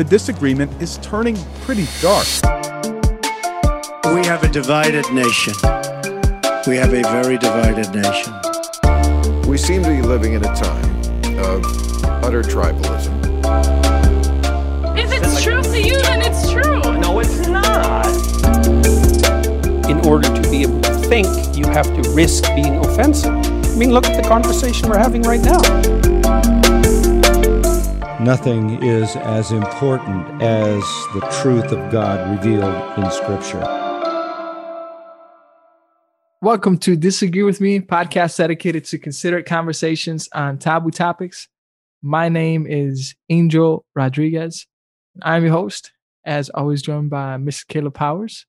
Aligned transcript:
the 0.00 0.08
disagreement 0.08 0.72
is 0.80 0.96
turning 1.02 1.36
pretty 1.60 1.86
dark. 2.00 2.26
We 4.14 4.24
have 4.26 4.42
a 4.42 4.48
divided 4.48 5.04
nation. 5.12 5.52
We 6.66 6.76
have 6.78 6.94
a 6.94 7.02
very 7.02 7.36
divided 7.36 7.94
nation. 7.94 8.32
We 9.46 9.58
seem 9.58 9.82
to 9.82 9.90
be 9.90 10.00
living 10.00 10.32
in 10.32 10.42
a 10.42 10.54
time 10.56 10.88
of 11.40 11.66
utter 12.24 12.42
tribalism. 12.42 13.12
If 14.96 15.12
it's 15.12 15.44
true 15.44 15.62
to 15.62 15.78
you, 15.78 16.00
then 16.00 16.22
it's 16.22 16.50
true. 16.50 16.80
No, 16.98 17.18
it's 17.18 17.46
not. 17.46 18.06
In 19.90 20.00
order 20.08 20.34
to 20.34 20.50
be 20.50 20.62
able 20.62 20.80
to 20.80 20.94
think, 21.10 21.28
you 21.54 21.66
have 21.66 21.84
to 22.02 22.10
risk 22.12 22.44
being 22.54 22.76
offensive. 22.78 23.34
I 23.34 23.76
mean, 23.76 23.90
look 23.92 24.06
at 24.06 24.16
the 24.16 24.26
conversation 24.26 24.88
we're 24.88 24.96
having 24.96 25.20
right 25.20 25.42
now. 25.42 26.59
Nothing 28.20 28.82
is 28.82 29.16
as 29.16 29.50
important 29.50 30.42
as 30.42 30.82
the 31.14 31.26
truth 31.40 31.72
of 31.72 31.90
God 31.90 32.30
revealed 32.30 32.98
in 32.98 33.10
Scripture. 33.10 33.62
Welcome 36.42 36.76
to 36.80 36.96
Disagree 36.96 37.44
with 37.44 37.62
Me, 37.62 37.80
podcast 37.80 38.36
dedicated 38.36 38.84
to 38.84 38.98
considerate 38.98 39.46
conversations 39.46 40.28
on 40.34 40.58
taboo 40.58 40.90
topics. 40.90 41.48
My 42.02 42.28
name 42.28 42.66
is 42.68 43.14
Angel 43.30 43.86
Rodriguez. 43.94 44.66
I'm 45.22 45.44
your 45.44 45.52
host, 45.52 45.90
as 46.22 46.50
always, 46.50 46.82
joined 46.82 47.08
by 47.08 47.38
Miss 47.38 47.64
Caleb 47.64 47.94
Powers. 47.94 48.44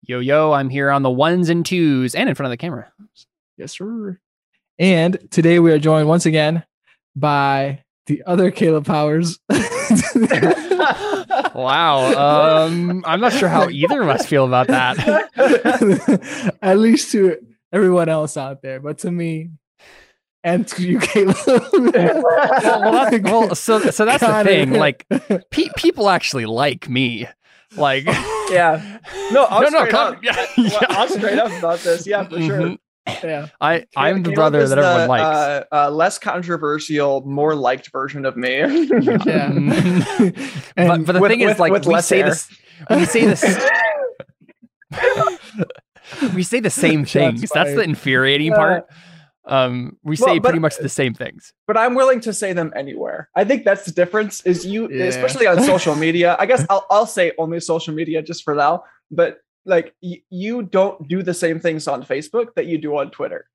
Yo, 0.00 0.18
yo, 0.18 0.52
I'm 0.52 0.70
here 0.70 0.90
on 0.90 1.02
the 1.02 1.10
ones 1.10 1.50
and 1.50 1.66
twos 1.66 2.14
and 2.14 2.26
in 2.26 2.34
front 2.34 2.46
of 2.46 2.52
the 2.52 2.56
camera. 2.56 2.90
Yes, 3.58 3.72
sir. 3.72 4.18
And 4.78 5.30
today 5.30 5.58
we 5.58 5.72
are 5.72 5.78
joined 5.78 6.08
once 6.08 6.24
again 6.24 6.64
by 7.14 7.84
the 8.08 8.22
other 8.26 8.50
Caleb 8.50 8.84
Powers. 8.86 9.38
wow. 11.54 12.64
Um, 12.66 13.04
I'm 13.06 13.20
not 13.20 13.32
sure 13.32 13.48
how 13.48 13.68
either 13.68 14.02
of 14.02 14.08
us 14.08 14.26
feel 14.26 14.44
about 14.46 14.66
that. 14.68 14.98
At 16.62 16.78
least 16.78 17.12
to 17.12 17.36
everyone 17.72 18.08
else 18.08 18.36
out 18.36 18.62
there, 18.62 18.80
but 18.80 18.98
to 18.98 19.10
me 19.10 19.50
and 20.44 20.66
to 20.68 20.82
you, 20.86 20.98
Caleb. 21.00 21.36
well, 21.46 21.70
well, 21.72 22.92
that's, 23.10 23.22
well, 23.22 23.54
so 23.54 23.80
so 23.90 24.04
that's 24.04 24.22
the 24.24 24.44
thing. 24.44 24.72
Like, 24.72 25.06
pe- 25.50 25.68
people 25.76 26.08
actually 26.08 26.46
like 26.46 26.88
me. 26.88 27.26
Like, 27.76 28.06
yeah. 28.06 28.98
No, 29.32 29.46
I'm 29.46 29.62
No, 29.64 29.68
no, 29.68 29.78
straight 29.80 29.90
come- 29.90 30.14
up. 30.14 30.22
yeah, 30.24 30.32
I- 30.36 30.48
yeah. 30.56 30.78
I'm 30.88 31.08
straight 31.08 31.38
up 31.38 31.52
about 31.52 31.80
this. 31.80 32.06
Yeah, 32.06 32.24
for 32.24 32.40
sure. 32.40 32.76
Yeah. 33.22 33.48
I 33.60 33.84
I'm 33.96 34.22
the 34.22 34.32
brother 34.32 34.66
that 34.66 34.78
everyone 34.78 35.00
the, 35.02 35.08
likes. 35.08 35.24
Uh, 35.24 35.64
uh, 35.72 35.90
less 35.90 36.18
controversial, 36.18 37.22
more 37.26 37.54
liked 37.54 37.90
version 37.90 38.24
of 38.26 38.36
me. 38.36 38.58
Yeah. 38.58 39.52
But 40.76 41.04
but 41.06 41.12
the 41.12 41.20
with- 41.20 41.30
thing 41.30 41.40
is, 41.40 41.58
like, 41.58 41.72
with 41.72 41.86
we 41.86 41.94
less 41.94 42.06
say 42.06 42.22
this. 42.22 42.48
We 42.90 43.04
say 43.04 43.24
this. 43.26 43.42
we 46.34 46.42
say 46.42 46.60
the 46.60 46.70
same 46.70 47.04
things. 47.04 47.50
That's 47.52 47.74
the 47.74 47.82
infuriating 47.82 48.52
Uh, 48.52 48.56
part. 48.56 48.86
Um, 49.46 49.96
we 50.02 50.16
well, 50.20 50.28
say 50.34 50.38
but- 50.38 50.48
pretty 50.50 50.58
much 50.60 50.76
the 50.76 50.88
same 50.90 51.14
things. 51.14 51.52
but 51.66 51.76
I'm 51.76 51.94
willing 51.94 52.20
to 52.20 52.32
say 52.34 52.52
them 52.52 52.72
anywhere. 52.76 53.30
I 53.34 53.44
think 53.44 53.64
that's 53.64 53.84
the 53.86 53.92
difference. 53.92 54.42
Is 54.42 54.66
you, 54.66 54.88
Yeah. 54.90 55.04
especially 55.04 55.46
on 55.46 55.62
social 55.62 55.94
media. 55.94 56.36
I 56.38 56.44
guess 56.46 56.66
I'll 56.68 56.84
I'll 56.90 57.06
say 57.06 57.32
only 57.38 57.58
social 57.60 57.94
media 57.94 58.20
just 58.22 58.44
for 58.44 58.54
now. 58.54 58.84
But 59.10 59.38
like 59.64 59.94
y- 60.02 60.22
you 60.30 60.62
don't 60.62 61.08
do 61.08 61.22
the 61.22 61.34
same 61.34 61.60
things 61.60 61.86
on 61.88 62.04
Facebook 62.04 62.54
that 62.54 62.66
you 62.66 62.78
do 62.78 62.96
on 62.96 63.10
Twitter. 63.10 63.48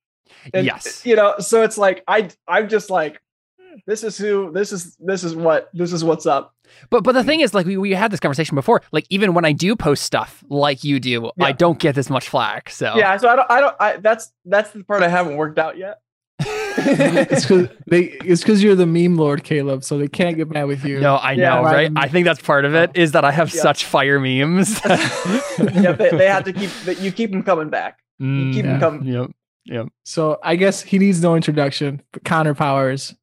And, 0.53 0.65
Yes. 0.65 1.05
You 1.05 1.15
know, 1.15 1.35
so 1.39 1.63
it's 1.63 1.77
like 1.77 2.03
I 2.07 2.29
I'm 2.47 2.69
just 2.69 2.89
like 2.89 3.21
hmm, 3.59 3.77
this 3.85 4.03
is 4.03 4.17
who 4.17 4.51
this 4.51 4.71
is 4.71 4.95
this 4.99 5.23
is 5.23 5.35
what 5.35 5.69
this 5.73 5.93
is 5.93 6.03
what's 6.03 6.25
up. 6.25 6.55
But 6.89 7.03
but 7.03 7.11
the 7.13 7.21
mm. 7.21 7.25
thing 7.25 7.41
is, 7.41 7.53
like 7.53 7.65
we, 7.65 7.77
we 7.77 7.91
had 7.91 8.11
this 8.11 8.19
conversation 8.19 8.55
before. 8.55 8.81
Like 8.91 9.05
even 9.09 9.33
when 9.33 9.45
I 9.45 9.51
do 9.51 9.75
post 9.75 10.03
stuff 10.03 10.43
like 10.49 10.83
you 10.83 10.99
do, 10.99 11.31
Yeah. 11.37 11.45
I 11.45 11.51
don't 11.51 11.79
get 11.79 11.95
this 11.95 12.09
much 12.09 12.29
flack. 12.29 12.69
So 12.69 12.95
Yeah, 12.95 13.17
so 13.17 13.27
I 13.29 13.35
don't 13.35 13.51
I 13.51 13.59
don't 13.59 13.75
I 13.79 13.97
that's 13.97 14.31
that's 14.45 14.71
the 14.71 14.83
part 14.83 15.03
I 15.03 15.09
haven't 15.09 15.37
worked 15.37 15.59
out 15.59 15.77
yet. 15.77 15.99
It's 16.39 17.43
because 17.45 17.69
they 17.87 18.01
it's 18.25 18.41
because 18.41 18.63
you're 18.63 18.75
the 18.75 18.85
meme 18.85 19.15
lord, 19.15 19.43
Caleb, 19.43 19.83
so 19.83 19.97
they 19.97 20.07
can't 20.07 20.35
get 20.37 20.49
mad 20.49 20.63
with 20.65 20.83
you. 20.83 20.99
No, 20.99 21.15
I 21.15 21.33
Yeah, 21.33 21.55
know, 21.55 21.63
right. 21.63 21.73
right? 21.73 21.91
I 21.95 22.07
think 22.07 22.25
that's 22.25 22.41
part 22.41 22.65
of 22.65 22.73
it. 22.75 22.91
Is 22.95 23.11
that 23.13 23.23
I 23.23 23.31
have 23.31 23.53
Yeah. 23.53 23.61
such 23.61 23.85
fire 23.85 24.19
memes. 24.19 24.79
yeah, 24.85 25.91
they, 25.93 26.09
they 26.09 26.27
have 26.27 26.43
to 26.45 26.53
keep 26.53 26.71
that 26.85 26.99
you 26.99 27.11
keep 27.11 27.31
them 27.31 27.43
coming 27.43 27.69
back. 27.69 27.99
Mm, 28.21 28.53
keep 28.53 28.65
Yeah. 28.65 28.71
them 28.71 28.79
coming. 28.79 29.03
Yep. 29.13 29.31
Yep. 29.65 29.87
So 30.03 30.39
I 30.43 30.55
guess 30.55 30.81
he 30.81 30.99
needs 30.99 31.21
no 31.21 31.35
introduction. 31.35 32.01
But 32.11 32.23
Connor 32.25 32.53
Powers 32.53 33.15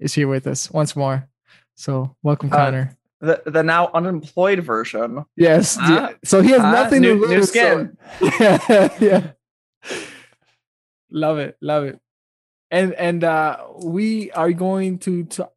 is 0.00 0.14
here 0.14 0.28
with 0.28 0.46
us 0.46 0.70
once 0.70 0.96
more. 0.96 1.28
So 1.74 2.16
welcome, 2.22 2.50
Uh, 2.52 2.56
Connor. 2.56 2.96
The 3.20 3.42
the 3.46 3.62
now 3.62 3.90
unemployed 3.94 4.64
version. 4.64 5.24
yes. 5.36 5.76
yeah. 5.80 6.12
So 6.24 6.40
he 6.40 6.50
has 6.50 6.60
ah, 6.60 6.72
nothing 6.72 7.02
new- 7.02 7.20
to 7.20 7.28
new 7.28 7.36
lose. 7.36 7.52
so- 7.52 7.52
skin. 7.52 7.96
yeah, 8.40 8.88
yeah. 9.00 9.30
Love 11.10 11.38
it, 11.38 11.56
love 11.60 11.84
it. 11.84 12.00
And 12.72 12.94
and 12.94 13.22
uh 13.22 13.58
we 13.84 14.30
are 14.32 14.50
going 14.52 14.98
to 15.00 15.24
to 15.24 15.48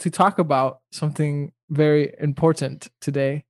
to 0.00 0.10
talk 0.10 0.38
about 0.38 0.80
something 0.92 1.52
very 1.70 2.14
important 2.20 2.88
today. 3.00 3.44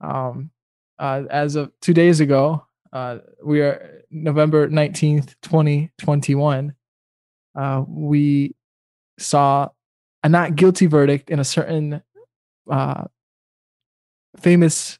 Um 0.00 0.50
uh 0.98 1.24
as 1.30 1.56
of 1.56 1.72
2 1.82 1.92
days 1.92 2.20
ago, 2.20 2.66
uh 2.94 3.18
we 3.44 3.60
are 3.60 4.02
November 4.10 4.66
19th, 4.66 5.34
2021. 5.42 6.74
Uh 7.54 7.84
we 7.86 8.56
saw 9.18 9.68
a 10.24 10.28
not 10.30 10.56
guilty 10.56 10.86
verdict 10.86 11.28
in 11.28 11.38
a 11.38 11.44
certain 11.44 12.02
uh 12.70 13.04
famous 14.38 14.98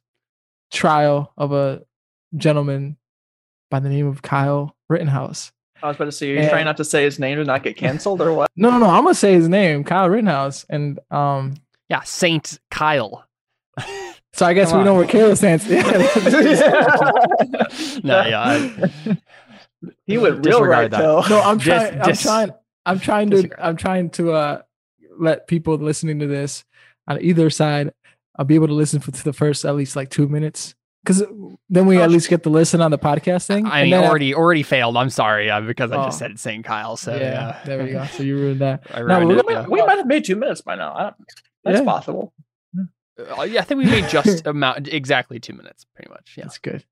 trial 0.71 1.33
of 1.39 1.53
a 1.53 1.81
gentleman 2.37 2.99
by 3.71 3.81
the 3.81 3.89
name 3.89 4.07
of 4.07 4.21
Kyle 4.21 4.77
Rittenhouse. 4.91 5.51
I 5.83 5.89
was 5.89 5.97
about 5.97 6.05
to 6.07 6.13
say, 6.13 6.31
are 6.31 6.35
you 6.35 6.41
Yeah. 6.41 6.49
trying 6.51 6.65
not 6.67 6.77
to 6.79 6.85
say 6.85 7.05
his 7.05 7.19
name 7.19 7.39
to 7.39 7.45
not 7.45 7.63
get 7.63 7.77
canceled 7.77 8.21
or 8.21 8.33
what? 8.35 8.51
No, 8.57 8.71
no, 8.71 8.79
no. 8.79 8.87
I'm 8.87 9.05
gonna 9.05 9.15
say 9.15 9.33
his 9.35 9.49
name, 9.49 9.85
Kyle 9.85 10.09
Rittenhouse, 10.09 10.65
and 10.69 10.99
um. 11.11 11.55
Yeah, 11.89 12.03
Saint 12.03 12.61
Kyle. 12.71 13.25
So 14.33 14.47
I 14.47 14.53
guess 14.53 14.71
Come 14.71 14.81
we 14.81 14.85
know 14.85 14.95
where 14.95 15.07
Caleb 15.07 15.37
stands. 15.39 15.67
Yeah. 15.67 15.83
no, 18.05 18.27
yeah. 18.27 18.41
I- 18.43 19.19
he 20.07 20.19
went 20.19 20.45
real 20.47 20.65
right 20.65 20.91
that. 20.91 20.99
though. 21.01 21.23
no, 21.29 21.41
I'm 21.41 21.59
Dis- 21.59 21.67
trying. 21.67 22.01
I'm 22.01 22.07
dis- 22.09 22.23
trying. 22.23 22.51
I'm 22.87 23.01
trying 23.01 23.31
to. 23.31 23.37
disregard. 23.37 23.61
I'm 23.61 23.77
trying 23.77 24.11
to 24.11 24.33
uh 24.33 24.63
let 25.19 25.47
people 25.49 25.75
listening 25.77 26.21
to 26.21 26.27
this 26.27 26.65
on 27.09 27.21
either 27.21 27.51
side, 27.51 27.93
I'll 28.37 28.45
be 28.45 28.55
able 28.55 28.69
to 28.69 28.75
listen 28.75 29.01
for 29.01 29.11
to 29.11 29.25
the 29.25 29.33
first 29.33 29.65
at 29.65 29.75
least 29.75 29.97
like 29.97 30.11
two 30.11 30.29
minutes, 30.29 30.75
because 31.05 31.23
then 31.69 31.87
we 31.87 31.99
Oh, 31.99 32.03
at 32.03 32.11
least 32.11 32.29
get 32.29 32.43
to 32.45 32.51
listen 32.51 32.81
on 32.81 32.91
the 32.91 32.99
podcast 32.99 33.47
thing. 33.47 33.67
I 33.67 33.85
mean, 33.85 33.95
already 33.95 34.35
already 34.35 34.63
failed. 34.63 34.97
I'm 34.97 35.11
sorry 35.11 35.51
uh, 35.51 35.61
because 35.61 35.93
I 35.93 35.97
Oh. 35.97 36.05
just 36.05 36.19
said 36.19 36.39
Saint 36.39 36.65
Kyle. 36.65 36.97
So 36.97 37.15
yeah, 37.15 37.21
yeah, 37.21 37.61
there 37.65 37.83
we 37.85 37.93
go. 37.93 38.05
So 38.13 38.23
you 38.23 38.37
ruined 38.37 38.61
that. 38.61 38.83
I 38.93 39.01
ruined 39.01 39.33
it, 39.33 39.47
gonna- 39.47 39.61
yeah. 39.63 39.67
we 39.67 39.81
might 39.83 39.99
have 39.99 40.07
made 40.07 40.25
two 40.25 40.37
minutes 40.37 40.61
by 40.61 40.75
now. 40.75 40.93
I 40.93 41.13
that's 41.65 41.79
Yeah. 41.79 41.85
possible. 41.85 42.33
Uh, 43.39 43.43
yeah, 43.43 43.61
I 43.61 43.65
think 43.65 43.79
we 43.79 43.85
made 43.85 44.09
just 44.09 44.47
amount 44.47 44.89
exactly 44.89 45.39
two 45.41 45.53
minutes, 45.53 45.85
pretty 45.95 46.09
much. 46.11 46.35
Yeah. 46.39 46.45
That's 46.45 46.57
good. 46.59 46.85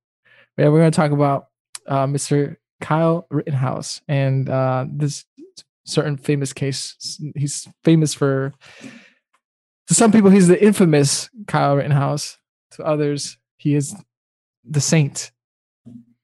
Yeah, 0.59 0.69
we're 0.69 0.81
going 0.81 0.91
to 0.93 0.97
talk 0.97 1.11
about 1.13 1.47
uh, 1.87 2.07
Mr. 2.07 2.57
Kyle 2.83 3.27
Rittenhouse 3.31 4.03
and 4.09 4.47
uh, 4.51 4.85
this 4.91 5.25
certain 5.87 6.19
famous 6.19 6.53
case. 6.53 7.19
He's 7.35 7.67
famous 7.83 8.13
for, 8.13 8.53
to 9.87 9.95
some 9.95 10.13
people, 10.13 10.29
he's 10.31 10.49
the 10.49 10.63
infamous 10.63 11.31
Kyle 11.47 11.77
Rittenhouse. 11.77 12.37
To 12.73 12.85
others, 12.85 13.39
he 13.59 13.75
is 13.75 13.95
the 14.65 14.81
saint, 14.81 15.31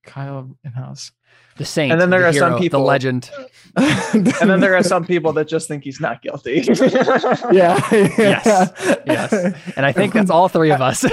Kyle 0.04 0.50
Rittenhouse. 0.64 1.12
The 1.56 1.64
Saint. 1.64 1.92
And 1.92 2.00
then 2.00 2.10
there 2.10 2.20
the 2.22 2.26
are 2.28 2.32
some 2.32 2.58
people- 2.58 2.80
the 2.80 2.86
legend. 2.86 3.30
and 3.76 4.26
And 4.40 4.50
then 4.50 4.58
there 4.58 4.74
are 4.76 4.82
some 4.82 5.04
people 5.04 5.32
that 5.34 5.46
just 5.46 5.68
think 5.68 5.84
he's 5.84 6.00
not 6.00 6.20
guilty. 6.20 6.64
yeah, 6.66 7.80
Yes, 7.92 8.72
yes. 9.06 9.32
And 9.76 9.86
I 9.86 9.92
think 9.92 10.14
that's 10.14 10.30
all 10.30 10.48
three 10.48 10.72
of 10.72 10.80
us. 10.80 10.98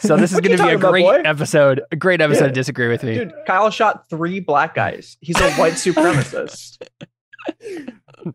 so 0.00 0.16
this 0.16 0.32
is 0.32 0.40
going 0.40 0.42
to 0.42 0.48
be 0.48 0.54
a 0.54 0.56
talking 0.56 0.74
about, 0.76 0.90
great 0.90 1.26
episode. 1.26 1.80
A 1.92 1.96
great 1.96 2.20
episode 2.20 2.42
Yeah. 2.44 2.48
to 2.48 2.54
disagree 2.54 2.88
with 2.88 3.02
me. 3.04 3.14
Dude, 3.18 3.32
Kyle 3.46 3.70
shot 3.70 4.08
three 4.08 4.40
black 4.40 4.74
guys. 4.74 5.16
He's 5.20 5.40
a 5.40 5.50
white 5.52 5.74
supremacist. 5.74 6.78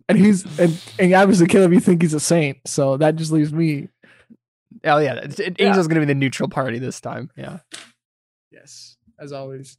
and 0.07 0.17
he's 0.17 0.43
and, 0.59 0.81
and 0.99 1.13
obviously 1.13 1.47
Caleb, 1.47 1.73
you 1.73 1.79
think 1.79 2.01
he's 2.01 2.13
a 2.13 2.19
saint, 2.19 2.57
so 2.65 2.95
that 2.97 3.15
just 3.17 3.31
leaves 3.31 3.51
me. 3.53 3.89
Oh 4.83 4.97
yeah, 4.97 5.15
it's- 5.15 5.39
it- 5.39 5.55
Yeah. 5.59 5.67
Angel's 5.67 5.87
going 5.87 5.99
to 6.01 6.05
be 6.05 6.11
the 6.13 6.17
neutral 6.19 6.49
party 6.49 6.79
this 6.79 6.99
time. 7.01 7.29
Yeah. 7.37 7.59
Yes, 8.51 8.97
as 9.19 9.31
always. 9.31 9.77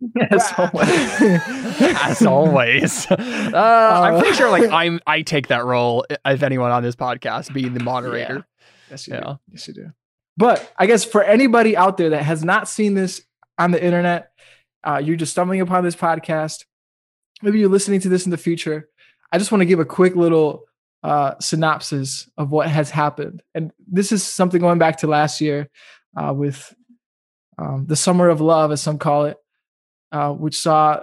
Yes, 0.16 0.52
As 2.02 2.26
always. 2.26 3.08
Uh, 3.08 3.16
I'm 3.56 4.20
pretty 4.20 4.36
sure 4.36 4.50
like 4.50 4.68
I'm 4.72 4.98
I 5.06 5.22
take 5.22 5.46
that 5.48 5.64
role 5.64 6.04
if 6.26 6.42
anyone 6.42 6.72
on 6.72 6.82
this 6.82 6.96
podcast 6.96 7.52
being 7.52 7.72
the 7.74 7.82
moderator. 7.84 8.44
Yes, 8.90 9.06
you 9.06 9.14
Yeah. 9.14 9.20
do. 9.20 9.38
Yes, 9.52 9.68
you 9.68 9.74
do. 9.74 9.92
But 10.36 10.72
I 10.76 10.86
guess 10.86 11.04
for 11.04 11.22
anybody 11.22 11.76
out 11.76 11.98
there 11.98 12.10
that 12.10 12.24
has 12.24 12.42
not 12.44 12.68
seen 12.68 12.94
this 12.94 13.22
on 13.58 13.70
the 13.70 13.82
internet, 13.84 14.32
uh, 14.82 15.00
you're 15.02 15.14
just 15.16 15.30
stumbling 15.32 15.60
upon 15.60 15.84
this 15.84 15.94
podcast. 15.94 16.64
Maybe 17.42 17.60
you're 17.60 17.68
listening 17.70 18.00
to 18.00 18.08
this 18.08 18.24
in 18.24 18.30
the 18.30 18.36
future. 18.38 18.88
I 19.30 19.38
just 19.38 19.52
want 19.52 19.60
to 19.60 19.66
give 19.66 19.78
a 19.78 19.84
quick 19.84 20.16
little 20.16 20.64
uh, 21.02 21.34
synopsis 21.40 22.28
of 22.38 22.50
what 22.50 22.68
has 22.68 22.90
happened. 22.90 23.42
And 23.54 23.72
this 23.90 24.12
is 24.12 24.22
something 24.22 24.60
going 24.60 24.78
back 24.78 24.98
to 24.98 25.06
last 25.06 25.40
year 25.40 25.68
uh, 26.16 26.32
with 26.32 26.74
um, 27.58 27.86
the 27.86 27.96
Summer 27.96 28.28
of 28.28 28.40
Love, 28.40 28.72
as 28.72 28.80
some 28.80 28.98
call 28.98 29.24
it, 29.26 29.36
uh, 30.12 30.32
which 30.32 30.58
saw 30.58 30.92
uh, 30.92 31.00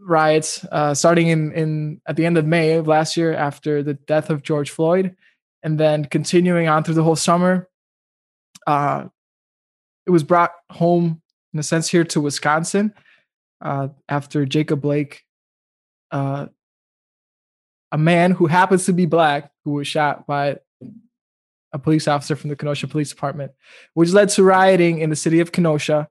riots 0.00 0.64
uh, 0.72 0.94
starting 0.94 1.28
in, 1.28 1.52
in 1.52 2.00
at 2.06 2.16
the 2.16 2.24
end 2.26 2.38
of 2.38 2.46
May 2.46 2.72
of 2.72 2.88
last 2.88 3.16
year 3.16 3.34
after 3.34 3.82
the 3.82 3.94
death 3.94 4.30
of 4.30 4.42
George 4.42 4.70
Floyd, 4.70 5.16
and 5.62 5.78
then 5.78 6.04
continuing 6.06 6.68
on 6.68 6.82
through 6.82 6.94
the 6.94 7.04
whole 7.04 7.16
summer. 7.16 7.68
Uh, 8.66 9.06
it 10.06 10.10
was 10.10 10.22
brought 10.22 10.52
home 10.70 11.20
in 11.52 11.60
a 11.60 11.62
sense 11.62 11.88
here 11.88 12.04
to 12.04 12.20
Wisconsin 12.20 12.92
after 14.08 14.44
Jacob 14.44 14.82
Blake, 14.82 15.22
a 17.94 17.96
man 17.96 18.32
who 18.32 18.46
happens 18.46 18.86
to 18.86 18.92
be 18.92 19.06
black, 19.06 19.52
who 19.64 19.70
was 19.70 19.86
shot 19.86 20.26
by 20.26 20.56
a 21.72 21.78
police 21.78 22.08
officer 22.08 22.34
from 22.34 22.50
the 22.50 22.56
Kenosha 22.56 22.88
Police 22.88 23.10
Department, 23.10 23.52
which 23.94 24.10
led 24.10 24.30
to 24.30 24.42
rioting 24.42 24.98
in 24.98 25.10
the 25.10 25.16
city 25.16 25.38
of 25.38 25.52
Kenosha, 25.52 26.08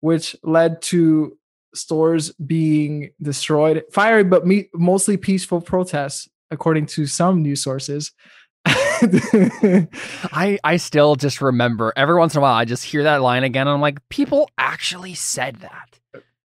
which 0.00 0.34
led 0.42 0.82
to 0.82 1.38
stores 1.76 2.32
being 2.32 3.10
destroyed, 3.22 3.84
fire, 3.92 4.24
but 4.24 4.48
me- 4.48 4.68
mostly 4.74 5.16
peaceful 5.16 5.60
protests, 5.60 6.28
according 6.50 6.86
to 6.86 7.06
some 7.06 7.40
news 7.40 7.62
sources. 7.62 8.10
I 8.66 10.58
I 10.64 10.76
still 10.78 11.14
just 11.14 11.40
remember 11.40 11.92
every 11.94 12.18
once 12.18 12.34
in 12.34 12.38
a 12.38 12.42
while 12.42 12.54
I 12.54 12.64
just 12.64 12.82
hear 12.82 13.04
that 13.04 13.22
line 13.22 13.44
again 13.44 13.68
and 13.68 13.74
I'm 13.74 13.80
like, 13.80 14.00
people 14.08 14.50
actually 14.58 15.14
said 15.14 15.56
that. 15.56 16.00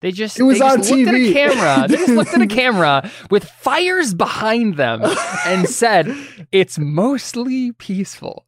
They 0.02 0.12
just 0.12 0.40
It 0.40 0.44
was 0.44 0.60
they 0.60 0.66
just 0.66 0.92
on 0.92 0.98
looked 0.98 1.10
at 1.10 1.16
a 1.16 1.34
camera. 1.34 1.88
They 1.88 1.98
just 1.98 2.10
looked 2.10 2.34
at 2.34 2.42
a 2.42 2.48
camera 2.62 3.12
with 3.30 3.44
fires 3.44 4.14
behind 4.14 4.76
them 4.78 5.02
and 5.46 5.68
said, 5.70 6.16
"It's 6.52 6.80
mostly 6.80 7.74
peaceful." 7.74 8.46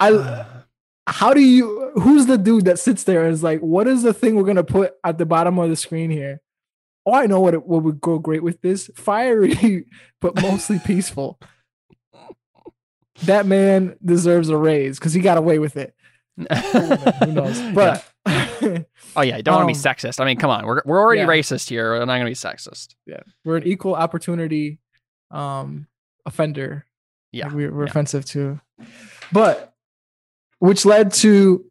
I 0.00 0.46
how 1.06 1.34
do 1.34 1.40
you 1.40 1.92
who's 1.94 2.26
the 2.26 2.38
dude 2.38 2.64
that 2.64 2.78
sits 2.78 3.04
there 3.04 3.24
and 3.24 3.32
is 3.32 3.42
like, 3.42 3.60
what 3.60 3.86
is 3.86 4.02
the 4.02 4.14
thing 4.14 4.34
we're 4.34 4.44
gonna 4.44 4.64
put 4.64 4.94
at 5.04 5.18
the 5.18 5.26
bottom 5.26 5.58
of 5.58 5.68
the 5.68 5.76
screen 5.76 6.10
here? 6.10 6.40
Oh, 7.04 7.14
I 7.14 7.26
know 7.26 7.40
what 7.40 7.54
it, 7.54 7.66
what 7.66 7.82
would 7.82 8.00
go 8.00 8.18
great 8.18 8.42
with 8.42 8.60
this. 8.62 8.90
Fiery, 8.94 9.86
but 10.20 10.40
mostly 10.40 10.78
peaceful. 10.78 11.38
That 13.24 13.46
man 13.46 13.96
deserves 14.04 14.48
a 14.48 14.56
raise 14.56 14.98
because 14.98 15.12
he 15.12 15.20
got 15.20 15.38
away 15.38 15.58
with 15.58 15.76
it. 15.76 15.94
Who 16.36 17.32
knows? 17.32 17.60
But 17.74 18.04
Oh 19.14 19.20
yeah, 19.22 19.36
you 19.36 19.42
don't 19.42 19.56
want 19.56 19.68
to 19.68 19.74
be 19.74 19.88
Um, 19.88 19.94
sexist. 19.94 20.20
I 20.20 20.24
mean, 20.24 20.38
come 20.38 20.48
on, 20.50 20.64
we're 20.64 20.82
we're 20.84 21.00
already 21.00 21.20
yeah. 21.22 21.26
racist 21.26 21.68
here. 21.68 21.90
We're 21.90 21.98
not 21.98 22.16
gonna 22.18 22.26
be 22.26 22.34
sexist. 22.34 22.94
yeah, 23.06 23.20
we're 23.44 23.56
an 23.56 23.64
equal 23.66 23.94
opportunity 23.94 24.78
um 25.30 25.86
offender. 26.24 26.86
Yeah, 27.32 27.46
Like, 27.46 27.54
we're, 27.54 27.72
we're 27.72 27.84
yeah. 27.84 27.90
offensive 27.90 28.24
too. 28.24 28.60
But 29.32 29.74
which 30.58 30.84
led 30.84 31.12
to 31.14 31.64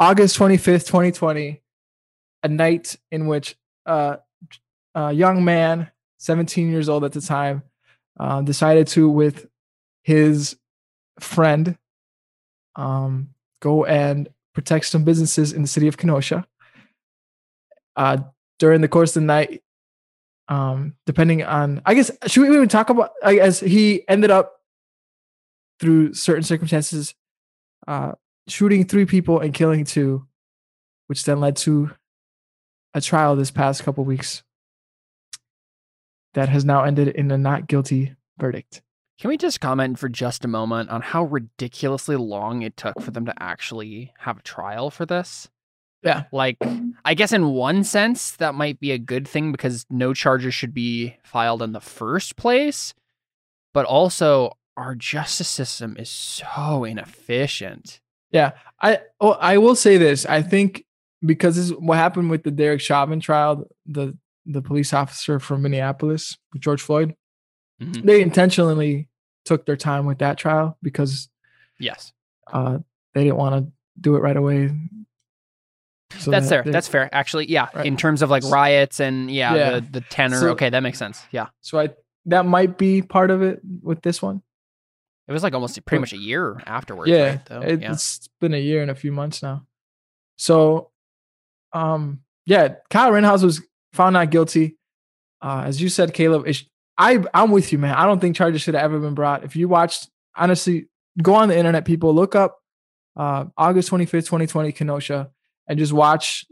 August 0.00 0.38
25th, 0.38 0.86
2020, 0.86 1.62
a 2.42 2.48
night 2.48 2.96
in 3.12 3.26
which 3.26 3.56
uh, 3.86 4.16
a 4.94 5.12
young 5.12 5.44
man, 5.44 5.90
17 6.18 6.68
years 6.70 6.88
old 6.88 7.04
at 7.04 7.12
the 7.12 7.20
time, 7.20 7.62
uh, 8.18 8.42
decided 8.42 8.88
to, 8.88 9.08
with 9.08 9.46
his 10.02 10.56
friend, 11.20 11.78
um, 12.76 13.28
go 13.60 13.84
and 13.84 14.28
protect 14.54 14.86
some 14.86 15.04
businesses 15.04 15.52
in 15.52 15.62
the 15.62 15.68
city 15.68 15.88
of 15.88 15.96
Kenosha. 15.96 16.46
Uh, 17.96 18.18
during 18.58 18.80
the 18.80 18.88
course 18.88 19.14
of 19.16 19.22
the 19.22 19.26
night, 19.26 19.62
um, 20.48 20.94
depending 21.06 21.42
on, 21.42 21.82
I 21.84 21.94
guess, 21.94 22.10
should 22.26 22.42
we 22.42 22.54
even 22.54 22.68
talk 22.68 22.90
about? 22.90 23.10
I 23.22 23.36
guess 23.36 23.60
he 23.60 24.06
ended 24.08 24.30
up 24.30 24.60
through 25.80 26.14
certain 26.14 26.42
circumstances, 26.42 27.14
uh, 27.86 28.12
shooting 28.48 28.84
three 28.84 29.06
people 29.06 29.40
and 29.40 29.54
killing 29.54 29.84
two, 29.84 30.26
which 31.06 31.24
then 31.24 31.40
led 31.40 31.56
to 31.56 31.90
a 32.94 33.00
trial 33.00 33.36
this 33.36 33.50
past 33.50 33.82
couple 33.82 34.04
weeks 34.04 34.42
that 36.34 36.48
has 36.48 36.64
now 36.64 36.84
ended 36.84 37.08
in 37.08 37.30
a 37.30 37.38
not 37.38 37.66
guilty 37.66 38.14
verdict. 38.38 38.82
Can 39.18 39.28
we 39.28 39.36
just 39.36 39.60
comment 39.60 39.98
for 39.98 40.08
just 40.08 40.44
a 40.44 40.48
moment 40.48 40.90
on 40.90 41.00
how 41.00 41.24
ridiculously 41.24 42.16
long 42.16 42.62
it 42.62 42.76
took 42.76 43.00
for 43.00 43.10
them 43.10 43.26
to 43.26 43.34
actually 43.42 44.12
have 44.18 44.38
a 44.38 44.42
trial 44.42 44.90
for 44.90 45.06
this? 45.06 45.48
Yeah. 46.02 46.24
Like, 46.32 46.58
I 47.04 47.14
guess 47.14 47.32
in 47.32 47.50
one 47.50 47.84
sense, 47.84 48.32
that 48.32 48.54
might 48.54 48.78
be 48.78 48.90
a 48.92 48.98
good 48.98 49.26
thing 49.26 49.52
because 49.52 49.86
no 49.88 50.12
charges 50.12 50.54
should 50.54 50.74
be 50.74 51.16
filed 51.22 51.62
in 51.62 51.72
the 51.72 51.80
first 51.80 52.36
place. 52.36 52.92
But 53.72 53.86
also, 53.86 54.52
our 54.76 54.94
justice 54.94 55.48
system 55.48 55.96
is 55.98 56.10
so 56.10 56.84
inefficient. 56.84 58.00
Yeah, 58.30 58.52
I 58.82 59.00
oh, 59.20 59.32
I 59.32 59.58
will 59.58 59.76
say 59.76 59.96
this. 59.96 60.26
I 60.26 60.42
think 60.42 60.84
because 61.24 61.56
this 61.56 61.66
is 61.66 61.72
what 61.72 61.98
happened 61.98 62.30
with 62.30 62.42
the 62.42 62.50
Derek 62.50 62.80
Chauvin 62.80 63.20
trial, 63.20 63.64
the 63.86 64.16
the 64.44 64.60
police 64.60 64.92
officer 64.92 65.38
from 65.38 65.62
Minneapolis, 65.62 66.36
George 66.58 66.82
Floyd, 66.82 67.14
Mhm. 67.82 68.04
they 68.04 68.22
intentionally 68.22 69.08
took 69.44 69.66
their 69.66 69.76
time 69.76 70.06
with 70.06 70.18
that 70.18 70.38
trial 70.38 70.78
because 70.82 71.28
Yes. 71.78 72.12
uh, 72.52 72.78
they 73.14 73.24
didn't 73.24 73.36
want 73.36 73.66
to 73.66 73.72
do 74.00 74.16
it 74.16 74.20
right 74.20 74.36
away. 74.36 74.70
So 76.18 76.30
That's 76.30 76.48
that 76.48 76.54
fair. 76.56 76.62
they- 76.64 76.70
That's 76.70 76.88
fair. 76.88 77.08
Actually, 77.12 77.50
yeah. 77.50 77.68
Right. 77.74 77.86
In 77.86 77.96
terms 77.96 78.22
of 78.22 78.30
like 78.30 78.44
riots 78.44 79.00
and 79.00 79.30
yeah, 79.30 79.54
Yeah. 79.54 79.70
the, 79.72 79.80
the 79.80 80.00
tenor. 80.02 80.38
So- 80.40 80.48
okay, 80.50 80.70
that 80.70 80.80
makes 80.80 80.98
sense. 80.98 81.20
Yeah. 81.30 81.48
so 81.60 81.78
I 81.80 81.90
that 82.26 82.46
might 82.46 82.78
be 82.78 83.02
part 83.02 83.30
of 83.30 83.42
it 83.42 83.60
with 83.82 84.00
this 84.02 84.22
one. 84.22 84.40
It 85.28 85.32
was 85.32 85.42
like 85.42 85.52
almost 85.54 85.82
pretty 85.84 86.00
much 86.00 86.12
a 86.14 86.18
year 86.18 86.62
afterwards. 86.66 87.10
yeah, 87.10 87.38
Right, 87.50 87.68
it- 87.68 87.80
yeah. 87.82 87.92
it's 87.92 88.28
been 88.40 88.54
a 88.54 88.58
year 88.60 88.80
and 88.82 88.90
a 88.90 88.94
few 88.94 89.12
months 89.12 89.42
now. 89.42 89.66
So, 90.36 90.90
um, 91.72 92.20
yeah, 92.46 92.76
Kyle 92.90 93.10
Rittenhouse 93.10 93.42
was 93.42 93.60
found 93.92 94.14
not 94.14 94.30
guilty. 94.30 94.76
Uh, 95.42 95.64
as 95.66 95.82
you 95.82 95.88
said, 95.88 96.14
Caleb, 96.14 96.44
it's, 96.46 96.64
I 96.96 97.24
I'm 97.32 97.50
with 97.50 97.72
you, 97.72 97.78
man. 97.78 97.94
I 97.94 98.06
don't 98.06 98.20
think 98.20 98.36
charges 98.36 98.62
should 98.62 98.74
have 98.74 98.84
ever 98.84 98.98
been 99.00 99.14
brought. 99.14 99.44
If 99.44 99.56
you 99.56 99.68
watched, 99.68 100.08
honestly, 100.36 100.88
go 101.20 101.34
on 101.34 101.48
the 101.48 101.56
internet, 101.56 101.84
people 101.84 102.14
look 102.14 102.34
up 102.34 102.58
uh, 103.16 103.46
August 103.56 103.90
25th, 103.90 104.26
2020, 104.26 104.72
Kenosha, 104.72 105.30
and 105.68 105.78
just 105.78 105.92
watch 105.92 106.44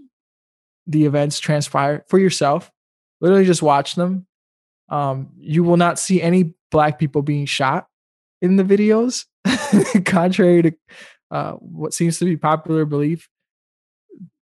the 0.86 1.04
events 1.04 1.38
transpire 1.38 2.04
for 2.08 2.18
yourself. 2.18 2.70
Literally, 3.20 3.44
just 3.44 3.62
watch 3.62 3.94
them. 3.94 4.26
Um, 4.88 5.30
you 5.38 5.64
will 5.64 5.76
not 5.76 5.98
see 5.98 6.20
any 6.20 6.54
black 6.70 6.98
people 6.98 7.22
being 7.22 7.46
shot 7.46 7.86
in 8.40 8.56
the 8.56 8.64
videos, 8.64 9.26
contrary 10.04 10.62
to 10.62 10.72
uh, 11.30 11.52
what 11.52 11.94
seems 11.94 12.18
to 12.18 12.24
be 12.24 12.36
popular 12.36 12.84
belief. 12.84 13.28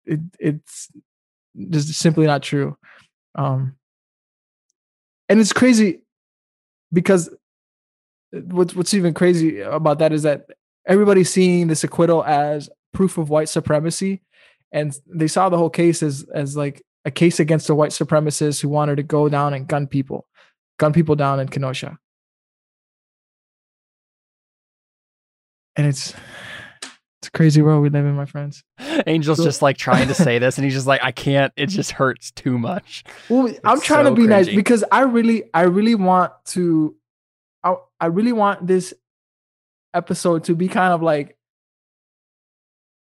It, 0.06 0.20
it's 0.40 0.90
just 1.70 1.94
simply 1.94 2.28
not 2.28 2.44
true. 2.44 2.78
Um, 3.34 3.75
and 5.29 5.39
it's 5.39 5.53
crazy 5.53 6.01
because 6.94 7.29
what's 8.32 8.75
what's 8.75 8.94
even 8.94 9.13
crazy 9.13 9.62
about 9.62 10.00
that 10.00 10.13
is 10.13 10.24
that 10.24 10.48
everybody's 10.88 11.32
seeing 11.32 11.67
this 11.67 11.84
acquittal 11.84 12.24
as 12.24 12.70
proof 12.94 13.17
of 13.17 13.29
white 13.29 13.50
supremacy, 13.50 14.22
and 14.72 14.98
they 15.08 15.27
saw 15.27 15.50
the 15.50 15.58
whole 15.58 15.70
case 15.70 16.03
as 16.03 16.25
as 16.34 16.55
like 16.55 16.84
a 17.05 17.12
case 17.12 17.39
against 17.39 17.67
the 17.67 17.75
white 17.75 17.91
supremacists 17.91 18.62
who 18.62 18.70
wanted 18.70 18.96
to 18.98 19.03
go 19.03 19.29
down 19.29 19.53
and 19.53 19.67
gun 19.67 19.88
people, 19.88 20.27
gun 20.77 20.94
people 20.94 21.15
down 21.15 21.39
in 21.39 21.48
Kenosha. 21.48 22.00
And 25.75 25.86
it's 25.86 26.13
it's 27.25 27.29
a 27.29 27.32
crazy 27.38 27.62
world 27.63 27.82
we 27.82 27.89
live 27.89 28.05
in, 28.05 28.15
my 28.15 28.25
friends. 28.25 28.63
Angel's 29.08 29.39
So- 29.39 29.44
just 29.46 29.62
like 29.63 29.77
trying 29.77 30.08
to 30.10 30.13
say 30.25 30.38
this, 30.38 30.58
and 30.58 30.65
he's 30.65 30.74
just 30.75 30.86
like, 30.86 31.03
I 31.03 31.12
can't. 31.12 31.51
It 31.55 31.67
just 31.67 31.91
hurts 31.91 32.29
too 32.32 32.60
much. 32.60 33.03
Well, 33.29 33.51
I'm 33.63 33.82
trying 33.82 34.05
so 34.05 34.13
to 34.13 34.22
be 34.22 34.27
nice 34.27 34.48
because 34.48 34.84
I 34.91 35.01
really, 35.01 35.44
I 35.53 35.63
really 35.63 35.96
want 35.96 36.32
to, 36.48 36.96
I, 37.63 37.75
I 38.00 38.05
really 38.08 38.32
want 38.34 38.67
this 38.67 38.94
episode 39.94 40.44
to 40.46 40.55
be 40.55 40.67
kind 40.67 40.94
of 40.94 41.01
like, 41.01 41.36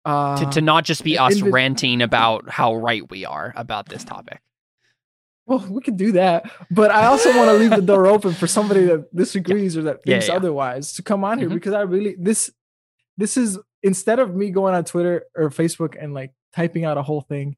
uh, 0.04 0.36
to, 0.44 0.50
to 0.52 0.60
not 0.60 0.84
just 0.84 1.02
be 1.04 1.18
us 1.18 1.40
the- 1.40 1.50
ranting 1.50 2.02
about 2.02 2.48
how 2.50 2.74
right 2.74 3.08
we 3.10 3.24
are 3.24 3.52
about 3.56 3.88
this 3.88 4.04
topic. 4.04 4.40
well, 5.46 5.64
we 5.68 5.80
could 5.80 5.96
do 5.96 6.12
that, 6.12 6.50
but 6.70 6.90
I 6.90 7.06
also 7.06 7.34
want 7.36 7.48
to 7.50 7.54
leave 7.54 7.70
the 7.70 7.82
door 7.82 8.06
open 8.14 8.32
for 8.34 8.46
somebody 8.46 8.84
that 8.84 9.14
disagrees 9.14 9.76
or 9.76 9.82
that 9.84 10.00
Yeah, 10.04 10.14
thinks 10.16 10.28
yeah. 10.28 10.34
otherwise 10.36 10.92
to 10.94 11.02
come 11.02 11.24
on 11.24 11.38
here 11.38 11.48
Mhm. 11.48 11.54
because 11.54 11.72
I 11.74 11.82
really 11.82 12.16
this, 12.18 12.50
this 13.18 13.36
is 13.36 13.58
instead 13.82 14.18
of 14.18 14.34
me 14.34 14.50
going 14.50 14.74
on 14.74 14.84
Twitter 14.84 15.24
or 15.34 15.50
Facebook 15.50 15.96
and 16.00 16.14
like 16.14 16.32
typing 16.54 16.84
out 16.84 16.98
a 16.98 17.02
whole 17.02 17.20
thing, 17.22 17.56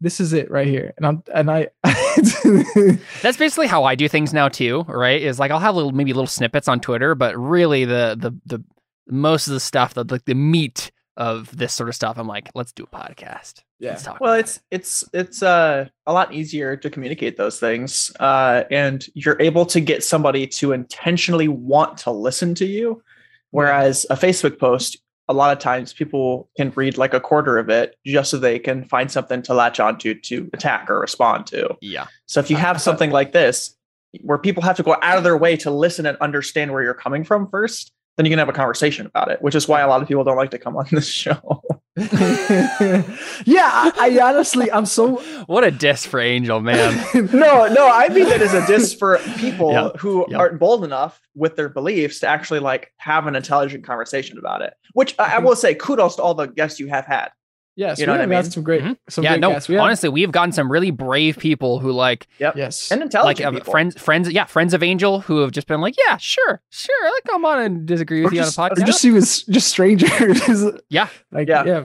this 0.00 0.20
is 0.20 0.32
it 0.32 0.50
right 0.50 0.66
here, 0.66 0.92
and 0.96 1.06
I'm 1.06 1.22
and 1.32 1.50
I. 1.50 1.68
That's 3.22 3.36
basically 3.36 3.66
how 3.66 3.84
I 3.84 3.94
do 3.94 4.08
things 4.08 4.32
now 4.32 4.48
too, 4.48 4.84
right? 4.88 5.20
Is 5.20 5.38
like 5.38 5.50
I'll 5.50 5.60
have 5.60 5.74
little 5.74 5.92
maybe 5.92 6.12
little 6.12 6.26
snippets 6.26 6.68
on 6.68 6.80
Twitter, 6.80 7.14
but 7.14 7.36
really 7.38 7.84
the 7.84 8.16
the 8.18 8.36
the 8.44 8.64
most 9.06 9.46
of 9.46 9.54
the 9.54 9.60
stuff, 9.60 9.94
the 9.94 10.04
like 10.04 10.24
the 10.24 10.34
meat 10.34 10.90
of 11.16 11.56
this 11.56 11.72
sort 11.72 11.88
of 11.88 11.94
stuff, 11.94 12.18
I'm 12.18 12.26
like, 12.26 12.50
let's 12.54 12.72
do 12.72 12.84
a 12.84 12.86
podcast. 12.86 13.62
Yeah. 13.78 13.90
Let's 13.90 14.02
talk. 14.02 14.20
Well, 14.20 14.32
about 14.32 14.40
it's 14.40 14.60
it's 14.70 15.04
it's 15.12 15.42
uh, 15.42 15.88
a 16.06 16.12
lot 16.12 16.34
easier 16.34 16.76
to 16.76 16.90
communicate 16.90 17.36
those 17.36 17.60
things, 17.60 18.10
uh, 18.20 18.64
and 18.70 19.06
you're 19.14 19.40
able 19.40 19.66
to 19.66 19.80
get 19.80 20.02
somebody 20.02 20.46
to 20.46 20.72
intentionally 20.72 21.48
want 21.48 21.98
to 21.98 22.10
listen 22.10 22.54
to 22.56 22.66
you. 22.66 23.02
Whereas 23.50 24.04
a 24.10 24.16
Facebook 24.16 24.58
post, 24.58 24.98
a 25.28 25.32
lot 25.34 25.56
of 25.56 25.58
times 25.58 25.92
people 25.92 26.50
can 26.56 26.70
read 26.76 26.98
like 26.98 27.14
a 27.14 27.20
quarter 27.20 27.58
of 27.58 27.70
it 27.70 27.96
just 28.04 28.30
so 28.30 28.36
they 28.36 28.58
can 28.58 28.84
find 28.84 29.10
something 29.10 29.42
to 29.42 29.54
latch 29.54 29.80
onto 29.80 30.14
to 30.20 30.50
attack 30.52 30.90
or 30.90 31.00
respond 31.00 31.46
to. 31.46 31.76
yeah. 31.80 32.06
So 32.26 32.40
if 32.40 32.50
you 32.50 32.56
have 32.56 32.80
something 32.80 33.10
like 33.10 33.32
this, 33.32 33.76
where 34.20 34.38
people 34.38 34.62
have 34.62 34.76
to 34.76 34.82
go 34.82 34.96
out 35.02 35.18
of 35.18 35.24
their 35.24 35.36
way 35.36 35.56
to 35.56 35.70
listen 35.70 36.06
and 36.06 36.16
understand 36.18 36.72
where 36.72 36.82
you're 36.82 36.94
coming 36.94 37.24
from 37.24 37.48
first, 37.48 37.92
then 38.16 38.26
you 38.26 38.30
can 38.30 38.38
have 38.38 38.48
a 38.48 38.52
conversation 38.52 39.06
about 39.06 39.30
it, 39.30 39.42
which 39.42 39.54
is 39.54 39.66
why 39.66 39.80
a 39.80 39.88
lot 39.88 40.00
of 40.02 40.08
people 40.08 40.24
don't 40.24 40.36
like 40.36 40.50
to 40.52 40.58
come 40.58 40.76
on 40.76 40.86
this 40.90 41.08
show. 41.08 41.62
yeah, 41.96 43.70
I, 43.70 43.92
I 43.98 44.18
honestly, 44.20 44.70
I'm 44.70 44.86
so 44.86 45.16
What 45.46 45.62
a 45.62 45.70
diss 45.70 46.04
for 46.04 46.20
Angel, 46.20 46.60
man. 46.60 47.04
no, 47.14 47.66
no, 47.66 47.88
I 47.88 48.08
mean 48.08 48.28
that 48.28 48.42
as 48.42 48.52
a 48.52 48.66
diss 48.66 48.94
for 48.94 49.18
people 49.36 49.70
Yeah, 49.72 49.90
who 49.98 50.26
yeah. 50.28 50.38
aren't 50.38 50.58
bold 50.58 50.84
enough 50.84 51.20
with 51.34 51.56
their 51.56 51.68
beliefs 51.68 52.20
to 52.20 52.26
actually 52.26 52.60
like 52.60 52.92
have 52.96 53.26
an 53.26 53.36
intelligent 53.36 53.84
conversation 53.84 54.38
about 54.38 54.62
it. 54.62 54.74
Which 54.92 55.14
I, 55.18 55.24
I 55.24 55.28
mm-hmm. 55.28 55.46
will 55.46 55.56
say, 55.56 55.74
kudos 55.74 56.16
to 56.16 56.22
all 56.22 56.34
the 56.34 56.46
guests 56.46 56.80
you 56.80 56.88
have 56.88 57.06
had. 57.06 57.30
Yes. 57.76 57.98
You 57.98 58.06
know 58.06 58.12
we 58.12 58.18
what 58.18 58.20
I 58.20 58.22
have 58.22 58.30
got 58.30 58.44
mean? 58.44 58.50
some 58.52 58.62
great, 58.62 58.82
Mhm. 58.82 58.96
some 59.08 59.24
yeah, 59.24 59.30
great 59.32 59.40
no. 59.40 59.50
guests. 59.50 59.68
We 59.68 59.74
have- 59.76 59.84
Honestly, 59.84 60.08
we 60.08 60.20
have 60.22 60.32
gotten 60.32 60.52
some 60.52 60.70
really 60.70 60.90
brave 60.90 61.38
people 61.38 61.80
who 61.80 61.92
like 61.92 62.26
Yep, 62.38 62.56
yes, 62.56 62.90
and 62.92 63.00
like 63.00 63.06
intelligent 63.06 63.46
uh, 63.46 63.50
people. 63.58 63.70
friends 63.72 63.98
friends 64.00 64.30
yeah, 64.30 64.44
friends 64.46 64.74
of 64.74 64.82
Angel 64.82 65.20
who 65.20 65.38
have 65.38 65.50
just 65.52 65.66
been 65.66 65.80
like, 65.80 65.94
"Yeah, 65.98 66.16
sure. 66.16 66.62
Sure. 66.70 67.06
I'll 67.06 67.12
come 67.26 67.44
on 67.44 67.60
and 67.62 67.86
disagree 67.86 68.22
with 68.22 68.32
or 68.32 68.36
you 68.36 68.42
just, 68.42 68.58
on 68.58 68.70
a 68.70 68.72
or 68.72 68.76
podcast." 68.76 68.86
just 68.86 69.04
even 69.04 69.22
s- 69.22 69.42
just 69.42 69.68
strangers. 69.68 70.64
Yeah. 70.90 71.08
like 71.32 71.48
Yeah. 71.48 71.64
yeah. 71.64 71.84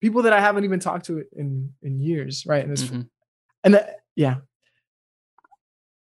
people 0.00 0.22
that 0.22 0.32
I 0.32 0.40
haven't 0.40 0.64
even 0.64 0.78
talked 0.80 1.06
to 1.06 1.24
in 1.32 1.72
in 1.82 1.98
years, 1.98 2.44
right? 2.46 2.62
And 2.62 2.72
it's 2.72 2.84
Mhm. 2.84 3.08
and 3.64 3.74
uh, 3.76 3.82
yeah, 4.16 4.36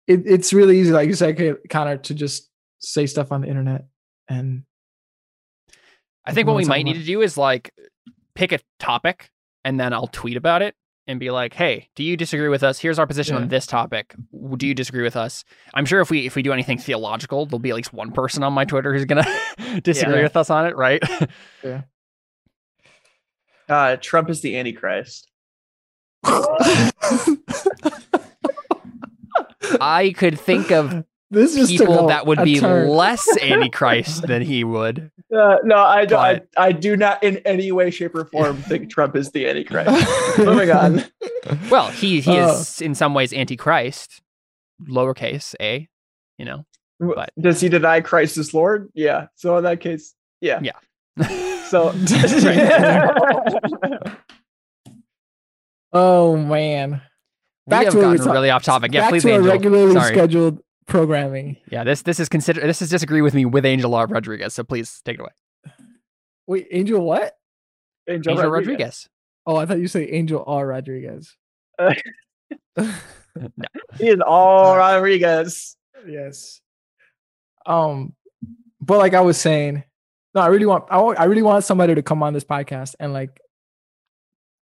it, 0.06 0.22
it's 0.26 0.52
really 0.52 0.80
easy, 0.80 0.90
like 0.92 1.08
you 1.08 1.14
said, 1.14 1.36
Ka- 1.36 1.58
Connor, 1.68 1.98
to 1.98 2.14
just 2.14 2.48
say 2.80 3.06
stuff 3.06 3.32
on 3.32 3.40
the 3.42 3.48
internet 3.48 3.86
and 4.28 4.62
I 6.24 6.32
think 6.32 6.46
what 6.46 6.56
we 6.56 6.64
might 6.66 6.82
need 6.84 6.94
to 6.94 7.04
do 7.04 7.22
is 7.22 7.36
like 7.38 7.72
pick 8.38 8.52
a 8.52 8.60
topic 8.78 9.30
and 9.64 9.78
then 9.80 9.92
I'll 9.92 10.06
tweet 10.06 10.36
about 10.36 10.62
it 10.62 10.74
and 11.08 11.18
be 11.18 11.30
like, 11.30 11.54
"Hey, 11.54 11.88
do 11.96 12.04
you 12.04 12.16
disagree 12.16 12.48
with 12.48 12.62
us? 12.62 12.78
Here's 12.78 12.98
our 12.98 13.06
position 13.06 13.34
Yeah. 13.36 13.42
on 13.42 13.48
this 13.48 13.66
topic. 13.66 14.14
Do 14.56 14.66
you 14.66 14.74
disagree 14.74 15.02
with 15.02 15.16
us?" 15.16 15.44
I'm 15.74 15.84
sure 15.84 16.00
if 16.00 16.10
we 16.10 16.24
if 16.26 16.36
we 16.36 16.42
do 16.42 16.52
anything 16.52 16.78
theological, 16.78 17.46
there'll 17.46 17.58
be 17.58 17.70
at 17.70 17.76
least 17.76 17.92
one 17.92 18.12
person 18.12 18.42
on 18.44 18.52
my 18.52 18.64
Twitter 18.64 18.92
who's 18.94 19.04
gonna 19.06 19.26
disagree 19.82 20.16
Yeah. 20.18 20.22
with 20.22 20.36
us 20.36 20.50
on 20.50 20.66
it, 20.66 20.76
right? 20.76 21.02
uh, 23.68 23.96
Trump 24.00 24.30
is 24.30 24.40
the 24.42 24.56
Antichrist. 24.56 25.28
I 29.80 30.14
could 30.16 30.38
think 30.38 30.70
of 30.70 31.04
this 31.30 31.54
just 31.54 31.76
took 31.76 31.88
people 31.88 32.04
a- 32.06 32.08
that 32.08 32.26
would 32.26 32.42
be 32.42 32.58
turn. 32.58 32.88
less 32.88 33.26
antichrist 33.42 34.22
than 34.26 34.42
he 34.42 34.64
would. 34.64 35.10
Uh, 35.34 35.56
no, 35.62 35.76
I, 35.76 36.06
do, 36.06 36.16
I 36.16 36.40
I 36.56 36.72
do 36.72 36.96
not 36.96 37.22
in 37.22 37.36
any 37.38 37.70
way, 37.70 37.90
shape, 37.90 38.14
or 38.14 38.24
form 38.26 38.56
think 38.62 38.90
Trump 38.90 39.14
is 39.14 39.30
the 39.32 39.46
Antichrist. 39.48 39.90
Moving 40.38 40.70
on. 40.70 41.04
Well, 41.70 41.88
he 41.90 42.20
he 42.22 42.38
Oh. 42.38 42.52
is 42.60 42.80
in 42.80 42.94
some 42.94 43.12
ways 43.12 43.32
antichrist, 43.34 44.22
lowercase 44.88 45.54
a, 45.60 45.86
you 46.38 46.44
know. 46.46 46.64
But- 46.98 47.30
Does 47.38 47.60
he 47.60 47.68
deny 47.68 48.00
Christ 48.00 48.38
is 48.38 48.54
Lord? 48.54 48.88
Yeah. 48.94 49.26
So 49.36 49.56
in 49.58 49.64
that 49.64 49.80
case, 49.80 50.14
yeah. 50.40 50.60
Yeah. 50.62 50.72
So 51.68 51.92
oh 55.92 56.36
man, 56.36 57.02
we 57.66 57.76
have 57.76 57.90
to 57.92 57.98
what 57.98 58.06
we 58.10 58.16
gotten 58.16 58.26
were 58.26 58.32
really 58.32 58.50
off 58.50 58.62
topic. 58.62 58.92
Yeah, 58.92 59.02
back 59.02 59.10
please, 59.10 59.22
to 59.22 59.30
our 59.32 59.36
Angel. 59.36 59.52
regularly 59.52 59.92
Sorry. 59.94 60.14
scheduled 60.14 60.60
programming. 60.88 61.56
Yeah, 61.70 61.84
this 61.84 62.02
this 62.02 62.18
is 62.18 62.28
consider 62.28 62.60
this 62.62 62.82
is 62.82 62.90
disagree 62.90 63.22
with 63.22 63.34
me 63.34 63.44
with 63.44 63.64
Angel 63.64 63.94
R. 63.94 64.06
Rodriguez. 64.06 64.54
So 64.54 64.64
please 64.64 65.00
take 65.04 65.18
it 65.18 65.20
away. 65.20 65.30
Wait, 66.46 66.66
Angel, 66.72 67.00
what? 67.00 67.36
Angel, 68.08 68.32
Angel 68.32 68.50
Rodriguez. 68.50 68.68
Rodriguez. 68.68 69.08
Oh, 69.46 69.56
I 69.56 69.66
thought 69.66 69.78
you 69.78 69.88
said 69.88 70.08
Angel 70.10 70.42
R. 70.46 70.66
Rodriguez. 70.66 71.36
He 73.98 74.08
is 74.08 74.20
all 74.20 74.76
Rodriguez. 74.76 75.76
yes. 76.06 76.60
Um, 77.66 78.14
but 78.80 78.98
like 78.98 79.14
I 79.14 79.20
was 79.20 79.38
saying, 79.38 79.84
no, 80.34 80.40
I 80.40 80.46
really 80.46 80.66
want, 80.66 80.84
I 80.90 80.98
want, 80.98 81.18
I 81.18 81.24
really 81.24 81.42
want 81.42 81.64
somebody 81.64 81.94
to 81.94 82.02
come 82.02 82.22
on 82.22 82.32
this 82.32 82.44
podcast 82.44 82.94
and 83.00 83.12
like, 83.12 83.40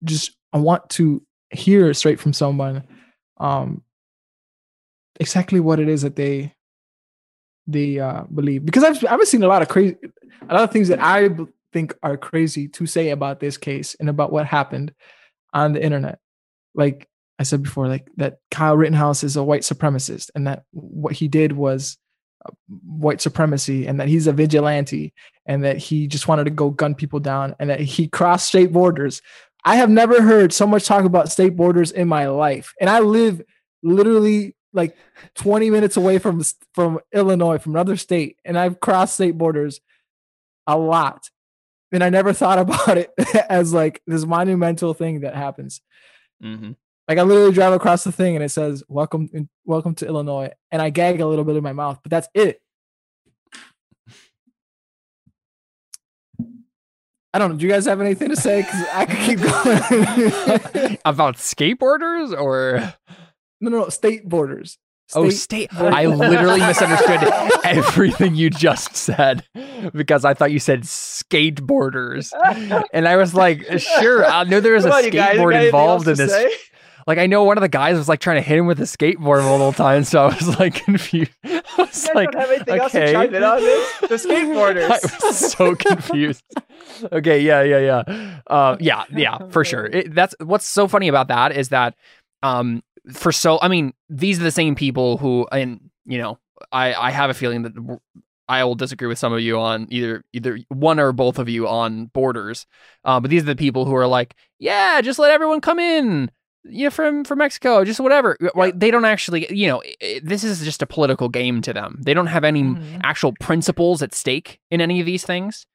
just 0.03 0.36
I 0.53 0.60
want 0.60 0.89
to 0.91 1.22
hear 1.50 1.93
straight 1.93 2.19
from 2.19 2.34
someone, 2.34 2.84
um, 3.38 3.81
exactly 5.19 5.60
what 5.60 5.79
it 5.79 5.88
is 5.88 6.01
that 6.01 6.15
they 6.15 6.53
they 7.67 8.00
uh 8.00 8.24
believe 8.34 8.65
because 8.65 8.84
I've 8.84 9.03
I've 9.05 9.27
seen 9.27 9.43
a 9.43 9.48
lot 9.48 9.62
of 9.62 9.69
crazy, 9.69 9.98
a 10.50 10.53
lot 10.53 10.63
of 10.63 10.72
things 10.72 10.88
that 10.89 11.00
I 11.01 11.29
think 11.74 11.93
are 12.03 12.17
crazy 12.17 12.67
to 12.69 12.86
say 12.86 13.10
about 13.10 13.39
this 13.39 13.57
case 13.57 13.95
and 14.00 14.10
about 14.10 14.31
what 14.31 14.45
happened 14.45 14.93
on 15.53 15.74
the 15.74 15.84
internet. 15.84 16.19
Like 16.74 17.07
I 17.39 17.43
said 17.43 17.63
before, 17.63 17.88
like 17.88 18.07
that 18.17 18.39
Kyle 18.51 18.77
Rittenhouse 18.77 19.24
is 19.24 19.36
a 19.36 19.43
white 19.43 19.63
supremacist 19.63 20.29
and 20.36 20.48
that 20.48 20.63
what 20.72 21.13
he 21.13 21.27
did 21.27 21.53
was 21.53 21.98
uh, 22.45 22.51
white 22.86 23.19
supremacy 23.19 23.88
and 23.88 24.00
that 24.00 24.07
he's 24.07 24.27
a 24.27 24.34
vigilante 24.34 25.13
and 25.45 25.63
that 25.63 25.77
he 25.77 26.07
just 26.07 26.27
wanted 26.27 26.45
to 26.45 26.50
go 26.50 26.69
gun 26.69 26.95
people 26.95 27.19
down 27.19 27.55
and 27.60 27.69
that 27.69 27.81
he 27.81 28.07
crossed 28.07 28.48
state 28.48 28.72
borders. 28.72 29.22
I 29.65 29.75
have 29.75 29.89
never 29.89 30.22
heard 30.22 30.53
so 30.53 30.67
much 30.67 30.86
talk 30.86 31.03
about 31.03 31.31
state 31.31 31.55
borders 31.55 31.91
in 31.91 32.07
my 32.07 32.27
life. 32.27 32.74
And 32.79 32.89
I 32.89 33.00
live 33.00 33.41
literally 33.84 34.55
like 34.75 34.96
20 35.36 35.70
minutes 35.70 35.98
away 35.98 36.20
from 36.20 36.44
from 36.74 37.00
Illinois, 37.13 37.58
from 37.58 37.74
another 37.74 37.98
state, 37.98 38.38
and 38.46 38.58
I've 38.58 38.79
crossed 38.79 39.15
state 39.15 39.38
borders 39.38 39.82
a 40.67 40.77
lot. 40.77 41.29
And 41.91 42.03
I 42.03 42.10
never 42.10 42.34
thought 42.34 42.60
about 42.65 42.98
it 42.98 43.12
as 43.50 43.74
like 43.74 44.01
this 44.05 44.25
monumental 44.25 44.94
thing 44.94 45.22
that 45.22 45.36
happens. 45.36 45.82
Mm-hmm. 46.44 46.72
Like 47.08 47.17
I 47.17 47.22
literally 47.22 47.53
drive 47.53 47.74
across 47.74 48.03
the 48.03 48.12
thing 48.12 48.36
and 48.36 48.44
it 48.44 48.50
says 48.50 48.84
"Welcome, 48.88 49.50
welcome 49.63 49.96
to 49.96 50.08
Illinois," 50.08 50.51
and 50.72 50.82
I 50.82 50.89
gag 50.89 51.22
a 51.22 51.27
little 51.27 51.46
bit 51.46 51.55
in 51.55 51.63
my 51.63 51.74
mouth, 51.74 52.00
but 52.03 52.10
that's 52.10 52.27
it. 52.34 52.62
I 57.36 57.38
don't 57.38 57.51
know. 57.51 57.58
Do 57.58 57.65
you 57.65 57.72
guys 57.72 57.86
have 57.86 58.00
anything 58.00 58.29
to 58.29 58.36
say? 58.38 58.62
Because 58.62 58.86
I 58.94 59.05
could 59.05 59.17
keep 59.17 59.39
going. 59.39 60.98
About 61.05 61.36
skateboarders 61.36 62.32
or 62.32 62.94
no, 63.65 63.72
no, 63.72 63.84
no, 63.84 63.89
state 63.89 64.27
borders. 64.27 64.77
oh 65.13 65.29
state. 65.29 65.69
borders. 65.72 65.93
I 65.93 66.05
literally 66.05 66.60
misunderstood 66.65 67.29
everything 67.63 68.36
you 68.36 68.50
just 68.50 68.95
said 68.95 69.43
because 69.93 70.25
I 70.25 70.34
thought 70.34 70.51
you 70.51 70.60
said 70.60 70.81
skateboarders, 70.81 72.31
and 72.93 73.07
I 73.07 73.15
was 73.17 73.34
like, 73.34 73.63
sure, 73.79 74.25
I 74.25 74.43
know 74.45 74.60
there 74.60 74.74
was 74.74 74.86
a 74.86 74.89
Come 74.89 74.98
on, 75.00 75.03
you 75.05 75.12
guys, 75.12 75.38
skateboard 75.38 75.65
involved 75.65 76.07
in 76.07 76.15
this. 76.17 76.31
say? 76.31 76.51
Like 77.07 77.19
I 77.19 77.27
know 77.27 77.43
one 77.43 77.55
of 77.55 77.62
the 77.62 77.69
guys 77.69 77.98
was 77.98 78.10
like 78.10 78.19
trying 78.19 78.38
to 78.38 78.41
hit 78.41 78.57
him 78.57 78.65
with 78.65 78.79
a 78.79 78.86
skateboard 78.86 79.43
multiple 79.43 79.74
times, 79.74 80.10
so 80.10 80.24
I 80.24 80.36
was 80.36 80.60
like 80.60 80.74
confused. 80.74 81.31
I 81.43 81.62
was 81.77 82.03
You 82.07 82.13
guys 82.13 82.15
like, 82.15 82.31
don't 82.31 82.41
have 82.41 82.50
anything 82.50 82.79
else 82.79 82.91
to 82.93 83.01
okay. 83.03 83.13
chime 83.13 83.36
in 83.36 83.43
on 83.43 83.60
this? 83.60 83.93
The 84.01 84.15
skateboarders. 84.15 84.89
I 84.89 85.27
was 85.27 85.51
so 85.53 85.75
confused. 85.75 86.43
okay, 87.12 87.41
yeah, 87.41 87.62
yeah, 87.62 87.79
yeah, 88.07 88.39
uh, 88.48 88.77
yeah, 88.79 89.03
yeah, 89.12 89.38
for 89.50 89.63
sure. 89.63 89.86
It, 89.86 90.15
that's 90.15 90.34
what's 90.39 90.65
so 90.67 90.88
funny 90.88 91.07
about 91.07 91.27
that 91.27 91.55
is 91.55 91.69
that, 91.69 91.93
um, 92.41 92.81
for 93.13 93.31
so 93.31 93.59
I 93.62 93.67
mean, 93.67 93.93
these 94.09 94.39
are 94.39 94.43
the 94.43 94.51
same 94.51 94.75
people 94.75 95.17
who, 95.17 95.47
and 95.51 95.89
you 96.05 96.17
know, 96.17 96.39
I 96.71 96.93
I 96.93 97.12
have 97.12 97.29
a 97.29 97.33
feeling 97.33 97.63
that 97.63 98.00
I 98.47 98.63
will 98.63 98.75
disagree 98.75 99.07
with 99.07 99.17
some 99.19 99.33
of 99.33 99.39
you 99.41 99.59
on 99.59 99.88
either 99.89 100.24
either 100.33 100.59
one 100.69 101.00
or 101.00 101.12
both 101.12 101.39
of 101.39 101.50
you 101.50 101.67
on 101.67 102.07
borders, 102.07 102.65
uh, 103.03 103.19
but 103.19 103.29
these 103.31 103.43
are 103.43 103.47
the 103.47 103.55
people 103.55 103.85
who 103.85 103.95
are 103.95 104.07
like, 104.07 104.35
yeah, 104.59 105.01
just 105.01 105.19
let 105.19 105.31
everyone 105.31 105.62
come 105.62 105.79
in. 105.79 106.29
Yeah, 106.67 106.89
from 106.89 107.24
from 107.25 107.38
Mexico, 107.39 107.83
just 107.85 108.00
whatever. 108.00 108.38
Like 108.55 108.79
they 108.79 108.89
don't 108.89 109.05
actually, 109.05 109.45
you 109.55 109.67
know, 109.67 109.83
i- 110.01 110.19
this 110.24 110.43
is 110.43 110.63
just 110.63 110.81
a 110.81 110.88
political 110.88 111.29
game 111.29 111.62
to 111.62 111.74
them. 111.74 112.00
They 112.03 112.13
don't 112.15 112.25
have 112.27 112.43
any 112.43 112.63
Mhm. 112.63 113.01
actual 113.03 113.33
principles 113.39 114.01
at 114.01 114.15
stake 114.15 114.59
in 114.71 114.81
any 114.81 115.00
of 115.00 115.05
these 115.05 115.24
things. 115.24 115.67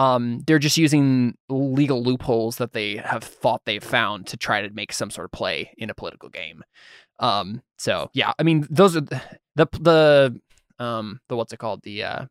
Um, 0.00 0.40
they're 0.46 0.58
just 0.58 0.78
using 0.78 1.36
legal 1.50 2.02
loopholes 2.02 2.56
that 2.56 2.72
they 2.72 2.96
have 2.96 3.22
thought 3.22 3.60
they've 3.66 3.84
found 3.84 4.28
to 4.28 4.38
try 4.38 4.62
to 4.62 4.70
make 4.70 4.94
some 4.94 5.10
sort 5.10 5.26
of 5.26 5.32
play 5.32 5.74
in 5.76 5.90
a 5.90 5.94
political 5.94 6.30
game. 6.30 6.62
Um, 7.18 7.60
so 7.76 8.08
yeah, 8.14 8.32
I 8.38 8.42
mean, 8.42 8.66
those 8.70 8.96
are 8.96 9.02
the 9.56 9.68
the 9.72 10.40
um 10.78 11.20
the 11.28 11.36
what's 11.36 11.52
it 11.52 11.58
called 11.58 11.82
the 11.82 12.02
uh 12.04 12.24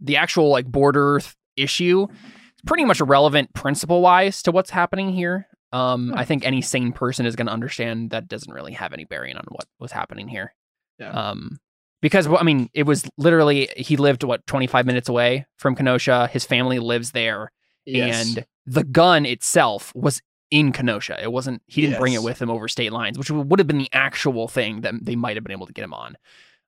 the 0.00 0.16
actual 0.16 0.48
like 0.48 0.66
border 0.66 1.20
th- 1.20 1.36
issue 1.56 2.08
is 2.10 2.62
pretty 2.66 2.84
much 2.84 3.00
irrelevant 3.00 3.54
principle 3.54 4.02
wise 4.02 4.42
to 4.42 4.50
what's 4.50 4.70
happening 4.70 5.12
here. 5.12 5.46
Um, 5.72 6.14
I 6.16 6.24
think 6.24 6.44
any 6.44 6.62
sane 6.62 6.90
person 6.90 7.26
is 7.26 7.36
going 7.36 7.46
to 7.46 7.52
understand 7.52 8.10
that 8.10 8.26
doesn't 8.26 8.52
really 8.52 8.72
have 8.72 8.92
any 8.92 9.04
bearing 9.04 9.36
on 9.36 9.44
what 9.50 9.66
was 9.78 9.92
happening 9.92 10.26
here. 10.26 10.52
Yeah. 10.98 11.10
Um, 11.10 11.58
because 12.02 12.28
well, 12.28 12.38
I 12.40 12.42
mean, 12.44 12.68
it 12.74 12.84
was 12.84 13.08
literally 13.18 13.68
he 13.76 13.96
lived 13.96 14.22
what 14.24 14.46
25 14.46 14.86
minutes 14.86 15.08
away 15.08 15.46
from 15.58 15.74
Kenosha. 15.74 16.28
His 16.32 16.44
family 16.44 16.78
lives 16.78 17.12
there, 17.12 17.52
Yes. 17.84 18.26
and 18.36 18.46
the 18.66 18.84
gun 18.84 19.24
itself 19.26 19.92
was 19.94 20.20
in 20.50 20.72
Kenosha. 20.72 21.20
It 21.22 21.32
wasn't. 21.32 21.62
He 21.66 21.80
didn't 21.82 21.98
bring 21.98 22.12
it 22.12 22.22
with 22.22 22.40
him 22.40 22.50
over 22.50 22.68
state 22.68 22.92
lines, 22.92 23.18
which 23.18 23.30
would 23.30 23.58
have 23.58 23.66
been 23.66 23.78
the 23.78 23.88
actual 23.92 24.46
thing 24.48 24.82
that 24.82 24.94
they 25.02 25.16
might 25.16 25.36
have 25.36 25.44
been 25.44 25.52
able 25.52 25.66
to 25.66 25.72
get 25.72 25.84
him 25.84 25.94
on. 25.94 26.16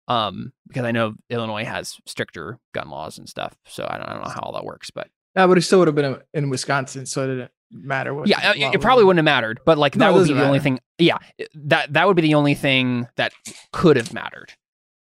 Um, 0.09 0.53
because 0.67 0.85
I 0.85 0.91
know 0.93 1.15
Illinois 1.29 1.65
has 1.65 1.97
stricter 2.07 2.59
gun 2.73 2.89
laws 2.89 3.19
and 3.19 3.29
stuff, 3.29 3.55
so 3.67 3.87
I 3.89 3.99
don't, 3.99 4.09
I 4.09 4.13
don't 4.15 4.23
know 4.23 4.31
how 4.31 4.41
all 4.41 4.53
that 4.55 4.65
works, 4.65 4.91
but 4.91 5.09
Yeah, 5.37 5.47
but 5.47 5.59
it 5.59 5.63
still 5.63 5.81
would 5.81 5.89
have 5.89 5.95
been 5.95 6.17
in 6.33 6.49
Wisconsin, 6.49 7.05
so 7.05 7.25
it 7.25 7.27
didn't 7.27 7.51
matter 7.71 8.15
what. 8.15 8.27
yeah, 8.27 8.53
it, 8.55 8.77
it 8.77 8.81
probably 8.81 9.05
wouldn't 9.05 9.19
have 9.19 9.25
mattered. 9.27 9.61
But 9.67 9.77
like 9.77 9.93
that 9.97 10.15
would 10.15 10.27
be 10.27 10.33
the 10.33 10.47
only 10.47 10.61
thing. 10.61 10.81
Yeah, 10.97 11.19
that 11.57 11.93
that 11.93 12.07
would 12.07 12.17
be 12.17 12.23
the 12.23 12.35
only 12.35 12.55
thing 12.55 13.07
that 13.17 13.33
could 13.73 13.97
have 13.97 14.15
mattered. 14.15 14.55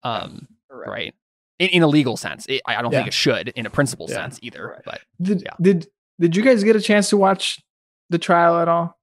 Um, 0.05 0.49
Correct. 0.71 0.91
right. 0.91 1.15
In, 1.59 1.69
in 1.71 1.83
a 1.83 1.87
legal 1.87 2.17
sense, 2.17 2.47
it, 2.47 2.63
I 2.67 2.77
I 2.77 2.83
don't 2.83 2.91
think 2.91 3.07
it 3.07 3.15
should 3.15 3.49
in 3.49 3.65
a 3.67 3.71
principle 3.71 4.07
Yeah. 4.09 4.17
sense 4.17 4.39
either. 4.43 4.67
Right. 4.69 4.83
But 4.85 5.01
Did 5.23 5.43
Yeah. 5.43 5.53
did 5.61 5.87
did 6.21 6.37
you 6.37 6.43
guys 6.43 6.63
get 6.65 6.77
a 6.77 6.81
chance 6.81 7.09
to 7.11 7.17
watch 7.17 7.61
the 8.11 8.19
trial 8.19 8.59
at 8.61 8.69
all? 8.69 8.99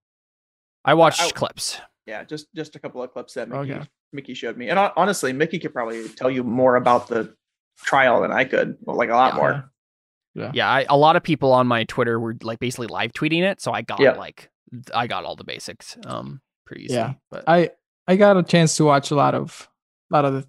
I 0.86 0.94
watched 0.94 1.22
I- 1.22 1.30
clips. 1.32 1.80
Yeah, 2.08 2.24
just 2.24 2.48
just 2.56 2.76
a 2.76 2.80
couple 2.80 3.02
of 3.04 3.12
clips 3.12 3.36
that 3.36 3.48
Mickey 3.50 3.74
Okay. 3.74 3.88
Mickey 4.14 4.34
showed 4.34 4.58
me, 4.58 4.70
and 4.70 4.78
hon- 4.78 4.92
honestly, 4.98 5.32
Mickey 5.34 5.60
could 5.60 5.72
probably 5.74 6.10
tell 6.10 6.30
you 6.30 6.44
more 6.44 6.76
about 6.76 7.08
the 7.08 7.36
trial 7.78 8.22
than 8.22 8.32
I 8.32 8.44
could. 8.44 8.78
Well, 8.82 8.98
like 8.98 9.10
a 9.10 9.14
lot 9.16 9.34
Yeah. 9.34 9.38
more. 9.38 10.52
Yeah, 10.54 10.70
I, 10.70 10.86
a 10.90 10.98
lot 10.98 11.16
of 11.16 11.24
people 11.24 11.52
on 11.54 11.68
my 11.68 11.84
Twitter 11.86 12.20
were 12.20 12.36
like 12.42 12.60
basically 12.60 12.88
live 12.88 13.12
tweeting 13.14 13.44
it, 13.44 13.62
so 13.62 13.72
I 13.72 13.82
got 13.82 14.00
Yeah. 14.00 14.14
like 14.14 14.50
I 14.94 15.08
got 15.08 15.24
all 15.26 15.36
the 15.36 15.44
basics 15.44 15.98
um 16.06 16.42
pretty 16.66 16.86
easy. 16.86 16.94
Yeah. 16.96 17.14
but 17.30 17.44
I 17.48 17.70
I 18.08 18.16
got 18.16 18.36
a 18.38 18.44
chance 18.44 18.76
to 18.78 18.86
watch 18.86 19.12
a 19.12 19.16
lot 19.16 19.36
of 19.36 19.70
a 20.12 20.16
lot 20.16 20.26
of 20.26 20.34
the 20.34 20.48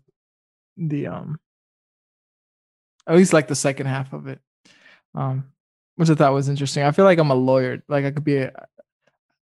the 0.77 1.07
um 1.07 1.39
at 3.07 3.17
least 3.17 3.33
like 3.33 3.49
the 3.49 3.55
second 3.55 3.87
half 3.87 4.13
of 4.13 4.27
it. 4.29 4.41
Um 5.15 5.45
which 5.97 6.09
I 6.11 6.15
thought 6.15 6.33
was 6.33 6.49
interesting. 6.49 6.83
I 6.85 6.91
feel 6.91 7.05
like 7.05 7.19
I'm 7.19 7.31
a 7.31 7.35
lawyer. 7.35 7.83
Like 7.89 8.05
I 8.05 8.11
could 8.11 8.25
be 8.25 8.39
a 8.39 8.53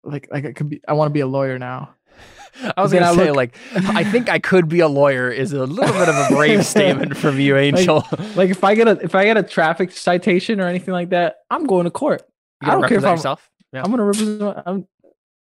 like 0.03 0.27
like 0.31 0.45
I 0.45 0.51
could 0.51 0.69
be 0.69 0.81
I 0.87 0.93
want 0.93 1.09
to 1.09 1.13
be 1.13 1.21
a 1.21 1.27
lawyer 1.27 1.57
now. 1.57 1.95
I 2.77 2.81
was 2.81 2.93
gonna 2.93 3.07
I 3.07 3.15
say 3.15 3.27
look- 3.27 3.35
like 3.37 3.57
I 3.73 4.03
think 4.03 4.29
I 4.29 4.39
could 4.51 4.67
be 4.67 4.81
a 4.81 4.87
lawyer 4.87 5.29
is 5.31 5.53
a 5.53 5.65
little 5.65 5.93
bit 5.93 6.09
of 6.09 6.15
a 6.15 6.35
brave 6.35 6.65
statement 6.75 7.17
from 7.17 7.39
you, 7.39 7.57
Angel. 7.57 8.05
Like 8.35 8.49
if 8.49 8.63
I 8.63 8.75
get 8.75 8.87
a 8.87 8.99
if 9.01 9.15
I 9.15 9.23
get 9.25 9.37
a 9.37 9.43
traffic 9.43 9.91
citation 9.91 10.59
or 10.59 10.67
anything 10.67 10.93
like 10.93 11.09
that, 11.09 11.37
I'm 11.49 11.65
going 11.65 11.85
to 11.85 11.91
court. 11.91 12.23
I 12.61 12.71
don't 12.71 12.87
care 12.87 12.97
if 12.99 13.05
I'm. 13.05 13.37
Yeah. 13.71 13.83
I'm 13.83 13.89
gonna 13.89 14.03
represent. 14.03 14.57
I'm, 14.65 14.87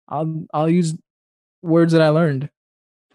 I'll 0.08 0.46
I'll 0.54 0.70
use 0.70 0.94
words 1.62 1.92
that 1.94 2.02
I 2.02 2.10
learned 2.10 2.48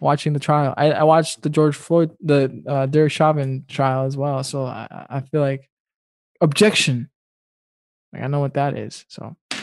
watching 0.00 0.32
the 0.32 0.40
trial. 0.40 0.74
I, 0.76 0.92
I 0.92 1.02
watched 1.04 1.42
the 1.42 1.50
George 1.50 1.76
Floyd, 1.76 2.10
the 2.20 2.62
uh, 2.66 2.86
Derek 2.86 3.12
Chauvin 3.12 3.64
trial 3.68 4.06
as 4.06 4.16
well. 4.16 4.42
So 4.42 4.64
I 4.64 4.86
I 4.90 5.06
I 5.18 5.20
feel 5.20 5.40
like 5.40 5.68
objection. 6.40 7.10
Like 8.12 8.22
I 8.22 8.26
know 8.26 8.40
what 8.40 8.54
that 8.54 8.76
is. 8.76 9.04
So 9.08 9.36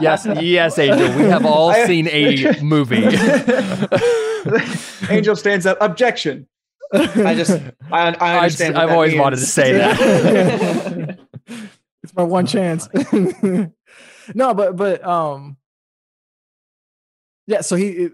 yes, 0.00 0.26
yes, 0.40 0.78
Angel. 0.78 1.16
We 1.16 1.24
have 1.24 1.44
all 1.46 1.70
I- 1.70 1.86
seen 1.86 2.08
a 2.08 2.60
movie. 2.62 3.04
Angel 5.10 5.36
stands 5.36 5.66
up. 5.66 5.78
Objection. 5.80 6.46
I 6.92 7.34
just 7.34 7.60
I, 7.92 8.12
I 8.14 8.36
understand. 8.38 8.74
what 8.74 8.82
I've 8.82 8.88
that 8.88 8.94
always 8.94 9.14
wanted 9.14 9.36
to 9.36 9.46
say 9.46 9.72
that. 9.74 11.18
it's 12.02 12.14
my 12.14 12.22
one 12.22 12.46
chance. 12.46 12.88
No, 14.34 14.54
but 14.54 14.76
but 14.76 15.04
um, 15.06 15.56
yeah. 17.46 17.60
So 17.62 17.76
he 17.76 17.88
it- 17.88 18.12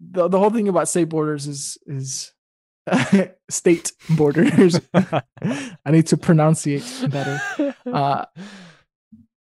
the 0.00 0.28
the 0.28 0.38
whole 0.38 0.50
thing 0.50 0.68
about 0.68 0.88
state 0.88 1.08
borders 1.10 1.46
is 1.46 1.76
is 1.86 2.32
state 3.50 3.92
borders. 4.16 4.80
I 4.94 5.90
need 5.90 6.06
to 6.08 6.16
pronunciate 6.16 7.10
better. 7.10 7.74
Uh, 7.86 8.24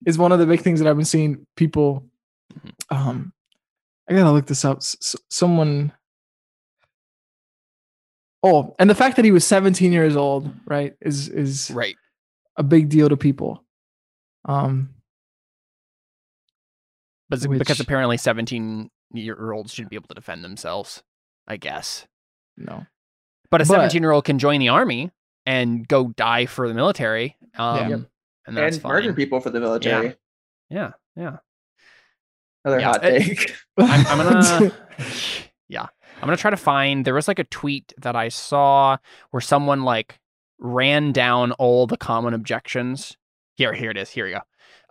is 0.04 0.18
one 0.18 0.32
of 0.32 0.40
the 0.40 0.46
big 0.46 0.62
things 0.62 0.80
that 0.80 0.88
I've 0.88 0.96
been 0.96 1.04
seeing 1.04 1.46
people. 1.56 2.06
Um, 2.90 3.32
I 4.10 4.14
gotta 4.14 4.32
look 4.32 4.46
this 4.46 4.64
up. 4.64 4.78
S- 4.78 4.96
s- 5.00 5.16
someone. 5.30 5.92
Oh, 8.42 8.74
and 8.80 8.90
the 8.90 8.94
fact 8.94 9.16
that 9.16 9.24
he 9.24 9.30
was 9.30 9.46
17 9.46 9.92
years 9.92 10.16
old, 10.16 10.50
right, 10.66 10.94
is 11.00 11.28
is 11.28 11.70
right. 11.72 11.94
a 12.56 12.62
big 12.64 12.88
deal 12.88 13.08
to 13.08 13.16
people. 13.16 13.64
Um, 14.44 14.90
But 17.32 17.38
it's 17.50 17.58
because 17.58 17.80
apparently 17.80 18.16
17 18.18 18.90
year 19.14 19.52
olds 19.52 19.72
shouldn't 19.72 19.90
be 19.90 19.96
able 19.96 20.08
to 20.08 20.14
defend 20.14 20.44
themselves, 20.44 21.02
I 21.48 21.56
guess. 21.56 22.06
no, 22.56 22.86
But 23.50 23.62
a 23.62 23.64
17 23.64 24.02
year 24.02 24.10
old 24.12 24.24
can 24.24 24.38
join 24.38 24.60
the 24.60 24.68
army 24.68 25.10
and 25.46 25.88
go 25.88 26.08
die 26.08 26.44
for 26.46 26.68
the 26.68 26.74
military. 26.74 27.36
Um, 27.56 27.88
Yeah. 27.90 27.96
And 28.46 28.56
that's 28.56 28.76
and 28.76 28.82
fine. 28.82 28.92
murder 28.92 29.12
people 29.14 29.40
for 29.40 29.50
the 29.50 29.60
military. 29.60 30.16
Yeah, 30.68 30.92
yeah. 31.16 31.36
Another 32.64 32.80
Yeah, 32.80 32.86
hot 32.92 33.04
it- 33.04 33.22
take. 33.24 33.54
I'm, 33.78 34.06
I'm 34.06 34.18
gonna, 34.18 34.72
yeah, 35.68 35.86
I'm 36.16 36.20
gonna 36.26 36.36
try 36.36 36.50
to 36.50 36.56
find. 36.56 37.04
There 37.04 37.14
was 37.14 37.28
like 37.28 37.38
a 37.38 37.44
tweet 37.44 37.92
that 37.98 38.14
I 38.16 38.28
saw 38.28 38.96
where 39.30 39.40
someone 39.40 39.84
like 39.84 40.18
ran 40.58 41.12
down 41.12 41.52
all 41.52 41.86
the 41.86 41.96
common 41.96 42.34
objections. 42.34 43.16
Here, 43.54 43.72
here 43.72 43.90
it 43.90 43.96
is. 43.96 44.10
Here 44.10 44.24
we 44.26 44.32
go. 44.32 44.40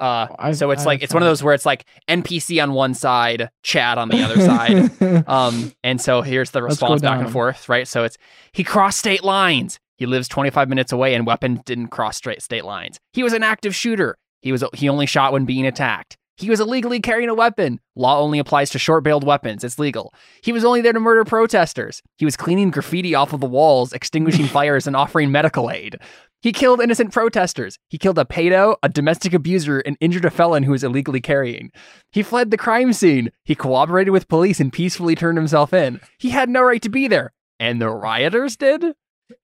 Uh, 0.01 0.27
I- 0.39 0.51
so 0.53 0.71
it's 0.71 0.81
I 0.81 0.85
like 0.85 1.03
it's 1.03 1.13
one 1.13 1.21
of 1.23 1.27
those 1.27 1.43
where 1.43 1.53
it's 1.53 1.65
like 1.65 1.85
NPC 2.09 2.61
on 2.61 2.73
one 2.73 2.93
side, 2.93 3.49
chat 3.63 3.97
on 3.97 4.09
the 4.09 4.21
other 4.23 4.39
side. 4.41 4.91
Um, 5.27 5.71
and 5.83 6.01
so 6.01 6.21
here's 6.21 6.51
the 6.51 6.61
response 6.63 7.01
back 7.01 7.19
and 7.25 7.31
forth, 7.31 7.69
right? 7.69 7.87
So 7.87 8.03
it's 8.03 8.17
he 8.53 8.63
crossed 8.63 8.99
state 8.99 9.23
lines. 9.23 9.79
He 9.97 10.05
lives 10.07 10.27
25 10.27 10.67
minutes 10.67 10.91
away, 10.91 11.13
and 11.13 11.25
weapon 11.27 11.61
didn't 11.65 11.89
cross 11.89 12.17
straight 12.17 12.41
state 12.41 12.65
lines. 12.65 12.99
He 13.13 13.21
was 13.23 13.33
an 13.33 13.43
active 13.43 13.75
shooter. 13.75 14.17
He 14.41 14.51
was 14.51 14.63
he 14.73 14.89
only 14.89 15.05
shot 15.05 15.31
when 15.31 15.45
being 15.45 15.65
attacked. 15.67 16.17
He 16.37 16.49
was 16.49 16.59
illegally 16.59 16.99
carrying 16.99 17.29
a 17.29 17.35
weapon. 17.35 17.79
Law 17.95 18.19
only 18.19 18.39
applies 18.39 18.71
to 18.71 18.79
short-barreled 18.79 19.23
weapons. 19.23 19.63
It's 19.63 19.77
legal. 19.77 20.11
He 20.41 20.51
was 20.51 20.65
only 20.65 20.81
there 20.81 20.93
to 20.93 20.99
murder 20.99 21.23
protesters. 21.23 22.01
He 22.17 22.25
was 22.25 22.35
cleaning 22.35 22.71
graffiti 22.71 23.13
off 23.13 23.31
of 23.33 23.41
the 23.41 23.45
walls, 23.45 23.93
extinguishing 23.93 24.45
fires, 24.57 24.87
and 24.87 24.95
offering 24.95 25.31
medical 25.31 25.69
aid. 25.69 25.97
He 26.41 26.51
killed 26.51 26.81
innocent 26.81 27.13
protesters. 27.13 27.77
He 27.89 27.97
killed 27.97 28.17
a 28.17 28.25
pedo, 28.25 28.75
a 28.81 28.89
domestic 28.89 29.33
abuser, 29.33 29.79
and 29.79 29.95
injured 29.99 30.25
a 30.25 30.31
felon 30.31 30.63
who 30.63 30.71
was 30.71 30.83
illegally 30.83 31.21
carrying. 31.21 31.71
He 32.11 32.23
fled 32.23 32.49
the 32.51 32.57
crime 32.57 32.93
scene. 32.93 33.31
He 33.45 33.53
cooperated 33.55 34.11
with 34.11 34.27
police 34.27 34.59
and 34.59 34.73
peacefully 34.73 35.15
turned 35.15 35.37
himself 35.37 35.71
in. 35.73 36.01
He 36.17 36.31
had 36.31 36.49
no 36.49 36.61
right 36.63 36.81
to 36.81 36.89
be 36.89 37.07
there. 37.07 37.33
And 37.59 37.79
the 37.79 37.89
rioters 37.89 38.55
did? 38.57 38.83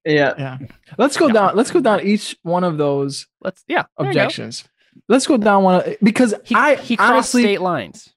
yeah. 0.03 0.33
yeah, 0.37 0.57
let's 0.97 1.15
go 1.17 1.27
Yeah. 1.27 1.33
down. 1.33 1.55
Let's 1.55 1.71
go 1.71 1.79
down 1.79 2.01
each 2.01 2.35
one 2.41 2.63
of 2.63 2.77
those 2.77 3.27
Let's 3.41 3.63
yeah. 3.67 3.83
there 3.97 4.07
you 4.07 4.13
go. 4.13 4.19
objections. 4.19 4.63
Let's 5.07 5.27
go 5.27 5.37
down 5.37 5.63
one 5.63 5.75
of, 5.75 5.95
because 6.01 6.33
He, 6.43 6.55
I 6.55 6.75
he 6.75 6.97
crossed 6.97 7.11
honestly 7.13 7.43
state 7.43 7.61
lines. 7.61 8.11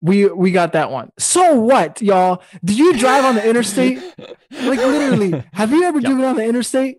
we 0.00 0.26
we 0.28 0.52
got 0.52 0.72
that 0.74 0.90
one. 0.92 1.10
So 1.18 1.60
what, 1.60 2.00
y'all? 2.00 2.42
Did 2.64 2.78
you 2.78 2.96
drive 2.96 3.24
on 3.24 3.34
the 3.34 3.46
interstate? 3.50 3.98
Like 4.18 4.78
literally, 4.78 5.42
have 5.52 5.72
you 5.72 5.82
ever 5.82 5.98
Yep. 5.98 6.06
driven 6.08 6.24
on 6.24 6.36
the 6.36 6.44
interstate? 6.44 6.98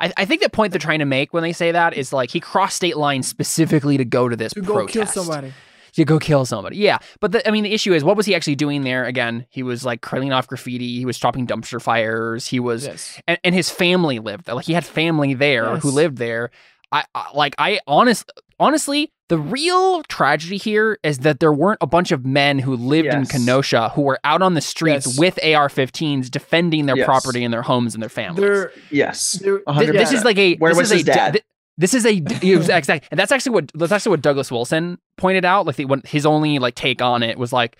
I, 0.00 0.12
I 0.16 0.24
think 0.24 0.42
the 0.42 0.48
point 0.50 0.72
they're 0.72 0.78
trying 0.80 0.98
to 1.00 1.04
make 1.04 1.32
when 1.32 1.42
they 1.42 1.52
say 1.52 1.72
that 1.72 1.94
is 1.94 2.12
like 2.12 2.30
he 2.30 2.40
crossed 2.40 2.76
state 2.76 2.96
lines 2.96 3.26
specifically 3.26 3.96
to 3.96 4.04
go 4.04 4.28
to 4.28 4.36
this 4.36 4.52
To 4.54 4.60
go 4.62 4.74
protest. 4.74 5.14
kill 5.14 5.24
somebody. 5.24 5.52
To 5.94 6.04
go 6.04 6.18
kill 6.18 6.44
somebody. 6.44 6.76
Yeah. 6.76 6.98
But 7.20 7.32
the, 7.32 7.48
I 7.48 7.50
mean, 7.50 7.64
the 7.64 7.72
issue 7.72 7.94
is 7.94 8.04
what 8.04 8.16
was 8.16 8.26
he 8.26 8.34
actually 8.34 8.56
doing 8.56 8.82
there? 8.82 9.04
Again, 9.06 9.46
he 9.48 9.62
was 9.62 9.84
like 9.84 10.02
cleaning 10.02 10.32
off 10.32 10.46
graffiti. 10.46 10.98
He 10.98 11.06
was 11.06 11.16
stopping 11.16 11.46
dumpster 11.46 11.80
fires. 11.80 12.46
He 12.46 12.60
was, 12.60 12.84
Yes. 12.86 13.20
and, 13.26 13.38
and 13.44 13.54
his 13.54 13.70
family 13.70 14.18
lived 14.18 14.44
there. 14.44 14.54
Like 14.54 14.66
he 14.66 14.74
had 14.74 14.84
family 14.84 15.32
there 15.34 15.76
who 15.78 15.90
lived 15.90 16.18
there. 16.18 16.50
I, 16.92 17.04
I 17.14 17.30
like, 17.34 17.54
I 17.58 17.80
honest, 17.86 18.30
honestly, 18.60 19.10
the 19.28 19.38
real 19.38 20.02
tragedy 20.04 20.56
here 20.56 20.98
is 21.02 21.18
that 21.20 21.40
there 21.40 21.52
weren't 21.52 21.78
a 21.80 21.86
bunch 21.86 22.12
of 22.12 22.24
men 22.24 22.58
who 22.60 22.76
lived 22.76 23.08
in 23.08 23.26
Kenosha 23.26 23.88
who 23.90 24.02
were 24.02 24.20
out 24.22 24.40
on 24.42 24.54
the 24.54 24.60
streets 24.60 25.06
Yes. 25.06 25.18
with 25.18 25.38
AR-15s 25.44 26.30
defending 26.30 26.86
their 26.86 26.96
Yes. 26.96 27.06
property 27.06 27.42
and 27.42 27.52
their 27.52 27.62
homes 27.62 27.94
and 27.94 28.02
their 28.02 28.08
families. 28.10 28.40
There, 28.40 28.72
Yes. 28.90 29.32
there, 29.42 29.56
A 29.56 29.58
Th- 29.58 29.74
hundred 29.76 29.92
this 29.96 30.12
is 30.12 30.24
like 30.24 30.38
a 30.38 30.54
Where 30.56 30.70
this 30.72 30.78
was 30.78 30.92
is 30.92 30.98
his 30.98 31.08
a 31.08 31.12
dad? 31.12 31.32
th- 31.32 31.44
this 31.78 31.92
is 31.92 32.06
a 32.06 32.12
exactly 32.42 33.06
and 33.10 33.18
that's 33.18 33.32
actually 33.32 33.52
what 33.52 33.70
that's 33.74 33.92
actually 33.92 34.10
what 34.10 34.22
Douglas 34.22 34.50
Wilson 34.50 34.98
pointed 35.18 35.44
out 35.44 35.66
like 35.66 35.76
the, 35.76 35.84
when 35.86 36.02
his 36.06 36.24
only 36.24 36.58
like 36.58 36.74
take 36.74 37.02
on 37.02 37.22
it 37.22 37.36
was 37.36 37.52
like 37.52 37.76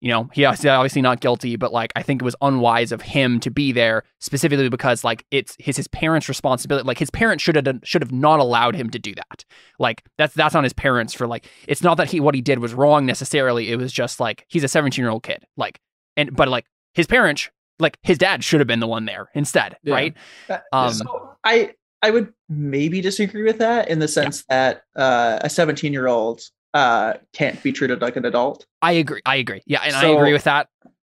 you 0.00 0.10
know 0.10 0.28
he 0.32 0.46
he's 0.46 0.64
obviously 0.66 1.02
not 1.02 1.20
guilty 1.20 1.56
but 1.56 1.72
like 1.72 1.92
I 1.94 2.02
think 2.02 2.22
it 2.22 2.24
was 2.24 2.36
unwise 2.40 2.90
of 2.92 3.02
him 3.02 3.38
to 3.40 3.50
be 3.50 3.70
there 3.72 4.04
specifically 4.18 4.68
because 4.68 5.04
like 5.04 5.26
it's 5.30 5.56
his 5.58 5.76
his 5.76 5.88
parents 5.88 6.28
responsibility 6.28 6.86
like 6.86 6.98
his 6.98 7.10
parents 7.10 7.42
should 7.42 7.56
have 7.56 7.80
should 7.84 8.02
have 8.02 8.12
not 8.12 8.40
allowed 8.40 8.74
him 8.74 8.90
to 8.90 8.98
do 8.98 9.14
that. 9.14 9.44
Like 9.78 10.02
that's 10.18 10.34
that's 10.34 10.54
on 10.54 10.64
his 10.64 10.72
parents 10.72 11.12
for 11.12 11.26
like 11.26 11.46
it's 11.68 11.82
not 11.82 11.96
that 11.98 12.10
he 12.10 12.20
what 12.20 12.34
he 12.34 12.40
did 12.40 12.58
was 12.60 12.72
wrong 12.74 13.04
necessarily 13.06 13.70
it 13.70 13.76
was 13.76 13.92
just 13.92 14.20
like 14.20 14.44
he's 14.48 14.64
a 14.64 14.68
17 14.68 15.02
year 15.02 15.10
old 15.10 15.22
kid 15.22 15.44
like 15.56 15.80
and 16.16 16.34
but 16.34 16.48
like 16.48 16.64
his 16.94 17.06
parents 17.06 17.50
like 17.78 17.98
his 18.02 18.18
dad 18.18 18.42
should 18.44 18.60
have 18.60 18.66
been 18.66 18.80
the 18.80 18.86
one 18.86 19.04
there 19.04 19.28
instead 19.34 19.76
Yeah. 19.82 19.94
right? 19.94 20.14
Uh, 20.48 20.58
Um, 20.72 20.92
so 20.94 21.36
I 21.44 21.74
I 22.02 22.10
would 22.10 22.32
maybe 22.48 23.00
disagree 23.02 23.42
with 23.42 23.58
that 23.58 23.88
in 23.90 23.98
the 23.98 24.08
sense 24.08 24.44
that 24.48 24.84
uh, 24.96 25.38
a 25.42 25.50
17 25.50 25.92
year 25.92 26.06
old 26.06 26.40
uh, 26.74 27.14
can't 27.32 27.62
be 27.62 27.72
treated 27.72 28.00
like 28.00 28.16
an 28.16 28.24
adult. 28.24 28.66
I 28.82 28.92
agree. 28.92 29.20
I 29.26 29.36
agree. 29.36 29.62
Yeah, 29.66 29.80
and 29.84 29.94
I 29.94 30.06
agree 30.08 30.32
with 30.32 30.44
that. 30.44 30.68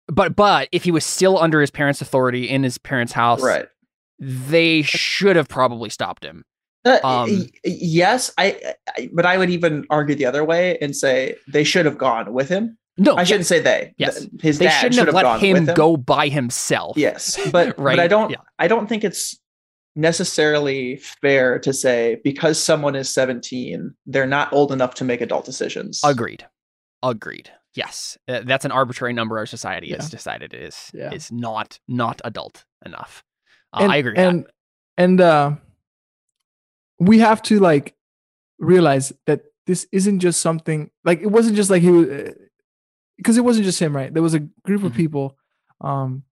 But 0.07 0.35
but 0.35 0.69
if 0.71 0.83
he 0.83 0.91
was 0.91 1.05
still 1.05 1.39
under 1.39 1.61
his 1.61 1.71
parents' 1.71 2.01
authority 2.01 2.47
in 2.49 2.63
his 2.63 2.77
parents' 2.77 3.13
house, 3.13 3.41
Right. 3.41 3.65
they 4.19 4.81
should 4.83 5.35
have 5.35 5.47
probably 5.47 5.89
stopped 5.89 6.23
him. 6.23 6.45
Uh, 6.85 6.99
Um, 7.03 7.47
yes, 7.63 8.31
I, 8.37 8.75
I. 8.97 9.09
But 9.11 9.25
I 9.25 9.37
would 9.37 9.49
even 9.49 9.85
argue 9.89 10.13
the 10.15 10.25
other 10.27 10.43
way 10.45 10.77
and 10.79 10.95
say 10.95 11.35
they 11.47 11.63
should 11.63 11.85
have 11.85 11.97
gone 11.97 12.31
with 12.33 12.47
him. 12.49 12.77
No, 12.97 13.15
I 13.15 13.23
shouldn't 13.23 13.47
say 13.47 13.59
they. 13.59 13.93
Yes. 13.97 14.25
His 14.41 14.59
they 14.59 14.65
dad 14.65 14.79
shouldn't 14.79 14.93
should 14.95 15.07
have 15.07 15.15
let 15.15 15.39
him, 15.41 15.65
with 15.65 15.75
go 15.75 15.97
by 15.97 16.27
himself. 16.29 16.95
Yes, 16.97 17.37
but 17.51 17.77
Right, 17.79 17.97
but 17.97 17.99
I 17.99 18.07
don't. 18.07 18.29
yeah. 18.29 18.37
I 18.59 18.67
don't 18.67 18.87
think 18.87 19.03
it's 19.03 19.37
necessarily 19.95 20.97
fair 20.97 21.57
to 21.59 21.73
say 21.73 22.19
because 22.23 22.61
someone 22.61 22.95
is 22.95 23.09
17, 23.09 23.93
they're 24.05 24.25
not 24.27 24.51
old 24.53 24.71
enough 24.71 24.93
to 24.95 25.03
make 25.03 25.21
adult 25.21 25.45
decisions. 25.45 26.01
Agreed. 26.03 26.45
Agreed. 27.03 27.49
Yes, 27.75 28.17
Uh, 28.27 28.41
that's 28.45 28.63
an 28.65 28.71
arbitrary 28.71 29.13
number 29.13 29.37
our 29.37 29.45
society 29.45 29.91
has 29.91 30.05
Yeah. 30.05 30.09
decided 30.17 30.53
it 30.53 30.61
is 30.63 30.91
Yeah. 30.93 31.11
is 31.13 31.31
not 31.31 31.79
not 31.87 32.21
adult 32.23 32.65
enough. 32.85 33.23
Uh, 33.73 33.79
and, 33.83 33.91
I 33.91 33.97
agree. 33.97 34.15
And 34.15 34.47
and 34.97 35.19
uh, 35.19 35.55
we 36.99 37.19
have 37.19 37.41
to 37.43 37.59
like 37.59 37.95
realize 38.59 39.11
that 39.25 39.41
this 39.67 39.87
isn't 39.91 40.19
just 40.19 40.39
something 40.41 40.89
like 41.03 41.19
it 41.21 41.27
wasn't 41.27 41.55
just 41.57 41.69
like 41.69 41.81
he 41.81 41.89
was 41.91 42.07
because 43.17 43.37
it 43.37 43.43
wasn't 43.43 43.65
just 43.65 43.79
him, 43.79 43.95
right? 43.95 44.13
There 44.13 44.23
was 44.23 44.33
a 44.33 44.39
group 44.39 44.83
of 44.83 44.93
Mhm. 44.93 44.95
people 44.95 45.37
um, 45.81 46.23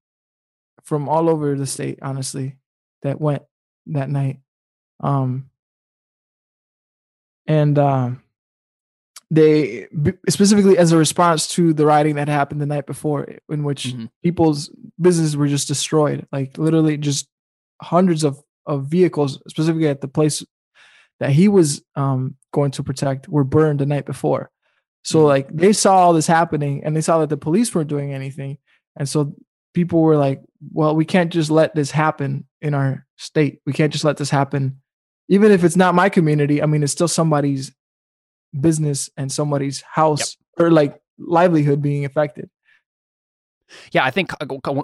from 0.83 1.09
all 1.09 1.29
over 1.29 1.55
the 1.55 1.65
state, 1.65 1.99
honestly, 2.01 2.55
that 3.01 3.19
went 3.19 3.43
that 3.87 4.09
night. 4.09 4.39
Um, 4.99 5.49
and 7.47 7.77
um, 7.77 8.21
they 9.29 9.87
specifically 10.29 10.77
as 10.77 10.91
a 10.91 10.97
response 10.97 11.47
to 11.47 11.73
the 11.73 11.85
rioting 11.85 12.15
that 12.15 12.27
happened 12.27 12.61
the 12.61 12.65
night 12.65 12.85
before, 12.85 13.27
in 13.49 13.63
which 13.63 13.87
Mhm. 13.93 14.09
people's 14.23 14.69
businesses 15.01 15.35
were 15.35 15.47
just 15.47 15.67
destroyed, 15.67 16.27
like 16.31 16.57
literally 16.57 16.97
just 16.97 17.27
hundreds 17.81 18.23
of 18.23 18.39
of 18.65 18.85
vehicles, 18.85 19.41
specifically 19.49 19.89
at 19.89 19.99
the 19.99 20.07
place 20.07 20.41
that 21.19 21.31
he 21.31 21.49
was 21.49 21.83
um, 21.95 22.37
going 22.53 22.71
to 22.71 22.81
protect, 22.83 23.27
were 23.27 23.43
burned 23.43 23.79
the 23.79 23.85
night 23.85 24.05
before. 24.05 24.49
So 25.03 25.19
Mhm. 25.19 25.27
like 25.27 25.47
they 25.53 25.73
saw 25.73 25.97
all 25.97 26.13
this 26.13 26.27
happening, 26.27 26.83
and 26.83 26.95
they 26.95 27.01
saw 27.01 27.19
that 27.19 27.29
the 27.29 27.35
police 27.37 27.75
weren't 27.75 27.89
doing 27.89 28.13
anything, 28.13 28.57
and 28.95 29.09
so 29.09 29.35
people 29.73 30.01
were 30.01 30.17
like, 30.17 30.41
"Well, 30.71 30.95
we 30.95 31.05
can't 31.05 31.31
just 31.31 31.51
let 31.51 31.75
this 31.75 31.91
happen 31.91 32.47
in 32.61 32.73
our 32.73 33.05
state. 33.17 33.59
We 33.65 33.73
can't 33.73 33.91
just 33.91 34.05
let 34.05 34.17
this 34.17 34.29
happen, 34.29 34.81
even 35.29 35.51
if 35.51 35.63
it's 35.63 35.75
not 35.75 35.95
my 35.95 36.09
community. 36.09 36.61
I 36.61 36.65
mean, 36.65 36.83
it's 36.83 36.91
still 36.91 37.07
somebody's 37.07 37.71
business 38.59 39.09
and 39.17 39.31
somebody's 39.31 39.81
house 39.81 40.37
or 40.59 40.71
like 40.71 40.99
livelihood 41.17 41.81
being 41.81 42.05
affected." 42.05 42.49
Yeah, 43.91 44.03
I 44.03 44.11
think 44.11 44.31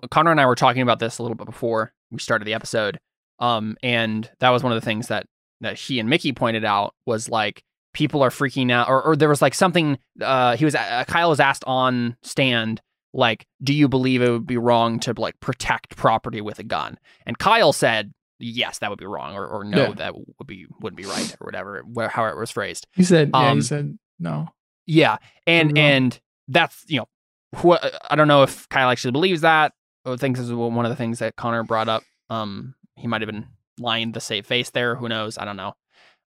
Connor 0.10 0.32
and 0.32 0.42
I 0.42 0.46
were 0.46 0.56
talking 0.56 0.82
about 0.82 1.00
this 1.00 1.20
a 1.20 1.24
little 1.24 1.36
bit 1.36 1.46
before 1.46 1.94
we 2.12 2.20
started 2.20 2.46
the 2.46 2.54
episode. 2.54 3.00
Um, 3.40 3.78
and 3.84 4.30
that 4.40 4.50
was 4.50 4.64
one 4.64 4.72
of 4.72 4.82
the 4.82 4.86
things 4.86 5.08
that 5.08 5.26
that 5.62 5.78
he 5.78 6.00
and 6.00 6.10
Mickey 6.10 6.32
pointed 6.32 6.66
out 6.66 6.94
was 7.06 7.30
like 7.30 7.64
people 7.94 8.22
are 8.22 8.30
freaking 8.30 8.72
out, 8.72 8.90
or, 8.90 9.02
or 9.02 9.16
there 9.16 9.30
was 9.30 9.42
like 9.42 9.54
something. 9.54 9.98
Uh, 10.22 10.56
he 10.56 10.66
was 10.66 10.76
uh, 10.76 11.04
Kyle 11.08 11.30
was 11.30 11.40
asked 11.40 11.64
on 11.66 12.16
stand 12.24 12.82
like, 13.14 13.46
"Do 13.64 13.74
you 13.74 13.88
believe 13.88 14.22
it 14.22 14.30
would 14.30 14.48
be 14.48 14.58
wrong 14.58 15.00
to 15.02 15.14
like 15.18 15.40
protect 15.40 15.96
property 15.96 16.42
with 16.42 16.60
a 16.60 16.64
gun?" 16.64 16.98
And 17.26 17.38
Kyle 17.38 17.74
said, 17.74 18.14
"Yes, 18.40 18.80
that 18.80 18.90
would 18.90 19.00
be 19.00 19.06
wrong," 19.06 19.36
or, 19.36 19.46
or 19.48 19.64
"No, 19.64 19.88
Yeah. 19.88 19.94
that 19.94 20.16
would 20.16 20.48
be 20.48 20.66
wouldn't 20.82 20.98
be 20.98 21.06
right," 21.06 21.36
or 21.42 21.46
whatever, 21.46 21.82
where, 21.92 22.10
however 22.10 22.38
it 22.38 22.40
was 22.40 22.52
phrased. 22.52 22.88
He 22.94 23.04
said, 23.04 23.32
"Yeah." 23.34 23.50
Um, 23.50 23.58
he 23.58 23.62
said, 23.64 23.98
"No." 24.20 24.48
Yeah, 24.86 25.18
and 25.48 25.78
and 25.78 26.20
that's 26.48 26.84
you 26.88 27.00
know, 27.00 27.08
wh- 27.56 27.84
I 28.10 28.16
don't 28.16 28.28
know 28.28 28.44
if 28.44 28.68
Kyle 28.70 28.90
actually 28.90 29.12
believes 29.12 29.42
that 29.42 29.74
or 30.06 30.18
thinks 30.18 30.40
this 30.40 30.48
is 30.50 30.54
one 30.54 30.86
of 30.86 30.90
the 30.90 30.96
things 30.96 31.20
that 31.20 31.36
Connor 31.36 31.64
brought 31.64 31.90
up. 31.90 32.04
Um, 32.30 32.76
he 32.96 33.08
might 33.08 33.22
have 33.22 33.28
been 33.30 33.48
lying 33.80 34.14
to 34.14 34.20
save 34.20 34.46
face 34.48 34.70
there. 34.72 34.96
Who 34.96 35.08
knows? 35.10 35.38
I 35.38 35.46
don't 35.46 35.58
know. 35.58 35.74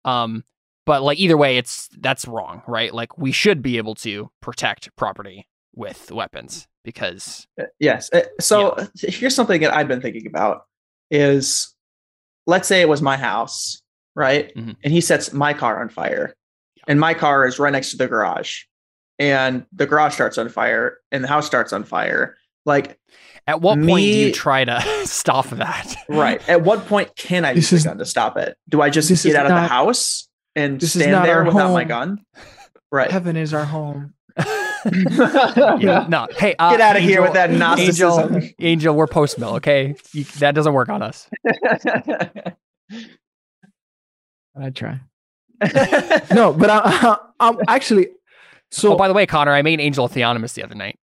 Um, 0.05 0.43
but 0.85 1.01
like 1.03 1.17
either 1.19 1.37
way, 1.37 1.57
it's 1.57 1.89
that's 1.99 2.27
wrong, 2.27 2.61
right? 2.67 2.93
Like 2.93 3.17
we 3.17 3.31
should 3.31 3.61
be 3.61 3.77
able 3.77 3.95
to 3.95 4.31
protect 4.41 4.95
property 4.95 5.47
with 5.75 6.11
weapons 6.11 6.67
because 6.83 7.47
Uh, 7.59 7.65
Yes. 7.79 8.09
Uh, 8.13 8.21
So 8.39 8.75
here's 8.95 9.35
something 9.35 9.61
that 9.61 9.73
I've 9.73 9.87
been 9.87 10.01
thinking 10.01 10.27
about 10.27 10.63
is 11.09 11.73
let's 12.47 12.67
say 12.67 12.81
it 12.81 12.89
was 12.89 13.01
my 13.01 13.17
house, 13.17 13.81
right? 14.15 14.53
Mhm. 14.55 14.75
And 14.83 14.93
he 14.93 15.01
sets 15.01 15.31
my 15.33 15.53
car 15.53 15.81
on 15.81 15.89
fire. 15.89 16.35
And 16.87 16.99
my 16.99 17.13
car 17.13 17.45
is 17.45 17.59
right 17.59 17.71
next 17.71 17.91
to 17.91 17.97
the 17.97 18.07
garage. 18.07 18.63
And 19.19 19.65
the 19.71 19.85
garage 19.85 20.13
starts 20.15 20.37
on 20.39 20.49
fire 20.49 20.97
and 21.11 21.23
the 21.23 21.27
house 21.27 21.45
starts 21.45 21.71
on 21.73 21.83
fire. 21.83 22.35
Like, 22.65 22.99
at 23.47 23.61
what 23.61 23.75
point 23.79 23.87
do 24.01 24.01
you 24.03 24.31
try 24.31 24.65
to 24.65 24.81
stop 25.05 25.49
that? 25.51 25.95
right. 26.09 26.47
At 26.49 26.63
what 26.63 26.85
point 26.87 27.15
can 27.15 27.45
I 27.45 27.53
This 27.53 27.71
use 27.71 27.81
is- 27.81 27.85
a 27.85 27.89
gun 27.89 27.97
to 27.99 28.05
stop 28.05 28.37
it? 28.37 28.57
Do 28.69 28.81
I 28.81 28.89
just 28.89 29.09
get 29.09 29.25
is 29.25 29.35
out 29.35 29.45
of 29.45 29.51
the 29.51 29.67
house 29.67 30.27
and 30.55 30.79
this 30.79 30.95
is 30.95 31.01
stand 31.03 31.11
not 31.11 31.25
there 31.25 31.39
our 31.39 31.43
without 31.45 31.71
my 31.73 31.83
gun? 31.83 32.23
Right. 32.91 33.11
Heaven 33.11 33.37
is 33.37 33.53
our 33.53 33.65
home. 33.65 34.13
Yeah, 34.85 36.05
no. 36.09 36.27
Hey, 36.37 36.55
uh, 36.57 36.71
Get 36.71 36.81
out 36.81 36.95
of 36.97 37.03
here 37.03 37.21
with 37.21 37.33
that 37.33 37.51
Gnosticism. 37.51 38.35
Angel, 38.35 38.49
Angel, 38.59 38.95
we're 38.95 39.07
post 39.07 39.37
mill, 39.39 39.55
okay? 39.55 39.95
You, 40.13 40.23
that 40.39 40.55
doesn't 40.55 40.73
work 40.73 40.89
on 40.89 41.01
us. 41.01 41.29
I 44.59 44.69
try. 44.73 44.99
No, 46.33 46.53
but 46.53 46.69
I, 46.71 47.17
I'm 47.39 47.57
actually. 47.67 48.07
So 48.71 48.93
oh, 48.93 48.95
by 48.95 49.07
the 49.07 49.13
way, 49.13 49.25
Connor, 49.27 49.51
I 49.51 49.61
made 49.61 49.79
Angel 49.79 50.07
Theonomous 50.07 50.53
the 50.53 50.63
other 50.63 50.75
night. 50.75 50.97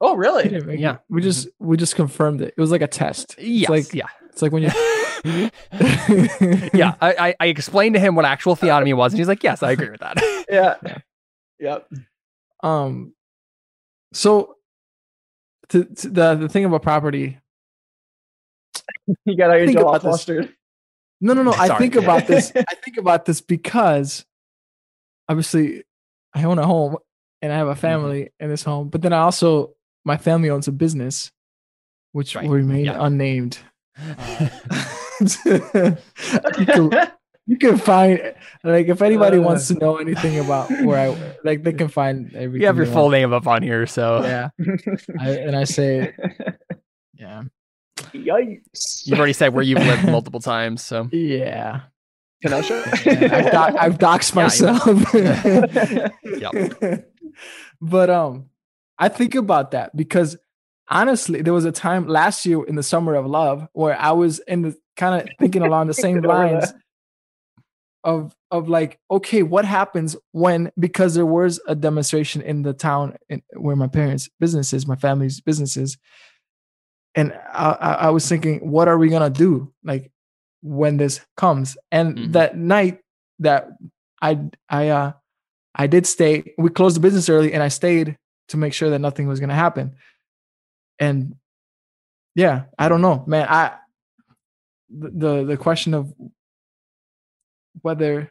oh, 0.00 0.14
really? 0.14 0.78
Yeah. 0.78 0.98
we 1.08 1.22
just 1.22 1.48
we 1.58 1.76
just 1.76 1.94
confirmed 1.96 2.42
it. 2.42 2.52
It 2.56 2.60
was 2.60 2.70
like 2.70 2.82
a 2.82 2.86
test. 2.86 3.36
Yes, 3.38 3.70
It's 3.70 3.70
like 3.70 3.94
yeah. 3.94 4.08
it's 4.28 4.42
like 4.42 4.52
when 4.52 4.64
you. 4.64 4.70
yeah, 6.74 6.94
I, 7.00 7.14
I, 7.18 7.34
I 7.40 7.46
explained 7.46 7.94
to 7.94 8.00
him 8.00 8.14
what 8.16 8.24
actual 8.24 8.56
theonomy 8.56 8.94
was, 8.94 9.12
and 9.12 9.18
he's 9.18 9.28
like, 9.28 9.42
"Yes, 9.44 9.62
I 9.62 9.70
agree 9.70 9.88
with 9.90 10.00
that." 10.00 10.18
Yeah. 10.50 10.74
Yep. 11.60 11.88
Um. 12.62 13.14
So, 14.12 14.56
to, 15.70 15.84
to 15.84 16.08
the 16.08 16.34
the 16.34 16.48
thing 16.48 16.64
about 16.64 16.82
property. 16.82 17.38
You 19.24 19.36
got 19.36 19.56
your 19.56 19.66
Think 19.66 19.78
jaw 19.78 19.88
about 19.88 20.02
flustered. 20.02 20.54
No, 21.20 21.34
no, 21.34 21.42
no. 21.42 21.52
I 21.58 21.76
think 21.78 21.96
about 21.96 22.26
this. 22.26 22.52
I 22.56 22.74
think 22.84 22.96
about 22.98 23.24
this 23.24 23.40
because, 23.40 24.24
obviously, 25.28 25.82
I 26.34 26.44
own 26.44 26.58
a 26.58 26.66
home 26.66 26.96
and 27.42 27.52
I 27.52 27.56
have 27.56 27.66
a 27.68 27.74
family 27.74 28.30
in 28.38 28.48
this 28.48 28.62
home. 28.62 28.88
But 28.88 29.02
then 29.02 29.12
I 29.12 29.18
also 29.18 29.74
my 30.04 30.16
family 30.16 30.50
owns 30.50 30.68
a 30.68 30.72
business, 30.72 31.30
which 32.12 32.34
Right. 32.36 32.44
will 32.48 32.54
remain 32.54 32.84
Yeah. 32.86 32.98
unnamed. 33.04 33.58
you, 35.44 36.64
can, 36.66 36.92
you 37.46 37.56
can 37.58 37.76
find 37.76 38.34
like 38.64 38.88
if 38.88 39.02
anybody 39.02 39.38
wants 39.38 39.68
to 39.68 39.74
know 39.74 39.96
anything 39.96 40.38
about 40.38 40.70
where 40.84 41.10
I 41.10 41.34
like 41.44 41.62
they 41.64 41.72
can 41.72 41.88
find 41.88 42.34
everything. 42.34 42.60
you 42.60 42.66
have 42.66 42.76
your 42.76 42.86
they 42.86 42.92
full 42.92 43.04
want. 43.04 43.12
name 43.14 43.32
up 43.32 43.46
on 43.46 43.62
here, 43.62 43.86
so 43.86 44.22
Yeah, 44.24 44.50
I, 45.20 45.30
and 45.30 45.56
I 45.56 45.64
say 45.64 46.14
yeah, 47.14 47.42
Yikes. 48.14 49.06
you've 49.06 49.18
already 49.18 49.32
said 49.32 49.54
where 49.54 49.64
you've 49.64 49.78
lived 49.84 50.04
multiple 50.08 50.40
times. 50.40 50.82
So 50.82 51.08
yeah. 51.12 51.80
Kenosha? 52.42 52.82
Yeah, 53.06 53.36
I've, 53.36 53.52
doc- 53.52 53.74
I've 53.78 53.98
doxed 53.98 54.34
Yeah, 54.34 54.42
myself. 54.42 54.82
But 57.80 58.10
um, 58.10 58.46
I 58.98 59.08
think 59.08 59.34
about 59.34 59.72
that 59.72 59.94
because 59.96 60.36
honestly, 60.88 61.42
there 61.42 61.52
was 61.52 61.64
a 61.64 61.72
time 61.72 62.06
last 62.06 62.46
year 62.46 62.62
in 62.64 62.76
the 62.76 62.82
summer 62.82 63.14
of 63.14 63.26
love 63.26 63.66
where 63.72 63.98
I 64.00 64.12
was 64.12 64.38
in 64.40 64.62
the 64.62 64.76
kind 64.96 65.20
of 65.22 65.28
thinking 65.38 65.62
along 65.62 65.88
the 65.88 65.94
same 65.94 66.16
Get 66.20 66.30
over 66.30 66.48
that. 66.50 66.54
lines 66.62 66.72
of 68.04 68.34
of 68.50 68.68
like, 68.68 68.98
okay, 69.10 69.42
what 69.42 69.64
happens 69.64 70.16
when 70.32 70.70
because 70.78 71.14
there 71.14 71.26
was 71.26 71.60
a 71.66 71.74
demonstration 71.74 72.42
in 72.42 72.62
the 72.62 72.72
town 72.72 73.16
in, 73.28 73.42
where 73.54 73.76
my 73.76 73.86
parents' 73.86 74.28
businesses, 74.40 74.86
my 74.86 74.96
family's 74.96 75.40
businesses, 75.40 75.98
and 77.14 77.32
I, 77.52 77.96
I, 78.00 78.10
was 78.10 78.28
thinking, 78.28 78.58
what 78.70 78.88
are 78.88 78.98
we 78.98 79.08
gonna 79.08 79.30
do? 79.30 79.72
Like 79.84 80.10
when 80.62 80.96
this 80.96 81.20
comes. 81.36 81.76
And 81.90 82.16
Mhm. 82.16 82.32
that 82.32 82.56
night 82.56 83.00
that 83.40 83.68
I 84.20 84.38
I 84.68 84.88
uh 84.88 85.12
I 85.74 85.86
did 85.86 86.06
stay. 86.06 86.54
We 86.58 86.70
closed 86.70 86.96
the 86.96 87.00
business 87.00 87.28
early 87.28 87.52
and 87.52 87.62
I 87.62 87.68
stayed 87.68 88.18
to 88.48 88.56
make 88.56 88.74
sure 88.74 88.90
that 88.90 88.98
nothing 88.98 89.28
was 89.28 89.40
gonna 89.40 89.54
happen. 89.54 89.96
And 90.98 91.36
yeah, 92.34 92.64
I 92.78 92.88
don't 92.88 93.02
know, 93.02 93.24
man. 93.26 93.46
I 93.48 93.76
the, 94.90 95.44
the 95.44 95.56
question 95.56 95.94
of 95.94 96.12
whether 97.80 98.30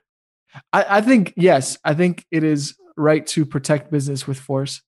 I, 0.71 0.97
I 0.97 1.01
think 1.01 1.33
yes, 1.35 1.77
I 1.83 1.93
think 1.93 2.25
it 2.31 2.43
is 2.43 2.75
right 2.95 3.25
to 3.27 3.45
protect 3.45 3.91
business 3.91 4.27
with 4.27 4.37
force. 4.39 4.81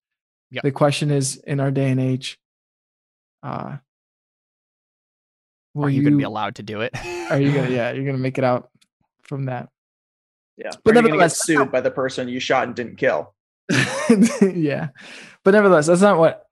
Yep. 0.52 0.64
The 0.64 0.72
question 0.72 1.10
is 1.12 1.38
in 1.38 1.60
our 1.60 1.72
day 1.72 1.90
and 1.90 2.00
age, 2.00 2.38
uh 3.42 3.78
will 5.74 5.86
are 5.86 5.90
you, 5.90 6.04
going 6.04 6.14
to 6.14 6.18
be 6.18 6.24
allowed 6.24 6.56
to 6.56 6.64
do 6.64 6.82
it? 6.82 6.96
are 7.32 7.40
you 7.40 7.52
gonna 7.52 7.70
yeah 7.70 7.92
you're 7.94 8.06
gonna 8.06 8.18
make 8.18 8.38
it 8.38 8.44
out 8.44 8.70
from 9.24 9.46
that 9.46 9.70
Yeah. 10.58 10.70
But 10.72 10.84
But 10.84 10.94
you're 10.94 11.02
nevertheless, 11.04 11.34
that's 11.34 11.46
sued 11.48 11.58
not- 11.58 11.72
by 11.72 11.82
the 11.82 11.92
person 11.92 12.28
you 12.28 12.40
shot 12.40 12.68
and 12.68 12.76
didn't 12.76 12.98
kill. 12.98 13.34
yeah 14.42 14.90
but 15.46 15.52
nevertheless 15.52 15.88
that's 15.88 16.02
not 16.02 16.18
what 16.20 16.46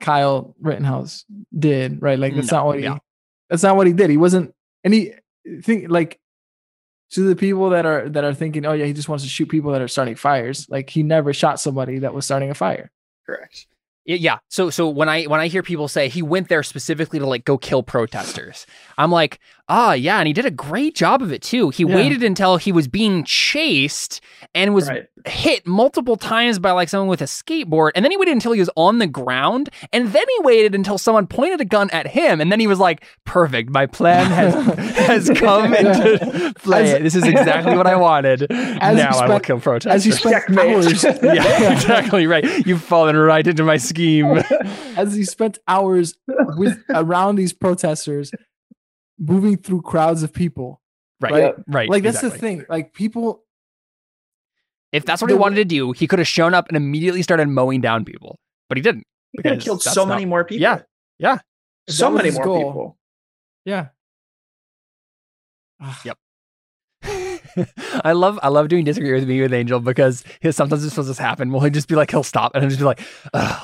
kyle 0.00 0.56
rittenhouse 0.58 1.26
did 1.56 2.00
right 2.00 2.18
like 2.18 2.34
that's 2.34 2.50
No, 2.50 2.58
not 2.58 2.66
what 2.66 2.78
he 2.78 2.84
yeah. 2.84 2.96
That's 3.50 3.62
not 3.64 3.76
what 3.76 3.86
he 3.88 3.92
did. 3.92 4.10
He 4.10 4.16
wasn't 4.16 4.54
any 4.84 5.12
think 5.62 5.90
like 5.90 6.18
to 7.10 7.22
the 7.22 7.36
people 7.36 7.70
that 7.70 7.86
are 7.86 8.08
that 8.08 8.24
are 8.24 8.34
thinking, 8.34 8.64
oh 8.64 8.72
yeah, 8.72 8.84
he 8.84 8.92
just 8.92 9.08
wants 9.08 9.24
to 9.24 9.30
shoot 9.30 9.48
people 9.48 9.72
that 9.72 9.82
are 9.82 9.88
starting 9.88 10.14
fires. 10.14 10.68
Like 10.68 10.90
he 10.90 11.02
never 11.02 11.32
shot 11.32 11.60
somebody 11.60 11.98
that 12.00 12.14
was 12.14 12.24
starting 12.24 12.50
a 12.50 12.54
fire. 12.54 12.90
Correct. 13.26 13.66
Yeah. 14.06 14.38
So 14.48 14.70
so 14.70 14.88
when 14.88 15.08
I 15.08 15.24
when 15.24 15.40
I 15.40 15.48
hear 15.48 15.62
people 15.62 15.88
say 15.88 16.08
he 16.08 16.22
went 16.22 16.48
there 16.48 16.62
specifically 16.62 17.18
to 17.18 17.26
like 17.26 17.44
go 17.44 17.58
kill 17.58 17.82
protesters, 17.82 18.66
I'm 18.96 19.10
like, 19.10 19.40
ah, 19.70 19.92
yeah, 19.94 20.18
and 20.18 20.26
he 20.26 20.32
did 20.34 20.44
a 20.44 20.50
great 20.50 20.94
job 20.94 21.22
of 21.22 21.32
it 21.32 21.40
too. 21.42 21.70
He 21.70 21.84
Yeah. 21.84 21.94
waited 21.94 22.22
until 22.22 22.56
he 22.58 22.72
was 22.72 22.88
being 22.88 23.24
chased 23.24 24.20
and 24.54 24.74
was 24.74 24.88
Right. 24.88 25.06
hit 25.26 25.66
multiple 25.66 26.16
times 26.16 26.58
by 26.58 26.72
like 26.72 26.88
someone 26.88 27.08
with 27.08 27.22
a 27.22 27.26
skateboard, 27.26 27.92
and 27.94 28.04
then 28.04 28.10
he 28.10 28.16
waited 28.16 28.32
until 28.32 28.52
he 28.52 28.60
was 28.60 28.70
on 28.76 28.98
the 28.98 29.06
ground, 29.06 29.70
and 29.92 30.08
then 30.12 30.24
he 30.36 30.42
waited 30.44 30.74
until 30.74 30.98
someone 30.98 31.26
pointed 31.26 31.60
a 31.60 31.64
gun 31.64 31.88
at 31.90 32.06
him, 32.08 32.40
and 32.40 32.50
then 32.50 32.58
he 32.60 32.66
was 32.66 32.78
like, 32.78 33.04
perfect, 33.24 33.70
my 33.70 33.86
plan 33.86 34.26
has 34.26 34.54
has 35.06 35.30
come 35.38 35.72
into 35.74 36.52
play. 36.58 36.92
As- 36.96 37.02
this 37.02 37.14
is 37.14 37.24
exactly 37.24 37.76
what 37.76 37.86
I 37.86 37.96
wanted. 38.08 38.46
As 38.50 38.96
you 38.98 39.04
now 39.04 39.18
I 39.18 39.28
will 39.28 39.40
kill 39.40 39.60
protesters. 39.60 39.92
As 39.92 40.06
you 40.06 40.12
spent 40.12 40.58
hours, 40.58 41.04
yeah, 41.22 41.72
exactly 41.72 42.26
right. 42.26 42.44
You've 42.66 42.82
fallen 42.82 43.16
right 43.16 43.46
into 43.46 43.62
my 43.62 43.76
scheme. 43.76 44.42
as 44.96 45.14
he 45.14 45.24
spent 45.24 45.58
hours 45.68 46.14
with 46.56 46.76
around 46.92 47.36
these 47.36 47.52
protesters, 47.52 48.32
moving 49.20 49.56
through 49.58 49.82
crowds 49.82 50.22
of 50.24 50.32
people. 50.32 50.80
Right, 51.20 51.32
Right. 51.32 51.54
right. 51.68 51.88
Like 51.90 52.02
that's 52.02 52.20
the 52.22 52.30
thing. 52.30 52.64
Like 52.68 52.94
people, 52.94 53.44
If 54.92 55.04
that's 55.04 55.20
what 55.22 55.30
he 55.30 55.36
wanted 55.36 55.56
to 55.56 55.64
do, 55.64 55.92
he 55.92 56.06
could 56.08 56.18
have 56.18 56.26
shown 56.26 56.54
up 56.54 56.66
and 56.68 56.76
immediately 56.76 57.22
started 57.22 57.46
mowing 57.48 57.80
down 57.80 58.04
people, 58.04 58.40
but 58.68 58.76
he 58.78 58.82
didn't. 58.82 59.04
He 59.32 59.38
could 59.42 59.52
have 59.52 59.60
killed 59.60 59.82
that's 59.84 59.94
so 59.94 60.04
not- 60.04 60.14
many 60.14 60.24
more 60.24 60.42
people. 60.44 60.62
Yeah, 60.62 60.80
yeah. 61.18 61.38
So 61.88 62.10
many 62.10 62.30
more 62.32 62.44
goal. 62.44 62.58
people. 62.64 62.98
yeah. 63.64 63.88
Ah. 65.80 66.00
Yep. 66.04 66.18
I 68.04 68.12
love 68.12 68.38
I 68.42 68.48
love 68.48 68.68
doing 68.68 68.84
disagree 68.84 69.12
with 69.12 69.28
me 69.28 69.40
with 69.42 69.52
Angel 69.52 69.80
because 69.80 70.24
he, 70.40 70.50
sometimes 70.52 70.82
this 70.82 70.96
will 70.96 71.04
just 71.04 71.18
happen. 71.20 71.50
Well, 71.50 71.60
he'll 71.60 71.70
just 71.70 71.88
be 71.88 71.94
like 71.94 72.10
he'll 72.10 72.22
stop 72.22 72.52
and 72.54 72.62
I'll 72.64 72.68
just 72.70 72.80
be 72.80 72.84
like, 72.84 73.00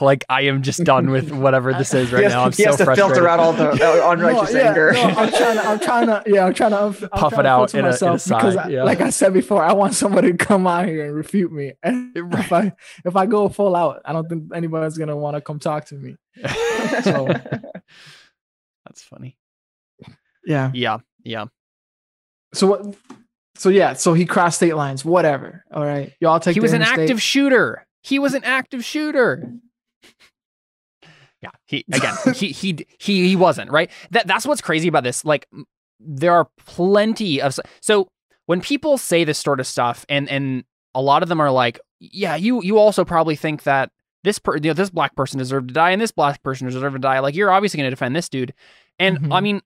like 0.00 0.24
I 0.28 0.42
am 0.42 0.62
just 0.62 0.84
done 0.84 1.10
with 1.10 1.30
whatever 1.32 1.72
this 1.74 1.94
is 1.94 2.12
right 2.12 2.24
has, 2.24 2.32
now. 2.32 2.44
I'm 2.44 2.52
he 2.52 2.62
so 2.64 2.70
has 2.70 2.76
to 2.78 2.84
frustrated. 2.84 3.14
filter 3.14 3.28
out 3.28 3.40
all 3.40 3.52
the 3.52 3.70
uh, 3.70 4.10
unrighteous 4.12 4.52
No, 4.52 4.58
yeah, 4.60 4.68
anger. 4.68 4.92
no, 4.92 5.02
I'm 5.02 5.30
trying 5.30 5.56
to, 5.56 5.66
I'm 5.66 5.80
trying 5.80 6.06
to, 6.06 6.22
yeah, 6.26 6.44
I'm 6.46 6.54
trying 6.54 6.70
to, 6.72 6.78
I'm, 6.78 6.86
I'm 7.02 7.08
Puff 7.10 7.32
trying 7.32 7.40
it 7.40 7.42
to 7.44 7.48
out 7.48 7.70
filter 7.70 7.78
in 7.78 7.84
a- 7.84 7.88
in 7.88 7.88
a 7.88 7.90
myself 7.90 8.24
because, 8.24 8.54
sigh, 8.54 8.62
I- 8.64 8.68
yeah. 8.68 8.82
like 8.84 9.00
I 9.00 9.10
said 9.10 9.32
before, 9.32 9.62
I 9.62 9.72
want 9.72 9.94
somebody 9.94 10.32
to 10.32 10.36
come 10.38 10.66
out 10.66 10.86
here 10.86 11.04
and 11.06 11.14
refute 11.14 11.52
me. 11.52 11.72
And 11.82 12.16
if 12.16 12.52
I, 12.52 12.72
if 13.04 13.16
I 13.16 13.26
go 13.26 13.48
full 13.48 13.74
out, 13.76 14.02
I 14.04 14.12
don't 14.12 14.28
think 14.28 14.44
anybody's 14.54 14.98
gonna 14.98 15.16
want 15.16 15.36
to 15.36 15.40
come 15.40 15.58
talk 15.58 15.86
to 15.86 15.94
me. 15.94 16.16
So 17.02 17.28
That's 18.84 19.02
funny. 19.02 19.36
yeah. 20.44 20.70
Yeah, 20.74 20.98
yeah. 21.24 21.46
So 22.54 22.66
what? 22.68 22.94
So 23.58 23.68
yeah. 23.68 23.94
So 23.94 24.14
he 24.14 24.26
crossed 24.26 24.56
state 24.58 24.76
lines. 24.76 25.04
Whatever. 25.04 25.64
All 25.72 25.84
right. 25.84 26.12
Y'all 26.20 26.38
take. 26.40 26.54
he 26.54 26.60
was 26.60 26.72
an 26.72 26.82
interstate. 26.82 27.00
active 27.04 27.22
shooter. 27.22 27.86
He 28.02 28.18
was 28.18 28.34
an 28.34 28.44
active 28.44 28.84
shooter. 28.84 29.52
Yeah, 31.42 31.50
he 31.66 31.84
again, 31.92 32.14
he 32.34 32.48
he 32.48 32.86
he 32.98 33.28
he 33.28 33.36
wasn't 33.36 33.70
right. 33.70 33.90
That 34.10 34.26
that's 34.26 34.46
what's 34.46 34.60
crazy 34.62 34.88
about 34.88 35.04
this. 35.04 35.24
Like, 35.24 35.46
there 36.00 36.32
are 36.32 36.48
plenty 36.66 37.40
of 37.42 37.58
so 37.80 38.08
when 38.46 38.60
people 38.60 38.96
say 38.96 39.22
this 39.24 39.38
sort 39.38 39.60
of 39.60 39.66
stuff, 39.66 40.06
and 40.08 40.28
and 40.30 40.64
a 40.94 41.02
lot 41.02 41.22
of 41.22 41.28
them 41.28 41.40
are 41.40 41.50
like, 41.50 41.78
yeah, 42.00 42.36
you 42.36 42.62
you 42.62 42.78
also 42.78 43.04
probably 43.04 43.36
think 43.36 43.64
that 43.64 43.90
this 44.24 44.38
per, 44.38 44.56
you 44.56 44.62
know, 44.62 44.72
this 44.72 44.90
black 44.90 45.14
person 45.14 45.38
deserved 45.38 45.68
to 45.68 45.74
die, 45.74 45.90
and 45.90 46.00
this 46.00 46.10
black 46.10 46.42
person 46.42 46.66
deserved 46.68 46.94
to 46.94 47.00
die. 47.00 47.18
Like, 47.18 47.34
you're 47.34 47.50
obviously 47.50 47.78
going 47.78 47.86
to 47.90 47.94
defend 47.94 48.16
this 48.16 48.28
dude, 48.30 48.54
and 48.98 49.18
Mhm. 49.18 49.34
I 49.34 49.40
mean, 49.40 49.60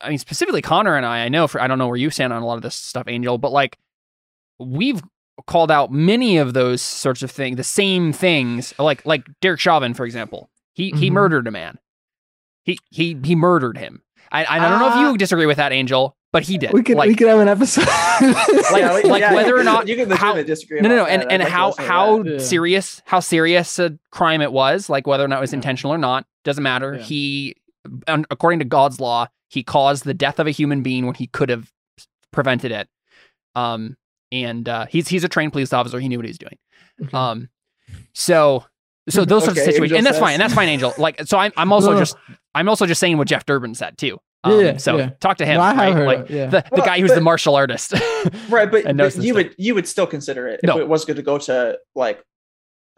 I 0.00 0.08
mean 0.08 0.18
specifically 0.18 0.62
Connor 0.62 0.96
and 0.96 1.04
I. 1.04 1.24
I 1.24 1.28
know 1.28 1.46
for 1.48 1.60
I 1.60 1.66
don't 1.66 1.78
know 1.78 1.86
where 1.88 1.96
you 1.96 2.10
stand 2.10 2.32
on 2.32 2.42
a 2.42 2.46
lot 2.46 2.56
of 2.56 2.62
this 2.62 2.74
stuff, 2.74 3.04
Angel, 3.08 3.38
but 3.38 3.52
like 3.52 3.76
we've 4.58 5.02
called 5.46 5.70
out 5.70 5.92
many 5.92 6.36
of 6.38 6.52
those 6.54 6.82
sorts 6.82 7.22
of 7.22 7.30
things, 7.30 7.56
the 7.56 7.64
same 7.64 8.12
things, 8.12 8.74
like 8.78 9.04
like 9.06 9.26
Derek 9.40 9.60
Chauvin, 9.60 9.94
for 9.94 10.04
example. 10.04 10.50
He 10.74 10.90
he 10.90 11.10
Mhm. 11.10 11.14
murdered 11.14 11.46
a 11.46 11.50
man. 11.50 11.78
He 12.64 12.78
he 12.90 13.16
he 13.24 13.34
murdered 13.34 13.78
him. 13.78 14.02
I 14.32 14.44
I 14.46 14.58
don't 14.58 14.78
know 14.78 14.88
if 14.88 14.94
Ah. 14.94 15.10
you 15.10 15.16
disagree 15.18 15.46
with 15.46 15.56
that, 15.56 15.72
Angel, 15.72 16.16
but 16.32 16.42
he 16.42 16.58
did. 16.58 16.72
We 16.72 16.82
could 16.82 16.96
like, 16.96 17.08
we 17.08 17.14
could 17.14 17.28
have 17.28 17.40
an 17.40 17.48
episode. 17.48 17.86
Like- 18.20 18.82
Yeah, 18.82 18.92
like 19.04 19.20
yeah, 19.20 19.32
whether 19.34 19.56
or 19.56 19.62
not- 19.64 19.86
you 19.88 19.94
can 19.96 20.10
how- 20.10 20.32
legitimately 20.34 20.44
disagree. 20.44 20.80
no, 20.80 20.88
no, 20.88 20.96
no, 20.96 21.06
and 21.06 21.22
that. 21.22 21.32
and 21.32 21.42
like 21.42 21.52
how 21.52 21.72
how 21.78 22.22
that. 22.24 22.32
Yeah. 22.32 22.38
serious 22.38 23.00
how 23.06 23.20
serious 23.20 23.78
a 23.78 23.96
crime 24.10 24.40
it 24.42 24.52
was, 24.52 24.90
like 24.90 25.06
whether 25.06 25.24
or 25.24 25.28
not 25.28 25.38
it 25.38 25.40
was 25.40 25.52
Yeah. 25.52 25.58
intentional 25.58 25.94
or 25.94 25.98
not, 25.98 26.26
doesn't 26.44 26.62
matter. 26.62 26.94
Yeah. 26.96 27.02
He, 27.02 27.54
un- 27.56 27.57
according 28.06 28.58
to 28.60 28.64
God's 28.64 29.00
law, 29.00 29.26
he 29.48 29.62
caused 29.62 30.04
the 30.04 30.14
death 30.14 30.38
of 30.38 30.46
a 30.46 30.50
human 30.50 30.82
being 30.82 31.06
when 31.06 31.14
he 31.14 31.26
could 31.26 31.48
have 31.48 31.70
prevented 32.32 32.70
it. 32.72 32.88
Um, 33.54 33.96
and 34.30 34.68
uh, 34.68 34.86
he's 34.86 35.08
he's 35.08 35.24
a 35.24 35.28
trained 35.28 35.52
police 35.52 35.72
officer. 35.72 35.98
He 36.00 36.08
knew 36.08 36.18
what 36.18 36.26
he 36.26 36.30
was 36.30 36.38
doing. 36.38 36.58
Okay. 37.02 37.16
Um, 37.16 37.48
so 38.14 38.64
so 39.08 39.24
those 39.24 39.44
sorts 39.44 39.58
of 39.58 39.62
Okay, 39.62 39.72
situations, 39.72 39.96
and 39.98 40.06
that's 40.06 40.16
says. 40.16 40.22
fine. 40.22 40.32
And 40.34 40.42
that's 40.42 40.52
fine, 40.54 40.68
Angel. 40.68 40.92
Like 40.98 41.26
so, 41.26 41.38
I'm 41.38 41.52
I'm 41.56 41.72
also 41.72 41.88
No, 41.88 41.94
no. 41.94 41.98
just 42.00 42.16
I'm 42.54 42.68
also 42.68 42.84
just 42.86 43.00
saying 43.00 43.16
what 43.16 43.26
Jeff 43.28 43.46
Durbin 43.46 43.74
said 43.74 43.96
too. 43.96 44.18
Yeah, 44.46 44.52
Um, 44.52 44.60
yeah, 44.64 44.76
so 44.76 44.98
yeah. 44.98 45.10
talk 45.20 45.38
to 45.38 45.46
him. 45.46 45.56
No, 45.56 45.62
I 45.62 45.74
right? 45.90 46.06
like 46.06 46.18
of 46.20 46.30
it, 46.30 46.34
yeah. 46.36 46.46
the, 46.46 46.60
the 46.60 46.68
Well, 46.72 46.84
guy 46.86 47.00
who's 47.00 47.12
the 47.12 47.20
martial 47.20 47.56
artist. 47.56 47.92
right, 48.50 48.70
but, 48.70 48.84
but 48.84 48.96
you 48.98 49.10
stuff. 49.10 49.34
would 49.34 49.54
you 49.58 49.74
would 49.74 49.88
still 49.88 50.06
consider 50.06 50.46
it 50.46 50.60
if 50.62 50.68
No. 50.68 50.78
it 50.78 50.86
was 50.88 51.04
going 51.06 51.16
to 51.16 51.22
go 51.22 51.38
to 51.38 51.78
like 51.94 52.22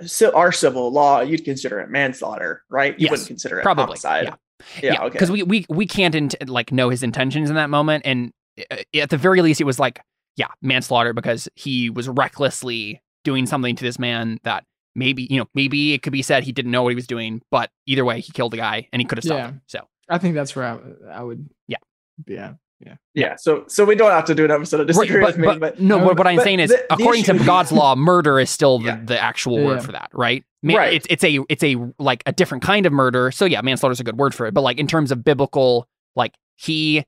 ci- 0.06 0.26
our 0.26 0.50
civil 0.52 0.90
law. 0.92 1.20
You'd 1.20 1.44
consider 1.44 1.78
it 1.80 1.90
manslaughter, 1.90 2.62
right? 2.68 2.92
You 2.98 3.04
Yes, 3.04 3.10
wouldn't 3.12 3.28
consider 3.28 3.60
it 3.60 3.62
probably, 3.62 3.84
homicide. 3.84 4.24
yeah. 4.24 4.34
Yeah, 4.82 5.02
okay. 5.04 5.12
because 5.12 5.30
we 5.30 5.42
we 5.42 5.66
we 5.68 5.86
can't 5.86 6.14
int- 6.14 6.48
like 6.48 6.72
know 6.72 6.88
his 6.88 7.02
intentions 7.02 7.48
in 7.50 7.56
that 7.56 7.70
moment, 7.70 8.02
and 8.06 8.32
uh, 8.70 8.76
at 8.94 9.10
the 9.10 9.16
very 9.16 9.42
least, 9.42 9.60
it 9.60 9.64
was 9.64 9.78
like 9.78 10.00
yeah, 10.36 10.48
manslaughter 10.62 11.12
because 11.12 11.48
he 11.54 11.90
was 11.90 12.08
recklessly 12.08 13.00
doing 13.24 13.46
something 13.46 13.76
to 13.76 13.84
this 13.84 13.98
man 13.98 14.38
that 14.44 14.64
maybe 14.94 15.26
you 15.30 15.38
know 15.38 15.46
maybe 15.54 15.92
it 15.92 16.02
could 16.02 16.12
be 16.12 16.22
said 16.22 16.44
he 16.44 16.52
didn't 16.52 16.70
know 16.70 16.82
what 16.82 16.90
he 16.90 16.94
was 16.94 17.06
doing, 17.06 17.42
but 17.50 17.70
either 17.86 18.04
way, 18.04 18.20
he 18.20 18.32
killed 18.32 18.52
the 18.52 18.56
guy 18.56 18.88
and 18.92 19.00
he 19.00 19.06
could 19.06 19.18
have 19.18 19.24
stopped 19.24 19.38
Yeah. 19.38 19.48
him. 19.48 19.62
So 19.66 19.86
I 20.08 20.18
think 20.18 20.34
that's 20.34 20.54
where 20.56 20.64
I, 20.66 20.78
I 21.18 21.22
would. 21.22 21.48
Yeah. 21.68 21.78
Yeah. 22.26 22.54
Yeah, 22.84 22.94
Yeah. 23.14 23.36
so 23.36 23.64
so 23.68 23.84
we 23.84 23.94
don't 23.94 24.10
have 24.10 24.24
to 24.26 24.34
do 24.34 24.44
an 24.44 24.50
episode 24.50 24.80
of 24.80 24.86
disagree 24.86 25.16
Right, 25.18 25.26
with 25.26 25.38
me, 25.38 25.46
but, 25.46 25.60
but 25.60 25.80
no, 25.80 25.98
what, 25.98 26.16
what 26.18 26.26
I'm 26.26 26.36
but 26.36 26.44
saying 26.44 26.60
is, 26.60 26.70
the- 26.70 26.76
the 26.88 26.94
according 26.94 27.24
to 27.24 27.38
God's 27.38 27.72
law, 27.72 27.94
murder 27.96 28.40
is 28.40 28.48
still 28.50 28.78
the, 28.78 28.84
Yeah. 28.86 29.00
the 29.04 29.20
actual 29.22 29.58
Yeah. 29.60 29.66
word 29.66 29.82
for 29.84 29.92
that, 29.92 30.10
right? 30.14 30.44
Ma- 30.62 30.76
Right. 30.76 30.94
It's 30.94 31.06
it's 31.10 31.24
a 31.24 31.38
it's 31.48 31.62
a 31.62 31.76
like 31.98 32.22
a 32.26 32.32
different 32.32 32.62
kind 32.64 32.86
of 32.86 32.92
murder. 32.92 33.30
So 33.30 33.44
yeah, 33.44 33.60
manslaughter 33.62 33.92
is 33.92 34.00
a 34.00 34.04
good 34.04 34.18
word 34.18 34.34
for 34.34 34.46
it. 34.46 34.54
But 34.54 34.60
like 34.62 34.78
in 34.78 34.86
terms 34.86 35.10
of 35.12 35.22
biblical, 35.24 35.86
like 36.16 36.34
he 36.56 37.04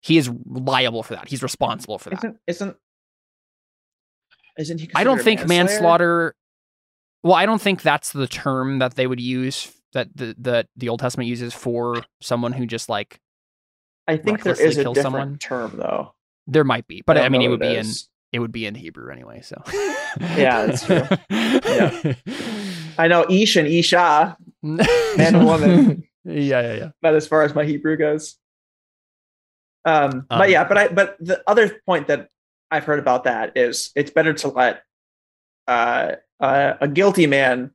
he 0.00 0.16
is 0.18 0.30
liable 0.46 1.02
for 1.02 1.14
that. 1.14 1.28
He's 1.28 1.42
responsible 1.42 1.98
for 1.98 2.10
that. 2.10 2.18
isn't 2.18 2.36
isn't 2.46 2.76
isn't 4.58 4.80
he? 4.80 4.90
I 4.94 5.04
don't 5.04 5.16
considered 5.16 5.38
think 5.38 5.48
manslaughter. 5.48 6.34
Well, 7.22 7.34
I 7.34 7.46
don't 7.46 7.60
think 7.60 7.82
that's 7.82 8.12
the 8.12 8.26
term 8.28 8.78
that 8.80 8.94
they 8.94 9.06
would 9.06 9.20
use 9.20 9.72
that 9.92 10.08
the 10.16 10.34
the 10.38 10.68
the 10.76 10.88
Old 10.88 11.00
Testament 11.00 11.28
uses 11.28 11.54
for 11.54 12.02
someone 12.20 12.52
who 12.52 12.66
just 12.66 12.88
like 12.88 13.18
I 14.06 14.16
think 14.16 14.42
there 14.42 14.60
is 14.60 14.78
a 14.78 14.82
kill 14.82 14.94
different 14.94 15.12
someone? 15.12 15.38
term 15.38 15.72
though. 15.76 16.14
there 16.46 16.64
might 16.64 16.86
be, 16.86 17.02
but 17.06 17.16
I, 17.16 17.22
don't 17.22 17.32
mean 17.32 17.42
it 17.42 17.48
would 17.48 17.60
what 17.60 17.68
be 17.70 17.76
in 17.76 17.86
it 18.32 18.40
would 18.40 18.52
be 18.52 18.66
in 18.66 18.74
Hebrew 18.74 19.12
anyway. 19.12 19.40
So 19.42 19.62
Yeah, 20.20 20.66
that's 20.66 20.84
true. 20.84 21.02
Yeah. 21.30 22.14
I 22.98 23.08
know 23.08 23.26
Ish 23.28 23.56
and 23.56 23.68
Isha, 23.68 24.36
man 24.62 24.86
and 25.18 25.44
woman. 25.44 26.04
yeah, 26.24 26.60
yeah, 26.60 26.74
yeah. 26.74 26.90
but 27.02 27.14
as 27.14 27.26
far 27.26 27.42
as 27.42 27.54
my 27.54 27.64
Hebrew 27.64 27.96
goes. 27.96 28.36
Um, 29.84 30.26
Um, 30.30 30.38
but 30.38 30.50
yeah, 30.50 30.64
but 30.64 30.78
I 30.78 30.88
but 30.88 31.16
the 31.20 31.42
other 31.46 31.80
point 31.86 32.08
that 32.08 32.28
I've 32.70 32.84
heard 32.84 32.98
about 32.98 33.24
that 33.24 33.56
is 33.56 33.90
it's 33.94 34.10
better 34.10 34.32
to 34.32 34.48
let 34.48 34.82
uh, 35.68 36.12
uh, 36.40 36.74
a 36.80 36.88
guilty 36.88 37.26
man 37.26 37.70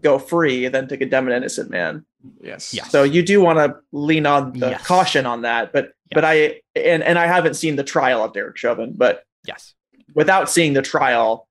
go 0.00 0.18
free 0.18 0.68
than 0.68 0.88
to 0.88 0.96
condemn 0.96 1.28
an 1.28 1.34
innocent 1.34 1.70
man. 1.70 2.04
Yes. 2.40 2.72
Yes. 2.74 2.90
So 2.90 3.02
you 3.02 3.22
do 3.22 3.40
want 3.40 3.58
to 3.58 3.76
lean 3.92 4.26
on 4.26 4.52
the 4.52 4.70
Yes. 4.70 4.86
caution 4.86 5.26
on 5.26 5.42
that, 5.42 5.72
but 5.72 5.92
but 6.12 6.24
I 6.24 6.60
and 6.74 7.02
and 7.02 7.18
I 7.18 7.26
haven't 7.26 7.54
seen 7.54 7.76
the 7.76 7.84
trial 7.84 8.24
of 8.24 8.32
Derek 8.32 8.56
Chauvin, 8.56 8.94
but 8.96 9.24
Yes. 9.46 9.74
without 10.14 10.48
seeing 10.50 10.72
the 10.72 10.82
trial, 10.82 11.48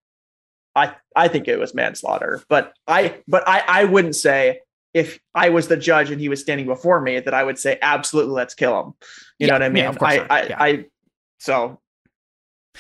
I 0.75 0.95
I 1.15 1.27
think 1.27 1.47
it 1.47 1.57
was 1.59 1.73
manslaughter. 1.73 2.41
But 2.49 2.73
I 2.87 3.21
but 3.27 3.47
I 3.47 3.63
I 3.67 3.83
wouldn't 3.85 4.15
say 4.15 4.59
if 4.93 5.19
I 5.33 5.49
was 5.49 5.67
the 5.67 5.77
judge 5.77 6.11
and 6.11 6.19
he 6.21 6.29
was 6.29 6.41
standing 6.41 6.65
before 6.67 7.01
me 7.01 7.19
that 7.19 7.33
I 7.33 7.43
would 7.43 7.57
say 7.59 7.77
absolutely 7.81 8.33
let's 8.33 8.53
kill 8.55 8.79
him. 8.79 8.93
You 9.39 9.45
Yeah, 9.45 9.47
know 9.47 9.53
what 9.53 9.63
I 9.63 9.69
mean? 9.69 9.83
yeah, 9.83 9.89
of 9.89 9.97
course 9.99 10.13
I. 10.13 10.27
I, 10.29 10.43
Yeah. 10.47 10.57
I 10.59 10.85
so 11.39 11.79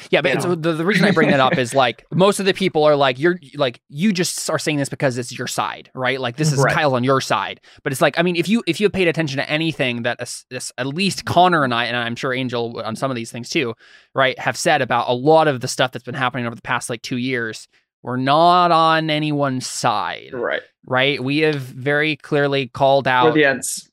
Yeah, 0.09 0.21
but 0.21 0.31
You 0.31 0.35
it's, 0.37 0.45
know. 0.45 0.55
the, 0.55 0.73
the 0.73 0.85
reason 0.85 1.05
I 1.05 1.11
bring 1.11 1.29
that 1.29 1.39
up 1.39 1.57
is 1.57 1.73
like 1.75 2.05
most 2.11 2.39
of 2.39 2.45
the 2.45 2.53
people 2.53 2.83
are 2.83 2.95
like 2.95 3.19
you're 3.19 3.39
like 3.55 3.79
you 3.89 4.11
just 4.11 4.49
are 4.49 4.57
saying 4.59 4.77
this 4.77 4.89
because 4.89 5.17
it's 5.17 5.37
your 5.37 5.47
side, 5.47 5.89
right? 5.93 6.19
Like 6.19 6.35
this 6.37 6.51
is 6.51 6.59
Right. 6.59 6.73
Kyle's 6.73 6.93
on 6.93 7.03
your 7.03 7.21
side, 7.21 7.61
but 7.83 7.91
it's 7.91 8.01
like 8.01 8.17
I 8.17 8.21
mean 8.23 8.35
if 8.35 8.47
you 8.49 8.63
if 8.67 8.79
you 8.79 8.85
have 8.85 8.93
paid 8.93 9.07
attention 9.07 9.37
to 9.37 9.49
anything 9.49 10.03
that 10.03 10.19
as, 10.19 10.45
as- 10.51 10.71
at 10.77 10.87
least 10.87 11.25
Connor 11.25 11.63
and 11.63 11.73
I 11.73 11.85
and 11.85 11.95
I'm 11.95 12.15
sure 12.15 12.33
Angel 12.33 12.81
on 12.83 12.95
some 12.95 13.11
of 13.11 13.15
these 13.15 13.31
things 13.31 13.49
too, 13.49 13.73
right, 14.15 14.37
have 14.39 14.57
said 14.57 14.81
about 14.81 15.09
a 15.09 15.13
lot 15.13 15.47
of 15.47 15.61
the 15.61 15.67
stuff 15.67 15.91
that's 15.91 16.05
been 16.05 16.15
happening 16.15 16.45
over 16.45 16.55
the 16.55 16.61
past 16.61 16.89
like 16.89 17.01
two 17.01 17.17
years, 17.17 17.67
we're 18.01 18.17
not 18.17 18.71
on 18.71 19.09
anyone's 19.09 19.67
side, 19.67 20.31
right. 20.33 20.61
right? 20.85 21.23
We 21.23 21.39
have 21.39 21.61
very 21.61 22.15
clearly 22.17 22.67
called 22.67 23.05
We're 23.05 23.11
out 23.11 23.33
the 23.33 23.45
ends. 23.45 23.89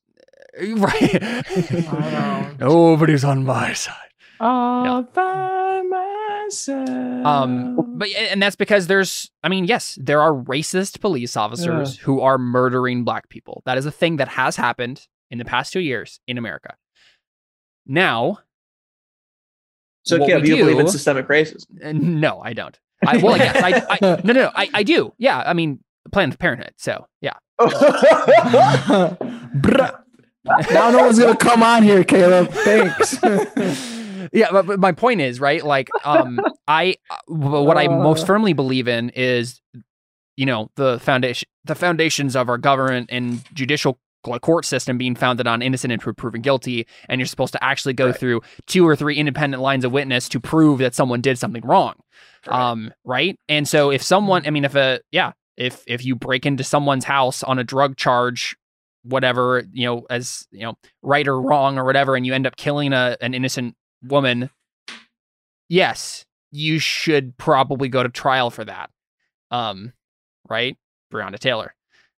right. 0.61 2.59
Nobody's 2.59 3.25
on 3.25 3.45
my 3.45 3.73
side. 3.73 3.95
All 4.41 5.03
by 6.67 6.75
myself. 6.75 7.27
Um, 7.27 7.77
but 7.99 8.09
and 8.11 8.43
that's 8.43 8.57
because 8.57 8.87
there's, 8.87 9.31
I 9.43 9.49
mean, 9.49 9.65
yes, 9.67 9.99
there 10.01 10.21
are 10.21 10.33
racist 10.33 11.01
police 11.01 11.37
officers 11.37 11.97
who 11.99 12.21
are 12.21 12.39
murdering 12.39 13.05
black 13.05 13.29
people. 13.29 13.63
That 13.67 13.79
is 13.79 13.87
a 13.87 13.91
thing 13.93 14.17
that 14.17 14.29
has 14.29 14.57
happened 14.57 15.07
in 15.31 15.39
the 15.39 15.45
past 15.45 15.73
two 15.73 15.81
years 15.81 16.21
in 16.27 16.39
America. 16.39 16.75
Now, 17.87 18.41
So, 20.03 20.19
what 20.19 20.29
Caleb, 20.29 20.43
we 20.45 20.51
you 20.51 20.57
believe 20.57 20.79
in 20.79 20.89
systemic 20.89 21.29
racism? 21.29 21.67
uh, 21.85 21.93
no, 21.93 22.41
I 22.41 22.53
don't. 22.53 22.79
I, 23.07 23.17
well, 23.17 23.37
yes, 23.37 23.57
I, 23.57 23.83
I 23.91 23.99
no, 24.03 24.21
no, 24.25 24.33
no, 24.33 24.51
I, 24.55 24.69
I 24.75 24.83
do. 24.83 25.13
Yeah, 25.19 25.39
I 25.45 25.53
mean, 25.55 25.81
Planned 26.13 26.39
Parenthood. 26.39 26.75
So, 26.77 27.07
yeah. 27.21 27.35
Bruh. 29.61 29.99
now 30.73 30.91
no 30.91 30.99
one's 31.05 31.19
gonna 31.19 31.37
come 31.37 31.63
on 31.63 31.83
here, 31.83 32.05
Caleb. 32.05 32.51
Thanks. 32.51 33.19
yeah 34.33 34.49
but, 34.51 34.79
my 34.79 34.93
point 34.93 35.21
is 35.21 35.41
right 35.41 35.65
like 35.65 35.89
um 36.05 36.41
i 36.69 36.97
what 37.27 37.77
i 37.77 37.89
most 37.89 38.23
Uh. 38.23 38.27
firmly 38.27 38.53
believe 38.53 38.89
in 38.89 39.11
is 39.11 39.61
you 40.37 40.47
know 40.47 40.71
the 40.77 40.99
foundation 41.01 41.49
the 41.65 41.75
foundations 41.75 42.37
of 42.37 42.49
our 42.49 42.59
government 42.59 43.09
and 43.13 43.43
judicial 43.55 43.99
court 44.43 44.67
system 44.67 44.99
being 44.99 45.15
founded 45.15 45.47
on 45.47 45.63
innocent 45.63 45.93
until 45.93 46.13
proven 46.13 46.43
guilty 46.43 46.87
and 47.09 47.21
you're 47.21 47.27
supposed 47.27 47.55
to 47.55 47.65
actually 47.65 47.95
go 47.95 48.13
through 48.13 48.43
two 48.67 48.87
or 48.87 48.95
three 48.95 49.17
independent 49.17 49.63
lines 49.63 49.83
of 49.83 49.93
witness 49.93 50.29
to 50.29 50.39
prove 50.39 50.79
that 50.79 50.95
someone 50.95 51.21
did 51.23 51.39
something 51.39 51.63
wrong 51.65 51.95
um 52.49 52.93
right? 53.05 53.39
And 53.49 53.67
so 53.69 53.91
if 53.91 54.03
someone 54.03 54.47
i 54.47 54.51
mean 54.51 54.65
if 54.65 54.75
a 54.75 55.01
yeah 55.11 55.33
if 55.57 55.83
if 55.87 56.05
you 56.05 56.17
break 56.17 56.47
into 56.47 56.65
someone's 56.65 57.05
house 57.05 57.43
on 57.43 57.59
a 57.59 57.65
drug 57.65 57.97
charge 57.97 58.57
whatever 59.03 59.65
you 59.73 59.87
know 59.87 60.07
as 60.11 60.47
you 60.51 60.61
know 60.61 60.75
right 61.03 61.27
or 61.27 61.41
wrong 61.41 61.79
or 61.79 61.85
whatever 61.85 62.17
and 62.17 62.27
you 62.27 62.35
end 62.35 62.47
up 62.47 62.57
killing 62.57 62.93
a 62.93 63.17
an 63.23 63.33
innocent 63.33 63.75
woman 64.03 64.51
yes 65.69 66.25
you 66.53 66.79
should 66.79 67.37
probably 67.37 67.89
go 67.89 68.03
to 68.03 68.09
trial 68.09 68.51
for 68.51 68.65
that 68.65 68.91
um 69.51 69.93
right? 70.49 70.77
Breonna 71.13 71.39
Taylor. 71.39 71.75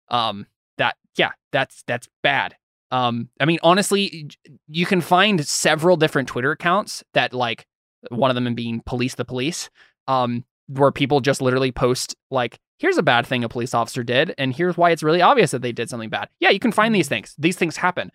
Um 0.09 0.47
that 0.79 0.97
yeah 1.17 1.33
that's 1.53 1.83
that's 1.87 2.09
bad. 2.23 2.57
Um 2.91 3.29
i 3.41 3.45
mean 3.45 3.59
honestly 3.63 4.31
you 4.69 4.87
can 4.87 5.01
find 5.01 5.47
several 5.47 5.97
different 5.97 6.29
twitter 6.29 6.53
accounts 6.53 7.05
that 7.15 7.33
like 7.33 7.67
one 8.09 8.31
of 8.31 8.35
them 8.35 8.53
being 8.55 8.83
police 8.87 9.15
the 9.15 9.25
police 9.25 9.71
um 10.09 10.45
where 10.67 10.91
people 10.91 11.21
just 11.21 11.43
literally 11.43 11.71
post 11.71 12.17
like 12.31 12.59
here's 12.79 12.99
a 12.99 13.03
bad 13.03 13.27
thing 13.27 13.45
a 13.45 13.49
police 13.49 13.75
officer 13.75 14.03
did 14.03 14.35
and 14.39 14.57
here's 14.57 14.77
why 14.77 14.91
it's 14.91 15.03
really 15.03 15.23
obvious 15.23 15.51
that 15.53 15.63
they 15.63 15.73
did 15.73 15.89
something 15.89 16.09
bad. 16.09 16.29
Yeah 16.41 16.51
you 16.51 16.59
can 16.59 16.73
find 16.73 16.95
these 16.95 17.09
things. 17.09 17.35
These 17.39 17.57
things 17.57 17.77
happen 17.77 18.11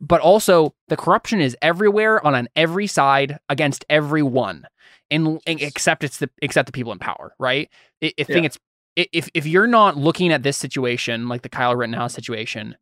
but 0.00 0.20
also 0.20 0.74
the 0.88 0.96
corruption 0.96 1.40
is 1.40 1.56
everywhere 1.60 2.24
on, 2.26 2.34
on 2.34 2.48
every 2.56 2.86
side 2.86 3.38
against 3.48 3.84
everyone 3.90 4.66
and, 5.10 5.40
and 5.46 5.60
except 5.60 6.02
it's 6.04 6.18
the 6.18 6.30
except 6.40 6.66
the 6.66 6.72
people 6.72 6.92
in 6.92 6.98
power 6.98 7.34
right 7.38 7.68
i, 8.02 8.12
I 8.18 8.24
think 8.24 8.42
Yeah. 8.44 8.46
it's 8.46 8.58
if 8.96 9.28
if 9.34 9.46
you're 9.46 9.66
not 9.66 9.96
looking 9.96 10.32
at 10.32 10.42
this 10.42 10.56
situation 10.56 11.28
like 11.28 11.42
the 11.42 11.48
Kyle 11.48 11.74
Rittenhouse 11.76 12.12
situation 12.12 12.76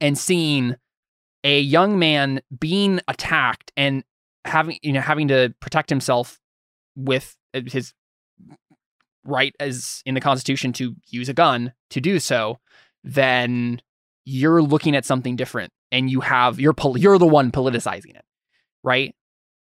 and 0.00 0.18
seeing 0.18 0.74
a 1.44 1.60
young 1.60 1.98
man 1.98 2.42
being 2.58 3.00
attacked 3.08 3.72
and 3.76 4.02
having 4.44 4.78
you 4.82 4.92
know 4.92 5.00
having 5.00 5.28
to 5.28 5.54
protect 5.60 5.88
himself 5.88 6.38
with 6.96 7.36
uh, 7.54 7.60
his 7.66 7.94
right 9.24 9.54
as 9.60 10.02
in 10.04 10.14
the 10.14 10.20
constitution 10.20 10.72
to 10.72 10.96
use 11.08 11.28
a 11.28 11.34
gun 11.34 11.72
to 11.90 12.00
do 12.00 12.18
so 12.18 12.58
then 13.04 13.80
you're 14.24 14.62
looking 14.62 14.96
at 14.96 15.04
something 15.04 15.36
different 15.36 15.72
and 15.92 16.10
you 16.10 16.20
have 16.20 16.58
you're 16.60 16.72
pol- 16.72 16.98
you're 16.98 17.18
the 17.18 17.26
one 17.26 17.50
politicizing 17.50 18.14
it 18.16 18.24
right 18.84 19.14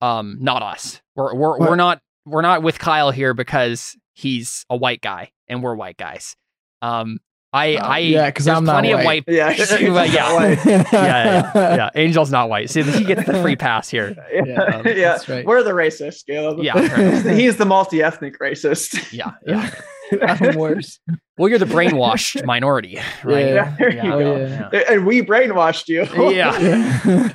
um 0.01 0.37
not 0.41 0.63
us 0.63 1.01
we're 1.17 1.35
we're, 1.35 1.59
we're 1.59 1.77
not 1.77 2.01
we're 2.27 2.43
not 2.43 2.63
with 2.63 2.79
Kyle 2.79 3.11
here 3.11 3.35
because 3.35 3.97
he's 4.15 4.65
a 4.71 4.77
white 4.77 5.01
guy 5.01 5.31
and 5.49 5.63
we're 5.63 5.75
white 5.75 5.97
guys 5.97 6.37
um 6.83 7.19
I 7.55 7.75
Uh, 7.75 7.87
I 7.87 7.99
yeah, 7.99 8.31
'cause 8.31 8.47
there's 8.47 8.57
I'm 8.57 8.65
not 8.65 8.73
plenty 8.73 8.93
of 8.93 9.01
white. 9.05 9.27
white 9.27 9.35
Yeah, 9.35 9.49
Well, 9.93 10.07
yeah. 10.11 10.57
yeah, 10.65 10.83
yeah, 10.93 11.53
yeah. 11.77 11.91
Angel's 11.95 12.31
not 12.31 12.49
white. 12.49 12.71
See, 12.71 12.83
he 12.83 13.05
gets 13.05 13.27
the 13.27 13.43
free 13.43 13.57
pass 13.57 13.91
here. 13.91 14.17
yeah, 14.33 14.41
Um, 14.63 14.87
yeah. 14.87 14.95
that's 15.13 15.29
right. 15.29 15.45
We're 15.45 15.63
the 15.63 15.73
racist, 15.73 16.25
Caleb. 16.27 16.61
Yeah, 16.63 17.35
he's 17.35 17.59
the 17.59 17.67
multi-ethnic 17.67 18.39
racist. 18.39 19.13
yeah, 19.13 19.33
yeah. 19.47 19.71
I'm 20.23 20.57
worse. 20.57 20.99
Well, 21.39 21.49
you're 21.49 21.59
the 21.59 21.65
brainwashed 21.65 22.45
minority, 22.47 22.99
right? 23.25 23.47
Yeah. 23.47 23.77
There 23.79 23.91
you 23.91 23.97
Yeah. 23.97 24.11
Go. 24.11 24.69
yeah. 24.73 24.83
And 24.91 25.07
we 25.07 25.23
brainwashed 25.23 25.89
you. 25.89 26.03
Yeah. 26.31 26.59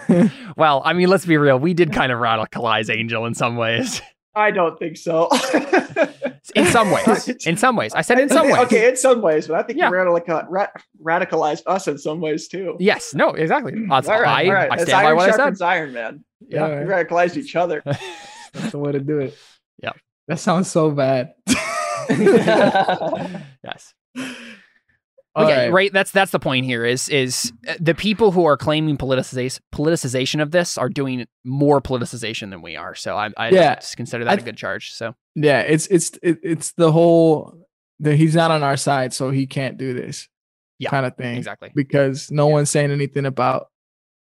Yeah. 0.10 0.30
Well, 0.58 0.82
I 0.84 0.94
mean, 0.94 1.08
let's 1.10 1.24
be 1.26 1.38
real. 1.38 1.60
We 1.60 1.76
did 1.76 1.94
kind 1.94 2.12
of 2.12 2.18
radicalize 2.18 2.90
Angel 2.92 3.28
in 3.28 3.36
some 3.36 3.58
ways. 3.58 4.02
I 4.34 4.50
don't 4.50 4.78
think 4.80 4.98
so. 4.98 5.30
In 6.56 6.66
some 6.66 6.90
ways. 6.90 7.28
In 7.46 7.58
some 7.58 7.76
ways. 7.76 7.94
I 7.94 8.02
said 8.02 8.20
in 8.20 8.28
some 8.30 8.48
ways. 8.50 8.58
Okay, 8.66 8.90
in 8.90 8.96
some 8.96 9.22
ways, 9.22 9.48
but 9.48 9.58
I 9.60 9.62
think 9.64 9.78
Yeah. 9.78 9.90
you 9.90 9.94
radical, 9.96 10.42
ra- 10.50 10.68
radicalized 11.04 11.62
us 11.68 11.88
in 11.88 12.00
some 12.00 12.22
ways 12.22 12.48
too. 12.48 12.76
Yes. 12.80 13.14
No. 13.14 13.30
Exactly. 13.32 13.74
Hmm. 13.74 13.88
That's, 13.90 14.08
all 14.08 14.20
right, 14.20 14.46
I, 14.46 14.50
all 14.50 14.54
right. 14.56 14.72
I 14.72 14.76
It's 14.76 14.84
stand 14.86 15.04
by 15.04 15.08
iron 15.10 15.16
what 15.18 15.28
I 15.28 15.32
said. 15.32 15.38
sharpens 15.38 15.62
iron, 15.62 15.94
man. 15.94 16.24
Yeah, 16.48 16.68
We 16.68 16.86
right. 16.86 17.08
radicalized 17.08 17.38
each 17.38 17.56
other. 17.56 17.84
That's 17.86 18.72
the 18.72 18.80
way 18.80 18.94
to 18.94 19.00
do 19.00 19.20
it. 19.20 19.38
Yeah. 19.84 19.92
That 20.28 20.40
sounds 20.40 20.72
so 20.72 20.90
bad. 20.90 21.34
yes. 23.64 23.94
All 25.36 25.44
Okay, 25.46 25.66
right. 25.66 25.72
right. 25.72 25.94
That's 25.94 26.10
that's 26.12 26.32
the 26.32 26.40
point 26.40 26.66
here. 26.66 26.84
Is 26.84 27.10
is 27.10 27.54
uh, 27.68 27.76
the 27.80 27.94
people 27.94 28.32
who 28.32 28.46
are 28.46 28.58
claiming 28.58 28.98
politicization 28.98 29.60
politicization 29.74 30.42
of 30.42 30.50
this 30.52 30.78
are 30.80 30.90
doing 30.90 31.28
more 31.46 31.80
politicization 31.80 32.50
than 32.50 32.64
we 32.64 32.76
are. 32.76 32.96
So 32.96 33.16
I 33.16 33.30
I 33.38 33.50
Yeah. 33.50 33.76
just 33.76 33.96
consider 33.98 34.24
that 34.26 34.40
I 34.40 34.42
a 34.42 34.46
good 34.46 34.58
charge. 34.58 34.92
So 34.94 35.14
Yeah, 35.36 35.60
it's 35.62 35.86
it's 35.88 36.12
it, 36.24 36.40
it's 36.42 36.72
the 36.74 36.92
whole 36.92 37.54
that 38.00 38.16
he's 38.16 38.34
not 38.36 38.50
on 38.50 38.64
our 38.64 38.78
side, 38.78 39.14
so 39.14 39.30
he 39.30 39.46
can't 39.46 39.78
do 39.78 39.94
this. 39.94 40.28
Yeah, 40.80 40.90
kind 40.90 41.06
of 41.06 41.16
thing. 41.16 41.38
exactly. 41.38 41.72
Because 41.76 42.30
no 42.32 42.48
one's 42.48 42.70
saying 42.72 42.92
anything 42.92 43.26
about 43.26 43.68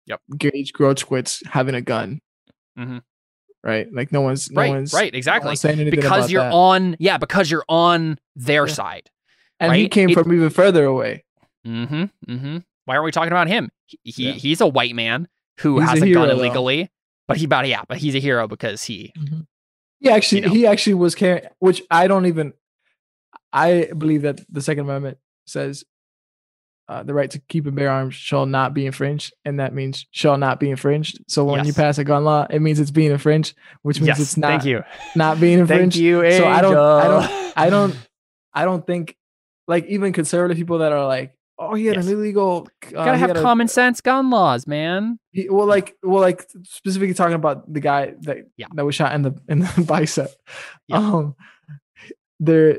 Yep. 0.07 0.21
Gaige 0.37 0.73
Grosskreutz 0.73 1.45
having 1.47 1.75
a 1.75 1.81
gun. 1.81 2.21
Mhm. 2.79 3.01
Right? 3.67 3.93
Like 3.93 4.13
no 4.13 4.21
one's 4.21 4.51
no 4.51 4.61
right, 4.63 4.71
one's 4.71 4.93
right, 4.93 5.13
no 5.13 5.17
exactly. 5.17 5.57
anything 5.65 5.91
Because 5.91 6.31
you're 6.31 6.43
that. 6.43 6.53
on, 6.53 6.97
yeah, 7.01 7.19
because 7.19 7.51
you're 7.51 7.65
on 7.69 8.19
their 8.37 8.67
Yeah. 8.69 8.73
side. 8.73 9.11
and 9.59 9.75
he 9.75 9.89
came 9.89 10.11
It- 10.11 10.15
from 10.15 10.33
even 10.33 10.51
further 10.51 10.85
away. 10.85 11.25
Mm-hmm. 11.67 12.05
Mm-hmm. 12.31 12.59
Why 12.85 12.95
aren't 12.95 13.05
we 13.07 13.11
talking 13.11 13.33
about 13.33 13.49
him? 13.49 13.71
He, 13.87 13.99
he 14.05 14.27
Yeah. 14.29 14.33
he's 14.33 14.61
a 14.61 14.67
white 14.69 14.95
man 14.95 15.27
who 15.61 15.81
He's 15.81 15.89
has 15.91 16.03
a 16.03 16.05
a, 16.05 16.13
gun 16.13 16.25
hero, 16.29 16.37
though. 16.37 16.43
illegally, 16.45 16.91
but 17.27 17.39
he 17.39 17.47
but 17.47 17.67
yeah, 17.67 17.83
but 17.89 17.99
he's 17.99 18.15
a 18.15 18.21
hero 18.21 18.47
because 18.47 18.85
he 18.85 19.13
He 19.99 20.11
actually 20.11 20.43
You 20.43 20.47
know. 20.49 20.55
he 20.55 20.67
actually 20.67 20.95
was 20.95 21.15
carrying 21.15 21.47
which 21.59 21.83
I 21.91 22.07
don't 22.07 22.27
even 22.27 22.53
I 23.53 23.91
believe 23.97 24.23
that 24.23 24.41
the 24.49 24.61
Second 24.61 24.85
Amendment 24.85 25.19
says 25.47 25.85
uh, 26.89 27.03
the 27.03 27.13
right 27.15 27.31
to 27.33 27.41
keep 27.49 27.67
and 27.67 27.75
bear 27.75 27.91
arms 27.91 28.15
shall 28.15 28.47
not 28.47 28.73
be 28.75 28.87
infringed, 28.87 29.35
and 29.45 29.59
that 29.61 29.75
means 29.75 30.07
shall 30.13 30.37
not 30.39 30.61
be 30.61 30.71
infringed. 30.71 31.19
So 31.29 31.45
when 31.45 31.65
you 31.65 31.73
pass 31.73 31.99
a 31.99 32.05
gun 32.05 32.25
law, 32.25 32.47
it 32.49 32.61
means 32.61 32.79
it's 32.79 32.91
being 32.93 33.11
infringed, 33.11 33.55
which 33.83 33.99
means 34.01 34.09
yes. 34.09 34.21
it's 34.21 34.37
not 34.37 34.49
thank 34.49 34.65
you. 34.65 34.83
not 35.17 35.41
being 35.41 35.59
infringed. 35.61 35.95
Thank 35.97 36.03
you. 36.05 36.31
So 36.33 36.47
I 36.47 36.61
don't, 36.63 36.77
I 36.77 37.09
don't, 37.09 37.53
I 37.57 37.71
don't, 37.71 37.97
I 38.55 38.65
don't 38.65 38.87
think 38.87 39.17
like 39.67 39.85
even 39.87 40.13
conservative 40.13 40.57
people 40.57 40.79
that 40.79 40.93
are 40.93 41.05
like, 41.07 41.33
oh, 41.59 41.75
he 41.75 41.87
had 41.87 41.97
Yes. 41.97 42.07
an 42.07 42.13
illegal. 42.13 42.69
Uh, 42.87 42.91
Gotta 42.91 43.17
have 43.19 43.29
had 43.31 43.37
a- 43.39 43.43
common 43.43 43.67
sense 43.67 44.01
gun 44.01 44.31
laws, 44.31 44.67
man. 44.69 45.19
he- 45.33 45.49
well, 45.51 45.67
like, 45.67 45.97
well, 46.05 46.21
like 46.21 46.47
specifically 46.63 47.15
talking 47.15 47.35
about 47.35 47.73
the 47.73 47.81
guy 47.81 48.15
that 48.21 48.39
Yeah. 48.57 48.67
that 48.75 48.85
was 48.85 48.95
shot 48.95 49.13
in 49.15 49.23
the 49.23 49.35
in 49.49 49.59
the 49.59 49.85
bicep. 49.89 50.31
Yeah. 50.87 50.99
Um, 50.99 51.35
they're 52.39 52.79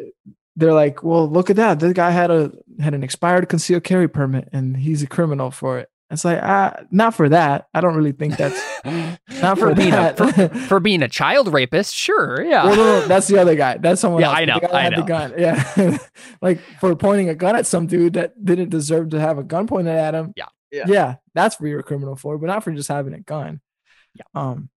they're 0.58 0.74
like, 0.74 1.04
well, 1.04 1.30
look 1.30 1.50
at 1.50 1.56
that. 1.56 1.80
This 1.80 1.94
guy 1.94 2.10
had 2.12 2.32
a 2.32 2.52
had 2.82 2.94
an 2.94 3.04
expired 3.04 3.48
concealed 3.48 3.84
carry 3.86 4.10
permit, 4.10 4.50
and 4.52 4.76
he's 4.76 5.04
a 5.04 5.08
criminal 5.08 5.52
for 5.52 5.80
it. 5.80 5.90
It's 6.10 6.24
like, 6.26 6.40
ah, 6.42 6.74
not 6.90 7.14
for 7.16 7.30
that. 7.30 7.68
I 7.74 7.82
don't 7.82 7.96
really 7.96 8.14
think 8.14 8.38
that's 8.38 8.58
not 9.42 9.60
for, 9.60 9.76
being 9.76 9.92
that. 9.92 10.20
a 10.20 10.32
for, 10.50 10.60
for 10.68 10.80
being 10.80 11.04
a 11.04 11.10
child 11.10 11.52
rapist, 11.54 11.94
sure, 11.94 12.42
yeah. 12.44 12.64
well, 12.66 12.76
no, 12.78 13.00
no, 13.02 13.08
that's 13.08 13.28
the 13.28 13.38
other 13.40 13.56
guy. 13.56 13.78
That's 13.78 14.02
someone 14.02 14.22
Yeah, 14.22 14.30
else. 14.30 14.38
I 14.38 14.46
The 14.46 14.46
know, 14.54 14.60
guy 14.60 14.80
I 14.80 14.82
had 14.84 14.94
the 14.94 14.98
know. 15.00 15.06
gun. 15.06 15.34
Yeah, 15.38 15.98
like 16.42 16.60
for 16.80 16.96
pointing 16.96 17.30
a 17.30 17.36
gun 17.36 17.56
at 17.56 17.68
some 17.68 17.88
dude 17.88 18.14
that 18.14 18.44
didn't 18.44 18.70
deserve 18.70 19.10
to 19.10 19.20
have 19.20 19.38
a 19.38 19.44
gun 19.44 19.68
pointed 19.68 19.94
at 19.96 20.16
him. 20.16 20.34
Yeah. 20.36 20.46
Yeah. 20.72 20.86
yeah, 20.88 21.16
that's 21.34 21.60
what 21.60 21.68
you're 21.70 21.80
a 21.80 21.84
criminal 21.84 22.16
for, 22.18 22.38
but 22.38 22.48
not 22.48 22.64
for 22.64 22.72
just 22.72 22.90
having 22.90 23.14
a 23.14 23.20
gun. 23.22 23.62
Yeah. 24.16 24.24
Um. 24.34 24.70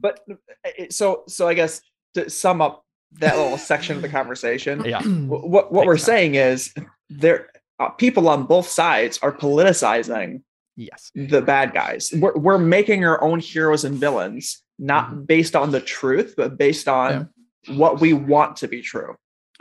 But 0.00 0.20
uh, 0.30 0.84
so 0.90 1.24
so 1.26 1.48
I 1.48 1.54
guess 1.54 1.80
to 2.14 2.28
sum 2.30 2.60
up 2.60 2.83
that 3.20 3.36
little 3.36 3.58
section 3.58 3.96
of 3.96 4.02
the 4.02 4.08
conversation, 4.08 4.84
yeah. 4.84 5.02
what 5.28 5.72
what 5.72 5.86
we're 5.86 5.96
time. 5.96 6.04
saying 6.04 6.34
is 6.34 6.74
there 7.10 7.48
uh, 7.80 7.88
people 7.90 8.28
on 8.28 8.44
both 8.44 8.68
sides 8.68 9.18
are 9.22 9.32
politicizing 9.32 10.42
Yes. 10.76 11.12
the 11.14 11.40
bad 11.40 11.72
guys. 11.72 12.12
We're, 12.16 12.36
we're 12.36 12.58
making 12.58 13.04
our 13.04 13.22
own 13.22 13.38
heroes 13.38 13.84
and 13.84 13.96
villains, 13.96 14.60
not 14.78 15.10
Mm-hmm. 15.10 15.22
based 15.24 15.54
on 15.54 15.70
the 15.70 15.80
truth, 15.80 16.34
but 16.36 16.58
based 16.58 16.88
on 16.88 17.30
what 17.68 18.00
we 18.00 18.12
want 18.12 18.56
to 18.56 18.68
be 18.68 18.82
true. 18.82 19.14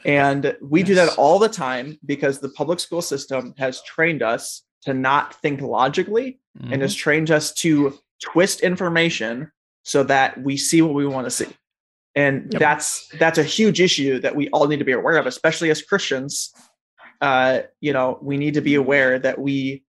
And 0.06 0.58
we 0.62 0.82
do 0.84 0.96
that 0.96 1.16
all 1.18 1.38
the 1.40 1.48
time 1.50 1.98
because 2.06 2.40
the 2.40 2.50
public 2.50 2.80
school 2.80 3.02
system 3.02 3.54
has 3.58 3.82
trained 3.84 4.22
us 4.24 4.64
to 4.84 4.94
not 4.94 5.36
think 5.42 5.62
logically 5.62 6.40
and 6.60 6.74
Mhm. 6.74 6.82
has 6.82 6.96
trained 6.96 7.30
us 7.32 7.54
to 7.54 7.98
twist 8.22 8.62
information 8.62 9.52
so 9.84 10.04
that 10.04 10.42
we 10.42 10.58
see 10.58 10.82
what 10.82 10.94
we 10.96 11.06
want 11.06 11.26
to 11.28 11.32
see. 11.32 11.48
And 12.16 12.52
Yep. 12.54 12.60
that's 12.60 13.08
that's 13.20 13.38
a 13.40 13.44
huge 13.44 13.82
issue 13.82 14.20
that 14.20 14.36
we 14.36 14.50
all 14.50 14.68
need 14.68 14.80
to 14.80 14.86
be 14.86 14.92
aware 14.92 15.18
of, 15.18 15.26
especially 15.26 15.72
as 15.72 15.82
Christians. 15.82 16.54
Uh, 17.22 17.62
you 17.82 17.94
know, 17.94 18.20
we 18.22 18.38
need 18.38 18.54
to 18.54 18.62
be 18.62 18.76
aware 18.76 19.18
that 19.20 19.40
we 19.40 19.84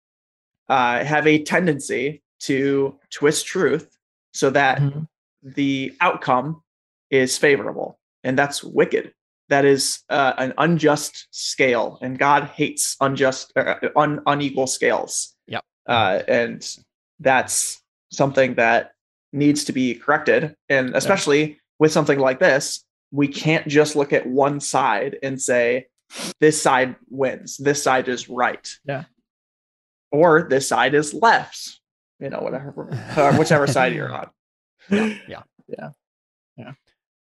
uh, 0.68 1.04
have 1.04 1.26
a 1.26 1.42
tendency 1.42 2.22
to 2.40 2.98
twist 3.10 3.44
truth 3.46 3.98
so 4.32 4.50
that 4.50 4.78
Mhm. 4.80 5.06
the 5.42 5.92
outcome 6.00 6.62
is 7.10 7.36
favorable, 7.36 7.98
and 8.22 8.38
that's 8.38 8.64
wicked. 8.64 9.12
That 9.50 9.66
is 9.66 10.02
uh, 10.08 10.32
an 10.38 10.54
unjust 10.56 11.26
scale, 11.30 11.98
and 12.00 12.18
God 12.18 12.44
hates 12.44 12.96
unjust, 13.00 13.52
uh, 13.56 13.74
un, 13.94 14.20
unequal 14.26 14.66
scales. 14.66 15.34
Yep. 15.46 15.62
Uh, 15.86 16.22
and 16.26 16.66
that's 17.20 17.82
something 18.10 18.54
that 18.54 18.92
needs 19.32 19.64
to 19.64 19.72
be 19.72 19.94
corrected, 19.96 20.56
and 20.70 20.94
especially 20.96 21.58
with 21.78 21.92
something 21.92 22.18
like 22.18 22.38
this, 22.40 22.84
we 23.10 23.28
can't 23.28 23.66
just 23.68 23.96
look 23.96 24.12
at 24.12 24.26
one 24.26 24.60
side 24.60 25.18
and 25.22 25.40
say 25.40 25.86
this 26.40 26.60
side 26.60 26.96
wins, 27.10 27.56
this 27.56 27.82
side 27.82 28.08
is 28.08 28.28
right, 28.28 28.68
Yeah. 28.84 29.04
or 30.12 30.46
this 30.48 30.68
side 30.68 30.94
is 30.94 31.14
left. 31.14 31.80
You 32.20 32.30
know, 32.30 32.38
whatever, 32.40 32.88
uh, 33.16 33.36
whichever 33.36 33.66
side 33.66 33.92
you're 33.94 34.12
on. 34.12 34.30
Yeah. 34.90 35.14
Yeah. 35.28 35.42
Yeah. 35.66 35.90
Yeah. 36.56 36.72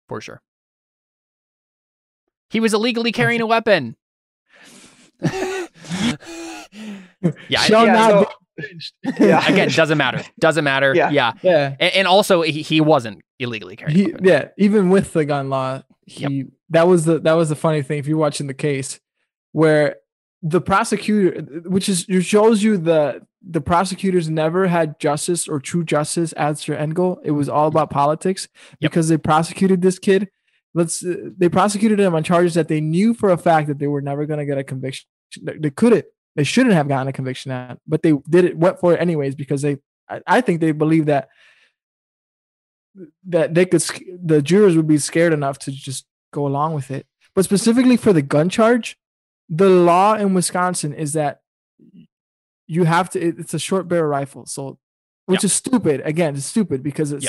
For 0.08 0.22
sure. 0.22 0.42
He 2.50 2.60
was 2.62 2.74
illegally 2.74 3.12
carrying 3.12 3.42
a 3.42 3.46
weapon. 3.46 3.98
yeah, 5.22 5.68
Shall 7.60 7.86
yeah, 7.86 7.94
not 7.94 8.10
so- 8.10 8.20
be 8.20 8.26
lynched. 8.26 8.37
Yeah. 9.20 9.46
again, 9.52 9.70
doesn't 9.70 9.98
matter. 9.98 10.24
Doesn't 10.40 10.64
matter. 10.64 10.94
Yeah. 10.96 11.10
Yeah. 11.12 11.34
yeah. 11.44 11.76
And, 11.80 11.94
and 11.96 12.08
also, 12.08 12.42
he, 12.42 12.62
he 12.62 12.82
wasn't 12.82 13.22
illegally 13.40 13.76
carrying. 13.76 13.98
He, 13.98 14.14
yeah, 14.22 14.50
even 14.58 14.90
with 14.90 15.14
the 15.14 15.26
gun 15.26 15.50
law, 15.50 15.84
he 16.06 16.46
that 16.70 16.88
was 16.88 17.06
the 17.06 17.20
that 17.20 17.34
was 17.34 17.50
the 17.50 17.56
funny 17.56 17.82
thing. 17.82 18.00
If 18.00 18.08
you're 18.08 18.18
watching 18.18 18.48
the 18.48 18.54
case, 18.54 19.00
where 19.52 19.98
the 20.42 20.62
prosecutor, 20.62 21.42
which 21.70 21.90
is 21.90 22.06
it 22.08 22.22
shows 22.24 22.64
you 22.64 22.78
the 22.78 23.26
the 23.50 23.62
prosecutors 23.62 24.30
never 24.30 24.68
had 24.68 25.00
justice 25.00 25.48
or 25.48 25.60
true 25.60 25.84
justice 25.84 26.34
as 26.34 26.66
their 26.66 26.78
end 26.78 26.96
goal. 26.96 27.20
It 27.24 27.32
was 27.32 27.48
all 27.50 27.68
about 27.68 27.90
politics 27.90 28.48
Yep. 28.80 28.92
because 28.92 29.08
they 29.10 29.18
prosecuted 29.18 29.82
this 29.82 30.00
kid. 30.00 30.30
Let's 30.74 31.04
uh, 31.06 31.16
they 31.38 31.50
prosecuted 31.50 32.00
him 32.00 32.14
on 32.16 32.24
charges 32.24 32.54
that 32.56 32.68
they 32.68 32.82
knew 32.82 33.14
for 33.14 33.30
a 33.30 33.38
fact 33.38 33.68
that 33.68 33.80
they 33.80 33.88
were 33.88 34.02
never 34.02 34.26
going 34.26 34.40
to 34.40 34.46
get 34.46 34.58
a 34.58 34.64
conviction. 34.64 35.08
They 35.42 35.58
they 35.58 35.70
couldn't. 35.72 36.06
They 36.38 36.46
shouldn't 36.46 36.76
have 36.76 36.88
gotten 36.88 37.08
a 37.10 37.14
conviction 37.14 37.52
at, 37.52 37.80
but 37.86 38.04
they 38.04 38.14
did 38.30 38.46
it. 38.46 38.58
Went 38.58 38.80
for 38.80 38.94
it 38.94 39.02
anyways 39.02 39.36
because 39.36 39.62
they. 39.64 39.78
I, 40.08 40.22
I 40.26 40.40
think 40.42 40.62
they 40.62 40.72
believe 40.72 41.08
that 41.08 41.28
that 43.28 43.54
they 43.54 43.66
could 43.66 43.84
the 44.24 44.42
jurors 44.42 44.76
would 44.76 44.88
be 44.88 44.98
scared 44.98 45.34
enough 45.34 45.60
to 45.60 45.72
just 45.72 46.06
go 46.32 46.48
along 46.48 46.74
with 46.74 46.90
it. 46.92 47.06
But 47.36 47.44
specifically 47.46 47.98
for 47.98 48.14
the 48.14 48.22
gun 48.22 48.50
charge, 48.50 48.98
the 49.50 49.70
law 49.70 50.16
in 50.16 50.34
Wisconsin 50.34 50.94
is 50.94 51.14
that 51.14 51.42
you 52.68 52.84
have 52.86 53.10
to 53.12 53.20
it- 53.20 53.40
it's 53.40 53.54
a 53.54 53.60
short 53.60 53.88
barrel 53.88 54.08
rifle. 54.10 54.46
So 54.46 54.80
which 55.26 55.44
is 55.44 55.54
stupid. 55.54 56.02
Again, 56.06 56.36
it's 56.36 56.46
stupid 56.46 56.82
because 56.84 57.12
it's 57.12 57.26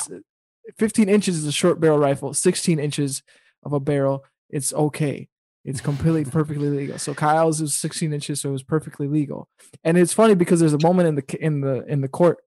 15 0.78 1.08
inches 1.08 1.36
is 1.38 1.46
a 1.46 1.52
short 1.52 1.80
barrel 1.80 1.98
rifle, 1.98 2.32
16 2.34 2.78
inches 2.78 3.22
of 3.64 3.72
a 3.72 3.80
barrel, 3.80 4.24
it's 4.50 4.72
okay. 4.72 5.28
It's 5.68 5.82
completely 5.82 6.24
perfectly 6.24 6.70
legal. 6.70 6.98
So 6.98 7.12
Kyle's 7.12 7.60
is 7.60 7.76
16 7.76 8.14
inches, 8.14 8.40
so 8.40 8.48
it 8.48 8.52
was 8.52 8.62
perfectly 8.62 9.06
legal. 9.06 9.50
And 9.84 9.98
it's 9.98 10.14
funny 10.14 10.34
because 10.34 10.60
there's 10.60 10.72
a 10.72 10.82
moment 10.82 11.08
in 11.08 11.14
the 11.16 11.44
in 11.44 11.60
the 11.60 11.84
in 11.86 12.00
the 12.00 12.08
court 12.08 12.38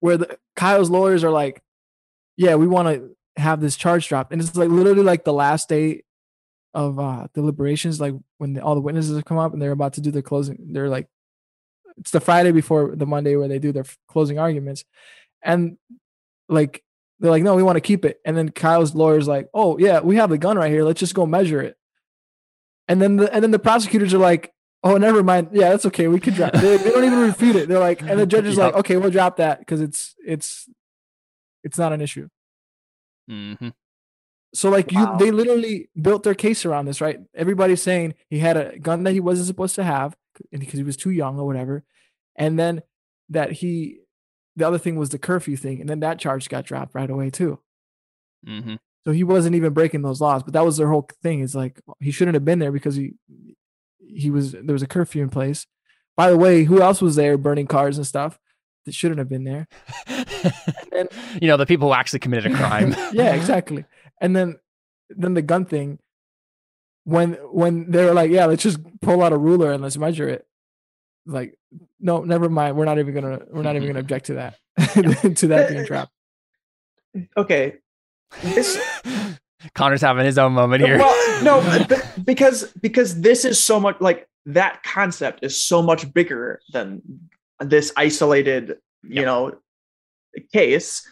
where 0.00 0.16
the 0.16 0.38
Kyle's 0.56 0.90
lawyers 0.90 1.22
are 1.22 1.30
like, 1.30 1.62
"Yeah, 2.36 2.56
we 2.56 2.66
want 2.66 2.88
to 2.88 3.16
have 3.40 3.60
this 3.60 3.76
charge 3.76 4.08
dropped," 4.08 4.32
and 4.32 4.42
it's 4.42 4.56
like 4.56 4.70
literally 4.70 5.04
like 5.04 5.22
the 5.22 5.32
last 5.32 5.68
day 5.68 6.02
of 6.74 6.98
uh 6.98 7.28
deliberations, 7.32 8.00
like 8.00 8.14
when 8.38 8.54
the, 8.54 8.60
all 8.60 8.74
the 8.74 8.80
witnesses 8.80 9.14
have 9.14 9.24
come 9.24 9.38
up 9.38 9.52
and 9.52 9.62
they're 9.62 9.70
about 9.70 9.92
to 9.92 10.00
do 10.00 10.10
their 10.10 10.20
closing. 10.20 10.72
They're 10.72 10.88
like, 10.88 11.06
it's 11.96 12.10
the 12.10 12.20
Friday 12.20 12.50
before 12.50 12.96
the 12.96 13.06
Monday 13.06 13.36
where 13.36 13.46
they 13.46 13.60
do 13.60 13.70
their 13.70 13.84
closing 14.08 14.40
arguments, 14.40 14.84
and 15.42 15.78
like 16.48 16.82
they're 17.20 17.30
like, 17.30 17.42
"No, 17.42 17.54
we 17.54 17.62
want 17.62 17.76
to 17.76 17.80
keep 17.80 18.04
it," 18.04 18.20
and 18.24 18.36
then 18.36 18.50
Kyle's 18.50 18.94
lawyers 18.94 19.26
like, 19.28 19.48
"Oh 19.54 19.78
yeah, 19.78 20.00
we 20.00 20.16
have 20.16 20.30
the 20.30 20.38
gun 20.38 20.56
right 20.56 20.70
here. 20.70 20.84
Let's 20.84 21.00
just 21.00 21.14
go 21.14 21.26
measure 21.26 21.60
it," 21.60 21.76
and 22.86 23.00
then 23.02 23.16
the 23.16 23.32
and 23.32 23.42
then 23.42 23.50
the 23.50 23.58
prosecutors 23.58 24.14
are 24.14 24.18
like. 24.18 24.52
Oh, 24.84 24.96
never 24.96 25.24
mind. 25.24 25.48
Yeah, 25.50 25.70
that's 25.70 25.86
okay. 25.86 26.06
We 26.06 26.20
could 26.20 26.34
drop. 26.34 26.52
They, 26.52 26.76
they 26.76 26.90
don't 26.90 27.04
even 27.04 27.18
refute 27.18 27.56
it. 27.56 27.68
They're 27.68 27.80
like, 27.80 28.00
and 28.00 28.16
the 28.16 28.26
judge 28.26 28.46
is 28.46 28.56
like, 28.56 28.74
okay, 28.74 28.96
we'll 28.96 29.10
drop 29.10 29.38
that 29.38 29.58
because 29.58 29.80
it's 29.80 30.14
it's 30.24 30.68
it's 31.64 31.76
not 31.76 31.92
an 31.92 32.00
issue. 32.00 32.28
Mhm. 33.28 33.72
So 34.54 34.70
like 34.70 34.92
you, 34.92 35.04
they 35.18 35.32
literally 35.32 35.90
built 36.00 36.22
their 36.22 36.36
case 36.36 36.64
around 36.64 36.84
this, 36.86 37.00
right? 37.00 37.18
Everybody's 37.34 37.82
saying 37.82 38.14
he 38.30 38.38
had 38.38 38.56
a 38.56 38.78
gun 38.78 39.02
that 39.02 39.14
he 39.14 39.18
wasn't 39.20 39.48
supposed 39.48 39.74
to 39.74 39.82
have 39.82 40.16
and 40.52 40.60
because 40.60 40.78
he 40.78 40.84
was 40.84 40.96
too 40.96 41.10
young 41.10 41.40
or 41.40 41.44
whatever, 41.44 41.82
and 42.36 42.56
then 42.56 42.82
that 43.30 43.50
he, 43.50 43.98
the 44.58 44.66
other 44.66 44.78
thing 44.78 44.96
was 44.96 45.10
the 45.10 45.18
curfew 45.18 45.56
thing, 45.56 45.80
and 45.80 45.88
then 45.88 46.00
that 46.00 46.18
charge 46.18 46.48
got 46.48 46.64
dropped 46.64 46.94
right 46.94 47.08
away 47.10 47.30
too. 47.30 47.60
Mhm. 48.46 48.78
So 49.06 49.12
he 49.12 49.24
wasn't 49.24 49.56
even 49.56 49.72
breaking 49.72 50.02
those 50.02 50.20
laws, 50.20 50.42
but 50.42 50.52
that 50.52 50.64
was 50.64 50.76
their 50.76 50.88
whole 50.88 51.08
thing. 51.22 51.40
It's 51.40 51.54
like 51.54 51.80
he 52.00 52.10
shouldn't 52.10 52.34
have 52.34 52.44
been 52.44 52.58
there 52.58 52.72
because 52.72 52.96
he 52.96 53.14
he 53.98 54.30
was 54.30 54.52
there 54.52 54.72
was 54.72 54.82
a 54.82 54.86
curfew 54.86 55.22
in 55.22 55.30
place. 55.30 55.66
By 56.16 56.30
the 56.30 56.36
way, 56.36 56.64
who 56.64 56.82
else 56.82 57.00
was 57.00 57.14
there 57.16 57.38
burning 57.38 57.66
cars 57.68 57.96
and 57.96 58.06
stuff 58.06 58.38
that 58.84 58.94
shouldn't 58.94 59.18
have 59.18 59.28
been 59.28 59.44
there? 59.44 59.68
And 60.96 61.08
you 61.40 61.48
know, 61.48 61.56
the 61.56 61.66
people 61.66 61.88
who 61.88 61.94
actually 61.94 62.18
committed 62.20 62.52
a 62.52 62.56
crime. 62.62 62.94
yeah, 63.12 63.34
exactly. 63.34 63.84
And 64.20 64.34
then 64.34 64.56
then 65.10 65.34
the 65.34 65.42
gun 65.42 65.64
thing, 65.64 66.00
when 67.04 67.34
when 67.52 67.90
they 67.90 68.04
were 68.04 68.12
like, 68.14 68.30
yeah, 68.30 68.46
let's 68.46 68.62
just 68.62 68.78
pull 69.00 69.22
out 69.22 69.32
a 69.32 69.38
ruler 69.38 69.72
and 69.72 69.82
let's 69.82 69.96
measure 69.96 70.28
it. 70.28 70.44
Like, 71.28 71.58
no, 72.00 72.24
never 72.24 72.48
mind. 72.48 72.76
We're 72.76 72.86
not 72.86 72.98
even 72.98 73.14
gonna 73.14 73.40
we're 73.50 73.62
not 73.62 73.76
even 73.76 73.86
gonna 73.86 73.98
object 74.06 74.26
to 74.26 74.34
that 74.34 74.56
to 75.36 75.46
that 75.48 75.68
being 75.68 75.84
dropped. 75.84 76.12
Okay. 77.36 77.76
This 78.42 78.78
Connor's 79.74 80.00
having 80.00 80.24
his 80.24 80.38
own 80.38 80.52
moment 80.52 80.84
here. 80.84 80.98
Well, 80.98 81.44
no, 81.44 81.86
because 82.24 82.72
because 82.80 83.20
this 83.20 83.44
is 83.44 83.62
so 83.62 83.78
much 83.78 84.00
like 84.00 84.26
that 84.46 84.82
concept 84.82 85.40
is 85.42 85.62
so 85.62 85.82
much 85.82 86.12
bigger 86.14 86.60
than 86.72 87.02
this 87.60 87.92
isolated, 87.96 88.78
you 89.02 89.16
Yep. 89.16 89.26
know, 89.26 89.58
case. 90.52 91.06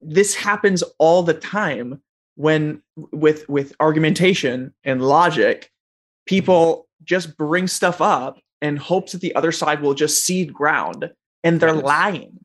This 0.00 0.34
happens 0.34 0.82
all 0.98 1.22
the 1.22 1.34
time 1.34 2.00
when 2.36 2.82
with 2.94 3.48
with 3.48 3.74
argumentation 3.80 4.72
and 4.84 5.02
logic, 5.02 5.62
mm-hmm. 5.62 6.24
people 6.26 6.86
just 7.04 7.36
bring 7.36 7.66
stuff 7.66 8.00
up 8.00 8.38
and 8.62 8.78
hopes 8.78 9.12
that 9.12 9.20
the 9.20 9.34
other 9.34 9.52
side 9.52 9.80
will 9.82 9.94
just 9.94 10.24
cede 10.24 10.52
ground, 10.52 11.10
and 11.44 11.60
they're 11.60 11.72
lying. 11.72 12.40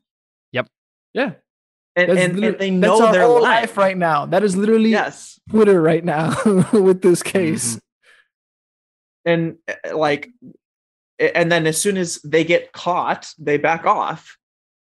Yeah, 1.16 1.34
And, 1.96 2.10
and, 2.10 2.44
and 2.44 2.58
they 2.60 2.72
that's 2.72 3.00
know 3.00 3.12
whole 3.14 3.34
lying. 3.34 3.62
life 3.62 3.78
right 3.78 3.96
now. 3.96 4.26
That 4.26 4.44
is 4.44 4.58
literally 4.58 4.90
Yes. 4.90 5.40
Twitter 5.52 5.80
right 5.80 6.04
now 6.04 6.34
with 6.74 7.04
this 7.04 7.22
case. 7.22 7.80
and 9.24 9.58
uh, 9.68 9.96
like 9.96 10.30
and 11.20 11.52
then 11.52 11.68
as 11.68 11.80
soon 11.80 11.98
as 11.98 12.20
they 12.24 12.44
get 12.44 12.72
caught 12.74 13.32
they 13.38 13.58
back 13.58 13.86
off 13.86 14.36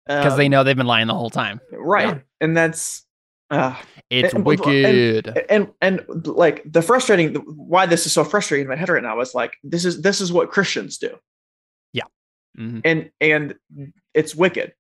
Because 0.06 0.34
Um, 0.34 0.38
they 0.38 0.50
know 0.50 0.66
they've 0.66 0.76
been 0.76 0.86
lying 0.86 1.08
the 1.08 1.14
whole 1.16 1.30
time. 1.30 1.62
right 1.72 2.08
Yeah. 2.16 2.20
and 2.42 2.58
that's 2.58 3.06
uh 3.50 3.76
It's 4.10 4.34
and- 4.34 4.46
wicked. 4.46 5.28
and 5.50 5.70
and 5.82 6.04
like 6.26 6.64
the 6.72 6.82
frustrating 6.82 7.36
why 7.36 7.86
this 7.86 8.06
is 8.06 8.12
so 8.14 8.24
frustrating 8.24 8.66
in 8.66 8.70
my 8.70 8.76
head 8.76 8.90
right 8.90 9.04
now 9.04 9.20
is 9.22 9.34
like 9.34 9.56
this 9.64 9.86
is 9.86 10.02
this 10.02 10.22
is 10.22 10.32
what 10.32 10.52
christians 10.52 10.98
do. 10.98 11.18
Mhm. 12.58 12.82
and 12.86 13.12
and 13.22 13.54
it's 14.16 14.34
wicked. 14.34 14.74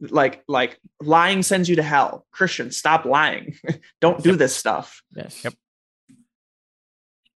Like 0.00 0.42
like 0.48 0.80
lying 1.02 1.42
sends 1.42 1.68
you 1.68 1.76
to 1.76 1.82
hell. 1.82 2.24
Christians 2.32 2.78
stop 2.78 3.04
lying. 3.04 3.54
Don't 4.00 4.22
do 4.22 4.34
this 4.34 4.56
stuff. 4.56 5.02
Yes. 5.14 5.44
Yep. 5.44 5.54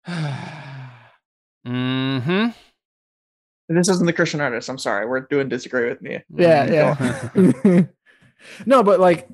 Mm-hmm. 1.66 2.48
this 3.68 3.88
isn't 3.88 4.06
the 4.06 4.12
christian 4.12 4.40
artist. 4.40 4.68
I'm 4.68 4.76
sorry. 4.78 5.06
We're 5.06 5.20
doing 5.20 5.48
disagree 5.48 5.88
with 5.88 6.02
me. 6.02 6.18
Yeah, 6.34 6.64
yeah. 6.66 7.32
no, 8.66 8.82
but 8.82 9.00
like, 9.00 9.28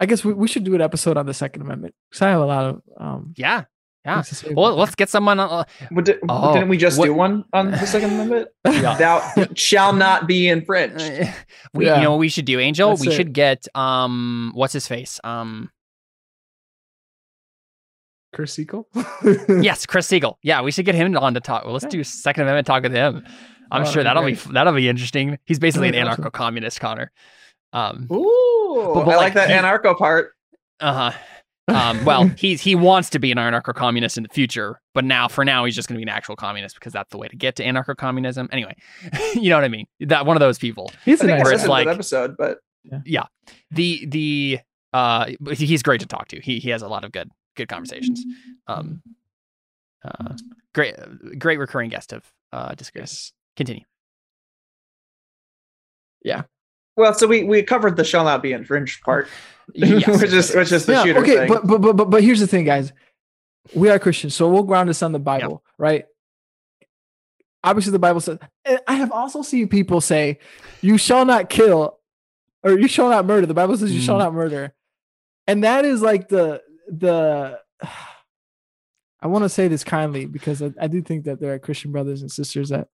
I, 0.00 0.04
I 0.04 0.06
guess 0.06 0.24
we, 0.24 0.32
we 0.32 0.48
should 0.48 0.64
do 0.64 0.74
an 0.74 0.80
episode 0.80 1.16
on 1.16 1.26
the 1.26 1.34
Second 1.34 1.62
Amendment 1.62 1.94
because 2.10 2.22
I 2.22 2.30
have 2.30 2.40
a 2.40 2.46
lot 2.46 2.64
of 2.64 2.82
um. 2.98 3.34
Yeah. 3.36 3.64
Yeah. 4.04 4.22
things 4.22 4.28
to 4.28 4.34
say 4.46 4.54
Well, 4.54 4.76
let's 4.76 4.94
get 4.94 5.08
someone. 5.08 5.40
Uh, 5.40 5.64
But 5.90 6.04
di- 6.04 6.14
Oh, 6.28 6.52
didn't 6.54 6.68
we 6.68 6.76
just 6.76 6.96
what- 6.98 7.06
do 7.06 7.14
one 7.14 7.44
on 7.52 7.72
the 7.72 7.86
Second 7.86 8.10
Amendment? 8.14 8.48
Yeah. 8.64 8.96
Thou 8.96 9.46
shall 9.54 9.92
not 9.92 10.26
be 10.28 10.48
infringed. 10.48 11.02
we, 11.74 11.86
Yeah. 11.86 11.96
you 11.96 12.02
know, 12.02 12.10
what 12.12 12.20
we 12.20 12.28
should 12.28 12.44
do, 12.44 12.60
Angel. 12.60 12.90
That's 12.90 13.00
we 13.00 13.08
it. 13.08 13.16
should 13.16 13.32
get 13.32 13.66
um, 13.74 14.52
what's 14.54 14.72
his 14.72 14.86
face? 14.86 15.18
Um, 15.24 15.70
Chris 18.32 18.52
Siegel. 18.52 18.86
yes, 19.48 19.86
Chris 19.86 20.06
Siegel. 20.06 20.38
Yeah, 20.42 20.60
we 20.62 20.70
should 20.70 20.84
get 20.84 20.94
him 20.94 21.16
on 21.16 21.34
to 21.34 21.40
talk. 21.40 21.64
Well, 21.64 21.72
let's 21.72 21.86
do 21.86 22.04
Second 22.04 22.42
Amendment 22.42 22.66
talk 22.66 22.82
with 22.82 22.92
him. 22.92 23.24
I'm 23.70 23.82
Oh, 23.82 23.84
sure 23.86 24.04
that'll 24.04 24.24
be 24.24 24.32
great. 24.34 24.52
that'll 24.54 24.72
be 24.74 24.88
interesting. 24.88 25.38
He's 25.46 25.58
basically 25.58 25.88
an 25.88 25.94
anarcho-communist, 25.94 26.78
Connor. 26.78 27.10
Um, 27.76 28.08
Ooh, 28.10 28.92
But- 28.94 29.04
but 29.04 29.12
I 29.12 29.16
like 29.16 29.16
like 29.16 29.34
that 29.34 29.48
he- 29.50 29.54
anarcho 29.54 29.96
part. 29.98 30.32
uh 30.80 31.10
huh. 31.12 31.18
Um, 31.68 32.04
well, 32.04 32.28
he's 32.38 32.60
he 32.62 32.74
wants 32.76 33.10
to 33.10 33.18
be 33.18 33.32
an 33.32 33.38
anarcho-communist 33.38 34.16
in 34.16 34.22
the 34.22 34.28
future, 34.28 34.80
but 34.94 35.04
now 35.04 35.26
for 35.28 35.44
now 35.44 35.64
he's 35.64 35.74
just 35.74 35.88
going 35.88 35.96
to 35.96 35.98
be 35.98 36.08
an 36.10 36.16
actual 36.16 36.36
communist 36.36 36.76
because 36.76 36.92
that's 36.92 37.10
the 37.10 37.18
way 37.18 37.26
to 37.26 37.34
get 37.36 37.56
to 37.56 37.64
anarcho-communism. 37.64 38.48
Anyway, 38.52 38.74
you 39.34 39.50
know 39.50 39.56
what 39.56 39.64
I 39.64 39.68
mean? 39.68 39.86
That 40.00 40.26
one 40.26 40.36
of 40.36 40.40
those 40.40 40.58
people. 40.58 40.90
He's 41.04 41.20
an 41.20 41.26
nice 41.26 41.42
where 41.42 41.52
I 41.52 41.54
it's 41.54 41.62
said 41.64 41.68
guy. 41.68 41.80
in 41.80 41.84
that 41.86 41.90
like- 41.90 41.94
episode, 41.96 42.36
but 42.38 42.58
yeah. 43.04 43.24
The 43.72 44.06
the 44.06 44.60
uh, 44.92 45.26
he's 45.52 45.82
great 45.82 46.00
to 46.00 46.06
talk 46.06 46.28
to. 46.28 46.40
He 46.40 46.60
he 46.60 46.70
has 46.70 46.82
a 46.82 46.88
lot 46.88 47.04
of 47.04 47.10
good 47.12 47.30
good 47.56 47.68
conversations. 47.68 48.24
Um, 48.68 49.02
uh, 50.04 50.34
great 50.72 50.94
great 51.38 51.58
recurring 51.58 51.90
guest 51.90 52.12
of 52.12 52.22
uh, 52.52 52.74
disgrace. 52.76 53.32
Continue. 53.56 53.82
Well, 56.96 57.14
so 57.14 57.26
we 57.26 57.44
we 57.44 57.62
covered 57.62 57.96
the 57.96 58.04
shall 58.04 58.24
not 58.24 58.42
be 58.42 58.52
infringed 58.52 59.02
part, 59.02 59.28
Yes, 59.74 60.20
which 60.22 60.32
is 60.32 60.54
which 60.54 60.72
is 60.72 60.86
the 60.86 60.92
Yeah, 60.92 61.02
shooter 61.04 61.20
okay, 61.20 61.36
thing. 61.36 61.48
but, 61.48 61.66
but 61.66 61.80
but 61.80 61.92
but 61.96 62.10
but 62.10 62.22
here's 62.22 62.40
the 62.40 62.46
thing, 62.46 62.64
guys. 62.64 62.92
We 63.74 63.90
are 63.90 63.98
Christians, 63.98 64.34
so 64.34 64.48
we'll 64.48 64.62
ground 64.62 64.88
this 64.88 65.02
on 65.02 65.12
the 65.12 65.18
Bible, 65.18 65.62
right? 65.76 66.06
Obviously, 67.64 67.90
the 67.92 67.98
Bible 67.98 68.20
says. 68.20 68.38
and 68.64 68.78
I 68.86 68.94
have 68.94 69.10
also 69.10 69.42
seen 69.42 69.68
people 69.68 70.00
say, 70.00 70.38
"You 70.82 70.98
shall 70.98 71.24
not 71.24 71.48
kill," 71.48 71.98
or 72.62 72.78
"You 72.78 72.86
shall 72.86 73.08
not 73.10 73.26
murder." 73.26 73.46
The 73.46 73.54
Bible 73.54 73.76
says, 73.76 73.92
"You 73.92 74.00
shall 74.00 74.16
Mm. 74.16 74.20
not 74.20 74.34
murder," 74.34 74.72
and 75.46 75.64
that 75.64 75.84
is 75.84 76.00
like 76.02 76.28
the 76.28 76.62
the. 76.88 77.58
I 79.18 79.28
want 79.28 79.44
to 79.44 79.48
say 79.48 79.66
this 79.66 79.82
kindly 79.82 80.26
because 80.26 80.62
I, 80.62 80.72
I 80.80 80.86
do 80.86 81.00
think 81.02 81.24
that 81.24 81.40
there 81.40 81.52
are 81.54 81.58
Christian 81.58 81.90
brothers 81.90 82.20
and 82.20 82.30
sisters 82.30 82.68
that 82.68 82.86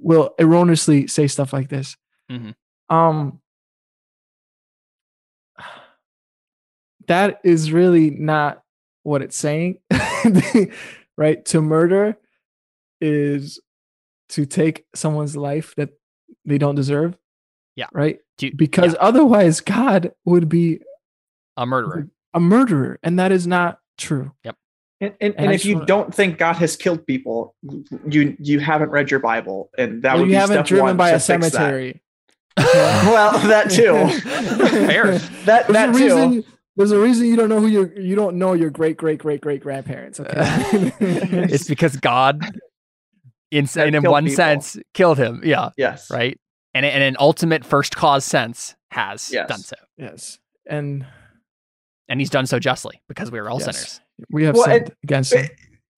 will 0.00 0.34
erroneously 0.40 1.06
say 1.06 1.28
stuff 1.28 1.52
like 1.52 1.68
this. 1.68 1.96
Mhm. 2.30 2.54
Um, 2.90 3.40
that 7.06 7.40
is 7.44 7.72
really 7.72 8.10
not 8.10 8.62
what 9.02 9.22
it's 9.22 9.36
saying, 9.36 9.78
right? 11.16 11.44
To 11.46 11.62
murder 11.62 12.16
is 13.00 13.60
to 14.30 14.44
take 14.44 14.84
someone's 14.94 15.36
life 15.36 15.74
that 15.76 15.90
they 16.44 16.58
don't 16.58 16.74
deserve. 16.74 17.16
Yeah. 17.76 17.86
Right. 17.92 18.18
To- 18.38 18.54
Because 18.54 18.92
yeah, 18.94 18.98
otherwise, 19.00 19.60
God 19.60 20.12
would 20.24 20.48
be 20.48 20.80
a 21.56 21.64
murderer. 21.64 22.08
a 22.34 22.40
murderer, 22.40 22.98
and 23.02 23.18
that 23.18 23.32
is 23.32 23.46
not 23.46 23.78
true. 23.96 24.32
and, 24.44 24.54
and, 25.00 25.14
and 25.20 25.34
and 25.36 25.52
if 25.52 25.64
you 25.64 25.74
wanna- 25.76 25.86
don't 25.86 26.14
think 26.14 26.38
God 26.38 26.54
has 26.56 26.76
killed 26.76 27.06
people, 27.06 27.54
you 28.08 28.36
you 28.40 28.58
haven't 28.60 28.90
read 28.90 29.10
your 29.10 29.20
Bible, 29.20 29.70
and 29.78 30.02
that 30.02 30.16
Or 30.16 30.18
would 30.20 30.26
you 30.26 30.32
be 30.32 30.34
haven't 30.34 30.66
driven 30.66 30.84
one 30.86 30.96
by 30.96 31.10
a 31.10 31.12
fix 31.20 31.26
that. 31.26 31.52
cemetery. 31.52 32.02
well, 33.12 33.38
that 33.48 33.70
too. 33.70 33.94
Fair. 34.86 35.18
That 35.44 35.66
There's 35.66 35.68
that 35.68 35.88
a 35.88 35.92
too. 35.92 35.98
reason. 35.98 36.44
There's 36.76 36.92
a 36.92 36.98
reason 37.00 37.26
you 37.26 37.36
don't 37.36 37.48
know 37.48 37.60
who 37.60 37.66
your 37.66 37.98
you 38.00 38.14
don't 38.14 38.36
know 38.36 38.52
your 38.52 38.70
great 38.70 38.96
great 38.96 39.18
great 39.18 39.40
great 39.40 39.60
grandparents. 39.62 40.20
Okay. 40.20 40.30
Uh, 40.38 40.90
it's 41.00 41.66
because 41.66 41.96
God, 41.96 42.40
in, 43.50 43.64
That 43.66 43.88
in, 43.88 43.94
in 43.96 44.02
one 44.08 44.24
people. 44.24 44.36
sense, 44.36 44.76
killed 44.94 45.18
him. 45.18 45.40
Yeah, 45.44 45.70
Yes. 45.76 46.10
right. 46.10 46.38
And 46.74 46.86
in 46.86 47.02
an 47.02 47.16
ultimate 47.18 47.64
first 47.64 47.96
cause 47.96 48.24
sense, 48.24 48.76
has 48.92 49.30
Yes. 49.32 49.48
done 49.48 49.58
so, 49.60 49.76
yes, 49.96 50.38
and 50.66 51.04
and 52.08 52.20
he's 52.20 52.30
done 52.30 52.46
so 52.46 52.58
justly 52.58 53.02
because 53.08 53.30
we 53.30 53.38
are 53.38 53.48
all 53.50 53.58
Yes. 53.60 53.64
sinners. 53.64 54.00
we 54.30 54.44
have 54.44 54.54
Well, 54.54 54.64
sinned 54.64 54.82
and- 54.84 54.94
against 55.02 55.34
him. 55.34 55.48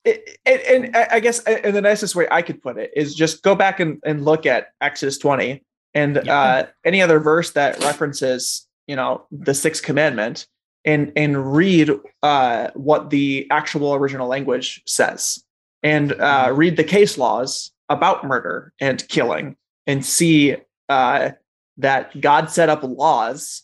It- 0.04 0.38
it- 0.46 0.62
and 0.66 0.96
I 0.96 1.08
I 1.16 1.20
guess 1.20 1.40
in 1.40 1.74
the 1.74 1.82
nicest 1.82 2.14
way 2.16 2.26
I 2.30 2.40
could 2.40 2.62
put 2.62 2.78
it 2.78 2.90
is 2.96 3.14
just 3.14 3.42
go 3.42 3.54
back 3.54 3.80
and, 3.80 3.98
and 4.06 4.24
look 4.24 4.46
at 4.46 4.68
Exodus 4.80 5.18
20 5.18 5.62
and 5.94 6.20
Yeah. 6.24 6.40
uh, 6.40 6.66
any 6.84 7.02
other 7.02 7.18
verse 7.18 7.50
that 7.52 7.82
references, 7.82 8.66
you 8.86 8.96
know, 8.96 9.26
the 9.30 9.54
sixth 9.54 9.82
commandment 9.82 10.46
and 10.84 11.12
and 11.16 11.54
read 11.54 11.90
uh, 12.22 12.68
what 12.74 13.10
the 13.10 13.46
actual 13.50 13.94
original 13.94 14.28
language 14.28 14.82
says. 14.86 15.42
And 15.82 16.12
uh, 16.12 16.52
read 16.54 16.76
the 16.76 16.84
case 16.84 17.16
laws 17.16 17.72
about 17.88 18.24
murder 18.24 18.72
and 18.80 19.06
killing 19.08 19.56
and 19.86 20.04
see 20.04 20.56
uh, 20.90 21.30
that 21.78 22.20
God 22.20 22.50
set 22.50 22.68
up 22.68 22.82
laws 22.82 23.62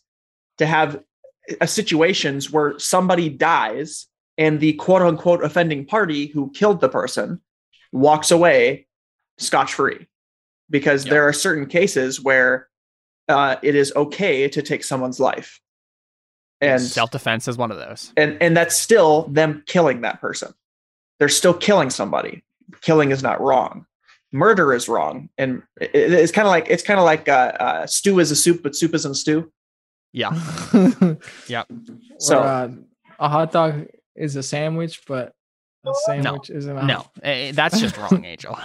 to 0.59 0.67
have 0.67 1.03
uh, 1.61 1.67
situations 1.67 2.51
where 2.51 2.79
somebody 2.79 3.29
dies 3.29 4.07
and 4.39 4.61
the 4.61 4.73
quote 4.75 5.03
unquote 5.03 5.45
offending 5.45 5.85
party 5.85 6.27
who 6.27 6.51
killed 6.53 6.81
the 6.81 6.89
person 6.89 7.41
walks 7.93 8.31
away 8.31 8.87
scotch 9.39 9.75
free 9.75 10.07
because 10.71 11.05
Yep. 11.05 11.11
there 11.13 11.29
are 11.29 11.33
certain 11.33 11.67
cases 11.67 12.21
where 12.21 12.69
uh, 13.29 13.57
it 13.63 13.75
is 13.75 13.93
okay 13.97 14.49
to 14.49 14.63
take 14.63 14.85
someone's 14.85 15.19
life. 15.21 15.61
And 16.61 16.81
Self 16.81 17.11
defense 17.11 17.49
is 17.49 17.57
one 17.59 17.71
of 17.71 17.77
those. 17.77 18.13
and 18.17 18.39
and 18.41 18.57
that's 18.57 18.77
still 18.77 19.25
them 19.29 19.63
killing 19.67 20.01
that 20.03 20.21
person. 20.21 20.55
They're 21.19 21.29
still 21.29 21.55
killing 21.55 21.91
somebody. 21.91 22.43
Killing 22.81 23.11
is 23.11 23.23
not 23.23 23.41
wrong. 23.41 23.87
Murder 24.33 24.73
is 24.75 24.89
wrong. 24.89 25.29
And 25.39 25.63
it- 25.81 25.91
it's 25.95 26.33
kind 26.33 26.47
of 26.47 26.51
like 26.51 26.67
it's 26.71 26.83
kind 26.83 26.99
of 26.99 27.05
like 27.05 27.29
uh, 27.29 27.53
uh, 27.61 27.87
stew 27.87 28.19
is 28.21 28.31
a 28.31 28.37
soup 28.37 28.63
but 28.63 28.75
soup 28.75 28.95
isn't 28.95 29.15
stew. 29.17 29.53
Yeah, 30.13 30.31
Yeah. 31.47 31.65
so 31.69 32.19
So- 32.19 32.39
uh, 32.41 32.69
a 33.19 33.29
hot 33.29 33.53
dog 33.53 33.87
is 34.15 34.37
a 34.37 34.43
sandwich, 34.43 35.03
but 35.07 35.35
a 35.89 35.95
sandwich 36.07 36.51
isn't. 36.51 36.77
A 36.77 36.83
no, 36.85 37.07
eh, 37.23 37.53
that's 37.53 37.81
just 37.81 37.97
wrong, 37.97 38.25
Angel. 38.27 38.59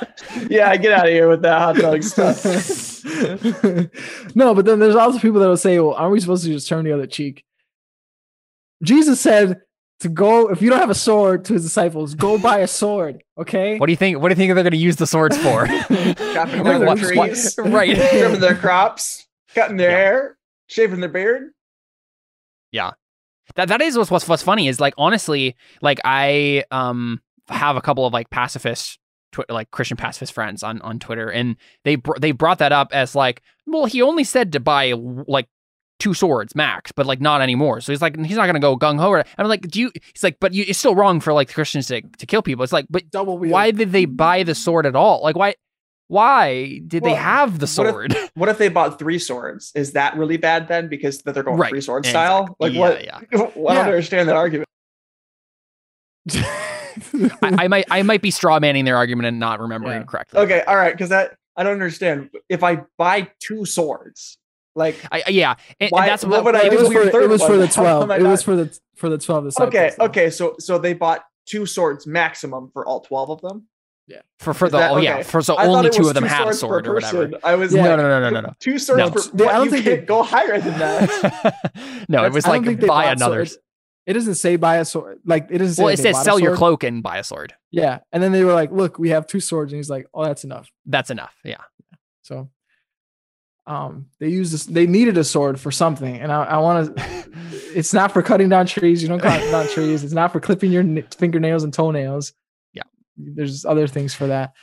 yeah 0.49 0.75
get 0.77 0.91
out 0.93 1.05
of 1.07 1.11
here 1.11 1.27
with 1.29 1.41
that 1.43 1.59
hot 1.59 1.75
dog 1.75 2.03
stuff 2.03 3.03
no, 4.35 4.53
but 4.55 4.65
then 4.65 4.79
there's 4.79 4.95
also 4.95 5.19
people 5.19 5.39
that 5.39 5.47
will 5.47 5.57
say, 5.57 5.79
"Well, 5.79 5.93
aren't 5.93 6.11
we 6.13 6.19
supposed 6.19 6.43
to 6.45 6.51
just 6.51 6.67
turn 6.67 6.85
the 6.85 6.91
other 6.93 7.07
cheek?" 7.07 7.43
Jesus 8.83 9.19
said 9.19 9.61
to 10.01 10.09
go 10.09 10.49
if 10.49 10.61
you 10.61 10.69
don't 10.69 10.79
have 10.79 10.89
a 10.89 10.95
sword 10.95 11.45
to 11.45 11.53
his 11.53 11.63
disciples, 11.63 12.15
go 12.15 12.37
buy 12.37 12.59
a 12.59 12.67
sword. 12.67 13.23
Okay. 13.37 13.77
What 13.77 13.85
do 13.87 13.91
you 13.91 13.97
think? 13.97 14.19
What 14.19 14.29
do 14.29 14.31
you 14.33 14.35
think 14.35 14.53
they're 14.53 14.63
going 14.63 14.71
to 14.71 14.77
use 14.77 14.95
the 14.95 15.07
swords 15.07 15.37
for? 15.37 15.65
chopping 15.67 16.63
Like, 16.63 16.63
down 16.63 16.85
what- 16.85 16.97
trees 16.97 17.55
right. 17.59 17.95
trimming 17.95 18.39
their 18.39 18.55
crops 18.55 19.27
cutting 19.53 19.77
their 19.77 19.91
Yeah. 19.91 19.97
hair 19.97 20.37
shaving 20.67 20.99
their 21.01 21.09
beard 21.09 21.51
that 23.55 23.67
that 23.67 23.81
is 23.81 23.97
what's, 23.97 24.11
what's 24.11 24.27
what's 24.27 24.43
funny 24.43 24.67
is 24.67 24.79
like 24.79 24.93
honestly 24.97 25.55
like 25.81 25.99
i 26.03 26.63
um 26.71 27.21
have 27.49 27.75
a 27.75 27.81
couple 27.81 28.05
of 28.05 28.13
like 28.13 28.29
pacifist 28.29 28.99
twi- 29.31 29.45
like 29.49 29.71
christian 29.71 29.97
pacifist 29.97 30.33
friends 30.33 30.63
on 30.63 30.81
on 30.81 30.99
twitter 30.99 31.29
and 31.29 31.55
they 31.83 31.95
br- 31.95 32.17
they 32.19 32.31
brought 32.31 32.59
that 32.59 32.71
up 32.71 32.89
as 32.93 33.15
like 33.15 33.41
well 33.65 33.85
he 33.85 34.01
only 34.01 34.23
said 34.23 34.51
to 34.53 34.59
buy 34.59 34.93
like 35.27 35.47
two 36.01 36.13
swords 36.15 36.55
max 36.55 36.91
but 36.91 37.05
like 37.05 37.21
not 37.21 37.41
anymore. 37.41 37.79
So 37.79 37.91
he's 37.91 38.01
like 38.01 38.19
he's 38.19 38.35
not 38.35 38.47
gonna 38.47 38.59
go 38.59 38.75
gung-ho 38.75 39.13
and 39.13 39.25
i'm 39.37 39.47
like 39.47 39.61
do 39.61 39.81
you 39.81 39.91
he's 39.93 40.23
like 40.23 40.37
but 40.39 40.51
you, 40.51 40.65
it's 40.67 40.79
still 40.79 40.95
wrong 40.95 41.19
for 41.19 41.31
like 41.31 41.53
christians 41.53 41.87
to, 41.87 42.01
to 42.01 42.25
kill 42.25 42.41
people. 42.41 42.63
It's 42.63 42.73
like 42.73 42.87
but 42.89 43.11
Double 43.11 43.37
why 43.37 43.69
did 43.69 43.91
they 43.91 44.05
buy 44.05 44.41
the 44.41 44.55
sword 44.55 44.87
at 44.87 44.95
all? 44.95 45.21
Like 45.21 45.35
why 45.35 45.53
why 46.11 46.79
did 46.85 47.03
they 47.03 47.13
have 47.15 47.57
the 47.59 47.65
what 47.77 47.87
if- 47.87 47.93
sword? 47.93 48.15
what 48.35 48.49
if 48.49 48.57
they 48.57 48.67
bought 48.67 48.99
three 48.99 49.17
swords? 49.17 49.71
Is 49.75 49.93
that 49.93 50.17
really 50.17 50.35
bad 50.35 50.67
then 50.67 50.89
because 50.89 51.21
that 51.21 51.33
they're 51.33 51.41
going 51.43 51.57
Right, 51.57 51.69
three 51.69 51.79
sword 51.79 52.05
exactly. 52.05 52.11
style? 52.45 52.55
Like 52.59 52.73
Yeah, 52.73 52.79
what 52.79 53.03
yeah. 53.05 53.17
i 53.33 53.73
don't 53.75 53.85
understand 53.85 54.27
that 54.27 54.35
argument. 54.35 54.67
I, 57.41 57.63
I 57.63 57.67
might 57.69 57.85
i 57.89 58.03
might 58.03 58.21
be 58.21 58.29
straw 58.29 58.59
manning 58.59 58.83
their 58.85 58.97
argument 58.97 59.27
and 59.27 59.39
not 59.39 59.59
remembering 59.61 60.01
Yeah. 60.01 60.05
correctly. 60.05 60.39
Okay 60.41 60.61
all 60.67 60.75
right 60.75 60.93
because 60.93 61.09
that 61.09 61.35
i 61.55 61.63
don't 61.63 61.73
understand. 61.73 62.29
If 62.49 62.61
i 62.63 62.81
buy 62.97 63.29
two 63.39 63.65
swords 63.65 64.37
like 64.75 64.97
I, 65.11 65.23
yeah, 65.29 65.55
and, 65.79 65.87
and 65.87 65.91
Why- 65.91 66.05
that's 66.07 66.23
what 66.23 66.43
what, 66.43 66.43
would 66.43 66.55
I 66.55 66.65
it 66.65 66.71
was 66.73 66.91
for 66.91 67.05
the 67.05 67.21
it 67.23 67.29
was 67.29 67.41
for 67.43 67.57
the 67.57 67.67
twelve. 67.67 68.11
It 68.11 68.21
was 68.23 68.43
for 68.43 68.55
the 68.57 68.77
for 68.95 69.09
the 69.09 69.17
twelve 69.17 69.47
okay 69.59 69.91
okay 69.99 70.29
so 70.29 70.55
so 70.59 70.77
they 70.77 70.93
bought 70.93 71.23
two 71.45 71.65
swords 71.65 72.05
maximum 72.05 72.69
for 72.71 72.85
all 72.85 72.99
12 73.01 73.29
of 73.31 73.41
them 73.41 73.67
for 74.39 74.53
for 74.53 74.69
the 74.69 74.77
that- 74.79 74.91
oh 74.91 74.97
yeah 74.97 75.21
for 75.23 75.41
so 75.41 75.55
I 75.55 75.65
only 75.67 75.89
two 75.89 76.07
of 76.07 76.13
them 76.13 76.23
two 76.23 76.27
had 76.29 76.47
a 76.47 76.53
sword 76.53 76.87
or 76.87 76.93
whatever. 76.95 77.25
person. 77.27 77.39
i 77.43 77.55
was 77.55 77.73
Yeah. 77.73 77.81
like 77.81 77.89
No, 77.91 77.95
no, 77.97 78.19
no, 78.21 78.29
no, 78.29 78.41
no, 78.41 78.53
two 78.59 78.79
swords 78.79 78.99
No. 78.99 79.09
per 79.11 79.21
They- 79.37 79.47
I 79.47 79.53
don't 79.57 79.65
you 79.65 79.71
think 79.71 79.83
can't 79.85 79.99
they- 80.01 80.05
go 80.05 80.23
higher 80.23 80.59
than 80.59 80.79
that 80.79 82.05
no. 82.09 82.23
It 82.25 82.33
was 82.33 82.45
like 82.47 82.63
buy 82.87 83.05
another. 83.11 83.45
sword- 83.45 83.61
It 84.07 84.13
doesn't 84.13 84.35
say 84.35 84.55
buy 84.55 84.77
a 84.77 84.85
sword. 84.85 85.19
Like 85.25 85.47
it 85.51 85.59
doesn't 85.59 85.75
say. 85.75 85.83
well, 85.83 85.93
it 85.93 85.97
says 85.97 86.21
sell 86.23 86.39
your 86.39 86.55
cloak 86.55 86.83
and 86.83 87.03
buy 87.03 87.17
a 87.17 87.23
sword. 87.23 87.53
Yeah, 87.69 87.99
and 88.11 88.21
then 88.23 88.31
they 88.31 88.43
were 88.43 88.53
like, 88.53 88.71
"Look, 88.71 88.97
we 88.97 89.09
have 89.09 89.27
two 89.27 89.39
swords," 89.39 89.71
and 89.71 89.77
he's 89.77 89.89
like, 89.91 90.07
"Oh, 90.13 90.25
that's 90.25 90.43
enough." 90.43 90.71
That's 90.87 91.09
enough. 91.11 91.33
Yeah. 91.45 91.61
So, 92.23 92.49
um, 93.67 94.07
they 94.19 94.27
used 94.29 94.53
this. 94.53 94.65
They 94.65 94.87
needed 94.87 95.17
a 95.17 95.23
sword 95.23 95.59
for 95.59 95.71
something, 95.71 96.17
and 96.19 96.31
I, 96.31 96.43
I 96.43 96.57
want 96.57 96.97
to. 96.97 97.03
it's 97.75 97.93
not 97.93 98.11
for 98.11 98.21
cutting 98.23 98.49
down 98.49 98.65
trees. 98.65 99.01
You 99.03 99.07
don't 99.07 99.19
cut 99.21 99.39
down 99.51 99.67
trees. 99.69 100.03
It's 100.03 100.13
not 100.13 100.31
for 100.33 100.39
clipping 100.39 100.71
your 100.71 100.81
n- 100.81 101.07
fingernails 101.15 101.63
and 101.63 101.73
toenails. 101.73 102.33
Yeah. 103.17 103.31
there's 103.35 103.65
other 103.65 103.87
things 103.87 104.13
for 104.13 104.27
that. 104.27 104.53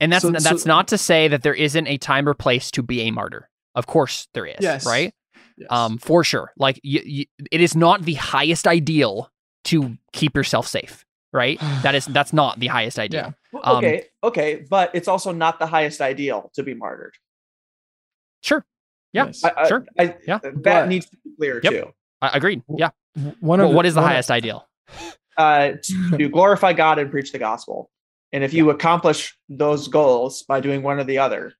And 0.00 0.12
that's 0.12 0.22
So- 0.22 0.30
that's 0.30 0.62
so- 0.62 0.68
not 0.68 0.88
to 0.88 0.98
say 0.98 1.28
that 1.28 1.42
there 1.42 1.54
isn't 1.54 1.86
a 1.86 1.98
time 1.98 2.28
or 2.28 2.34
place 2.34 2.70
to 2.72 2.82
be 2.82 3.02
a 3.02 3.10
martyr. 3.10 3.48
Of 3.74 3.86
course 3.86 4.28
there 4.34 4.46
is. 4.46 4.56
Yes. 4.60 4.86
Right. 4.86 5.12
Yes. 5.56 5.66
Um, 5.70 5.98
for 5.98 6.22
sure. 6.22 6.52
Like 6.56 6.80
y- 6.84 7.02
y- 7.04 7.26
it 7.50 7.60
is 7.60 7.74
not 7.74 8.02
the 8.02 8.14
highest 8.14 8.66
ideal 8.68 9.30
to 9.64 9.98
keep 10.12 10.36
yourself 10.36 10.66
safe. 10.68 11.04
right? 11.32 11.58
that 11.82 11.94
is 11.94 12.06
that's 12.06 12.32
not 12.32 12.58
the 12.58 12.68
highest 12.68 12.98
ideal. 12.98 13.34
Yeah. 13.52 13.60
Um, 13.60 13.76
okay, 13.78 14.06
okay, 14.24 14.64
but 14.70 14.90
it's 14.94 15.08
also 15.08 15.30
not 15.30 15.58
the 15.58 15.66
highest 15.66 16.00
ideal 16.00 16.50
to 16.54 16.62
be 16.62 16.72
martyred. 16.74 17.14
Sure. 18.42 18.64
Yeah. 19.12 19.26
Yes. 19.26 19.44
I, 19.44 19.52
I, 19.56 19.68
Sure. 19.68 19.84
I, 19.98 20.16
Yeah. 20.26 20.38
that 20.42 20.62
But- 20.62 20.88
needs 20.88 21.06
to 21.10 21.16
be 21.24 21.30
clear 21.36 21.60
Yep. 21.62 21.72
too. 21.72 21.92
I 22.22 22.30
agreed. 22.36 22.62
Yeah. 22.76 22.90
One 23.40 23.60
Well, 23.60 23.68
of 23.68 23.74
what 23.74 23.84
is 23.84 23.94
the 23.94 24.00
one 24.00 24.08
of- 24.08 24.12
highest 24.14 24.30
ideal? 24.30 24.66
Uh, 25.38 25.72
to 26.18 26.28
glorify 26.28 26.74
God 26.74 26.98
and 26.98 27.10
preach 27.10 27.32
the 27.32 27.38
gospel, 27.38 27.90
and 28.32 28.44
if 28.44 28.52
you 28.52 28.70
accomplish 28.70 29.38
those 29.48 29.88
goals 29.88 30.42
by 30.42 30.60
doing 30.60 30.82
one 30.82 30.98
or 30.98 31.04
the 31.04 31.18
other, 31.18 31.54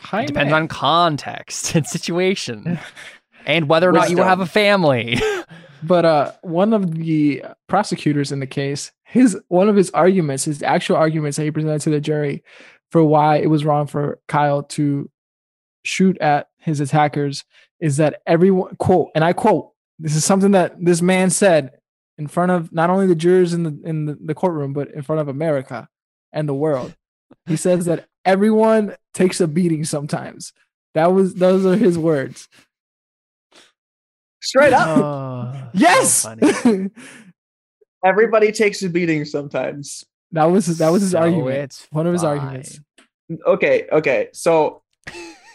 Jaime. 0.00 0.26
Depends 0.26 0.52
on 0.52 0.68
context 0.68 1.74
and 1.74 1.86
situation, 1.86 2.78
and 3.46 3.68
whether 3.68 3.88
or 3.88 3.92
not 3.92 4.10
you 4.10 4.18
have 4.18 4.40
a 4.40 4.46
family. 4.46 5.20
But 5.82 6.04
uh, 6.04 6.32
one 6.42 6.74
of 6.74 6.94
the 6.94 7.42
prosecutors 7.66 8.32
in 8.32 8.40
the 8.40 8.46
case, 8.46 8.92
his 9.02 9.34
one 9.48 9.66
of 9.66 9.76
his 9.76 9.90
arguments, 9.92 10.44
his 10.44 10.62
actual 10.62 10.96
arguments 10.96 11.38
that 11.38 11.44
he 11.44 11.50
presented 11.50 11.80
to 11.80 11.90
the 11.90 12.02
jury 12.02 12.44
for 12.90 13.02
why 13.02 13.36
it 13.36 13.46
was 13.46 13.64
wrong 13.64 13.86
for 13.86 14.20
Kyle 14.28 14.62
to 14.64 15.10
shoot 15.82 16.18
at 16.18 16.48
his 16.58 16.80
attackers 16.80 17.46
is 17.80 17.96
that 17.96 18.20
everyone 18.26 18.76
quote, 18.76 19.08
and 19.14 19.24
I 19.24 19.32
quote, 19.32 19.70
this 20.00 20.16
is 20.16 20.24
something 20.24 20.52
that 20.52 20.74
this 20.82 21.02
man 21.02 21.30
said 21.30 21.72
in 22.18 22.26
front 22.26 22.50
of 22.52 22.72
not 22.72 22.90
only 22.90 23.06
the 23.06 23.14
jurors 23.14 23.52
in 23.54 23.62
the 23.62 23.78
in 23.84 24.06
the, 24.06 24.18
the 24.24 24.34
courtroom, 24.34 24.72
but 24.72 24.90
in 24.92 25.02
front 25.02 25.20
of 25.20 25.28
America 25.28 25.88
and 26.32 26.48
the 26.48 26.54
world. 26.54 26.94
He 27.46 27.56
says 27.56 27.84
that 27.84 28.06
everyone 28.24 28.96
takes 29.14 29.40
a 29.40 29.46
beating 29.48 29.84
sometimes. 29.84 30.52
That 30.94 31.12
was 31.12 31.34
those 31.34 31.64
are 31.66 31.76
his 31.76 31.96
words. 31.98 32.48
straight 34.40 34.72
up, 34.72 34.88
Oh, 34.98 35.68
Yes. 35.74 36.12
so 36.12 36.88
everybody 38.04 38.52
takes 38.52 38.82
a 38.82 38.88
beating 38.88 39.24
sometimes. 39.24 40.04
that 40.32 40.44
was 40.44 40.66
his, 40.66 40.78
that 40.78 40.90
was 40.90 41.02
his 41.02 41.12
So 41.12 41.18
argument. 41.20 41.56
it's 41.58 41.86
One 41.90 42.06
of 42.06 42.12
his 42.12 42.22
fine. 42.22 42.38
arguments. 42.38 42.80
Okay, 43.46 43.86
okay, 43.92 44.28
so 44.32 44.82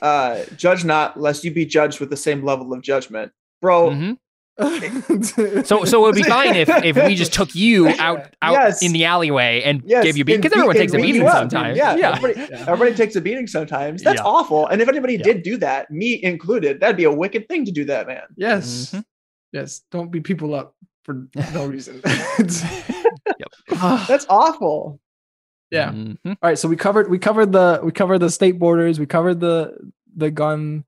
uh, 0.02 0.44
judge 0.56 0.86
not, 0.86 1.20
lest 1.20 1.44
you 1.44 1.52
be 1.52 1.66
judged 1.66 2.00
with 2.00 2.10
the 2.10 2.18
same 2.18 2.44
level 2.44 2.74
of 2.74 2.82
judgment, 2.82 3.32
bro. 3.62 3.90
Mhm. 3.90 4.18
So 5.66 5.84
so 5.86 6.00
it 6.00 6.02
would 6.02 6.16
be 6.16 6.24
fine 6.38 6.56
if 6.56 6.70
if 6.70 6.96
we 6.96 7.16
just 7.16 7.34
took 7.34 7.54
you 7.56 7.90
out 7.90 8.28
out 8.42 8.54
Yes. 8.54 8.82
in 8.84 8.94
the 8.94 9.04
alleyway 9.06 9.62
and 9.64 9.82
Yes, 9.86 10.04
gave 10.06 10.16
you 10.18 10.22
a 10.22 10.26
beating 10.26 10.42
because 10.42 10.54
everyone 10.56 10.76
takes 10.76 10.94
a 10.94 10.98
beating 10.98 11.28
sometimes. 11.28 11.78
Yeah, 11.78 11.96
yeah. 11.96 12.16
Everybody, 12.16 12.54
everybody 12.54 12.96
takes 12.96 13.16
a 13.18 13.22
beating 13.22 13.48
sometimes. 13.48 14.02
That's 14.02 14.20
Yeah. 14.22 14.26
awful. 14.26 14.68
And 14.68 14.82
if 14.82 14.88
anybody 14.88 15.16
Yeah. 15.16 15.24
did 15.24 15.44
do 15.44 15.58
that, 15.58 15.92
me 15.92 16.22
included, 16.24 16.80
that'd 16.80 16.96
be 16.98 17.04
a 17.04 17.12
wicked 17.12 17.48
thing 17.50 17.66
to 17.66 17.72
do 17.72 17.84
that, 17.86 18.08
man. 18.08 18.22
yes, 18.38 18.92
Mhm. 18.94 19.04
yes. 19.52 19.82
Don't 19.92 20.10
beat 20.12 20.24
people 20.24 20.54
up 20.56 20.74
for 21.04 21.28
no 21.54 21.66
reason. 21.74 22.02
Yep. 23.40 23.50
That's 24.08 24.26
awful. 24.30 25.00
yeah. 25.72 25.92
Mhm. 25.92 26.18
All 26.26 26.36
right. 26.42 26.58
So 26.58 26.68
we 26.70 26.76
covered 26.76 27.10
we 27.10 27.20
covered 27.20 27.52
the 27.52 27.82
we 27.84 27.92
covered 27.92 28.20
the 28.20 28.30
state 28.30 28.58
borders. 28.60 29.00
We 29.00 29.06
covered 29.06 29.40
the 29.40 29.76
the 30.16 30.32
gun 30.32 30.86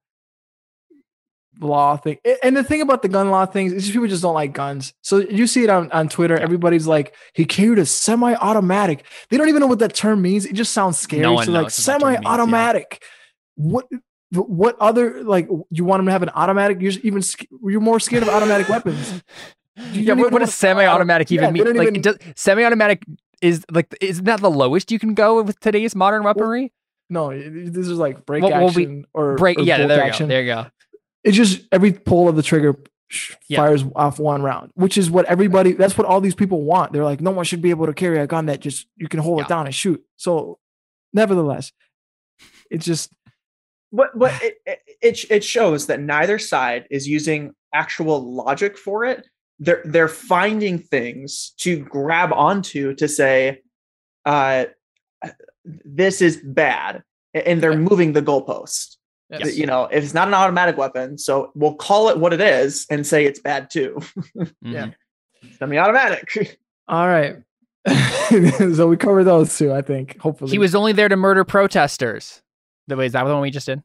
law 1.60 1.98
thing. 1.98 2.18
And 2.44 2.56
the 2.56 2.64
thing 2.64 2.82
about 2.82 3.02
the 3.02 3.08
gun 3.08 3.30
law 3.30 3.46
things 3.46 3.74
is 3.74 3.84
just 3.84 3.94
people 3.94 4.08
just 4.08 4.22
don't 4.22 4.34
like 4.34 4.54
guns. 4.54 4.94
So 5.02 5.18
you 5.18 5.48
see 5.48 5.64
it 5.64 5.70
on, 5.70 5.92
on 5.92 6.10
Twitter. 6.10 6.38
Everybody's 6.38 6.88
like, 6.88 7.16
he 7.34 7.46
carried 7.46 7.80
a 7.80 7.86
semi-automatic. 7.86 9.06
They 9.30 9.38
don't 9.38 9.50
even 9.50 9.62
know 9.62 9.68
what 9.68 9.80
that 9.80 9.94
term 9.94 10.22
means. 10.22 10.46
It 10.46 10.54
just 10.54 10.74
sounds 10.74 10.98
scary. 10.98 11.24
No 11.24 11.42
so 11.42 11.52
like 11.52 11.74
that 11.74 11.82
term 11.84 12.02
yeah. 12.02 12.20
semi-automatic. 12.20 13.04
What 13.56 13.88
what 14.32 14.76
other 14.80 15.24
like 15.24 15.48
you 15.70 15.86
want 15.86 16.00
them 16.00 16.08
to 16.08 16.12
have 16.12 16.24
an 16.24 16.30
automatic? 16.30 16.82
You're 16.82 16.94
even 17.04 17.24
you're 17.64 17.82
more 17.82 18.00
scared 18.00 18.24
of 18.24 18.30
automatic 18.30 18.70
weapons. 18.70 19.24
You 19.94 20.02
Yeah, 20.02 20.14
what, 20.14 20.32
what 20.32 20.40
does 20.40 20.56
semi-automatic 20.56 21.32
even 21.32 21.54
they 21.54 21.64
mean? 21.64 21.76
Like, 21.76 21.90
even- 21.90 22.02
does, 22.02 22.18
semi-automatic 22.36 23.04
is 23.44 23.64
like, 23.70 23.96
isn't 24.02 24.26
that 24.26 24.42
the 24.42 24.50
lowest 24.50 24.92
you 24.92 24.98
can 24.98 25.14
go 25.14 25.44
with 25.44 25.60
today's 25.60 25.96
modern 25.96 26.24
weaponry? 26.24 26.74
No, 27.10 27.30
this 27.30 27.88
is 27.88 27.98
like 28.00 28.26
break 28.26 28.42
Well, 28.42 28.52
well, 28.52 28.72
we- 28.74 28.84
action 28.84 29.06
or 29.14 29.36
Break, 29.36 29.60
or 29.60 29.62
yeah, 29.62 29.86
there 29.86 30.08
you 30.08 30.12
go, 30.18 30.26
there 30.26 30.42
you 30.42 30.48
go. 30.48 30.66
It's 31.28 31.36
just 31.38 31.62
every 31.72 31.92
pull 31.94 32.28
of 32.30 32.36
the 32.36 32.42
trigger 32.44 32.76
sh- 33.10 33.34
Yeah. 33.50 33.58
fires 33.60 33.84
off 33.96 34.18
one 34.20 34.42
round, 34.42 34.72
which 34.76 34.98
is 34.98 35.12
what 35.12 35.26
everybody. 35.26 35.74
That's 35.74 35.98
what 35.98 36.08
all 36.08 36.22
these 36.22 36.36
people 36.36 36.62
want. 36.64 36.94
They're 36.94 37.04
like, 37.04 37.22
no 37.22 37.32
one 37.32 37.46
should 37.46 37.62
be 37.62 37.70
able 37.70 37.86
to 37.86 37.94
carry 37.94 38.18
a 38.20 38.28
gun 38.28 38.46
that 38.48 38.60
just 38.62 38.88
you 38.96 39.08
can 39.08 39.20
hold 39.20 39.40
Yeah. 39.40 39.46
it 39.46 39.50
down 39.50 39.66
and 39.66 39.76
shoot. 39.76 40.04
So, 40.16 40.60
nevertheless, 41.14 41.72
it's 42.72 42.86
just 42.86 43.12
But 43.92 44.18
but 44.18 44.32
it, 44.44 44.58
it 44.66 44.80
it 45.02 45.26
it 45.32 45.44
shows 45.44 45.88
that 45.88 46.00
neither 46.02 46.40
side 46.40 46.88
is 46.92 47.08
using 47.08 47.54
actual 47.74 48.18
logic 48.34 48.78
for 48.78 49.06
it. 49.06 49.28
They're 49.60 49.82
they're 49.86 50.08
finding 50.10 50.78
things 50.80 51.54
to 51.60 51.80
grab 51.80 52.32
onto 52.34 52.94
to 52.96 53.08
say, 53.08 53.62
uh, 54.26 54.66
this 55.66 56.22
is 56.22 56.38
bad, 56.44 57.04
and 57.34 57.62
they're 57.62 57.76
moving 57.78 58.14
the 58.14 58.22
goalpost. 58.22 58.97
Yes. 59.30 59.58
You 59.58 59.66
know, 59.66 59.86
if 59.86 60.04
it's 60.04 60.14
not 60.14 60.28
an 60.30 60.34
automatic 60.34 60.78
weapon, 60.78 61.18
so 61.18 61.52
we'll 61.56 61.76
call 61.76 62.10
it 62.10 62.18
what 62.18 62.32
it 62.34 62.40
is 62.42 62.86
and 62.90 63.06
say 63.06 63.26
it's 63.26 63.40
bad 63.40 63.70
too. 63.70 64.00
Yeah. 64.62 64.88
Mhm. 64.88 64.94
Semi-automatic. 65.60 66.58
all 66.88 67.08
right. 67.08 67.38
so 68.76 68.88
we 68.88 68.98
covered 68.98 69.26
those 69.26 69.56
two, 69.58 69.72
I 69.74 69.82
think. 69.82 70.20
Hopefully, 70.20 70.52
He 70.52 70.58
was 70.58 70.74
only 70.76 70.92
there 70.94 71.08
to 71.10 71.16
murder 71.16 71.44
protesters. 71.44 72.42
The 72.88 72.96
way 72.96 73.06
is 73.06 73.12
that 73.14 73.24
the 73.24 73.32
one 73.34 73.42
we 73.42 73.52
just 73.52 73.66
did? 73.66 73.84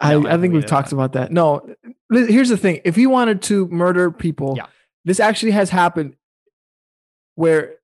I, 0.00 0.12
No, 0.14 0.26
I 0.26 0.28
I 0.28 0.30
think 0.32 0.40
think 0.42 0.52
we 0.52 0.58
we've 0.58 0.66
talked 0.66 0.90
that. 0.90 0.96
about 0.96 1.12
that. 1.12 1.32
No, 1.32 1.74
here's 2.10 2.48
the 2.48 2.56
thing: 2.56 2.80
if 2.84 2.96
he 2.96 3.06
wanted 3.06 3.42
to 3.42 3.66
murder 3.68 4.10
people, 4.10 4.54
Yeah. 4.56 4.66
this 5.04 5.20
actually 5.20 5.52
has 5.52 5.70
happened. 5.70 6.16
Where, 7.34 7.74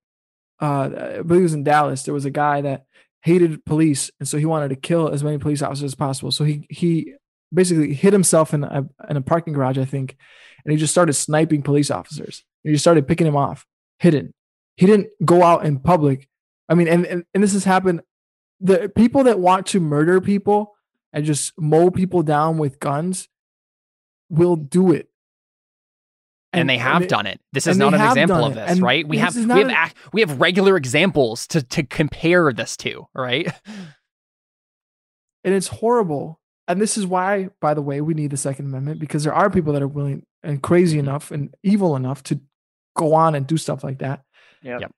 uh, 0.60 0.90
I 1.18 1.22
believe 1.22 1.40
it 1.40 1.44
was 1.44 1.54
in 1.54 1.64
Dallas. 1.64 2.02
There 2.04 2.14
was 2.14 2.24
a 2.24 2.30
guy 2.30 2.60
that 2.62 2.86
hated 3.22 3.64
police, 3.64 4.10
and 4.18 4.28
so 4.28 4.36
he 4.36 4.46
wanted 4.46 4.68
to 4.68 4.76
kill 4.76 5.08
as 5.08 5.24
many 5.24 5.38
police 5.38 5.62
officers 5.62 5.84
as 5.84 5.94
possible. 5.94 6.30
So 6.30 6.44
he 6.44 6.66
he 6.70 7.14
basically 7.52 7.94
hid 7.94 8.12
himself 8.12 8.52
in 8.52 8.64
a 8.64 8.84
in 9.08 9.16
a 9.16 9.22
parking 9.22 9.54
garage, 9.54 9.78
I 9.78 9.84
think, 9.84 10.16
and 10.64 10.72
he 10.72 10.78
just 10.78 10.92
started 10.92 11.14
sniping 11.14 11.62
police 11.62 11.90
officers. 11.90 12.44
And 12.64 12.72
He 12.72 12.78
started 12.78 13.08
picking 13.08 13.24
them 13.24 13.36
off, 13.36 13.66
hidden. 13.98 14.32
He 14.76 14.86
didn't 14.86 15.08
go 15.24 15.42
out 15.42 15.64
in 15.64 15.78
public. 15.78 16.28
I 16.68 16.74
mean, 16.74 16.88
and 16.88 17.06
and, 17.06 17.24
and 17.34 17.42
this 17.42 17.52
has 17.52 17.64
happened. 17.64 18.02
The 18.60 18.90
people 18.94 19.24
that 19.24 19.40
want 19.40 19.66
to 19.68 19.80
murder 19.80 20.20
people 20.20 20.74
and 21.12 21.24
just 21.24 21.52
mow 21.58 21.90
people 21.90 22.22
down 22.22 22.58
with 22.58 22.78
guns 22.78 23.28
will 24.30 24.56
do 24.56 24.92
it. 24.92 25.08
And, 26.52 26.68
they 26.68 26.78
have 26.78 27.02
it- 27.02 27.08
done 27.08 27.26
it. 27.26 27.40
This 27.52 27.66
is 27.66 27.78
not 27.78 27.94
an 27.94 28.00
example 28.00 28.44
of 28.44 28.54
this, 28.54 28.70
And 28.70 28.82
right? 28.82 29.06
We 29.06 29.16
this 29.16 29.34
have 29.34 29.36
we 29.36 29.60
have 29.60 29.68
an- 29.68 29.70
ac- 29.70 29.94
we 30.12 30.20
have 30.20 30.40
regular 30.40 30.76
examples 30.76 31.46
to 31.48 31.62
to 31.62 31.82
compare 31.82 32.52
this 32.52 32.76
to, 32.78 33.06
right? 33.14 33.52
and 35.44 35.54
it's 35.54 35.68
horrible. 35.68 36.40
And 36.68 36.80
this 36.80 36.96
is 36.96 37.06
why, 37.06 37.50
by 37.60 37.74
the 37.74 37.82
way, 37.82 38.00
we 38.00 38.14
need 38.14 38.30
the 38.30 38.36
Second 38.36 38.66
Amendment 38.66 39.00
because 39.00 39.24
there 39.24 39.34
are 39.34 39.50
people 39.50 39.72
that 39.72 39.82
are 39.82 39.88
willing 39.88 40.24
and 40.42 40.62
crazy 40.62 40.98
mm-hmm. 40.98 41.08
enough 41.08 41.30
and 41.30 41.54
evil 41.62 41.96
enough 41.96 42.22
to 42.24 42.40
go 42.96 43.14
on 43.14 43.34
and 43.34 43.46
do 43.46 43.56
stuff 43.56 43.82
like 43.82 43.98
that. 43.98 44.22
Yeah. 44.62 44.78
Yep. 44.80 44.92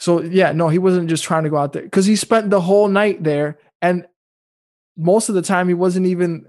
So 0.00 0.22
yeah, 0.22 0.52
no, 0.52 0.68
he 0.68 0.78
wasn't 0.78 1.08
just 1.08 1.24
trying 1.24 1.44
to 1.44 1.50
go 1.50 1.56
out 1.56 1.72
there 1.72 1.82
because 1.82 2.06
he 2.06 2.16
spent 2.16 2.50
the 2.50 2.60
whole 2.60 2.88
night 2.88 3.22
there, 3.22 3.58
and 3.82 4.06
most 4.96 5.28
of 5.28 5.34
the 5.34 5.42
time 5.42 5.68
he 5.68 5.74
wasn't 5.74 6.06
even. 6.06 6.46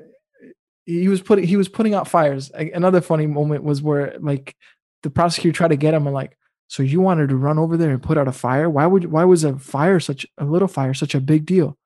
He 0.90 1.08
was 1.08 1.22
putting 1.22 1.46
he 1.46 1.56
was 1.56 1.70
putting 1.70 1.94
out 1.94 2.08
fires. 2.08 2.50
Another 2.52 3.00
funny 3.02 3.28
moment 3.28 3.64
was 3.64 3.82
where 3.82 4.16
like 4.20 4.56
the 5.04 5.10
prosecutor 5.10 5.56
tried 5.56 5.68
to 5.70 5.76
get 5.78 5.94
him 5.94 6.08
and 6.08 6.14
like, 6.16 6.36
so 6.68 6.82
you 6.84 7.00
wanted 7.00 7.30
to 7.30 7.36
run 7.36 7.60
over 7.60 7.78
there 7.78 7.92
and 7.92 8.02
put 8.02 8.18
out 8.18 8.28
a 8.28 8.32
fire? 8.32 8.70
Why 8.70 8.86
would 8.86 9.06
why 9.12 9.24
was 9.26 9.44
a 9.44 9.58
fire 9.60 10.00
such 10.00 10.26
a 10.38 10.46
little 10.46 10.68
fire 10.68 10.94
such 10.94 11.14
a 11.16 11.20
big 11.22 11.46
deal? 11.46 11.78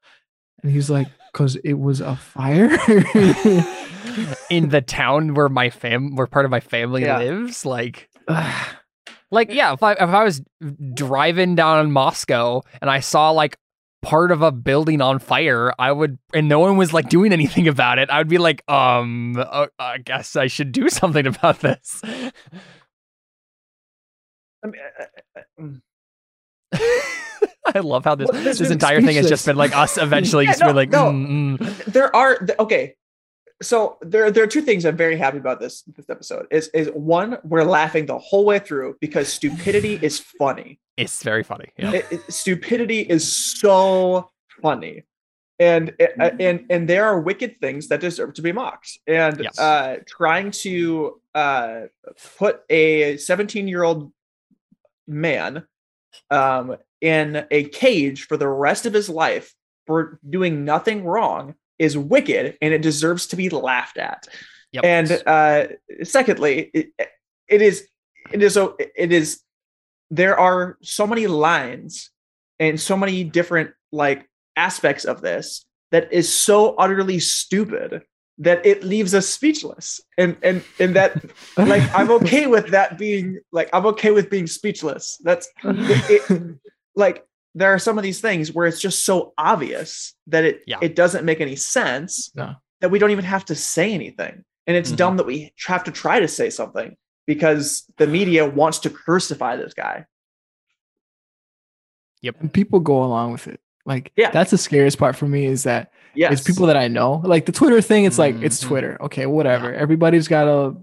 And 0.62 0.72
he's 0.72 0.90
like, 0.90 1.08
because 1.34 1.58
it 1.58 1.74
was 1.74 2.00
a 2.00 2.16
fire. 2.16 2.70
In 4.50 4.70
the 4.70 4.82
town 4.82 5.34
where 5.34 5.50
my 5.50 5.70
fam 5.70 6.16
where 6.16 6.28
part 6.28 6.46
of 6.46 6.52
my 6.52 6.60
family 6.60 7.02
Yeah. 7.04 7.18
lives, 7.20 7.66
like 7.66 8.10
like 9.32 9.52
yeah, 9.52 9.74
if 9.74 9.82
I 9.84 9.94
if 9.94 10.02
I 10.02 10.24
was 10.24 10.42
driving 10.94 11.56
down 11.56 11.92
Moscow 11.92 12.62
and 12.82 12.90
I 12.90 13.00
saw 13.00 13.32
like 13.32 13.58
part 14.04 14.32
of 14.32 14.44
a 14.44 14.52
building 14.52 15.02
on 15.02 15.18
fire, 15.18 15.74
I 15.80 15.92
would 15.92 16.20
and 16.34 16.48
no 16.48 16.60
one 16.60 16.78
was 16.78 16.94
like 16.94 17.10
doing 17.10 17.34
anything 17.34 17.68
about 17.68 17.98
it. 17.98 18.10
I 18.12 18.20
would 18.20 18.28
be 18.28 18.38
like, 18.38 18.64
um, 18.70 19.36
uh, 19.38 19.68
I 19.80 19.98
guess 19.98 20.36
I 20.36 20.48
should 20.48 20.72
do 20.72 20.90
something 21.00 21.26
about 21.26 21.60
this. 21.62 22.02
I 22.04 22.32
mean, 24.68 24.76
uh, 25.00 25.04
uh, 25.36 25.40
uh, 25.40 25.62
mm. 25.62 25.82
I 27.76 27.80
love 27.80 28.04
how 28.06 28.16
this 28.16 28.30
Well, 28.32 28.44
this 28.44 28.60
entire 28.60 29.02
thing 29.02 29.16
has 29.16 29.30
just 29.30 29.46
been 29.46 29.56
like 29.56 29.76
us 29.76 29.98
eventually 30.02 30.46
Yeah, 30.46 30.52
just 30.52 30.62
no, 30.62 30.68
being 30.68 30.76
like, 30.76 30.90
no. 30.90 31.12
mm, 31.12 31.58
mm. 31.58 31.84
there 31.86 32.14
are 32.16 32.40
okay 32.60 32.96
so 33.62 33.98
there 34.02 34.30
there 34.32 34.44
are 34.44 34.48
two 34.48 34.62
things 34.62 34.84
i'm 34.86 34.98
very 34.98 35.16
happy 35.16 35.38
about 35.38 35.60
this 35.60 35.84
this 35.96 36.10
episode 36.10 36.48
is 36.52 36.68
is 36.70 36.90
one 36.90 37.38
we're 37.44 37.64
laughing 37.64 38.06
the 38.06 38.18
whole 38.18 38.44
way 38.44 38.60
through 38.60 38.96
because 39.00 39.30
stupidity 39.30 39.98
is 40.02 40.20
funny 40.20 40.80
it's 40.98 41.24
very 41.24 41.44
funny. 41.44 41.70
Yeah. 41.78 41.94
It- 41.94 42.06
it- 42.12 42.32
stupidity 42.34 43.00
is 43.02 43.32
so 43.32 44.30
funny 44.62 45.04
and 45.60 45.94
and 46.40 46.66
and 46.70 46.88
there 46.90 47.06
are 47.06 47.20
wicked 47.20 47.60
things 47.62 47.88
that 47.88 48.00
deserve 48.02 48.34
to 48.34 48.42
be 48.42 48.52
mocked 48.52 48.98
and 49.08 49.40
Yes. 49.40 49.58
uh 49.60 49.98
trying 50.08 50.50
to 50.52 51.22
uh 51.36 51.82
put 52.38 52.62
a 52.72 53.18
17 53.18 53.68
year 53.68 53.84
old 53.84 54.12
man 55.08 55.64
um 56.32 56.76
in 57.02 57.46
a 57.52 57.66
cage 57.66 58.26
for 58.26 58.36
the 58.36 58.48
rest 58.48 58.86
of 58.88 58.94
his 58.94 59.10
life 59.10 59.54
for 59.86 60.20
doing 60.28 60.66
nothing 60.66 61.04
wrong 61.04 61.54
is 61.78 61.96
wicked 61.98 62.58
and 62.62 62.74
it 62.74 62.82
deserves 62.82 63.28
to 63.28 63.36
be 63.36 63.50
laughed 63.50 63.98
at 64.00 64.28
Yep. 64.72 64.84
and 64.86 65.24
uh 65.28 65.68
secondly 66.04 66.72
it, 66.74 66.88
it 67.48 67.62
is 67.62 67.88
it 68.32 68.42
is 68.42 68.56
so 68.56 68.76
it 68.80 69.12
is 69.12 69.43
there 70.16 70.38
are 70.40 70.78
so 70.84 71.08
many 71.08 71.26
lines 71.28 72.12
and 72.60 72.80
so 72.80 72.96
many 72.96 73.24
different 73.24 73.72
like 73.92 74.30
aspects 74.56 75.06
of 75.06 75.22
this 75.22 75.66
that 75.92 76.12
is 76.14 76.32
so 76.32 76.76
utterly 76.76 77.20
stupid 77.20 78.04
that 78.38 78.64
it 78.66 78.84
leaves 78.84 79.14
us 79.16 79.28
speechless 79.28 80.02
and 80.18 80.36
and 80.44 80.64
and 80.80 80.96
that 80.96 81.24
like 81.58 81.84
i'm 81.96 82.10
okay 82.12 82.46
with 82.56 82.68
that 82.70 82.98
being 82.98 83.40
like 83.52 83.70
i'm 83.74 83.86
okay 83.86 84.12
with 84.12 84.30
being 84.30 84.48
speechless 84.48 85.18
that's 85.24 85.50
it, 85.64 86.30
it- 86.32 86.58
like 86.96 87.26
there 87.56 87.72
are 87.74 87.80
some 87.80 87.98
of 87.98 88.04
these 88.04 88.22
things 88.22 88.52
where 88.52 88.66
it's 88.68 88.82
just 88.82 89.06
so 89.06 89.34
obvious 89.38 90.14
that 90.28 90.44
it 90.44 90.62
Yeah. 90.68 90.78
it 90.82 90.96
doesn't 90.96 91.26
make 91.26 91.42
any 91.42 91.56
sense 91.56 92.32
No. 92.36 92.56
that 92.82 92.90
we 92.92 93.00
don't 93.00 93.12
even 93.12 93.26
have 93.26 93.46
to 93.46 93.56
say 93.56 93.94
anything 93.94 94.44
and 94.68 94.78
it's 94.78 94.92
Mhm. 94.92 94.98
dumb 94.98 95.18
that 95.18 95.26
we 95.26 95.54
have 95.68 95.84
to 95.86 95.92
try 95.92 96.20
to 96.20 96.28
say 96.28 96.50
something 96.52 96.96
because 97.28 97.84
the 97.98 98.08
media 98.08 98.46
wants 98.50 98.80
to 98.80 98.90
crucify 98.90 99.56
this 99.56 99.74
guy 99.74 100.06
Yep. 102.22 102.38
and 102.42 102.54
people 102.54 102.80
go 102.80 103.04
along 103.04 103.32
with 103.32 103.48
it. 103.48 103.60
Like, 103.86 104.12
Yeah. 104.16 104.32
that's 104.32 104.52
the 104.52 104.58
scariest 104.58 104.98
part 104.98 105.16
for 105.16 105.28
me 105.28 105.46
is 105.46 105.64
that 105.64 105.92
yes 106.16 106.32
it's 106.34 106.44
people 106.44 106.68
that 106.68 106.78
I 106.78 106.88
know. 106.88 107.22
Like 107.26 107.46
the 107.46 107.52
Twitter 107.52 107.82
thing, 107.82 108.06
it's 108.06 108.18
like 108.18 108.36
it's 108.42 108.64
Mhm. 108.64 108.68
Twitter. 108.68 108.98
Okay, 109.02 109.26
whatever. 109.26 109.74
Everybody's 109.74 110.28
gotta 110.28 110.76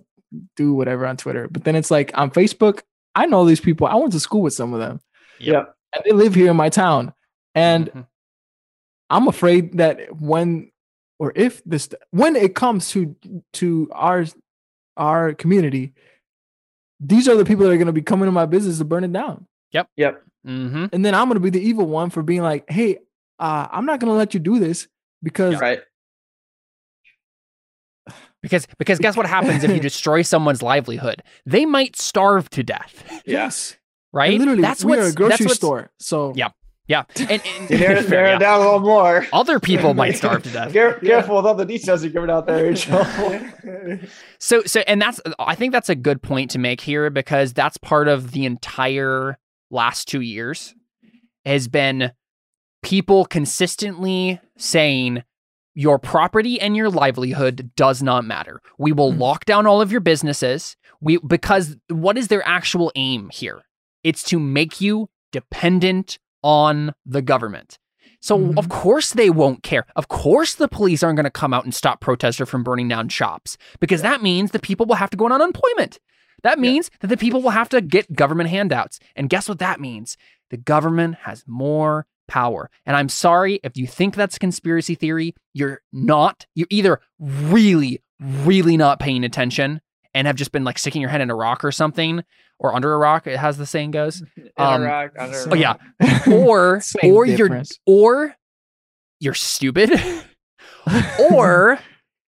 do 0.56 0.74
whatever 0.74 1.06
on 1.06 1.16
Twitter. 1.16 1.48
But 1.50 1.64
then 1.64 1.76
it's 1.76 1.90
like 1.90 2.16
on 2.16 2.30
Facebook, 2.30 2.82
I 3.14 3.26
know 3.26 3.44
these 3.44 3.60
people. 3.60 3.86
I 3.86 3.94
went 3.96 4.12
to 4.12 4.20
school 4.20 4.42
with 4.42 4.52
some 4.54 4.72
of 4.74 4.80
them. 4.80 5.00
yeah 5.38 5.64
And 5.94 6.04
they 6.04 6.12
live 6.12 6.34
here 6.34 6.50
in 6.50 6.56
my 6.56 6.68
town. 6.68 7.12
And 7.54 7.90
Mhm. 7.90 8.06
I'm 9.08 9.26
afraid 9.28 9.78
that 9.78 10.20
when 10.20 10.70
or 11.18 11.32
if 11.34 11.62
this 11.64 11.88
when 12.10 12.36
it 12.36 12.54
comes 12.54 12.90
to 12.90 13.16
to 13.54 13.88
our 13.92 14.26
our 14.98 15.32
community, 15.32 15.94
these 17.00 17.28
are 17.28 17.36
the 17.36 17.44
people 17.44 17.64
that 17.64 17.72
are 17.72 17.78
gonna 17.78 17.92
be 17.92 18.02
coming 18.02 18.26
to 18.26 18.32
my 18.32 18.46
business 18.46 18.78
to 18.78 18.84
burn 18.84 19.04
it 19.04 19.12
down. 19.12 19.46
yep 19.72 19.88
Yep. 19.96 20.22
Mhm. 20.46 20.88
And 20.92 21.04
then 21.04 21.14
I'm 21.14 21.28
gonna 21.28 21.40
be 21.40 21.50
the 21.50 21.60
evil 21.60 21.86
one 21.86 22.10
for 22.10 22.22
being 22.22 22.42
like, 22.42 22.68
hey, 22.70 22.98
uh, 23.38 23.68
I'm 23.70 23.86
not 23.86 24.00
gonna 24.00 24.14
let 24.14 24.34
you 24.34 24.40
do 24.40 24.58
this 24.58 24.88
because 25.22 25.60
right 25.60 25.80
Because 28.42 28.66
because 28.78 28.98
guess 28.98 29.16
what 29.16 29.26
happens 29.26 29.64
if 29.64 29.70
you 29.70 29.80
destroy 29.90 30.22
someone's 30.22 30.62
livelihood? 30.62 31.22
They 31.44 31.66
might 31.66 31.96
starve 31.96 32.48
to 32.50 32.62
death, 32.62 33.22
yes. 33.26 33.76
right? 34.12 34.30
And 34.30 34.38
literally, 34.38 34.62
that's 34.62 34.82
we 34.84 34.96
are 34.96 35.02
a 35.08 35.12
grocery 35.12 35.48
store. 35.50 35.90
So 35.98 36.32
Yeah. 36.34 36.48
Yeah, 36.90 37.04
and, 37.16 37.40
and 37.46 37.70
narrow, 37.70 38.02
fair, 38.02 38.10
narrow 38.10 38.30
yeah. 38.32 38.38
down 38.38 38.60
a 38.60 38.64
little 38.64 38.80
more 38.80 39.24
other 39.32 39.60
people 39.60 39.94
might 39.94 40.16
starve 40.16 40.42
to 40.42 40.50
death. 40.50 40.72
Care- 40.78 40.94
careful 40.94 41.36
with 41.36 41.46
all 41.46 41.54
the 41.54 41.64
details 41.64 42.02
you're 42.02 42.12
giving 42.12 42.30
out 42.30 42.46
there 42.48 42.64
Rachel. 42.64 43.06
So 44.40 44.62
so 44.64 44.80
and 44.88 45.00
that's 45.00 45.20
I 45.38 45.54
think 45.54 45.70
that's 45.72 45.88
a 45.88 45.94
good 45.94 46.20
point 46.20 46.50
to 46.50 46.58
make 46.58 46.80
here 46.80 47.08
because 47.08 47.52
that's 47.52 47.76
part 47.76 48.08
of 48.08 48.32
the 48.32 48.44
entire 48.44 49.38
last 49.70 50.08
2 50.08 50.20
years 50.20 50.74
has 51.44 51.68
been 51.68 52.10
people 52.82 53.24
consistently 53.24 54.40
saying 54.58 55.22
your 55.74 55.98
property 56.00 56.60
and 56.60 56.76
your 56.76 56.90
livelihood 56.90 57.70
does 57.76 58.02
not 58.02 58.24
matter. 58.24 58.60
We 58.78 58.90
will 58.92 59.12
Mhm. 59.12 59.20
lock 59.20 59.44
down 59.44 59.64
all 59.66 59.80
of 59.80 59.92
your 59.92 60.00
businesses. 60.00 60.76
We 61.00 61.18
because 61.18 61.76
what 61.88 62.18
is 62.18 62.26
their 62.26 62.44
actual 62.44 62.90
aim 62.96 63.30
here? 63.32 63.62
It's 64.02 64.24
to 64.24 64.40
make 64.40 64.80
you 64.80 65.08
dependent 65.30 66.18
on 66.42 66.92
the 67.06 67.22
government. 67.22 67.78
So 68.22 68.38
Mhm. 68.38 68.58
of 68.58 68.68
course 68.68 69.12
they 69.12 69.30
won't 69.30 69.62
care. 69.62 69.86
Of 69.96 70.08
course 70.08 70.54
the 70.54 70.68
police 70.68 71.02
aren't 71.02 71.16
going 71.16 71.24
to 71.24 71.30
come 71.30 71.54
out 71.54 71.64
and 71.64 71.74
stop 71.74 72.00
protesters 72.00 72.48
from 72.48 72.62
burning 72.62 72.88
down 72.88 73.08
shops 73.08 73.56
because 73.80 74.02
that 74.02 74.22
means 74.22 74.50
the 74.50 74.58
people 74.58 74.84
will 74.86 74.96
have 74.96 75.10
to 75.10 75.16
go 75.16 75.24
on 75.24 75.32
unemployment. 75.32 75.98
That 76.42 76.58
means 76.58 76.90
that 77.00 77.06
the 77.08 77.16
people 77.16 77.40
will 77.42 77.50
have 77.50 77.68
to 77.70 77.80
get 77.80 78.14
government 78.14 78.50
handouts. 78.50 78.98
And 79.16 79.28
guess 79.30 79.48
what 79.48 79.58
that 79.58 79.80
means? 79.80 80.16
The 80.50 80.56
government 80.56 81.16
has 81.22 81.44
more 81.46 82.06
power. 82.28 82.70
And 82.86 82.96
I'm 82.96 83.08
sorry 83.08 83.60
if 83.64 83.76
you 83.76 83.86
think 83.86 84.14
that's 84.14 84.36
a 84.36 84.38
conspiracy 84.38 84.94
theory, 84.94 85.34
you're 85.52 85.80
not. 85.92 86.46
You're 86.54 86.66
either 86.70 87.00
really, 87.18 88.02
really 88.20 88.76
not 88.76 89.00
paying 89.00 89.24
attention 89.24 89.80
and 90.14 90.26
have 90.26 90.36
just 90.36 90.52
been 90.52 90.64
like 90.64 90.78
sticking 90.78 91.00
your 91.00 91.10
head 91.10 91.20
in 91.20 91.30
a 91.30 91.34
rock 91.34 91.64
or 91.64 91.72
something, 91.72 92.22
or 92.58 92.74
under 92.74 92.92
a 92.92 92.98
rock, 92.98 93.26
it 93.26 93.38
has 93.38 93.56
the 93.58 93.66
saying 93.66 93.90
goes. 93.92 94.22
Um, 94.56 94.82
under- 95.18 95.34
Oh 95.50 95.54
yeah, 95.54 95.76
or 96.30 96.80
or 97.02 97.24
you're 97.26 97.48
or 97.86 98.36
you're 99.20 99.34
stupid, 99.34 99.90
or 101.30 101.78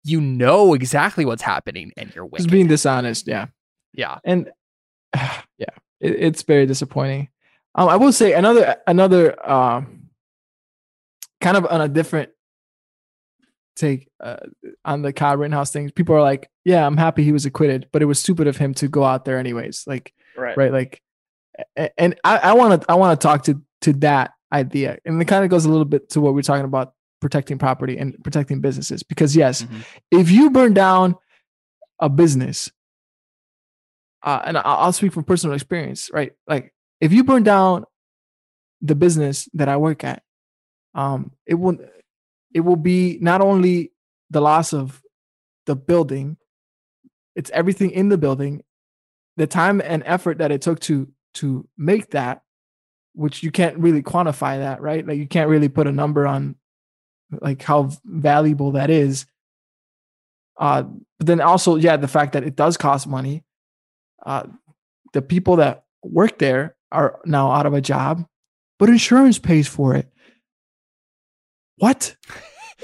you 0.03 0.21
know 0.21 0.73
exactly 0.73 1.25
what's 1.25 1.41
happening 1.41 1.91
and 1.97 2.13
you're 2.15 2.29
just 2.37 2.49
being 2.49 2.67
dishonest. 2.67 3.27
Yeah. 3.27 3.47
yeah, 3.93 4.19
and 4.23 4.49
yeah, 5.15 5.65
it, 5.99 6.15
it's 6.19 6.43
very 6.43 6.65
disappointing. 6.65 7.29
Um, 7.75 7.89
I 7.89 7.95
will 7.97 8.13
say 8.13 8.33
another 8.33 8.77
another 8.87 9.49
um, 9.49 10.09
kind 11.41 11.57
of 11.57 11.65
on 11.65 11.81
a 11.81 11.87
different 11.87 12.29
take 13.75 14.09
uh, 14.19 14.37
on 14.83 15.01
the 15.01 15.13
Kyle 15.13 15.37
Rittenhouse 15.37 15.71
thing. 15.71 15.89
People 15.91 16.15
are 16.15 16.21
like, 16.21 16.49
"Yeah, 16.63 16.85
I'm 16.85 16.97
happy 16.97 17.23
he 17.23 17.31
was 17.31 17.45
acquitted, 17.45 17.87
but 17.91 18.01
it 18.01 18.05
was 18.05 18.19
stupid 18.19 18.47
of 18.47 18.57
him 18.57 18.73
to 18.75 18.87
go 18.87 19.03
out 19.03 19.25
there 19.25 19.37
anyways." 19.37 19.83
Like, 19.87 20.13
right 20.35 20.57
right? 20.57 20.71
Like, 20.71 21.01
and 21.97 22.15
I 22.23 22.53
want 22.53 22.81
to 22.81 22.91
I 22.91 22.95
want 22.95 23.19
to 23.19 23.27
talk 23.27 23.43
to 23.43 23.61
to 23.81 23.93
that 23.93 24.31
idea, 24.51 24.97
and 25.05 25.21
it 25.21 25.25
kind 25.25 25.43
of 25.43 25.49
goes 25.49 25.65
a 25.65 25.69
little 25.69 25.85
bit 25.85 26.09
to 26.11 26.21
what 26.21 26.33
we're 26.33 26.41
talking 26.41 26.65
about 26.65 26.93
protecting 27.21 27.57
property 27.57 27.97
and 27.97 28.15
protecting 28.23 28.61
businesses. 28.61 29.03
Because 29.03 29.35
yes, 29.35 29.63
Mhm. 29.63 29.85
if 30.11 30.29
you 30.31 30.49
burn 30.51 30.73
down 30.73 31.15
a 31.99 32.09
business, 32.09 32.71
uh, 34.23 34.41
and 34.45 34.57
I'll, 34.57 34.63
I'll 34.65 34.93
speak 34.93 35.13
from 35.13 35.23
personal 35.23 35.53
experience, 35.55 36.09
right? 36.13 36.33
Like, 36.47 36.73
if 36.99 37.13
you 37.13 37.23
burn 37.23 37.43
down 37.43 37.85
the 38.81 38.95
business 38.95 39.47
that 39.53 39.69
I 39.69 39.77
work 39.77 40.03
at, 40.03 40.23
um, 40.93 41.31
it 41.45 41.55
will 41.55 41.77
it 42.55 42.61
will 42.61 42.77
be 42.77 43.19
not 43.21 43.41
only 43.41 43.91
the 44.29 44.39
loss 44.39 44.73
of 44.73 45.03
the 45.65 45.75
building, 45.75 46.37
it's 47.35 47.51
everything 47.51 47.91
in 47.91 48.07
the 48.07 48.17
building, 48.17 48.63
the 49.35 49.45
time 49.45 49.81
and 49.83 50.01
effort 50.05 50.37
that 50.37 50.53
it 50.53 50.61
took 50.61 50.79
to 50.79 51.09
to 51.35 51.67
make 51.77 52.11
that, 52.11 52.43
which 53.13 53.43
you 53.43 53.51
can't 53.51 53.77
really 53.77 54.01
quantify 54.01 54.59
that, 54.59 54.81
right? 54.81 55.05
Like 55.05 55.17
you 55.17 55.27
can't 55.27 55.49
really 55.49 55.67
put 55.67 55.85
a 55.85 55.91
number 55.91 56.25
on 56.25 56.55
like 57.41 57.61
how 57.61 57.89
valuable 58.05 58.71
that 58.71 58.89
is. 58.89 59.25
Uh, 60.57 60.83
but 61.17 61.27
then 61.27 61.41
also, 61.41 61.75
yeah, 61.75 61.97
the 61.97 62.07
fact 62.07 62.31
that 62.33 62.45
it 62.45 62.55
does 62.55 62.77
cost 62.77 63.05
money. 63.05 63.43
Uh, 64.25 64.43
the 65.11 65.21
people 65.21 65.57
that 65.57 65.83
work 66.03 66.39
there 66.39 66.77
are 66.93 67.19
now 67.25 67.51
out 67.51 67.65
of 67.65 67.73
a 67.73 67.81
job, 67.81 68.25
but 68.79 68.87
insurance 68.87 69.39
pays 69.39 69.67
for 69.67 69.93
it. 69.93 70.09
What? 71.77 72.15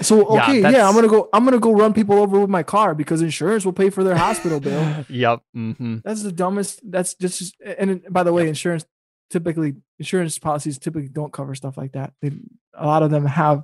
So 0.01 0.25
okay, 0.37 0.55
yeah, 0.55 0.61
that's- 0.71 0.85
I'm 0.87 0.95
gonna 0.95 1.07
go. 1.07 1.29
I'm 1.33 1.43
gonna 1.45 1.59
go 1.59 1.71
run 1.73 1.93
people 1.93 2.17
over 2.19 2.39
with 2.39 2.49
my 2.49 2.63
car 2.63 2.95
because 2.95 3.21
insurance 3.21 3.65
will 3.65 3.73
pay 3.73 3.89
for 3.89 4.03
their 4.03 4.15
hospital 4.15 4.59
bill. 4.59 5.05
yep. 5.09 5.41
Mm-hmm. 5.55 5.97
That's 6.03 6.23
the 6.23 6.31
dumbest. 6.31 6.79
That's 6.89 7.13
just. 7.15 7.55
And 7.61 8.01
by 8.09 8.23
the 8.23 8.33
way, 8.33 8.47
insurance 8.47 8.85
typically 9.29 9.75
insurance 9.99 10.37
policies 10.39 10.77
typically 10.77 11.07
don't 11.09 11.31
cover 11.31 11.55
stuff 11.55 11.77
like 11.77 11.93
that. 11.93 12.13
They, 12.21 12.31
a 12.73 12.85
lot 12.85 13.03
of 13.03 13.11
them 13.11 13.25
have 13.25 13.63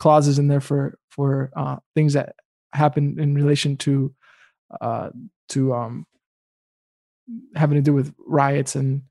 clauses 0.00 0.38
in 0.38 0.48
there 0.48 0.60
for 0.60 0.98
for 1.10 1.50
uh, 1.56 1.76
things 1.94 2.14
that 2.14 2.34
happen 2.72 3.18
in 3.20 3.34
relation 3.34 3.76
to 3.78 4.12
uh, 4.80 5.10
to 5.50 5.74
um, 5.74 6.06
having 7.54 7.76
to 7.76 7.82
do 7.82 7.92
with 7.94 8.12
riots 8.26 8.74
and 8.74 9.02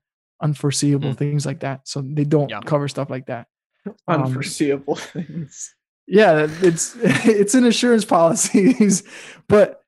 unforeseeable 0.42 1.10
Mm. 1.10 1.16
things 1.16 1.46
like 1.46 1.60
that. 1.60 1.86
So 1.88 2.02
they 2.02 2.24
don't 2.24 2.50
Yeah. 2.50 2.60
cover 2.60 2.88
stuff 2.88 3.08
like 3.10 3.26
that. 3.26 3.46
Um, 4.08 4.22
unforeseeable 4.24 4.94
things 5.12 5.74
Yeah, 6.06 6.46
it's 6.62 6.96
it's 7.02 7.54
in 7.54 7.64
insurance 7.64 8.04
policies, 8.04 9.02
but 9.48 9.82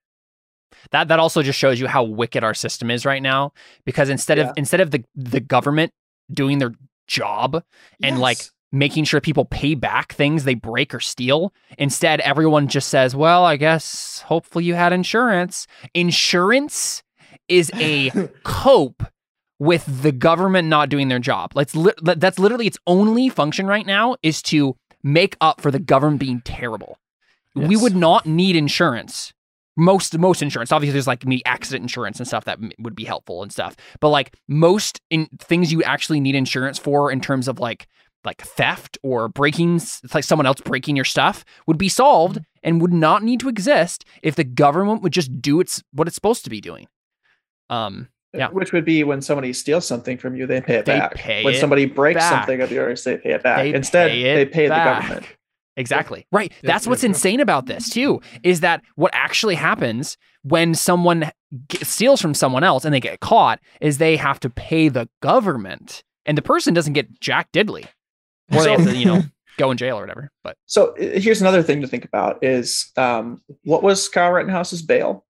That 0.90 1.08
that 1.08 1.18
also 1.18 1.42
just 1.42 1.58
shows 1.58 1.80
you 1.80 1.86
how 1.86 2.04
wicked 2.04 2.44
our 2.44 2.54
system 2.54 2.90
is 2.90 3.04
right 3.04 3.22
now. 3.22 3.52
Because 3.84 4.08
instead 4.08 4.38
Yeah. 4.38 4.50
of 4.50 4.54
instead 4.56 4.80
of 4.80 4.90
the 4.90 5.04
the 5.14 5.40
government 5.40 5.92
doing 6.30 6.58
their 6.58 6.72
job 7.06 7.62
and 8.02 8.18
like 8.18 8.38
making 8.72 9.04
sure 9.04 9.20
people 9.20 9.44
pay 9.44 9.74
back 9.74 10.12
things 10.12 10.44
they 10.44 10.54
break 10.54 10.92
or 10.94 11.00
steal, 11.00 11.52
instead 11.78 12.20
everyone 12.20 12.68
just 12.68 12.88
says, 12.88 13.14
"Well, 13.14 13.44
I 13.44 13.56
guess 13.56 14.22
hopefully 14.26 14.64
you 14.64 14.74
had 14.74 14.92
insurance." 14.92 15.66
Insurance 15.94 17.02
is 17.48 17.70
a 17.76 18.10
cope 18.42 19.02
with 19.58 20.02
the 20.02 20.12
government 20.12 20.68
not 20.68 20.88
doing 20.88 21.08
their 21.08 21.18
job. 21.18 21.52
Let's 21.54 21.74
li- 21.74 21.92
that's 22.02 22.38
literally 22.38 22.66
its 22.66 22.78
only 22.86 23.28
function 23.28 23.66
right 23.66 23.86
now 23.86 24.16
is 24.22 24.42
to 24.42 24.76
make 25.02 25.36
up 25.40 25.60
for 25.60 25.70
the 25.70 25.78
government 25.78 26.20
being 26.20 26.40
terrible. 26.42 26.98
We 27.54 27.76
would 27.76 27.96
not 27.96 28.26
need 28.26 28.54
insurance. 28.54 29.32
Most 29.78 30.18
most 30.18 30.42
insurance, 30.42 30.72
obviously, 30.72 30.92
there's 30.92 31.06
like 31.06 31.26
me 31.26 31.42
accident 31.46 31.82
insurance 31.82 32.18
and 32.18 32.26
stuff 32.26 32.44
that 32.44 32.58
m- 32.58 32.72
would 32.78 32.94
be 32.94 33.04
helpful 33.04 33.42
and 33.42 33.52
stuff. 33.52 33.76
But 34.00 34.08
like 34.08 34.34
most 34.48 35.00
in 35.10 35.26
things 35.38 35.72
you 35.72 35.82
actually 35.82 36.20
need 36.20 36.34
insurance 36.34 36.78
for 36.78 37.10
in 37.10 37.20
terms 37.20 37.48
of 37.48 37.58
like 37.58 37.86
like 38.24 38.42
theft 38.42 38.98
or 39.02 39.28
breaking, 39.28 39.76
it's 39.76 40.14
like 40.14 40.24
someone 40.24 40.46
else 40.46 40.60
breaking 40.60 40.96
your 40.96 41.04
stuff, 41.04 41.44
would 41.66 41.78
be 41.78 41.88
solved 41.88 42.40
and 42.62 42.80
would 42.80 42.92
not 42.92 43.22
need 43.22 43.40
to 43.40 43.48
exist 43.48 44.04
if 44.22 44.34
the 44.34 44.44
government 44.44 45.02
would 45.02 45.12
just 45.12 45.40
do 45.40 45.60
its 45.60 45.82
what 45.92 46.08
it's 46.08 46.14
supposed 46.14 46.44
to 46.44 46.50
be 46.50 46.60
doing. 46.60 46.88
Um, 47.70 48.08
Yeah. 48.38 48.48
Which 48.48 48.72
would 48.72 48.84
be 48.84 49.04
when 49.04 49.20
somebody 49.22 49.52
steals 49.52 49.86
something 49.86 50.18
from 50.18 50.36
you, 50.36 50.46
they 50.46 50.60
pay 50.60 50.76
it 50.76 50.84
They 50.86 50.98
back. 50.98 51.14
pay 51.14 51.44
when 51.44 51.54
it 51.54 51.58
somebody 51.60 51.86
breaks 51.86 52.20
back. 52.20 52.30
something 52.32 52.60
of 52.60 52.70
yours, 52.70 53.04
they 53.04 53.16
pay 53.18 53.32
it 53.32 53.42
back. 53.42 53.58
They 53.58 53.74
Instead, 53.74 54.10
pay 54.10 54.22
it 54.22 54.34
they 54.36 54.46
pay 54.46 54.68
back. 54.68 55.02
the 55.02 55.08
government. 55.08 55.36
Exactly. 55.78 56.26
Right. 56.32 56.52
Yeah, 56.62 56.68
That's 56.72 56.86
what's 56.86 57.02
yeah. 57.02 57.08
insane 57.10 57.40
about 57.40 57.66
this 57.66 57.90
too 57.90 58.20
is 58.42 58.60
that 58.60 58.80
what 58.94 59.10
actually 59.14 59.56
happens 59.56 60.16
when 60.42 60.74
someone 60.74 61.30
steals 61.82 62.20
from 62.22 62.32
someone 62.34 62.64
else 62.64 62.84
and 62.84 62.94
they 62.94 63.00
get 63.00 63.20
caught 63.20 63.60
is 63.80 63.98
they 63.98 64.16
have 64.16 64.40
to 64.40 64.48
pay 64.50 64.88
the 64.88 65.06
government 65.20 66.02
and 66.24 66.36
the 66.38 66.42
person 66.42 66.72
doesn't 66.72 66.94
get 66.94 67.20
jack 67.20 67.52
diddley 67.52 67.86
or 68.52 68.62
they 68.62 68.70
have 68.72 68.84
to, 68.84 68.96
you 68.96 69.04
know, 69.04 69.22
go 69.58 69.70
in 69.70 69.76
jail 69.76 69.98
or 69.98 70.00
whatever. 70.00 70.30
But 70.42 70.56
So 70.64 70.94
here's 70.96 71.40
another 71.42 71.62
thing 71.62 71.82
to 71.82 71.86
think 71.88 72.04
about: 72.06 72.38
is 72.42 72.90
um, 72.96 73.42
what 73.64 73.82
was 73.82 74.08
Kyle 74.08 74.30
Rittenhouse's 74.32 74.80
bail? 74.82 75.25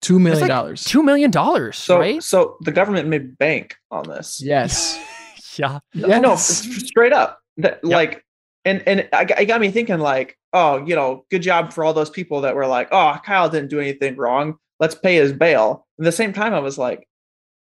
Two 0.00 0.18
million 0.18 0.40
like 0.42 0.48
dollars. 0.48 0.84
two 0.84 1.02
million 1.02 1.30
dollars, 1.30 1.76
So, 1.76 1.98
right? 1.98 2.22
so 2.22 2.56
the 2.60 2.70
government 2.72 3.08
made 3.08 3.36
bank 3.38 3.76
on 3.90 4.08
this. 4.08 4.40
yes. 4.42 4.98
Yeah. 5.56 5.80
yes. 5.92 6.22
No, 6.22 6.36
straight 6.36 7.12
up. 7.12 7.40
That, 7.56 7.82
Like, 7.82 8.24
and 8.64 8.80
and 8.86 9.08
I, 9.12 9.24
got- 9.24 9.40
it 9.40 9.46
got 9.46 9.60
me 9.60 9.72
thinking, 9.72 9.98
like, 9.98 10.38
oh, 10.52 10.86
you 10.86 10.94
know, 10.94 11.24
good 11.32 11.42
job 11.42 11.72
for 11.72 11.82
all 11.82 11.92
those 11.92 12.10
people 12.10 12.42
that 12.42 12.54
were 12.54 12.68
like, 12.68 12.86
oh, 12.92 13.18
Kyle 13.26 13.48
didn't 13.48 13.68
do 13.70 13.80
anything 13.80 14.14
wrong. 14.16 14.54
Let's 14.78 14.94
pay 14.94 15.16
his 15.16 15.32
bail. 15.32 15.84
At 15.98 16.04
the 16.04 16.12
same 16.12 16.32
time, 16.32 16.54
I 16.54 16.60
was 16.60 16.78
like, 16.78 17.08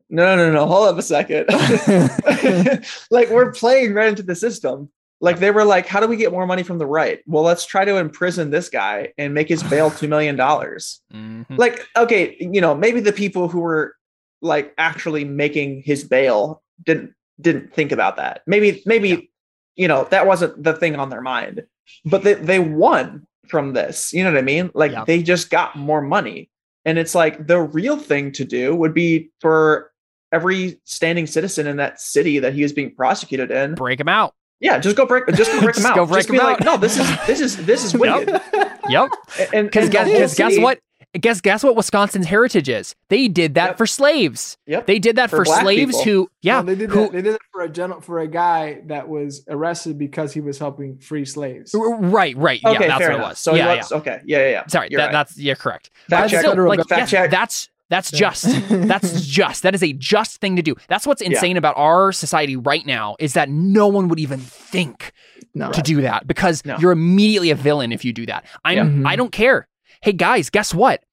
no, 0.09 0.35
no, 0.35 0.47
no, 0.47 0.51
no, 0.51 0.65
hold 0.65 0.89
up 0.89 0.97
a 0.97 1.01
second. 1.01 1.45
like, 3.09 3.29
we're 3.29 3.51
playing 3.53 3.93
right 3.93 4.09
into 4.09 4.23
the 4.23 4.35
system. 4.35 4.89
Like, 5.19 5.39
they 5.39 5.49
were 5.51 5.65
like, 5.65 5.87
how 5.87 5.99
do 5.99 6.07
we 6.07 6.15
get 6.15 6.31
more 6.31 6.45
money 6.45 6.61
from 6.63 6.77
the 6.77 6.85
right? 6.85 7.19
Well, 7.25 7.41
let's 7.43 7.65
try 7.65 7.85
to 7.85 7.97
imprison 7.97 8.51
this 8.51 8.69
guy 8.69 9.13
and 9.17 9.33
make 9.33 9.47
his 9.49 9.63
bail 9.63 9.89
$2 9.89 10.07
million. 10.07 10.37
Mhm. 10.37 11.45
like 11.57 11.85
okay 11.95 12.35
you 12.39 12.61
know 12.61 12.75
maybe 12.75 12.99
the 12.99 13.11
people 13.13 13.47
who 13.47 13.59
were 13.61 13.95
like 14.41 14.73
actually 14.77 15.23
making 15.25 15.81
his 15.83 16.03
bail 16.03 16.61
didn't 16.85 17.13
didn't 17.41 17.73
think 17.73 17.91
about 17.91 18.17
that 18.17 18.41
maybe 18.45 18.83
maybe 18.85 19.31
you 19.75 19.87
know 19.87 20.03
that 20.11 20.27
wasn't 20.27 20.61
the 20.63 20.73
thing 20.73 20.95
on 20.95 21.09
their 21.09 21.21
mind 21.21 21.63
but 22.05 22.23
they, 22.23 22.33
they 22.35 22.59
won 22.59 23.25
from 23.47 23.73
this 23.73 24.13
you 24.13 24.23
know 24.23 24.31
what 24.31 24.37
i 24.37 24.41
mean 24.43 24.69
like 24.75 24.91
Yeah. 24.91 25.05
they 25.05 25.23
just 25.23 25.49
got 25.49 25.75
more 25.75 26.01
money 26.01 26.49
and 26.85 26.97
it's 26.99 27.15
like 27.15 27.47
the 27.47 27.59
real 27.61 27.97
thing 27.97 28.31
to 28.33 28.45
do 28.45 28.75
would 28.75 28.93
be 28.93 29.31
for 29.41 29.91
every 30.31 30.79
standing 30.83 31.25
citizen 31.25 31.65
in 31.67 31.77
that 31.77 31.99
city 32.01 32.39
that 32.39 32.53
he 32.53 32.61
was 32.63 32.73
being 32.73 32.93
prosecuted 32.93 33.49
in 33.49 33.75
Break 33.75 33.99
him 33.99 34.09
out. 34.09 34.35
Yeah 34.59 34.79
just 34.79 34.95
go 34.95 35.05
break 35.05 35.25
just 35.35 35.51
go 35.51 35.61
break 35.61 35.75
Just 35.75 35.83
them 35.83 35.91
out 35.91 35.95
go 35.95 36.05
break 36.05 36.19
just 36.19 36.29
be 36.31 36.37
them 36.37 36.45
like 36.47 36.61
out. 36.61 36.65
no 36.65 36.77
this 36.77 36.97
is 36.97 37.07
this 37.27 37.39
is 37.41 37.65
this 37.65 37.83
is 37.83 37.93
wicked 37.95 38.41
Yep. 38.89 39.09
and 39.53 39.67
Because 39.67 39.83
and 39.85 39.91
guess, 39.91 40.35
guess 40.35 40.57
what? 40.59 40.79
Guess 41.19 41.41
guess 41.41 41.63
what 41.63 41.75
Wisconsin's 41.75 42.25
heritage 42.25 42.69
is? 42.69 42.93
They 43.09 43.27
did 43.27 43.55
that 43.55 43.69
Yep. 43.69 43.77
for 43.77 43.85
slaves. 43.87 44.57
Yep. 44.67 44.85
They 44.87 44.99
did 44.99 45.15
that 45.15 45.29
For 45.29 45.37
for, 45.37 45.45
slaves 45.45 45.97
people. 45.97 46.03
who 46.03 46.29
yeah, 46.41 46.57
No, 46.61 46.63
they 46.63 46.75
did 46.75 46.89
who, 46.89 47.01
that. 47.03 47.11
They 47.13 47.21
did 47.21 47.35
it 47.35 47.41
for 47.51 47.61
a 47.61 47.69
gen- 47.69 48.01
for 48.01 48.19
a 48.19 48.27
guy 48.27 48.81
that 48.87 49.07
was 49.07 49.43
arrested 49.49 49.97
because 49.97 50.33
he 50.33 50.41
was 50.41 50.59
helping 50.59 50.97
free 50.99 51.25
slaves. 51.25 51.73
right, 51.73 52.35
right. 52.37 52.63
okay 52.63 52.73
yeah, 52.73 52.87
that's 52.87 53.01
what 53.01 53.09
enough. 53.13 53.19
it 53.19 53.29
was. 53.29 53.39
so 53.39 53.55
yeah, 53.55 53.71
he 53.71 53.77
yeah. 53.77 53.97
okay 53.97 54.21
yeah 54.25 54.37
yeah 54.39 54.49
yeah 54.49 54.67
Sorry, 54.67 54.89
that, 54.91 54.97
right. 54.97 55.11
that's 55.11 55.37
you're 55.37 55.55
correct. 55.55 55.89
Fact 56.09 56.25
uh, 56.25 56.27
check. 56.29 56.39
still, 56.41 56.49
like, 56.51 56.57
government. 56.79 56.89
yeah, 56.91 56.97
Fact 56.97 57.09
check. 57.11 57.31
that's 57.31 57.69
that's 57.89 58.11
Yeah. 58.11 58.19
just. 58.19 58.45
That's 58.69 59.21
just. 59.25 59.63
That 59.63 59.73
is 59.75 59.83
a 59.83 59.93
just 59.93 60.39
thing 60.41 60.55
to 60.57 60.61
do. 60.61 60.75
That's 60.87 61.07
what's 61.07 61.21
insane 61.21 61.57
about 61.57 61.75
our 61.77 62.11
society 62.11 62.55
right 62.55 62.85
now 62.85 63.15
is 63.19 63.33
that 63.33 63.49
no 63.49 63.87
one 63.87 64.07
would 64.09 64.19
even 64.19 64.39
think 64.39 65.13
No. 65.53 65.71
to 65.71 65.81
do 65.81 66.01
that 66.01 66.27
because 66.27 66.65
No. 66.65 66.77
you're 66.79 66.91
immediately 66.91 67.49
a 67.51 67.55
villain 67.55 67.91
if 67.91 68.03
you 68.03 68.13
do 68.13 68.25
that. 68.25 68.45
I'm 68.65 68.75
Yeah. 68.77 68.81
I 68.83 68.85
mm-hmm. 68.85 69.15
don't 69.17 69.31
care. 69.31 69.67
Hey 70.01 70.13
guys, 70.13 70.49
guess 70.49 70.73
what? 70.73 71.03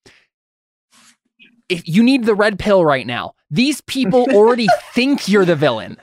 If 1.69 1.89
you 1.89 2.03
need 2.03 2.25
the 2.25 2.35
red 2.35 2.59
pill 2.59 2.85
right 2.85 3.07
now, 3.07 3.35
these 3.51 3.81
people 3.81 4.27
already 4.35 4.67
think 4.93 5.29
you're 5.29 5.45
the 5.47 5.57
villain, 5.57 5.97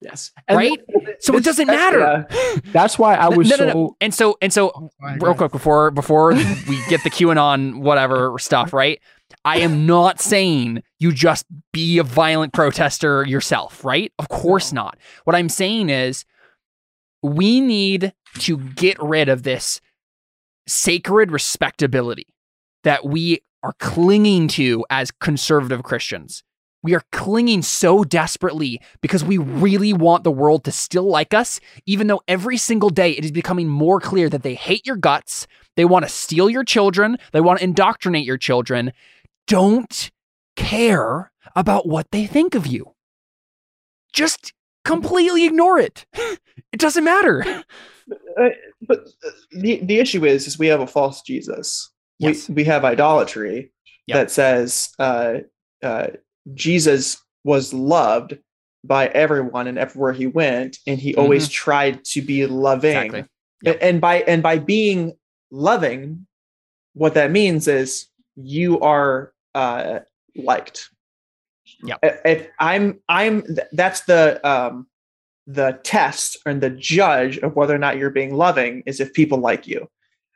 Yes. 0.00 0.32
And 0.48 0.58
right? 0.58 0.78
So 1.20 1.34
it 1.34 1.44
doesn't 1.44 1.66
That's- 1.66 1.92
matter. 1.92 2.26
yeah. 2.30 2.56
That's 2.72 2.98
why 2.98 3.14
I 3.14 3.28
was 3.28 3.48
no, 3.48 3.56
no, 3.56 3.66
so. 3.72 3.72
no. 3.72 3.96
And 4.02 4.12
so 4.12 4.36
and 4.42 4.52
so 4.52 4.70
Oh, 4.74 4.90
real 5.02 5.18
God. 5.32 5.36
quick 5.38 5.52
before 5.52 5.90
before 5.90 6.34
we 6.34 6.84
get 6.88 7.02
the 7.04 7.10
QAnon 7.10 7.76
whatever 7.78 8.38
stuff, 8.38 8.74
right? 8.74 9.00
I 9.44 9.58
am 9.58 9.84
not 9.84 10.20
saying 10.20 10.82
you 10.98 11.12
just 11.12 11.44
be 11.72 11.98
a 11.98 12.02
violent 12.02 12.52
protester 12.52 13.24
yourself, 13.26 13.84
right? 13.84 14.10
Of 14.18 14.28
course 14.28 14.72
not. 14.72 14.98
What 15.24 15.36
I'm 15.36 15.50
saying 15.50 15.90
is 15.90 16.24
we 17.22 17.60
need 17.60 18.14
to 18.40 18.56
get 18.56 19.00
rid 19.02 19.28
of 19.28 19.42
this 19.42 19.80
sacred 20.66 21.30
respectability 21.30 22.26
that 22.84 23.04
we 23.04 23.40
are 23.62 23.74
clinging 23.78 24.48
to 24.48 24.84
as 24.90 25.10
conservative 25.10 25.82
Christians. 25.82 26.42
We 26.82 26.94
are 26.94 27.02
clinging 27.12 27.62
so 27.62 28.04
desperately 28.04 28.80
because 29.00 29.24
we 29.24 29.38
really 29.38 29.94
want 29.94 30.22
the 30.22 30.30
world 30.30 30.64
to 30.64 30.72
still 30.72 31.08
like 31.08 31.32
us, 31.32 31.58
even 31.86 32.08
though 32.08 32.20
every 32.28 32.58
single 32.58 32.90
day 32.90 33.12
it 33.12 33.24
is 33.24 33.32
becoming 33.32 33.68
more 33.68 34.00
clear 34.00 34.28
that 34.28 34.42
they 34.42 34.54
hate 34.54 34.86
your 34.86 34.96
guts. 34.96 35.46
They 35.76 35.86
want 35.86 36.04
to 36.04 36.10
steal 36.10 36.50
your 36.50 36.62
children. 36.62 37.16
They 37.32 37.40
want 37.40 37.60
to 37.60 37.64
indoctrinate 37.64 38.26
your 38.26 38.36
children. 38.36 38.92
Don't 39.46 40.10
care 40.56 41.32
about 41.54 41.86
what 41.86 42.10
they 42.10 42.26
think 42.26 42.54
of 42.54 42.66
you. 42.66 42.94
Just 44.12 44.52
completely 44.84 45.44
ignore 45.44 45.78
it. 45.78 46.06
It 46.72 46.80
doesn't 46.80 47.04
matter. 47.04 47.64
Uh, 48.38 48.50
but 48.86 48.98
uh, 49.26 49.30
the 49.52 49.78
the 49.82 49.98
issue 49.98 50.26
is 50.26 50.46
is 50.46 50.58
we 50.58 50.66
have 50.66 50.80
a 50.80 50.86
false 50.86 51.22
Jesus. 51.22 51.90
Yes. 52.18 52.48
We 52.48 52.56
we 52.56 52.64
have 52.64 52.84
idolatry 52.84 53.72
Yep. 54.06 54.14
that 54.16 54.30
says 54.30 54.90
uh, 54.98 55.38
uh, 55.82 56.08
Jesus 56.52 57.22
was 57.44 57.72
loved 57.72 58.36
by 58.84 59.06
everyone 59.08 59.66
and 59.66 59.78
everywhere 59.78 60.12
he 60.12 60.26
went, 60.26 60.78
and 60.86 60.98
he 60.98 61.14
always 61.14 61.48
tried 61.48 62.04
to 62.06 62.20
be 62.20 62.46
loving. 62.46 62.94
Mm-hmm. 62.94 63.06
Exactly. 63.06 63.30
Yep. 63.62 63.78
And 63.80 64.00
by 64.00 64.16
and 64.22 64.42
by 64.42 64.58
being 64.58 65.14
loving, 65.50 66.26
what 66.92 67.14
that 67.14 67.30
means 67.30 67.66
is 67.68 68.08
you 68.36 68.80
are 68.80 69.32
uh, 69.54 70.00
liked. 70.36 70.88
Yep. 71.82 71.98
If- 72.02 72.20
If 72.24 72.48
I'm 72.58 73.00
I'm 73.08 73.42
that's 73.72 74.02
the 74.02 74.40
um 74.48 74.86
the 75.46 75.78
test 75.82 76.38
and 76.46 76.60
the 76.62 76.70
judge 76.70 77.38
of 77.38 77.54
whether 77.56 77.74
or 77.74 77.78
not 77.78 77.98
you're 77.98 78.10
being 78.10 78.34
loving 78.34 78.82
is 78.86 79.00
if 79.00 79.12
people 79.12 79.38
like 79.38 79.66
you 79.66 79.88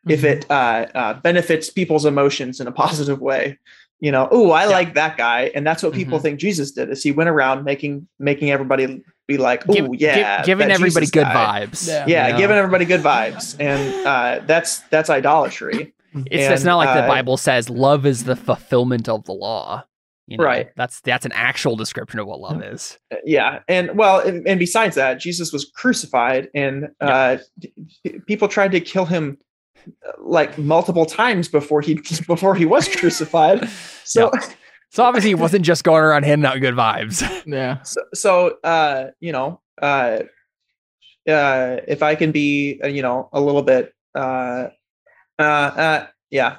if 0.07 0.21
Mm-hmm. 0.21 0.27
it 0.27 0.51
uh, 0.51 0.87
uh, 0.95 1.14
benefits 1.21 1.71
people's 1.71 2.05
emotions 2.07 2.61
in 2.61 2.66
a 2.66 2.73
positive 2.85 3.21
way 3.21 3.59
you 4.01 4.12
know 4.12 4.29
oh 4.31 4.51
i 4.53 4.64
Yeah. 4.64 4.69
like 4.71 4.95
that 4.95 5.16
guy 5.16 5.51
and 5.55 5.66
that's 5.66 5.83
what 5.83 5.93
people 5.95 6.19
Mhm. 6.19 6.23
think 6.23 6.41
jesus 6.41 6.73
did 6.73 6.91
is 6.91 7.03
he 7.03 7.11
went 7.11 7.29
around 7.31 7.64
making 7.64 8.07
making 8.19 8.51
everybody 8.51 9.03
be 9.27 9.39
like 9.39 9.66
oh 9.69 9.73
Give- 9.73 9.89
yeah 9.95 10.37
give- 10.39 10.47
giving 10.47 10.71
everybody 10.71 11.07
Jesus 11.07 11.11
good 11.11 11.25
guy." 11.25 11.66
vibes. 11.66 11.89
Yeah. 11.89 12.05
yeah 12.07 12.27
you 12.27 12.33
know? 12.35 12.39
giving 12.39 12.57
everybody 12.59 12.85
good 12.85 13.01
vibes 13.01 13.57
and 13.59 14.07
uh, 14.07 14.45
that's 14.47 14.81
that's 14.91 15.09
idolatry 15.11 15.95
It's, 16.15 16.53
it's 16.53 16.65
not 16.65 16.77
like 16.77 16.95
the 16.97 17.05
uh, 17.05 17.09
Bible 17.09 17.37
says 17.37 17.69
love 17.69 18.07
is 18.07 18.25
the 18.25 18.37
fulfillment 18.37 19.09
of 19.09 19.25
the 19.25 19.33
law. 19.33 19.85
You 20.27 20.37
know? 20.39 20.45
Right. 20.45 20.69
That's 20.77 21.01
that's 21.01 21.25
an 21.25 21.33
actual 21.33 21.75
description 21.77 22.21
of 22.21 22.27
what 22.27 22.41
love 22.41 22.63
is. 22.63 22.99
yeah 23.25 23.61
and 23.69 23.97
well 23.97 24.21
and, 24.21 24.47
and 24.47 24.59
besides 24.59 24.95
that 24.97 25.19
jesus 25.21 25.53
was 25.55 25.65
crucified 25.75 26.49
and 26.55 26.89
uh, 27.01 27.39
p- 28.05 28.19
people 28.27 28.47
tried 28.47 28.73
to 28.73 28.81
kill 28.81 29.07
him 29.07 29.39
uh, 30.07 30.13
like 30.21 30.59
multiple 30.59 31.07
times 31.07 31.49
before 31.49 31.81
he 31.81 31.95
before 32.27 32.55
he 32.55 32.67
was 32.67 32.95
crucified 32.95 33.67
so 34.05 34.31
So 34.91 35.03
obviously, 35.05 35.31
he 35.31 35.35
wasn't 35.35 35.65
just 35.65 35.83
going 35.85 36.03
around 36.03 36.25
handing 36.25 36.45
out 36.47 36.61
good 36.61 36.75
vibes. 36.75 37.23
Yeah. 37.47 37.81
so, 37.83 38.01
so 38.15 38.57
uh 38.65 39.07
you 39.21 39.33
know 39.33 39.61
uh 39.81 40.19
uh 41.27 41.77
if 41.89 42.03
i 42.03 42.15
can 42.15 42.33
be 42.33 42.81
uh, 42.85 42.89
you 42.89 43.01
know 43.03 43.29
a 43.33 43.41
little 43.41 43.63
bit 43.63 43.95
uh 44.15 44.69
uh 45.39 45.43
uh 45.43 46.07
yeah 46.30 46.57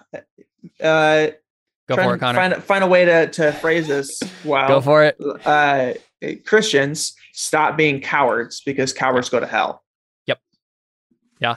uh 0.82 1.28
Go 1.88 1.96
for 1.96 2.14
it, 2.16 2.20
Connor. 2.20 2.38
find, 2.40 2.64
find 2.64 2.84
a 2.84 2.88
way 2.88 3.04
to 3.06 3.28
to 3.32 3.52
phrase 3.54 3.88
this 3.88 4.22
wow 4.46 4.68
Go 4.68 4.82
for 4.82 5.04
it. 5.04 5.18
uh 5.46 5.94
christians 6.46 7.16
stop 7.34 7.78
being 7.78 8.00
cowards 8.02 8.62
because 8.66 8.94
cowards 8.94 9.30
go 9.30 9.40
to 9.40 9.48
hell 9.48 9.84
Yeah, 11.40 11.56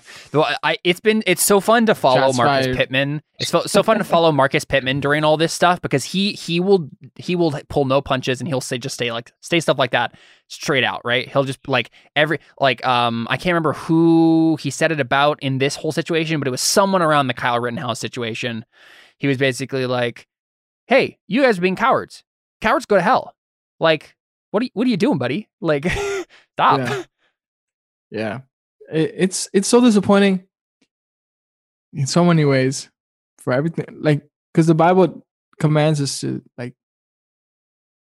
I, 0.62 0.78
it's 0.84 1.00
been 1.00 1.24
it's 1.26 1.42
so 1.42 1.58
fun 1.58 1.86
to 1.86 1.94
follow 1.96 2.28
Shots 2.28 2.36
Marcus 2.36 2.66
fired. 2.66 2.76
Pittman. 2.76 3.22
It's 3.40 3.50
so, 3.50 3.62
so 3.62 3.82
fun 3.82 3.98
to 3.98 4.04
follow 4.04 4.30
Marcus 4.32 4.64
Pittman 4.64 5.00
during 5.00 5.24
all 5.24 5.36
this 5.36 5.52
stuff 5.52 5.80
because 5.80 6.04
he 6.04 6.32
he 6.34 6.60
will 6.60 6.88
he 7.16 7.34
will 7.34 7.50
pull 7.68 7.84
no 7.84 8.00
punches 8.00 8.40
and 8.40 8.46
he'll 8.46 8.60
say 8.60 8.78
just 8.78 8.94
stay 8.94 9.10
like 9.10 9.32
stay 9.40 9.58
stuff 9.58 9.78
like 9.78 9.90
that 9.90 10.14
straight 10.46 10.84
out, 10.84 11.00
right? 11.04 11.28
He'll 11.28 11.42
just 11.42 11.66
like 11.66 11.90
every 12.14 12.38
like 12.60 12.86
um 12.86 13.26
I 13.28 13.36
can't 13.36 13.54
remember 13.54 13.72
who 13.72 14.56
he 14.60 14.70
said 14.70 14.92
it 14.92 15.00
about 15.00 15.42
in 15.42 15.58
this 15.58 15.74
whole 15.74 15.92
situation, 15.92 16.38
but 16.38 16.46
it 16.46 16.52
was 16.52 16.60
someone 16.60 17.02
around 17.02 17.26
the 17.26 17.34
Kyle 17.34 17.58
Rittenhouse 17.58 17.98
situation. 17.98 18.64
He 19.18 19.26
was 19.26 19.36
basically 19.36 19.86
like, 19.86 20.28
"Hey, 20.86 21.18
you 21.26 21.42
guys 21.42 21.58
are 21.58 21.62
being 21.62 21.76
cowards. 21.76 22.22
Cowards 22.60 22.86
go 22.86 22.94
to 22.96 23.02
hell. 23.02 23.34
Like, 23.80 24.14
what 24.52 24.62
are 24.62 24.64
you, 24.64 24.70
what 24.74 24.86
are 24.86 24.90
you 24.90 24.96
doing, 24.96 25.18
buddy? 25.18 25.48
Like, 25.60 25.86
stop." 26.52 26.78
Yeah. 26.78 27.02
Yeah. 28.12 28.40
It, 28.92 29.14
it's 29.16 29.48
it's 29.52 29.68
so 29.68 29.80
disappointing 29.80 30.44
in 31.92 32.06
so 32.06 32.24
many 32.24 32.44
ways 32.44 32.90
for 33.38 33.52
everything. 33.52 33.86
Like, 33.92 34.22
because 34.52 34.66
the 34.66 34.74
Bible 34.74 35.24
commands 35.58 36.00
us 36.00 36.20
to 36.20 36.42
like 36.58 36.74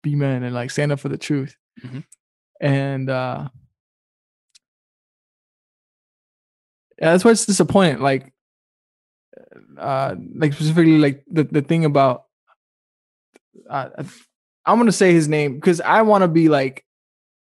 be 0.02 0.14
men 0.14 0.42
and 0.42 0.54
like 0.54 0.70
stand 0.70 0.92
up 0.92 1.00
for 1.00 1.08
the 1.08 1.18
truth. 1.18 1.56
Mhm. 1.82 2.04
And 2.60 3.10
uh 3.10 3.48
yeah, 6.98 7.12
that's 7.12 7.24
why 7.24 7.32
it's 7.32 7.46
disappointing. 7.46 8.00
Like 8.00 8.32
uh 9.78 10.14
like 10.34 10.52
specifically 10.52 10.98
like 10.98 11.24
the, 11.30 11.44
the 11.44 11.62
thing 11.62 11.84
about 11.84 12.24
uh, 13.68 13.88
I'm 14.64 14.78
gonna 14.78 14.92
say 14.92 15.12
his 15.12 15.28
name 15.28 15.54
because 15.54 15.80
I 15.80 16.02
want 16.02 16.22
to 16.22 16.28
be 16.28 16.48
like 16.48 16.84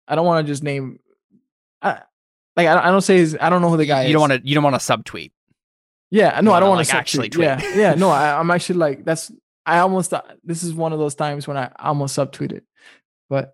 I 0.08 0.16
don't 0.16 0.26
want 0.26 0.46
to 0.46 0.52
just 0.52 0.64
name 0.64 1.00
like 2.58 2.68
I, 2.68 2.88
I 2.88 2.92
don't 2.92 3.02
say 3.02 3.18
his 3.18 3.38
I 3.40 3.50
don't 3.50 3.62
know 3.62 3.70
who 3.70 3.78
the 3.78 3.86
guy 3.86 4.04
is. 4.04 4.08
you 4.08 4.14
don't 4.14 4.22
want 4.30 4.34
to 4.34 4.42
you 4.48 4.56
don't 4.56 4.64
want 4.64 4.76
to 4.80 4.80
subtweet. 4.80 5.32
Yeah, 6.10 6.40
no, 6.42 6.54
I 6.54 6.60
don't 6.60 6.70
want 6.70 6.86
to 6.86 6.92
like, 6.94 7.00
actually 7.00 7.30
tweet. 7.30 7.46
Yeah, 7.46 7.62
yeah, 7.76 7.94
no, 7.96 8.10
I, 8.10 8.40
I'm 8.40 8.50
actually 8.52 8.80
like 8.80 9.06
that's. 9.06 9.32
I 9.66 9.80
almost 9.80 10.14
uh, 10.14 10.22
this 10.44 10.64
is 10.64 10.74
one 10.74 10.94
of 10.94 11.00
those 11.00 11.16
times 11.16 11.48
when 11.48 11.58
I 11.58 11.70
almost 11.80 12.16
subtweeted, 12.18 12.62
but 13.30 13.54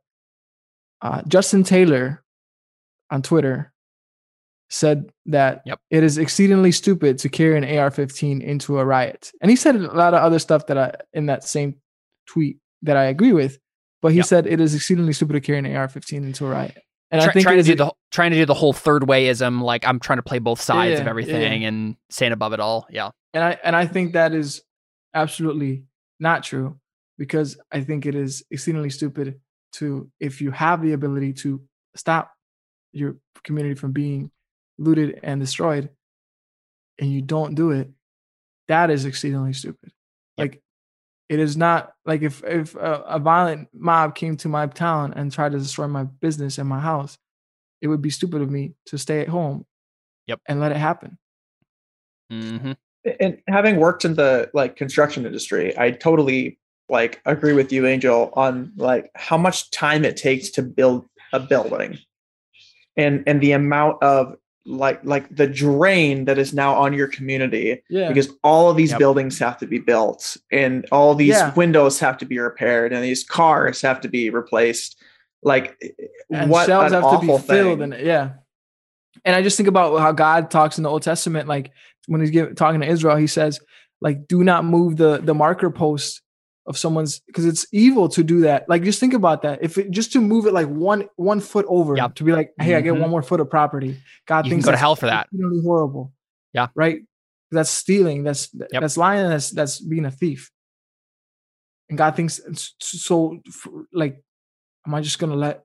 uh, 1.02 1.24
Justin 1.28 1.64
Taylor 1.64 2.24
on 3.10 3.22
Twitter 3.24 3.74
said 4.70 5.10
that 5.28 5.64
Yep. 5.66 5.80
it 5.90 6.04
is 6.04 6.18
exceedingly 6.20 6.72
stupid 6.72 7.18
to 7.20 7.30
carry 7.30 7.58
an 7.58 7.64
AR-15 7.64 8.42
into 8.42 8.78
a 8.80 8.86
riot, 8.86 9.32
and 9.42 9.50
he 9.50 9.56
said 9.58 9.76
a 9.76 9.80
lot 9.92 10.14
of 10.14 10.22
other 10.22 10.38
stuff 10.40 10.68
that 10.68 10.78
I 10.78 10.94
in 11.14 11.26
that 11.26 11.44
same 11.44 11.76
tweet 12.28 12.58
that 12.84 12.96
I 12.98 13.06
agree 13.06 13.34
with, 13.34 13.58
but 14.04 14.12
he 14.12 14.18
Yep. 14.18 14.26
said 14.28 14.46
it 14.48 14.62
is 14.62 14.76
exceedingly 14.76 15.14
stupid 15.14 15.34
to 15.34 15.42
carry 15.42 15.58
an 15.58 15.66
AR-15 15.66 16.18
into 16.18 16.46
a 16.46 16.50
riot, 16.50 16.78
and 17.14 17.22
Try- 17.22 17.30
I 17.30 17.34
think 17.34 17.44
trying 17.44 17.58
to 17.58 17.64
do 17.64 17.76
the 17.76 17.94
trying 18.12 18.32
to 18.32 18.38
do 18.38 18.46
the 18.46 18.56
whole 18.56 18.74
third 18.74 19.04
wayism, 19.04 19.62
like 19.62 19.86
I'm 19.86 20.00
trying 20.00 20.18
to 20.18 20.24
play 20.24 20.40
both 20.40 20.60
sides 20.60 21.00
of 21.00 21.08
everything 21.08 21.62
yeah. 21.62 21.68
and 21.68 21.96
staying 22.10 22.32
above 22.32 22.54
it 22.54 22.60
all. 22.60 22.88
Yeah, 22.90 23.12
and 23.36 23.44
I 23.44 23.60
and 23.64 23.76
I 23.76 23.86
think 23.86 24.14
that 24.14 24.34
is 24.34 24.64
absolutely 25.14 25.86
not 26.20 26.42
true 26.44 26.80
because 27.20 27.56
I 27.72 27.82
think 27.82 28.08
it 28.08 28.16
is 28.16 28.44
exceedingly 28.50 28.90
stupid 28.90 29.40
to 29.74 30.10
if 30.20 30.42
you 30.42 30.50
have 30.50 30.82
the 30.82 30.94
ability 30.94 31.34
to 31.34 31.62
stop 31.96 32.32
your 32.94 33.18
community 33.44 33.76
from 33.76 33.92
being 33.92 34.32
looted 34.80 35.20
and 35.22 35.40
destroyed 35.40 35.92
and 37.00 37.12
you 37.12 37.22
don't 37.22 37.54
do 37.54 37.70
it 37.70 37.92
that 38.68 38.90
is 38.90 39.06
exceedingly 39.06 39.54
stupid 39.54 39.92
like 40.38 40.63
it 41.30 41.40
is 41.40 41.56
not 41.58 41.94
like 42.06 42.22
if 42.22 42.44
if 42.44 42.76
a, 42.76 43.04
a 43.08 43.20
violent 43.20 43.70
mob 43.74 44.16
came 44.16 44.36
to 44.38 44.48
my 44.50 44.68
town 44.68 45.14
and 45.16 45.32
tried 45.32 45.52
to 45.54 45.58
destroy 45.60 45.88
my 45.88 46.04
business 46.04 46.58
and 46.58 46.68
my 46.70 46.80
house 46.80 47.18
it 47.82 47.88
would 47.88 48.02
be 48.02 48.10
stupid 48.10 48.42
of 48.42 48.50
me 48.52 48.74
to 48.86 48.98
stay 48.98 49.22
at 49.22 49.28
home 49.28 49.66
Yep. 50.28 50.40
and 50.48 50.60
let 50.60 50.72
it 50.72 50.78
happen 50.78 51.18
Mm-hmm. 52.32 52.72
and 53.20 53.38
having 53.48 53.78
worked 53.78 54.06
in 54.06 54.16
the 54.16 54.50
like 54.54 54.76
construction 54.76 55.26
industry 55.26 55.78
i 55.78 55.92
totally 55.92 56.58
like 56.90 57.22
agree 57.26 57.54
with 57.54 57.72
you 57.72 57.86
angel 57.86 58.32
on 58.34 58.72
like 58.76 59.12
how 59.16 59.38
much 59.38 59.70
time 59.72 60.04
it 60.06 60.18
takes 60.18 60.50
to 60.52 60.62
build 60.62 61.06
a 61.34 61.40
building 61.40 62.00
and 62.98 63.24
and 63.28 63.42
the 63.42 63.52
amount 63.52 64.02
of 64.02 64.36
like 64.66 65.04
like 65.04 65.34
the 65.36 65.46
drain 65.48 66.26
that 66.26 66.38
is 66.38 66.54
now 66.54 66.74
on 66.74 66.94
your 66.94 67.08
community 67.08 67.82
yeah 67.90 68.08
because 68.08 68.30
all 68.44 68.70
of 68.70 68.78
these 68.78 68.92
Yep. 68.92 69.00
buildings 69.00 69.38
have 69.40 69.58
to 69.58 69.68
be 69.68 69.78
built 69.78 70.38
and 70.52 70.86
all 70.92 71.16
these 71.16 71.30
Yeah. 71.36 71.54
windows 71.54 72.00
have 72.00 72.18
to 72.20 72.26
be 72.26 72.40
repaired 72.40 72.94
and 72.94 73.04
these 73.04 73.24
cars 73.26 73.82
have 73.82 74.00
to 74.02 74.08
be 74.08 74.30
replaced 74.30 74.96
like 75.44 75.78
and 76.32 76.50
what 76.50 76.68
shelves 76.68 76.94
an 76.94 77.02
have 77.04 77.12
to 77.12 77.20
be 77.20 77.28
filled 77.40 77.80
thing. 77.80 77.94
and 77.94 78.06
yeah 78.06 78.30
and 79.26 79.36
i 79.36 79.42
just 79.42 79.58
think 79.58 79.68
about 79.68 80.00
how 80.00 80.14
god 80.14 80.50
talks 80.50 80.78
in 80.78 80.84
the 80.84 80.90
old 80.90 81.02
testament 81.04 81.48
like 81.50 81.72
when 82.08 82.22
he's 82.22 82.32
giving, 82.32 82.56
talking 82.56 82.80
to 82.80 82.88
israel 82.88 83.18
he 83.18 83.28
says 83.28 83.60
like 84.00 84.28
do 84.30 84.44
not 84.46 84.64
move 84.64 84.96
the 84.96 85.18
the 85.18 85.34
marker 85.36 85.70
post 85.70 86.22
of 86.66 86.78
someone's 86.78 87.20
because 87.28 87.46
it's 87.46 87.66
evil 87.74 88.08
to 88.08 88.24
do 88.24 88.42
that 88.42 88.68
like 88.70 88.84
just 88.84 89.00
think 89.00 89.14
about 89.14 89.42
that 89.42 89.60
if 89.62 89.78
it 89.78 89.92
just 89.92 90.14
to 90.14 90.22
move 90.22 90.46
it 90.46 90.54
like 90.54 90.68
one 90.68 91.08
one 91.18 91.40
foot 91.42 91.66
over 91.68 91.96
Yep. 91.98 92.16
to 92.16 92.24
be 92.24 92.32
like 92.32 92.52
hey 92.60 92.76
i 92.76 92.82
get 92.82 92.94
Mhm. 92.94 93.02
one 93.02 93.10
more 93.10 93.22
foot 93.22 93.40
of 93.42 93.50
property 93.50 93.98
god 94.28 94.46
You 94.46 94.52
thinks 94.52 94.66
go 94.66 94.72
to 94.72 94.78
hell 94.78 94.96
for 94.96 95.08
that. 95.08 95.26
exceedingly 95.26 95.62
horrible 95.62 96.14
Yeah. 96.54 96.68
right 96.76 97.02
that's 97.52 97.70
stealing 97.70 98.24
that's 98.24 98.50
Yep. 98.54 98.82
that's 98.82 98.96
lying 98.98 99.28
that's 99.28 99.50
that's 99.52 99.80
being 99.82 100.06
a 100.06 100.12
thief 100.12 100.52
and 101.90 101.98
god 101.98 102.16
thinks 102.16 102.40
so 102.80 103.40
like 103.92 104.22
am 104.88 104.96
i 104.96 105.02
just 105.02 105.20
gonna 105.20 105.36
let 105.36 105.64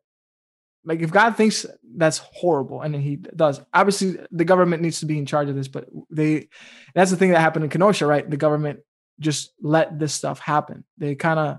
like 0.84 1.00
if 1.00 1.10
god 1.12 1.36
thinks 1.36 1.64
that's 1.96 2.18
horrible 2.18 2.82
and 2.82 2.94
he 2.96 3.16
does 3.16 3.60
obviously 3.72 4.16
the 4.30 4.44
government 4.44 4.82
needs 4.82 5.00
to 5.00 5.06
be 5.06 5.18
in 5.18 5.26
charge 5.26 5.48
of 5.48 5.54
this 5.54 5.68
but 5.68 5.88
they 6.10 6.48
that's 6.94 7.10
the 7.10 7.16
thing 7.16 7.30
that 7.30 7.40
happened 7.40 7.64
in 7.64 7.70
kenosha 7.70 8.06
right 8.06 8.28
the 8.28 8.36
government 8.36 8.80
just 9.20 9.52
let 9.60 9.98
this 9.98 10.14
stuff 10.14 10.38
happen 10.38 10.84
they 10.98 11.14
kind 11.14 11.38
of 11.38 11.58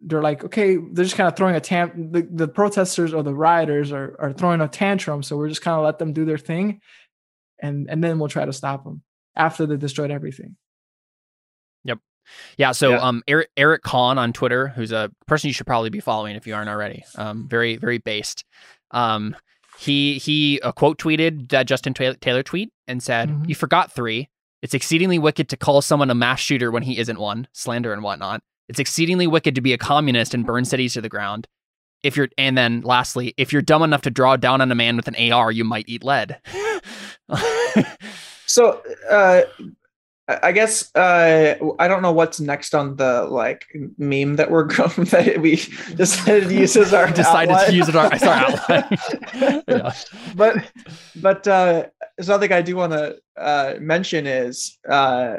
they're 0.00 0.22
like 0.22 0.44
okay 0.44 0.76
they're 0.76 1.04
just 1.04 1.16
kind 1.16 1.26
of 1.28 1.36
throwing 1.36 1.56
a 1.56 1.60
tam 1.60 2.10
the, 2.12 2.22
the 2.30 2.46
protesters 2.46 3.12
or 3.12 3.22
the 3.22 3.34
rioters 3.34 3.90
are, 3.90 4.16
are 4.20 4.32
throwing 4.32 4.60
a 4.60 4.68
tantrum 4.68 5.22
so 5.22 5.36
we're 5.36 5.48
just 5.48 5.62
kind 5.62 5.76
of 5.76 5.84
let 5.84 5.98
them 5.98 6.12
do 6.12 6.24
their 6.24 6.38
thing 6.38 6.80
and 7.60 7.90
and 7.90 8.02
then 8.02 8.18
we'll 8.18 8.28
try 8.28 8.44
to 8.44 8.52
stop 8.52 8.84
them 8.84 9.02
after 9.34 9.66
they 9.66 9.76
destroyed 9.76 10.10
everything 10.10 10.56
Yep. 11.84 11.98
yeah. 12.56 12.70
So 12.70 12.90
Yeah. 12.90 12.98
um, 12.98 13.22
Eric 13.26 13.48
Eric 13.56 13.82
Kahn 13.82 14.16
on 14.16 14.32
Twitter, 14.32 14.68
who's 14.68 14.92
a 14.92 15.10
person 15.26 15.48
you 15.48 15.54
should 15.54 15.66
probably 15.66 15.90
be 15.90 15.98
following 15.98 16.36
if 16.36 16.46
you 16.46 16.54
aren't 16.54 16.68
already. 16.70 17.04
Um, 17.16 17.48
very 17.48 17.76
very 17.76 17.98
based. 17.98 18.44
Um, 18.92 19.34
he 19.78 20.18
he 20.18 20.60
uh, 20.62 20.70
quote 20.70 20.98
tweeted 20.98 21.48
that 21.50 21.66
Justin 21.66 21.92
Taylor, 21.94 22.14
Taylor 22.14 22.44
tweet 22.44 22.70
and 22.86 23.02
said, 23.02 23.28
Mhm. 23.30 23.48
"You 23.48 23.56
forgot 23.56 23.90
three. 23.90 24.28
It's 24.62 24.74
exceedingly 24.74 25.18
wicked 25.18 25.48
to 25.50 25.56
call 25.56 25.82
someone 25.82 26.10
a 26.10 26.14
mass 26.14 26.40
shooter 26.40 26.70
when 26.70 26.82
he 26.82 26.98
isn't 26.98 27.18
one, 27.18 27.48
slander 27.52 27.92
and 27.92 28.02
whatnot. 28.02 28.42
It's 28.68 28.78
exceedingly 28.78 29.26
wicked 29.26 29.54
to 29.56 29.60
be 29.60 29.72
a 29.72 29.78
communist 29.78 30.34
and 30.34 30.46
burn 30.46 30.64
cities 30.64 30.94
to 30.94 31.00
the 31.00 31.08
ground. 31.08 31.48
If 32.02 32.16
you're, 32.16 32.28
and 32.38 32.56
then 32.56 32.80
lastly, 32.80 33.34
if 33.36 33.52
you're 33.52 33.62
dumb 33.62 33.82
enough 33.82 34.02
to 34.02 34.10
draw 34.10 34.36
down 34.36 34.60
on 34.60 34.72
a 34.72 34.74
man 34.74 34.96
with 34.96 35.08
an 35.08 35.32
AR, 35.32 35.52
you 35.52 35.64
might 35.64 35.88
eat 35.88 36.02
lead. 36.02 36.40
So, 38.52 38.82
uh, 39.10 39.42
I 40.28 40.52
guess 40.52 40.94
uh, 40.94 41.54
I 41.78 41.88
don't 41.88 42.02
know 42.02 42.12
what's 42.12 42.38
next 42.38 42.74
on 42.74 42.96
the 42.96 43.24
like 43.24 43.64
meme 43.96 44.36
that 44.36 44.50
we're 44.50 44.64
going 44.78 45.04
that 45.04 45.40
we 45.40 45.56
decided 45.94 46.48
to 46.50 46.54
use 46.54 46.76
as 46.76 46.92
our 46.92 47.10
Decided 47.12 47.56
to 47.66 47.74
use 47.74 47.88
it 47.88 47.94
as 47.94 48.22
our 48.22 48.34
outline. 48.34 48.98
Yeah. 49.66 49.94
But 50.34 50.70
but 51.16 51.48
uh, 51.48 51.86
something 52.26 52.52
I 52.52 52.62
do 52.62 52.76
want 52.76 52.92
to 52.92 53.16
uh, 53.36 53.74
mention 53.80 54.26
is 54.26 54.78
uh, 54.88 55.36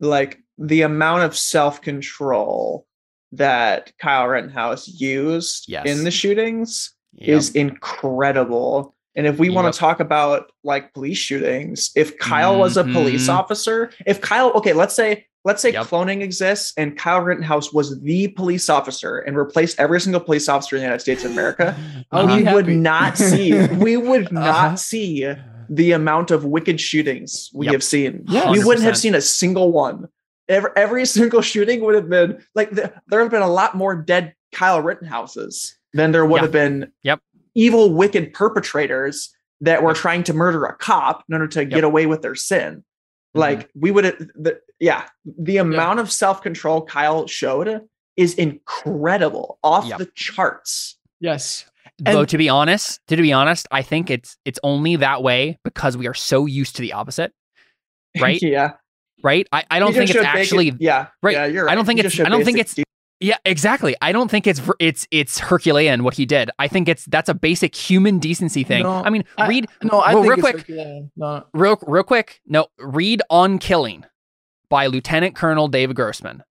like 0.00 0.38
the 0.58 0.82
amount 0.82 1.22
of 1.22 1.36
self 1.36 1.80
control 1.80 2.86
that 3.32 3.92
Kyle 3.98 4.26
Rittenhouse 4.26 4.88
used 4.88 5.66
Yes. 5.68 5.86
in 5.86 6.04
the 6.04 6.10
shootings 6.10 6.92
Yep. 7.14 7.28
is 7.38 7.50
incredible. 7.56 8.94
And 9.16 9.26
if 9.26 9.38
we 9.38 9.50
want 9.50 9.72
to 9.72 9.78
talk 9.78 9.98
about 10.00 10.52
like 10.62 10.94
police 10.94 11.18
shootings, 11.18 11.90
if 11.96 12.16
Kyle 12.18 12.58
was 12.58 12.76
a 12.76 12.84
police 12.84 13.26
Mhm. 13.28 13.34
officer, 13.34 13.90
if 14.06 14.20
Kyle, 14.20 14.52
okay, 14.52 14.72
let's 14.72 14.94
say 14.94 15.26
let's 15.44 15.62
say 15.62 15.72
Yep. 15.72 15.86
cloning 15.86 16.20
exists 16.22 16.72
and 16.76 16.96
Kyle 16.98 17.20
Rittenhouse 17.20 17.72
was 17.72 18.00
the 18.00 18.28
police 18.28 18.68
officer 18.68 19.18
and 19.18 19.36
replaced 19.36 19.78
every 19.80 20.00
single 20.00 20.20
police 20.20 20.48
officer 20.48 20.76
in 20.76 20.80
the 20.80 20.84
United 20.86 21.00
States 21.00 21.24
of 21.24 21.30
America, 21.32 21.74
I 22.12 22.22
would 22.22 22.30
we 22.30 22.44
be 22.44 22.52
would 22.52 22.66
happy. 22.66 22.76
not 22.76 23.16
see 23.30 23.66
we 23.68 23.96
would 23.96 24.30
not 24.32 24.48
Uh-huh. 24.48 24.76
see 24.76 25.26
the 25.68 25.92
amount 25.92 26.30
of 26.30 26.44
wicked 26.44 26.80
shootings 26.80 27.50
we 27.54 27.66
Yep. 27.66 27.72
have 27.74 27.84
seen. 27.84 28.24
Yeah, 28.28 28.50
we 28.50 28.62
wouldn't 28.64 28.84
have 28.84 28.98
seen 28.98 29.14
a 29.14 29.20
single 29.20 29.70
one. 29.72 30.08
Every, 30.48 30.70
every 30.76 31.06
single 31.18 31.42
shooting 31.42 31.80
would 31.82 31.94
have 31.94 32.08
been 32.08 32.42
like 32.54 32.74
th- 32.74 32.90
there 33.08 33.20
have 33.20 33.30
been 33.30 33.42
a 33.42 33.48
lot 33.50 33.76
more 33.76 33.94
dead 33.94 34.34
Kyle 34.52 34.82
Rittenhouses 34.82 35.74
than 35.94 36.10
there 36.12 36.26
would 36.26 36.36
Yeah. 36.38 36.42
have 36.42 36.52
been 36.52 36.92
Yep. 37.04 37.20
evil, 37.54 37.94
wicked 37.94 38.32
perpetrators 38.34 39.34
that 39.62 39.82
were 39.82 39.94
trying 39.94 40.22
to 40.24 40.34
murder 40.34 40.64
a 40.64 40.74
cop 40.74 41.22
in 41.28 41.34
order 41.34 41.46
to 41.48 41.64
get 41.64 41.84
away 41.84 42.06
with 42.06 42.22
their 42.22 42.34
sin. 42.34 42.76
Mm-hmm. 42.78 43.38
Like 43.40 43.68
we 43.78 43.90
would, 43.90 44.04
the, 44.34 44.58
yeah, 44.80 45.04
the 45.38 45.58
amount 45.58 46.00
of 46.00 46.10
self 46.10 46.42
control 46.42 46.82
Kyle 46.82 47.26
showed 47.26 47.80
is 48.16 48.34
incredible, 48.34 49.58
off 49.62 49.86
Yep. 49.86 49.98
the 49.98 50.06
charts. 50.14 50.98
yes 51.20 51.66
Though 51.98 52.24
to 52.24 52.38
be 52.38 52.48
honest, 52.48 53.00
to 53.08 53.16
be 53.16 53.30
honest, 53.32 53.66
I 53.70 53.82
think 53.82 54.10
it's 54.10 54.36
it's 54.46 54.58
only 54.62 54.96
that 54.96 55.22
way 55.22 55.58
because 55.64 55.96
we 55.98 56.06
are 56.06 56.14
so 56.14 56.46
used 56.46 56.76
to 56.76 56.82
the 56.82 56.94
opposite, 56.94 57.32
right? 58.20 58.40
yeah. 58.40 58.72
right? 59.22 59.46
I, 59.52 59.64
I 59.70 59.78
don't 59.78 59.92
think 59.92 60.04
it's 60.04 60.12
showed 60.12 60.22
basic- 60.22 60.40
actually 60.40 60.72
yeah. 60.80 61.08
right. 61.22 61.34
Yeah, 61.34 61.44
you're 61.46 61.68
I 61.68 61.74
don't 61.74 61.84
think 61.84 62.00
He 62.00 62.06
it's 62.06 62.18
I 62.18 62.24
don't 62.30 62.42
think 62.44 62.56
basic 62.56 62.78
it's 62.78 62.90
yeah, 63.22 63.36
exactly. 63.44 63.94
I 64.00 64.12
don't 64.12 64.30
think 64.30 64.46
it's 64.46 64.62
it's 64.78 65.06
it's 65.10 65.38
Herculean 65.38 66.02
what 66.02 66.14
he 66.14 66.24
did. 66.24 66.50
I 66.58 66.68
think 66.68 66.88
it's 66.88 67.04
that's 67.04 67.28
a 67.28 67.34
basic 67.34 67.74
human 67.74 68.18
decency 68.18 68.64
thing. 68.64 68.82
No, 68.84 68.92
I 69.04 69.10
mean, 69.10 69.24
I- 69.36 69.46
read 69.46 69.66
No, 69.82 69.98
I 70.00 70.14
well, 70.14 70.22
think 70.22 70.36
real 70.36 70.46
it's 70.46 70.64
quick, 70.64 71.10
No, 71.16 71.44
real 71.52 71.78
real 71.86 72.02
quick. 72.02 72.40
No, 72.46 72.68
read 72.78 73.20
on 73.28 73.58
killing 73.58 74.06
by 74.70 74.86
Lieutenant 74.86 75.34
Colonel 75.34 75.68
David 75.68 75.96
Grossman. 75.96 76.42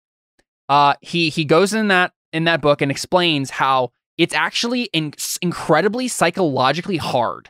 Uh, 0.67 0.93
he 1.01 1.29
he 1.29 1.45
goes 1.45 1.73
in 1.73 1.87
that 1.87 2.11
in 2.31 2.43
that 2.43 2.61
book 2.61 2.81
and 2.81 2.91
explains 2.91 3.49
how 3.49 3.91
it's 4.17 4.35
actually 4.35 4.83
in, 4.93 5.13
incredibly 5.41 6.07
psychologically 6.07 6.97
hard 6.97 7.49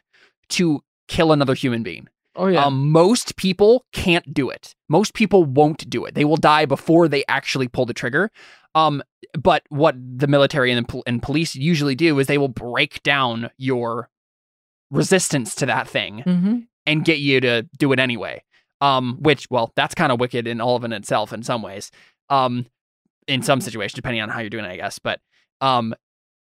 to 0.49 0.82
kill 1.09 1.32
another 1.34 1.53
human 1.55 1.84
being. 1.84 2.07
oh 2.36 2.47
yeah, 2.47 2.63
Um, 2.65 2.91
most 2.91 3.36
people 3.36 3.84
can't 3.91 4.34
do 4.34 4.49
it. 4.49 4.76
Most 4.88 5.13
people 5.13 5.43
won't 5.43 5.89
do 5.89 6.05
it. 6.05 6.15
They 6.15 6.24
will 6.24 6.38
die 6.38 6.65
before 6.65 7.07
they 7.09 7.24
actually 7.28 7.67
pull 7.67 7.86
the 7.86 7.93
trigger. 7.93 8.32
Um, 8.76 9.01
but 9.38 9.63
what 9.70 9.95
the 9.97 10.28
military 10.28 10.72
and, 10.72 10.88
pol- 10.88 11.03
and 11.07 11.22
police 11.22 11.55
usually 11.55 11.95
do 11.95 12.20
is 12.20 12.28
they 12.28 12.38
will 12.38 12.47
break 12.47 13.01
down 13.03 13.49
your 13.57 14.09
resistance 14.91 15.55
to 15.55 15.65
that 15.65 15.88
thing 15.88 16.20
hmm 16.22 16.59
and 16.86 17.05
get 17.05 17.20
you 17.20 17.39
to 17.39 17.63
do 17.78 17.91
it 17.91 17.99
anyway. 17.99 18.41
Um, 18.82 19.17
which, 19.19 19.45
well, 19.49 19.71
that's 19.75 19.93
kind 19.93 20.11
of 20.11 20.19
wicked 20.19 20.47
in 20.47 20.61
all 20.61 20.75
of 20.77 20.84
it 20.86 20.93
itself 20.93 21.34
in 21.34 21.43
some 21.43 21.61
ways. 21.61 21.91
Um, 22.30 22.65
in 23.27 23.41
some 23.41 23.61
situations, 23.61 23.93
depending 23.93 24.21
on 24.21 24.30
how 24.30 24.39
you're 24.39 24.49
doing 24.49 24.65
it, 24.65 24.71
I 24.71 24.77
guess. 24.77 24.99
But 24.99 25.19
um, 25.61 25.93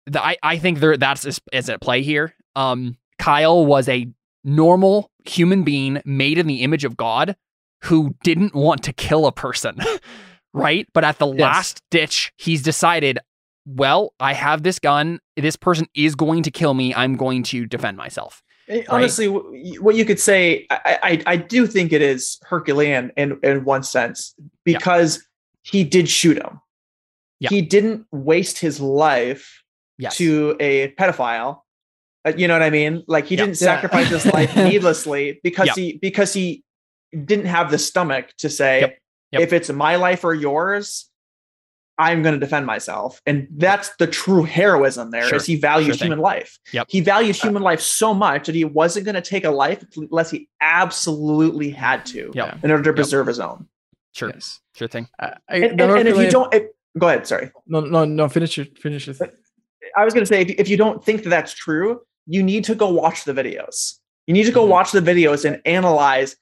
the, 0.06 0.24
I 0.24 0.36
I 0.44 0.58
think 0.58 0.80
there 0.80 0.98
that's 0.98 1.26
is, 1.26 1.40
is 1.54 1.70
at 1.70 1.82
play 1.82 2.02
here. 2.04 2.34
Um, 2.56 2.98
Kyle 3.18 3.66
was 3.66 3.88
a 3.90 4.08
normal 4.44 5.12
human 5.26 5.64
being 5.64 6.02
made 6.06 6.38
in 6.38 6.48
the 6.48 6.62
image 6.64 6.84
of 6.86 6.96
God 6.98 7.36
who 7.84 8.16
didn't 8.24 8.54
want 8.54 8.84
to 8.84 8.94
kill 8.94 9.26
a 9.26 9.32
person, 9.32 9.78
right? 10.54 10.88
But 10.94 11.04
at 11.06 11.18
the 11.20 11.28
Yes. 11.28 11.40
last 11.40 11.82
ditch, 11.92 12.34
he's 12.38 12.62
decided, 12.62 13.20
well, 13.66 14.14
I 14.20 14.34
have 14.34 14.64
this 14.64 14.80
gun. 14.80 15.20
This 15.38 15.56
person 15.56 15.88
is 15.96 16.16
going 16.16 16.44
to 16.44 16.52
kill 16.52 16.74
me. 16.74 16.94
I'm 16.94 17.16
going 17.16 17.44
to 17.44 17.66
defend 17.66 17.98
myself. 17.98 18.42
Eh, 18.70 18.84
Honestly, 18.88 19.28
what 19.28 19.96
you 19.96 20.06
could 20.06 20.20
say, 20.20 20.68
I, 20.70 21.00
I, 21.04 21.24
I 21.34 21.36
do 21.38 21.66
think 21.68 21.92
it 21.92 22.02
is 22.02 22.40
Herculean 22.46 23.12
in, 23.18 23.40
in 23.44 23.66
one 23.66 23.84
sense 23.84 24.36
because 24.64 25.26
he 25.64 25.84
did 25.84 26.08
shoot 26.08 26.38
him. 26.38 26.62
Yeah. 27.40 27.50
He 27.50 27.62
didn't 27.62 28.06
waste 28.12 28.60
his 28.60 28.80
life 28.80 29.64
Yes. 29.98 30.16
to 30.16 30.56
a 30.62 30.90
pedophile. 30.94 31.62
Uh, 32.24 32.32
you 32.38 32.48
know 32.48 32.54
what 32.54 32.62
I 32.64 32.70
mean? 32.70 33.04
Like 33.08 33.26
he 33.26 33.36
Yeah. 33.36 33.46
didn't 33.46 33.58
sacrifice 33.58 34.08
his 34.08 34.26
life 34.28 34.56
needlessly 34.56 35.42
because 35.44 35.68
Yeah. 35.68 35.74
he 35.76 35.98
because 36.02 36.32
he 36.32 36.64
didn't 37.26 37.48
have 37.48 37.70
the 37.70 37.78
stomach 37.78 38.30
to 38.38 38.50
say, 38.50 38.80
Yep. 38.82 38.98
Yep. 39.34 39.42
if 39.42 39.52
it's 39.54 39.70
my 39.70 39.98
life 39.98 40.24
or 40.24 40.34
yours, 40.34 41.09
I'm 42.00 42.24
going 42.24 42.34
to 42.34 42.40
defend 42.40 42.66
myself. 42.66 43.22
And 43.28 43.48
that's 43.58 43.90
the 43.98 44.08
true 44.08 44.44
heroism 44.44 45.12
there 45.12 45.24
is 45.24 45.30
Sure. 45.30 45.40
he 45.42 45.56
values 45.58 45.98
Sure 45.98 46.06
human 46.08 46.20
life. 46.20 46.58
Yep. 46.72 46.88
He 46.90 47.02
valued 47.02 47.36
human 47.36 47.62
life 47.62 47.82
so 47.82 48.14
much 48.14 48.46
that 48.48 48.56
he 48.56 48.64
wasn't 48.66 49.06
going 49.06 49.16
to 49.16 49.22
take 49.22 49.44
a 49.44 49.52
life 49.52 49.84
unless 49.98 50.32
he 50.32 50.48
absolutely 50.62 51.70
had 51.70 52.06
to 52.08 52.32
Yep. 52.34 52.64
in 52.64 52.72
order 52.72 52.84
to 52.84 52.90
Yep. 52.90 52.96
preserve 52.96 53.28
his 53.28 53.40
own. 53.40 53.68
Sure. 54.14 54.30
yes. 54.34 54.60
Sure 54.76 54.88
thing. 54.88 55.08
I, 55.20 55.26
I, 55.50 55.56
And, 55.58 55.80
the 55.80 55.84
and- 55.90 56.00
and 56.00 56.08
if 56.08 56.18
you 56.18 56.32
don't, 56.32 56.54
if, 56.54 56.64
go 56.98 57.10
ahead. 57.10 57.28
Sorry. 57.28 57.52
no, 57.68 57.82
no, 57.82 58.06
no, 58.06 58.28
finish 58.30 58.58
it, 58.58 58.80
finish 58.80 59.08
it. 59.08 59.18
I 59.96 60.06
was 60.06 60.14
going 60.14 60.24
to 60.24 60.26
say, 60.34 60.42
if, 60.42 60.50
if 60.52 60.68
you 60.70 60.78
don't 60.78 61.04
think 61.04 61.24
that 61.24 61.30
that's 61.30 61.54
true, 61.54 62.02
you 62.28 62.42
need 62.44 62.64
to 62.66 62.76
go 62.76 62.90
watch 62.90 63.26
the 63.26 63.34
videos. 63.34 63.98
You 64.28 64.34
need 64.34 64.46
to 64.46 64.52
go 64.52 64.66
Mhm. 64.66 64.70
watch 64.70 64.92
the 64.94 65.02
videos 65.02 65.44
and 65.46 65.62
analyze 65.66 66.36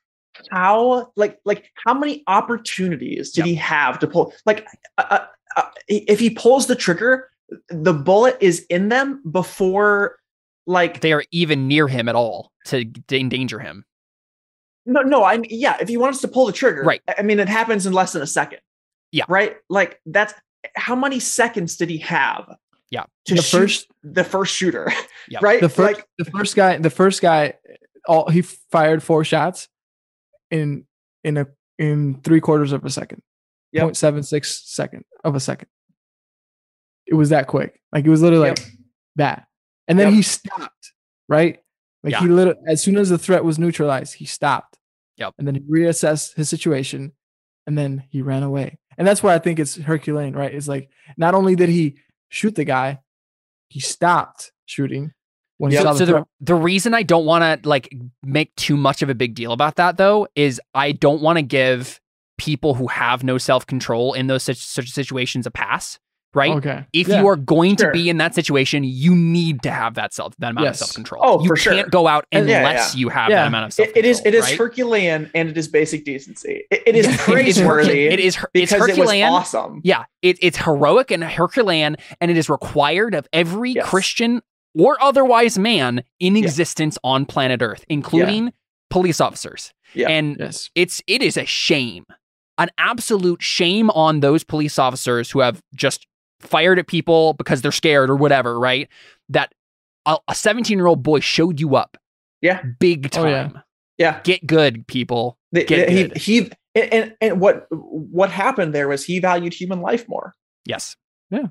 how, 0.51 1.12
like, 1.16 1.39
like 1.45 1.72
how 1.86 1.93
many 1.93 2.24
opportunities 2.28 3.32
did 3.32 3.39
Yep. 3.41 3.47
he 3.47 3.55
have 3.55 3.99
to 3.99 4.08
pull? 4.08 4.34
Like, 4.45 4.68
uh, 4.97 5.26
uh, 5.58 5.64
if 5.89 6.20
he 6.20 6.30
pulls 6.30 6.68
the 6.68 6.76
trigger, 6.76 7.30
the 7.70 7.93
bullet 7.93 8.38
is 8.39 8.66
in 8.70 8.88
them 8.89 9.22
before, 9.30 10.18
like, 10.66 11.01
They 11.01 11.12
are 11.14 11.24
even 11.32 11.68
near 11.68 11.88
him 11.89 12.08
at 12.08 12.16
all 12.16 12.51
to 12.68 12.86
endanger 13.12 13.60
him. 13.60 13.84
no, 14.86 15.01
no. 15.01 15.24
I 15.26 15.38
mean, 15.38 15.49
yeah. 15.51 15.76
If 15.82 15.89
he 15.89 15.97
wants 15.97 16.22
to 16.22 16.28
pull 16.30 16.45
the 16.45 16.53
trigger, 16.53 16.84
Right. 16.84 17.01
I- 17.08 17.16
I 17.20 17.22
mean, 17.24 17.39
it 17.39 17.49
happens 17.49 17.86
in 17.86 17.91
less 17.93 18.14
than 18.14 18.22
a 18.22 18.28
second. 18.28 18.60
Yeah. 19.12 19.26
Right. 19.28 19.58
Like 19.70 19.99
that's 20.05 20.34
how 20.76 20.95
many 20.95 21.20
seconds 21.20 21.76
did 21.78 21.89
he 21.89 21.97
have? 21.99 22.55
Yeah. 22.89 23.03
To 23.26 23.36
The 23.36 23.41
shoot 23.41 23.58
first- 23.60 23.88
the 24.03 24.24
first 24.24 24.53
shooter. 24.55 24.91
Yeah. 25.30 25.39
Right. 25.41 25.60
the 25.60 25.68
first, 25.70 25.97
like 25.97 26.08
the 26.18 26.26
first 26.26 26.55
guy, 26.55 26.78
the 26.78 26.89
first 26.89 27.22
guy, 27.22 27.53
all 28.08 28.30
he 28.30 28.41
fired 28.41 29.03
four 29.03 29.24
shots 29.26 29.68
in 30.51 30.86
in 31.26 31.36
a 31.38 31.47
in 31.78 32.22
three 32.24 32.39
quarters 32.39 32.72
of 32.72 32.86
a 32.86 32.89
second, 32.89 33.22
Yep. 33.74 33.89
0.76 33.91 34.45
second 34.65 35.03
of 35.24 35.36
a 35.36 35.39
second. 35.39 35.68
It 37.05 37.15
was 37.15 37.30
that 37.30 37.47
quick. 37.47 37.80
Like 37.91 38.05
it 38.05 38.09
was 38.09 38.22
literally 38.22 38.47
Yep. 38.49 38.59
like 38.59 38.68
that, 39.18 39.47
and 39.88 39.97
then 39.99 40.07
Yep. 40.07 40.15
he 40.15 40.22
stopped. 40.22 40.93
Right. 41.30 41.59
Like 42.03 42.15
he 42.15 42.28
literally, 42.28 42.59
as 42.68 42.82
soon 42.82 42.97
as 42.97 43.09
the 43.09 43.18
threat 43.18 43.43
was 43.43 43.59
neutralized, 43.59 44.15
he 44.15 44.26
stopped. 44.26 44.78
Yep. 45.18 45.34
And 45.38 45.47
then 45.47 45.55
he 45.55 45.61
reassessed 45.61 46.36
his 46.36 46.47
situation, 46.49 47.11
and 47.65 47.78
then 47.78 48.03
he 48.09 48.22
ran 48.22 48.43
away. 48.43 48.78
And 48.97 49.07
that's 49.07 49.22
why 49.22 49.34
I 49.36 49.39
think 49.39 49.59
it's 49.59 49.76
Herculean, 49.76 50.34
right? 50.36 50.53
It's 50.53 50.68
like 50.68 50.89
not 51.18 51.34
only 51.36 51.55
did 51.55 51.70
he 51.70 51.97
shoot 52.30 52.55
the 52.55 52.63
guy, 52.65 52.99
he 53.70 53.80
stopped 53.80 54.51
shooting 54.65 55.11
when 55.57 55.72
he 55.72 55.78
So, 55.78 55.84
saw 55.84 55.93
the 55.93 55.97
so 55.99 56.05
the, 56.05 56.26
the 56.41 56.55
reason 56.55 56.93
I 56.93 57.03
don't 57.03 57.26
want 57.26 57.63
to 57.63 57.68
like 57.70 57.93
make 58.24 58.55
too 58.55 58.78
much 58.78 59.01
of 59.01 59.09
a 59.09 59.15
big 59.15 59.36
deal 59.36 59.51
about 59.51 59.76
that 59.76 59.97
though 59.97 60.28
is 60.36 60.61
I 60.74 60.91
don't 60.93 61.22
want 61.22 61.38
to 61.38 61.41
give 61.43 61.99
people 62.38 62.74
who 62.76 62.88
have 62.88 63.24
no 63.24 63.38
self 63.38 63.66
control 63.66 64.14
in 64.14 64.28
those 64.28 64.44
such, 64.44 64.58
such 64.58 64.90
situations 64.90 65.46
a 65.46 65.52
pass. 65.52 66.00
Right. 66.34 66.52
Okay. 66.52 66.86
If 66.94 67.08
Yeah. 67.08 67.22
you 67.22 67.28
are 67.30 67.36
going 67.38 67.78
Sure. 67.78 67.88
to 67.88 67.94
be 67.94 68.10
in 68.10 68.18
that 68.18 68.36
situation, 68.36 68.84
you 68.84 69.16
need 69.16 69.64
to 69.64 69.72
have 69.72 69.96
that 69.96 70.14
self 70.14 70.36
that 70.38 70.52
amount 70.52 70.66
Yes. 70.66 70.82
of 70.82 70.88
self 70.88 70.96
control. 70.96 71.22
Oh, 71.26 71.42
you 71.42 71.48
for 71.48 71.56
can't 71.56 71.78
sure. 71.80 71.90
go 71.90 72.06
out 72.08 72.26
And- 72.32 72.48
yeah, 72.48 72.58
unless 72.60 72.94
yeah. 72.94 73.00
you 73.00 73.10
have 73.10 73.32
that 73.32 73.48
amount 73.48 73.66
of 73.66 73.74
self 73.74 73.88
it, 73.90 73.98
it 73.98 74.06
is 74.06 74.22
it 74.24 74.36
is 74.36 74.44
right? 74.44 74.58
Herculean 74.58 75.32
and 75.34 75.50
it 75.50 75.58
is 75.58 75.68
basic 75.68 76.06
decency. 76.06 76.64
It, 76.70 76.84
it 76.86 76.96
is 76.96 77.08
praiseworthy. 77.18 78.08
It 78.08 78.20
is 78.20 78.36
Her- 78.36 78.52
it's 78.54 78.72
because 78.72 78.88
it 78.90 78.98
Herculean. 78.98 79.30
awesome. 79.30 79.82
Yeah, 79.84 80.04
it, 80.22 80.38
it's 80.42 80.58
heroic 80.58 81.10
and 81.12 81.24
Herculean, 81.24 81.96
and 82.22 82.30
it 82.30 82.38
is 82.38 82.50
required 82.50 83.16
of 83.16 83.28
every 83.34 83.72
Yes. 83.72 83.88
Christian 83.88 84.42
or 84.78 85.02
otherwise 85.02 85.58
man 85.58 86.04
in 86.20 86.36
existence 86.38 87.00
on 87.04 87.26
planet 87.26 87.64
Earth, 87.64 87.84
including 87.90 88.52
police 88.92 89.20
officers. 89.22 89.72
Yeah. 89.96 90.10
And 90.10 90.36
Yes. 90.40 90.70
it's 90.76 91.02
it 91.08 91.24
is 91.24 91.36
a 91.38 91.46
shame, 91.46 92.06
an 92.58 92.70
absolute 92.78 93.41
shame 93.41 93.89
on 93.91 94.20
those 94.22 94.43
police 94.43 94.80
officers 94.80 95.30
who 95.32 95.39
have 95.39 95.62
just 95.76 96.08
fired 96.39 96.80
at 96.80 96.88
people 96.88 97.34
because 97.34 97.62
they're 97.62 97.72
scared 97.72 98.10
or 98.10 98.16
whatever. 98.16 98.60
Right? 98.60 98.88
That 99.30 99.53
a 100.05 100.34
17 100.34 100.78
year 100.78 100.88
old 100.88 101.03
boy 101.03 101.20
showed 101.20 101.60
you 101.60 101.76
up. 101.76 101.97
Yeah. 102.41 102.62
big 102.80 103.10
Oh, 103.18 103.26
yeah. 103.26 103.43
time. 103.43 103.64
Yeah. 103.97 104.20
Get 104.24 104.45
good, 104.45 104.88
people. 104.88 105.38
The- 105.51 105.66
Get 105.66 105.89
he 105.89 106.03
good. 106.08 106.18
he 106.18 106.38
and, 106.76 106.93
and 106.93 107.16
and 107.22 107.39
what 107.41 107.68
what 107.72 108.30
happened 108.30 108.74
there 108.76 108.88
was 108.88 109.03
he 109.03 109.20
valued 109.20 109.53
human 109.53 109.82
life 109.82 110.08
more. 110.08 110.34
Yes. 110.66 110.95
Yeah. 111.32 111.47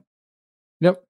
Yep. 0.80 1.02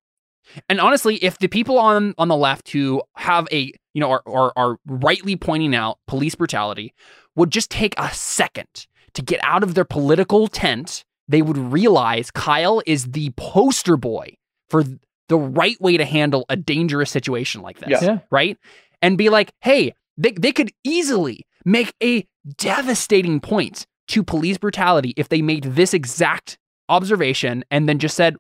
And 0.68 0.80
honestly, 0.80 1.16
if 1.16 1.38
the 1.38 1.49
people 1.49 1.78
on 1.78 2.14
on 2.18 2.28
the 2.28 2.36
left 2.36 2.70
who 2.70 3.03
have 3.16 3.47
a 3.53 3.72
you 3.94 4.01
know 4.01 4.11
are, 4.11 4.22
are 4.26 4.53
are 4.57 4.78
rightly 4.86 5.36
pointing 5.36 5.74
out 5.74 5.99
police 6.07 6.34
brutality 6.34 6.94
would 7.35 7.51
just 7.51 7.70
take 7.70 7.94
a 7.98 8.12
second 8.14 8.86
to 9.16 9.22
get 9.22 9.40
out 9.43 9.62
of 9.62 9.74
their 9.74 9.84
political 9.84 10.47
tent, 10.48 11.05
they 11.28 11.43
would 11.43 11.59
realize 11.59 12.30
Kyle 12.30 12.80
is 12.86 13.10
the 13.12 13.30
poster 13.36 13.97
boy 13.97 14.36
for 14.70 14.84
the 15.28 15.36
right 15.36 15.80
way 15.80 15.97
to 15.97 16.05
handle 16.05 16.47
a 16.48 16.56
dangerous 16.56 17.10
situation 17.10 17.60
like 17.62 17.78
this. 17.80 18.01
Yeah. 18.01 18.05
Yeah. 18.05 18.18
Right? 18.30 18.56
And 19.02 19.18
be 19.18 19.28
like, 19.28 19.51
hey, 19.60 19.93
they, 20.16 20.30
they 20.32 20.52
could 20.52 20.70
easily 20.84 21.44
make 21.64 21.93
a 22.02 22.24
devastating 22.56 23.40
point 23.40 23.86
to 24.09 24.22
police 24.22 24.56
brutality 24.59 25.12
if 25.16 25.28
they 25.28 25.43
made 25.43 25.64
this 25.64 25.93
exact 25.93 26.59
observation 26.88 27.64
and 27.72 27.88
then 27.88 27.98
just 27.98 28.14
said, 28.16 28.36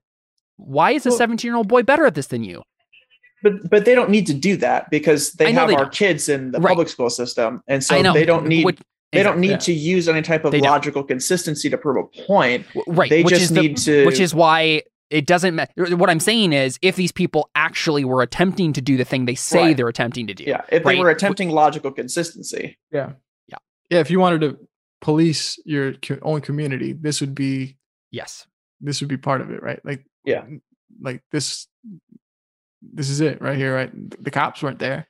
why 0.56 0.92
is 0.92 1.04
a 1.06 1.08
Well- 1.10 1.18
17 1.18 1.48
year 1.48 1.56
old 1.56 1.68
boy 1.68 1.82
better 1.82 2.06
at 2.06 2.14
this 2.14 2.28
than 2.28 2.44
you? 2.44 2.62
But 3.42 3.68
but 3.68 3.84
they 3.84 3.94
don't 3.94 4.08
need 4.10 4.26
to 4.28 4.34
do 4.34 4.56
that 4.58 4.88
because 4.90 5.32
they 5.32 5.52
have 5.52 5.68
they 5.68 5.74
our 5.74 5.82
don't. 5.84 5.92
kids 5.92 6.28
in 6.28 6.52
the 6.52 6.58
Right. 6.58 6.70
public 6.70 6.88
school 6.88 7.10
system, 7.10 7.62
and 7.68 7.84
so 7.84 8.00
they 8.14 8.24
don't 8.24 8.46
need 8.46 8.64
Which- 8.64 8.80
they 9.16 9.22
don't 9.22 9.38
need 9.38 9.50
yeah. 9.50 9.56
to 9.58 9.72
use 9.72 10.08
any 10.08 10.22
type 10.22 10.44
of 10.44 10.52
They 10.52 10.60
don't. 10.60 10.70
logical 10.70 11.02
consistency 11.04 11.68
to 11.70 11.78
prove 11.78 11.96
a 11.96 12.22
point. 12.26 12.66
W- 12.74 12.84
Right. 12.96 13.10
They 13.10 13.22
which 13.22 13.30
just 13.34 13.42
is 13.42 13.48
the- 13.50 13.62
need 13.62 13.76
to- 13.78 14.06
Which 14.06 14.20
is 14.20 14.34
why 14.34 14.82
it 15.10 15.26
doesn't 15.26 15.54
matter. 15.54 15.96
What 15.96 16.10
I'm 16.10 16.18
saying 16.20 16.52
is, 16.52 16.78
if 16.82 16.96
these 16.96 17.12
people 17.12 17.48
actually 17.54 18.04
were 18.04 18.22
attempting 18.22 18.72
to 18.72 18.80
do 18.80 18.96
the 18.96 19.04
thing 19.04 19.24
they 19.26 19.34
say 19.36 19.58
Right. 19.68 19.76
they're 19.76 19.88
attempting 19.88 20.26
to 20.26 20.34
do, 20.34 20.44
Yeah, 20.44 20.62
if 20.70 20.84
right? 20.84 20.94
they 20.96 21.00
were 21.02 21.10
attempting 21.10 21.50
logical 21.50 21.92
consistency. 21.92 22.76
Yeah. 22.92 23.12
Yeah. 23.48 23.58
Yeah. 23.90 24.00
If 24.00 24.10
you 24.10 24.18
wanted 24.20 24.40
to 24.42 24.58
police 25.00 25.60
your 25.64 25.92
co- 25.94 26.18
own 26.22 26.40
community, 26.40 26.92
this 26.92 27.20
would 27.20 27.34
be 27.34 27.76
yes, 28.10 28.46
this 28.80 29.00
would 29.00 29.08
be 29.08 29.16
part 29.16 29.40
of 29.40 29.50
it, 29.50 29.62
right? 29.62 29.78
Like 29.84 30.04
Yeah. 30.24 30.44
like 31.00 31.22
this 31.30 31.68
this 32.82 33.08
is 33.10 33.20
it 33.20 33.40
right 33.40 33.56
here. 33.56 33.74
Right, 33.74 34.22
the 34.24 34.30
cops 34.30 34.62
weren't 34.62 34.78
there. 34.78 35.06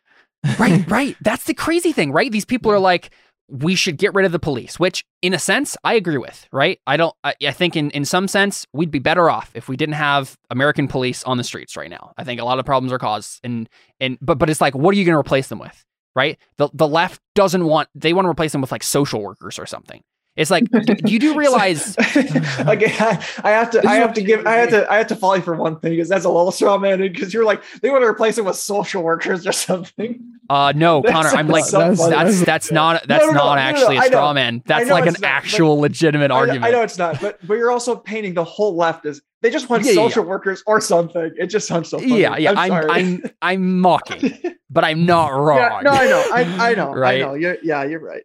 right, 0.59 0.87
right. 0.91 1.17
That's 1.21 1.45
the 1.45 1.55
crazy 1.55 1.93
thing, 1.93 2.13
right? 2.13 2.31
These 2.31 2.45
people 2.45 2.71
are 2.73 2.79
like, 2.79 3.11
we 3.49 3.75
should 3.75 3.97
get 3.97 4.15
rid 4.15 4.27
of 4.27 4.33
the 4.33 4.39
police, 4.39 4.79
which 4.79 5.05
in 5.23 5.33
a 5.33 5.39
sense 5.39 5.77
I 5.85 5.95
agree 5.95 6.19
with, 6.19 6.47
right? 6.53 6.81
I 6.87 6.97
don't 6.97 7.15
I, 7.23 7.35
I 7.47 7.53
think 7.53 7.77
in 7.77 7.91
in 7.91 8.05
some 8.05 8.29
sense 8.29 8.67
we'd 8.73 8.91
be 8.91 8.99
better 8.99 9.31
off 9.31 9.51
if 9.55 9.69
we 9.69 9.77
didn't 9.77 9.95
have 9.95 10.37
American 10.51 10.89
police 10.89 11.23
on 11.25 11.37
the 11.37 11.45
streets 11.45 11.77
right 11.77 11.91
now. 11.91 12.13
I 12.17 12.25
think 12.25 12.41
a 12.41 12.45
lot 12.45 12.59
of 12.59 12.67
problems 12.67 12.93
are 12.93 12.99
caused 12.99 13.41
and 13.45 13.69
and 14.01 14.19
but 14.21 14.39
but 14.39 14.51
it's 14.51 14.61
like 14.61 14.75
what 14.75 14.95
are 14.95 14.99
you 14.99 15.05
going 15.05 15.15
to 15.15 15.21
replace 15.21 15.49
them 15.49 15.59
with? 15.59 15.85
Right? 16.15 16.39
The 16.57 16.69
the 16.73 16.89
left 16.89 17.21
doesn't 17.35 17.65
want 17.65 17.89
they 17.95 18.13
want 18.13 18.27
to 18.27 18.31
replace 18.31 18.53
them 18.53 18.61
with 18.61 18.73
like 18.73 18.83
social 18.83 19.23
workers 19.23 19.59
or 19.59 19.67
something. 19.67 20.03
It's 20.37 20.51
like 20.51 20.71
do, 20.71 20.95
you 21.07 21.19
do 21.19 21.35
realize 21.39 21.97
like 22.65 22.83
I, 23.01 23.25
I 23.43 23.51
have 23.51 23.71
to 23.71 23.87
I 23.87 23.95
have 23.97 24.13
to 24.15 24.23
give 24.23 24.47
I 24.47 24.57
have 24.57 24.71
to 24.71 24.91
I 24.91 24.99
have 24.99 25.07
to 25.09 25.17
follow 25.17 25.35
you 25.35 25.43
for 25.43 25.57
one 25.57 25.81
thing 25.81 25.93
because 25.93 26.09
that's 26.09 26.25
a 26.25 26.29
little 26.29 26.53
straw 26.53 26.79
man 26.79 26.99
because 27.01 27.33
you're 27.33 27.45
like 27.45 27.63
they 27.81 27.91
want 27.91 28.03
to 28.03 28.07
replace 28.07 28.37
it 28.37 28.45
with 28.45 28.57
social 28.57 29.03
workers 29.03 29.47
or 29.47 29.53
something. 29.53 30.35
Uh 30.49 30.73
no, 30.77 31.01
That's 31.05 31.13
Connor, 31.13 31.29
I'm 31.31 31.49
like 31.49 31.65
so 31.65 31.79
that's 31.79 32.09
that's 32.09 32.41
that's 32.43 32.73
not 32.73 33.07
that's 33.09 33.27
no, 33.27 33.33
no, 33.33 33.39
not 33.39 33.55
no, 33.55 33.61
actually 33.61 33.97
a 33.97 34.03
straw 34.03 34.33
man. 34.33 34.63
That's 34.67 34.91
like 34.91 35.07
an 35.07 35.17
not, 35.21 35.25
actual 35.25 35.79
legitimate 35.81 36.31
I 36.31 36.37
argument. 36.37 36.65
I 36.65 36.71
know 36.71 36.83
it's 36.83 36.99
not, 36.99 37.21
but 37.21 37.45
but 37.47 37.55
you're 37.55 37.71
also 37.71 37.97
painting 37.97 38.35
the 38.35 38.45
whole 38.45 38.77
left 38.77 39.07
as 39.07 39.23
they 39.41 39.51
just 39.51 39.71
want 39.71 39.85
Yeah, 39.85 39.93
yeah, 39.93 39.95
social 39.95 40.25
workers 40.25 40.63
or 40.67 40.81
something. 40.81 41.33
It 41.37 41.47
just 41.47 41.67
sounds 41.67 41.89
so 41.89 41.99
funny. 41.99 42.21
yeah, 42.21 42.37
yeah, 42.37 42.53
I'm 42.57 42.69
sorry. 42.69 42.91
I'm 42.91 43.23
I'm 43.41 43.81
mocking, 43.81 44.39
but 44.71 44.85
I'm 44.85 45.07
not 45.07 45.29
wrong. 45.29 45.59
Yeah, 45.59 45.81
no, 45.83 45.91
I 45.91 46.07
know, 46.07 46.25
I, 46.33 46.71
I 46.71 46.75
know, 46.75 46.93
Right? 46.93 47.23
I 47.23 47.27
know. 47.27 47.35
You're, 47.35 47.57
yeah, 47.63 47.85
you're 47.85 48.01
right. 48.01 48.23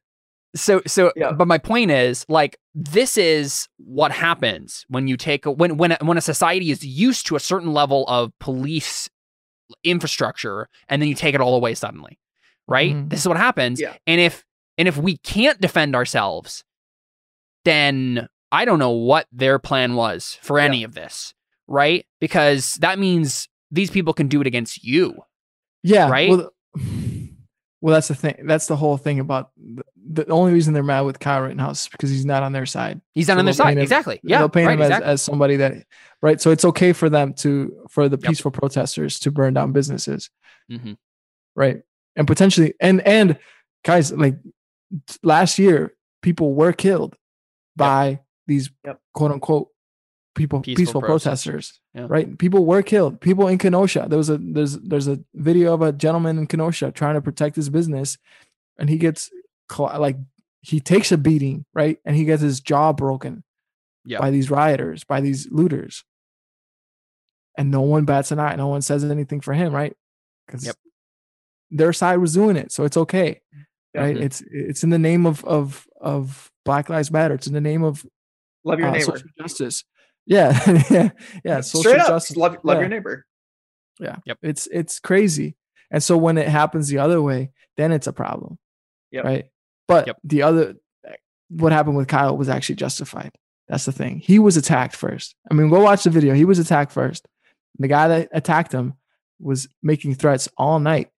So 0.55 0.81
so 0.85 1.11
Yeah. 1.15 1.31
but 1.31 1.47
my 1.47 1.57
point 1.57 1.91
is 1.91 2.25
like 2.27 2.57
this 2.75 3.17
is 3.17 3.67
what 3.77 4.11
happens 4.11 4.85
when 4.89 5.07
you 5.07 5.15
take 5.17 5.45
a, 5.45 5.51
when 5.51 5.77
when 5.77 5.93
a, 5.93 5.97
when 6.01 6.17
a 6.17 6.21
society 6.21 6.71
is 6.71 6.85
used 6.85 7.25
to 7.27 7.35
a 7.35 7.39
certain 7.39 7.73
level 7.73 8.03
of 8.07 8.31
police 8.39 9.09
infrastructure 9.83 10.67
and 10.89 11.01
then 11.01 11.07
you 11.09 11.15
take 11.15 11.33
it 11.35 11.41
all 11.41 11.55
away 11.55 11.73
suddenly 11.73 12.19
right 12.67 12.93
Mhm. 12.95 13.09
this 13.09 13.21
is 13.21 13.27
what 13.27 13.37
happens 13.37 13.79
Yeah. 13.79 13.93
and 14.05 14.19
if 14.19 14.43
and 14.77 14.87
if 14.87 14.97
we 14.97 15.17
can't 15.17 15.61
defend 15.61 15.95
ourselves 15.95 16.63
then 17.65 18.27
i 18.51 18.65
don't 18.65 18.79
know 18.79 18.91
what 18.91 19.27
their 19.31 19.59
plan 19.59 19.95
was 19.95 20.37
for 20.41 20.59
any 20.59 20.83
of 20.83 20.93
this 20.93 21.33
right 21.67 22.05
because 22.19 22.73
that 22.81 22.99
means 22.99 23.47
these 23.71 23.89
people 23.89 24.13
can 24.13 24.27
do 24.27 24.41
it 24.41 24.47
against 24.47 24.83
you 24.83 25.15
Yeah. 25.83 26.09
Right? 26.09 26.29
Well, 26.29 26.51
well, 27.81 27.93
that's 27.93 28.07
the 28.07 28.15
thing. 28.15 28.35
That's 28.45 28.67
the 28.67 28.75
whole 28.75 28.95
thing 28.97 29.19
about 29.19 29.51
the, 29.57 29.83
the 30.25 30.27
only 30.27 30.53
reason 30.53 30.73
they're 30.73 30.83
mad 30.83 31.01
with 31.01 31.19
Kyle 31.19 31.41
Rittenhouse 31.41 31.83
is 31.83 31.89
because 31.89 32.09
he's 32.11 32.25
not 32.25 32.43
on 32.43 32.51
their 32.51 32.65
side. 32.67 33.01
he's 33.13 33.27
not 33.27 33.35
So 33.35 33.39
on 33.39 33.45
their 33.45 33.53
side 33.53 33.77
him- 33.77 33.83
exactly 33.83 34.19
yeah 34.23 34.37
They'll 34.39 34.49
paint 34.49 34.67
right, 34.67 34.73
him 34.75 34.81
as, 34.83 34.87
exactly. 34.89 35.11
as 35.11 35.21
somebody 35.21 35.55
that, 35.57 35.85
right? 36.21 36.39
So 36.39 36.51
it's 36.51 36.63
okay 36.65 36.93
for 36.93 37.09
them 37.09 37.33
to, 37.35 37.85
for 37.89 38.07
the 38.07 38.17
Yep. 38.17 38.27
peaceful 38.29 38.51
protesters 38.51 39.19
to 39.21 39.31
burn 39.31 39.53
down 39.55 39.71
businesses, 39.71 40.29
Mhm. 40.71 40.97
right? 41.55 41.81
And 42.15 42.27
potentially, 42.27 42.73
and, 42.79 43.01
and 43.07 43.37
guys, 43.83 44.11
like 44.11 44.35
last 45.23 45.57
year, 45.59 45.93
people 46.21 46.53
were 46.53 46.73
killed 46.73 47.15
by 47.75 48.19
these 48.47 48.69
Yep. 48.85 48.99
quote 49.13 49.31
unquote 49.31 49.69
people, 50.35 50.61
Peaceful 50.61 50.81
peaceful, 50.81 51.01
protesters. 51.01 51.51
protesters 51.51 51.79
Yeah. 51.93 52.05
right? 52.09 52.37
People 52.37 52.65
were 52.65 52.81
killed. 52.81 53.19
People 53.21 53.47
in 53.47 53.57
Kenosha. 53.57 54.05
There 54.09 54.17
was 54.17 54.29
a 54.29 54.37
there's 54.37 54.77
there's 54.79 55.07
a 55.07 55.19
video 55.33 55.73
of 55.73 55.81
a 55.81 55.91
gentleman 55.91 56.37
in 56.37 56.47
Kenosha 56.47 56.91
trying 56.91 57.15
to 57.15 57.21
protect 57.21 57.55
his 57.55 57.69
business, 57.69 58.17
and 58.77 58.89
he 58.89 58.97
gets 58.97 59.29
like 59.77 60.17
he 60.61 60.79
takes 60.79 61.11
a 61.11 61.17
beating, 61.17 61.65
right? 61.73 61.97
And 62.05 62.15
he 62.15 62.23
gets 62.25 62.41
his 62.41 62.59
jaw 62.61 62.93
broken 62.93 63.43
Yeah. 64.05 64.19
by 64.19 64.29
these 64.31 64.49
rioters, 64.51 65.03
by 65.03 65.19
these 65.21 65.47
looters, 65.51 66.03
and 67.57 67.71
no 67.71 67.81
one 67.81 68.05
bats 68.05 68.31
an 68.31 68.39
eye. 68.39 68.55
No 68.55 68.67
one 68.67 68.81
says 68.81 69.03
anything 69.03 69.41
for 69.41 69.53
him, 69.53 69.73
right? 69.73 69.95
Because 70.47 70.65
Yep. 70.65 70.75
their 71.71 71.93
side 71.93 72.17
was 72.17 72.33
doing 72.33 72.55
it, 72.57 72.71
so 72.71 72.83
it's 72.85 72.97
okay, 72.97 73.41
right? 73.95 74.15
Mhm. 74.15 74.21
It's 74.21 74.41
it's 74.51 74.83
in 74.83 74.89
the 74.91 74.99
name 74.99 75.25
of 75.25 75.43
of 75.45 75.87
of 75.99 76.51
Black 76.63 76.89
Lives 76.89 77.11
Matter. 77.11 77.33
It's 77.35 77.47
in 77.47 77.53
the 77.53 77.61
name 77.61 77.83
of 77.83 78.05
Love 78.63 78.79
your 78.79 78.89
uh, 78.89 78.91
neighbor. 78.91 79.03
social 79.17 79.29
justice. 79.39 79.83
Yeah, 80.27 80.83
yeah, 80.89 81.09
yeah. 81.43 81.61
Social 81.61 81.81
Straight 81.91 81.99
up, 81.99 82.07
justice. 82.07 82.37
love, 82.37 82.57
love 82.63 82.75
yeah. 82.75 82.79
your 82.81 82.89
neighbor. 82.89 83.25
Yeah. 83.99 84.17
Yep. 84.25 84.37
It's 84.43 84.67
it's 84.71 84.99
crazy. 84.99 85.55
And 85.89 86.01
so 86.01 86.15
when 86.15 86.37
it 86.37 86.47
happens 86.47 86.87
the 86.87 86.99
other 86.99 87.21
way, 87.21 87.51
then 87.75 87.91
it's 87.91 88.07
a 88.07 88.13
problem. 88.13 88.57
Yep. 89.11 89.25
Right. 89.25 89.45
But 89.87 90.07
Yep. 90.07 90.17
the 90.23 90.43
other 90.43 90.75
eh, 91.05 91.13
what 91.49 91.71
happened 91.71 91.97
with 91.97 92.07
Kyle 92.07 92.37
was 92.37 92.49
actually 92.49 92.75
justified. 92.75 93.31
That's 93.67 93.85
the 93.85 93.91
thing. 93.91 94.19
He 94.19 94.37
was 94.39 94.57
attacked 94.57 94.95
first. 94.95 95.35
I 95.49 95.53
mean, 95.53 95.69
go 95.69 95.81
watch 95.81 96.03
the 96.03 96.09
video. 96.09 96.33
He 96.33 96.45
was 96.45 96.59
attacked 96.59 96.91
first. 96.91 97.27
The 97.79 97.87
guy 97.87 98.07
that 98.07 98.29
attacked 98.31 98.71
him 98.71 98.93
was 99.39 99.67
making 99.81 100.15
threats 100.15 100.47
all 100.55 100.79
night 100.79 101.09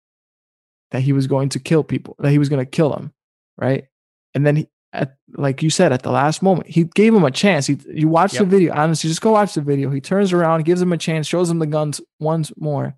that 0.91 1.01
he 1.01 1.13
was 1.13 1.27
going 1.27 1.49
to 1.49 1.59
kill 1.59 1.84
people, 1.84 2.15
that 2.19 2.31
he 2.31 2.38
was 2.39 2.49
going 2.49 2.63
to 2.63 2.69
kill 2.69 2.89
them. 2.89 3.13
Right. 3.57 3.85
And 4.34 4.45
then 4.45 4.55
he, 4.55 4.69
at, 4.93 5.15
like 5.35 5.63
you 5.63 5.69
said, 5.69 5.91
at 5.91 6.03
the 6.03 6.11
last 6.11 6.43
moment, 6.43 6.69
he 6.69 6.83
gave 6.83 7.13
him 7.13 7.23
a 7.23 7.31
chance. 7.31 7.65
He, 7.65 7.77
you 7.91 8.07
watch 8.07 8.33
the 8.33 8.45
video. 8.45 8.73
Honestly, 8.73 9.09
just 9.09 9.21
go 9.21 9.31
watch 9.31 9.55
the 9.55 9.61
video. 9.61 9.89
He 9.89 9.99
turns 9.99 10.31
around, 10.31 10.65
gives 10.65 10.81
him 10.81 10.93
a 10.93 10.97
chance, 10.97 11.25
shows 11.27 11.49
him 11.49 11.59
the 11.59 11.65
guns 11.65 11.99
once 12.19 12.51
more, 12.57 12.95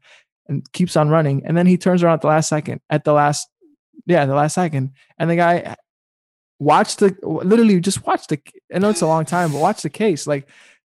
and 0.47 0.69
keeps 0.73 0.97
on 0.97 1.09
running. 1.09 1.45
And 1.45 1.57
then 1.57 1.65
he 1.65 1.77
turns 1.77 2.03
around 2.03 2.15
at 2.15 2.21
the 2.21 2.27
last 2.27 2.49
second, 2.49 2.81
at 2.89 3.05
the 3.05 3.13
last, 3.13 3.47
yeah, 4.05 4.25
the 4.25 4.35
last 4.35 4.53
second, 4.53 4.91
and 5.17 5.29
the 5.29 5.37
guy 5.37 5.75
watched 6.59 6.99
the 6.99 7.15
literally 7.23 7.79
just 7.79 8.05
watch 8.05 8.27
the. 8.27 8.39
I 8.73 8.79
know 8.79 8.89
it's 8.89 9.01
a 9.01 9.07
long 9.07 9.25
time, 9.25 9.53
but 9.53 9.61
watch 9.61 9.81
the 9.81 9.89
case. 9.89 10.27
Like 10.27 10.49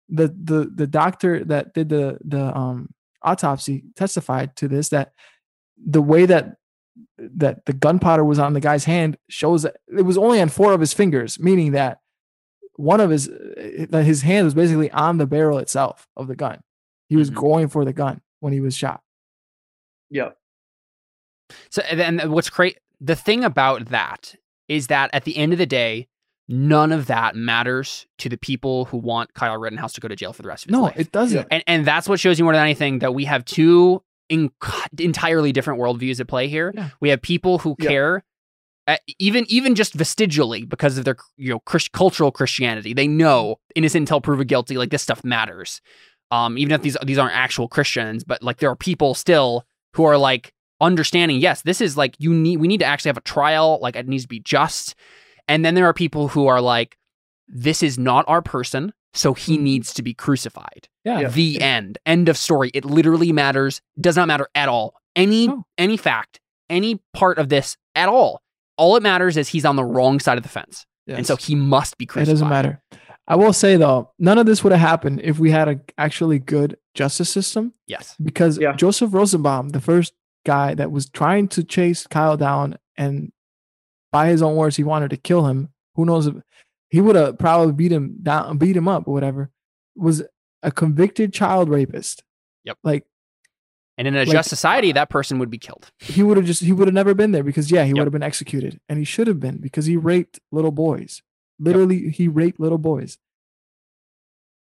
the 0.07 0.27
the 0.27 0.71
the 0.73 0.87
doctor 0.87 1.43
that 1.45 1.73
did 1.73 1.89
the 1.89 2.19
the 2.23 2.55
um 2.55 2.89
autopsy 3.23 3.83
testified 3.95 4.55
to 4.57 4.67
this 4.67 4.89
that 4.89 5.13
the 5.83 6.01
way 6.01 6.25
that 6.25 6.57
that 7.35 7.65
the 7.65 7.73
gunpowder 7.73 8.23
was 8.25 8.39
on 8.39 8.53
the 8.53 8.59
guy's 8.59 8.85
hand 8.85 9.17
shows 9.29 9.63
that 9.63 9.77
it 9.95 10.01
was 10.03 10.17
only 10.17 10.41
on 10.41 10.49
four 10.49 10.73
of 10.73 10.79
his 10.79 10.93
fingers, 10.93 11.39
meaning 11.39 11.71
that 11.73 11.99
one 12.75 12.99
of 12.99 13.09
his 13.09 13.27
that 13.89 14.03
his 14.05 14.21
hand 14.23 14.45
was 14.45 14.53
basically 14.53 14.89
on 14.91 15.17
the 15.17 15.27
barrel 15.27 15.57
itself 15.59 16.07
of 16.17 16.27
the 16.27 16.35
gun. 16.35 16.61
He 17.09 17.15
was 17.15 17.29
Mhm. 17.29 17.35
going 17.35 17.67
for 17.67 17.85
the 17.85 17.93
gun 17.93 18.21
when 18.39 18.53
he 18.53 18.59
was 18.61 18.75
shot. 18.75 19.01
Yeah. 20.09 20.29
So 21.69 21.81
and 21.83 21.99
then 22.19 22.31
what's 22.31 22.49
great 22.49 22.79
the 22.99 23.15
thing 23.15 23.43
about 23.43 23.87
that 23.89 24.35
is 24.67 24.87
that 24.87 25.09
at 25.13 25.23
the 25.25 25.35
end 25.37 25.51
of 25.53 25.57
the 25.59 25.65
day, 25.65 26.07
none 26.47 26.91
of 26.91 27.07
that 27.07 27.35
matters 27.35 28.07
to 28.19 28.29
the 28.29 28.37
people 28.37 28.85
who 28.85 28.97
want 28.97 29.33
Kyle 29.33 29.57
Rittenhouse 29.57 29.93
to 29.93 30.01
go 30.01 30.07
to 30.07 30.15
jail 30.15 30.33
for 30.33 30.41
the 30.43 30.47
rest 30.47 30.65
of 30.65 30.69
his 30.69 30.73
No, 30.73 30.83
life. 30.83 30.97
it 30.99 31.11
doesn't. 31.11 31.47
and 31.51 31.63
and 31.67 31.85
that's 31.85 32.07
what 32.07 32.19
shows 32.19 32.39
you 32.39 32.45
more 32.45 32.53
than 32.53 32.61
anything 32.63 32.99
that 32.99 33.13
we 33.13 33.25
have 33.25 33.43
two 33.45 34.01
in, 34.31 34.49
entirely 34.97 35.51
different 35.51 35.79
worldviews 35.79 36.19
at 36.19 36.27
play 36.27 36.47
here. 36.47 36.71
Yeah. 36.75 36.89
We 36.99 37.09
have 37.09 37.21
people 37.21 37.59
who 37.59 37.75
Yeah. 37.79 37.89
care. 37.89 38.23
uh, 38.87 38.97
even 39.19 39.45
even 39.47 39.75
just 39.75 39.93
vestigially 39.93 40.65
because 40.65 40.97
of 40.97 41.05
their 41.05 41.15
you 41.37 41.49
know 41.51 41.59
Christ, 41.59 41.91
cultural 41.91 42.31
Christianity, 42.31 42.93
they 42.95 43.07
know 43.07 43.57
innocent 43.75 44.01
until 44.03 44.19
proven 44.21 44.47
guilty. 44.47 44.75
Like 44.75 44.89
this 44.89 45.03
stuff 45.03 45.23
matters, 45.23 45.81
um, 46.31 46.57
even 46.57 46.71
if 46.73 46.81
these 46.81 46.97
these 47.05 47.19
aren't 47.19 47.35
actual 47.35 47.67
Christians, 47.67 48.23
but 48.23 48.41
like 48.41 48.57
there 48.57 48.69
are 48.71 48.75
people 48.75 49.13
still 49.13 49.65
who 49.93 50.03
are 50.05 50.17
like 50.17 50.51
understanding. 50.81 51.37
Yes, 51.39 51.61
this 51.61 51.79
is 51.79 51.95
like 51.95 52.15
you 52.17 52.33
need. 52.33 52.57
We 52.57 52.67
need 52.67 52.79
to 52.79 52.85
actually 52.85 53.09
have 53.09 53.17
a 53.17 53.21
trial. 53.21 53.77
Like 53.83 53.95
it 53.95 54.07
needs 54.07 54.23
to 54.23 54.27
be 54.27 54.39
just. 54.39 54.95
And 55.47 55.63
then 55.63 55.75
there 55.75 55.85
are 55.85 55.93
people 55.93 56.29
who 56.29 56.47
are 56.47 56.59
like, 56.59 56.97
this 57.47 57.83
is 57.83 57.99
not 57.99 58.25
our 58.27 58.41
person, 58.41 58.93
so 59.13 59.33
he 59.33 59.57
hmm. 59.57 59.63
needs 59.63 59.93
to 59.93 60.01
be 60.01 60.13
crucified. 60.13 60.87
Yeah. 61.03 61.21
Yeah. 61.21 61.29
The 61.29 61.61
end. 61.61 61.97
End 62.05 62.29
of 62.29 62.37
story. 62.37 62.71
It 62.73 62.85
literally 62.85 63.31
matters. 63.31 63.81
Does 63.99 64.15
not 64.15 64.27
matter 64.27 64.47
at 64.55 64.69
all. 64.69 64.95
Any 65.15 65.47
No. 65.47 65.65
any 65.77 65.97
fact, 65.97 66.39
any 66.69 67.01
part 67.13 67.37
of 67.37 67.49
this 67.49 67.77
at 67.95 68.07
all. 68.09 68.41
All 68.77 68.95
it 68.95 69.03
matters 69.03 69.37
is 69.37 69.49
he's 69.49 69.65
on 69.65 69.75
the 69.75 69.83
wrong 69.83 70.19
side 70.19 70.37
of 70.37 70.43
the 70.43 70.49
fence, 70.49 70.85
and 71.07 71.27
so 71.27 71.35
he 71.35 71.53
must 71.53 71.97
be 71.97 72.05
crucified. 72.05 72.29
it 72.29 72.31
doesn't 72.31 72.49
matter. 72.49 72.81
I 73.27 73.35
will 73.35 73.53
say 73.53 73.77
though, 73.77 74.11
none 74.17 74.37
of 74.37 74.45
this 74.45 74.63
would 74.63 74.71
have 74.71 74.81
happened 74.81 75.21
if 75.23 75.39
we 75.39 75.51
had 75.51 75.67
a 75.67 75.79
actually 75.97 76.39
good 76.39 76.77
justice 76.95 77.29
system. 77.29 77.73
Yes. 77.87 78.15
because 78.21 78.57
Yeah. 78.57 78.73
Joseph 78.73 79.13
Rosenbaum, 79.13 79.69
the 79.69 79.81
first 79.81 80.13
guy 80.45 80.73
that 80.73 80.91
was 80.91 81.09
trying 81.09 81.47
to 81.49 81.63
chase 81.63 82.07
Kyle 82.07 82.37
down 82.37 82.77
and 82.97 83.31
by 84.11 84.27
his 84.27 84.41
own 84.41 84.55
words, 84.55 84.75
he 84.75 84.83
wanted 84.83 85.11
to 85.11 85.17
kill 85.17 85.47
him. 85.47 85.69
Who 85.95 86.05
knows 86.05 86.27
if 86.27 86.35
he 86.91 87.01
would 87.01 87.15
have 87.15 87.39
probably 87.39 87.73
beat 87.73 87.91
him 87.91 88.17
down, 88.21 88.57
beat 88.59 88.75
him 88.77 88.87
up 88.87 89.07
or 89.07 89.13
whatever, 89.13 89.49
was 89.95 90.21
a 90.61 90.71
convicted 90.71 91.33
child 91.33 91.69
rapist. 91.69 92.23
Yep. 92.65 92.77
Like 92.83 93.05
And 93.97 94.07
in 94.07 94.15
a 94.15 94.19
Like- 94.19 94.29
just 94.29 94.49
society, 94.49 94.91
that 94.91 95.09
person 95.09 95.39
would 95.39 95.49
be 95.49 95.57
killed. 95.57 95.89
he 95.99 96.21
would 96.23 96.37
have 96.37 96.45
just 96.45 96.61
he 96.61 96.71
would 96.71 96.87
have 96.87 96.93
never 96.95 97.13
been 97.15 97.31
there 97.31 97.43
because 97.43 97.71
yeah, 97.71 97.83
he 97.83 97.89
Yep. 97.89 97.97
would 97.97 98.05
have 98.05 98.13
been 98.13 98.23
executed. 98.23 98.79
And 98.87 98.99
he 98.99 99.05
should 99.05 99.27
have 99.27 99.39
been 99.39 99.57
because 99.57 99.85
he 99.87 99.97
raped 99.97 100.39
little 100.51 100.71
boys. 100.71 101.21
Literally, 101.59 102.09
he 102.09 102.27
raped 102.27 102.59
little 102.59 102.77
boys. 102.77 103.17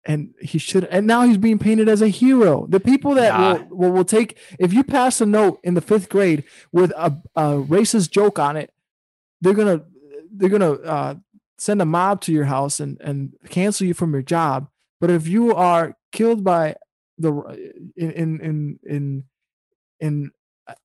And 0.05 0.33
he 0.41 0.57
should 0.57 0.83
and 0.85 1.07
now 1.07 1.21
he's 1.23 1.37
being 1.37 1.57
painted 1.59 1.87
as 1.87 2.01
a 2.01 2.09
hero. 2.09 2.65
The 2.67 2.81
people 2.81 3.13
that 3.15 3.31
Yeah. 3.39 3.53
will, 3.69 3.77
will 3.77 3.91
will 3.91 4.05
take 4.05 4.37
if 4.59 4.73
you 4.73 4.83
pass 4.83 5.21
a 5.21 5.25
note 5.25 5.59
in 5.63 5.75
the 5.75 5.81
fifth 5.81 6.09
grade 6.09 6.43
with 6.73 6.91
a, 6.97 7.17
a 7.35 7.43
racist 7.63 8.11
joke 8.11 8.37
on 8.37 8.57
it, 8.57 8.71
they're 9.39 9.53
gonna 9.53 9.85
they're 10.29 10.49
gonna 10.49 10.73
uh, 10.73 11.15
send 11.57 11.81
a 11.81 11.85
mob 11.85 12.21
to 12.21 12.31
your 12.31 12.45
house 12.45 12.79
and 12.79 12.99
and 13.01 13.33
cancel 13.49 13.87
you 13.87 13.93
from 13.93 14.13
your 14.13 14.21
job. 14.21 14.67
But 14.99 15.09
if 15.09 15.27
you 15.27 15.53
are 15.53 15.95
killed 16.11 16.43
by 16.43 16.75
the 17.17 17.31
in 17.95 18.39
in 18.41 18.79
in, 18.83 19.23
in 19.99 20.31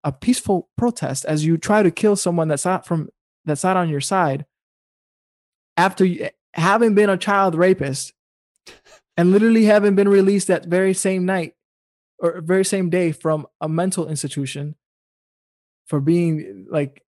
a- 0.05 0.13
peaceful 0.13 0.69
protest 0.77 1.25
as 1.25 1.45
you 1.45 1.57
try 1.57 1.83
to 1.83 1.91
kill 1.91 2.17
someone 2.17 2.49
that's 2.49 2.65
not 2.65 2.87
from 2.87 3.09
that's 3.45 3.65
not 3.65 3.77
on 3.77 3.89
your 3.89 4.01
side 4.01 4.45
after 5.77 6.05
you, 6.05 6.29
having 6.55 6.95
been 6.95 7.11
a 7.11 7.17
child 7.17 7.55
rapist 7.55 8.13
and 9.17 9.31
literally 9.31 9.65
having 9.65 9.95
been 9.95 10.09
released 10.09 10.49
that 10.49 10.67
very 10.67 10.93
same 10.93 11.25
night 11.25 11.55
or 12.19 12.41
very 12.41 12.65
same 12.65 12.91
day 12.91 13.13
from 13.13 13.47
a 13.61 13.69
mental 13.69 14.09
institution 14.09 14.75
for 15.87 16.01
being 16.01 16.67
like 16.69 17.03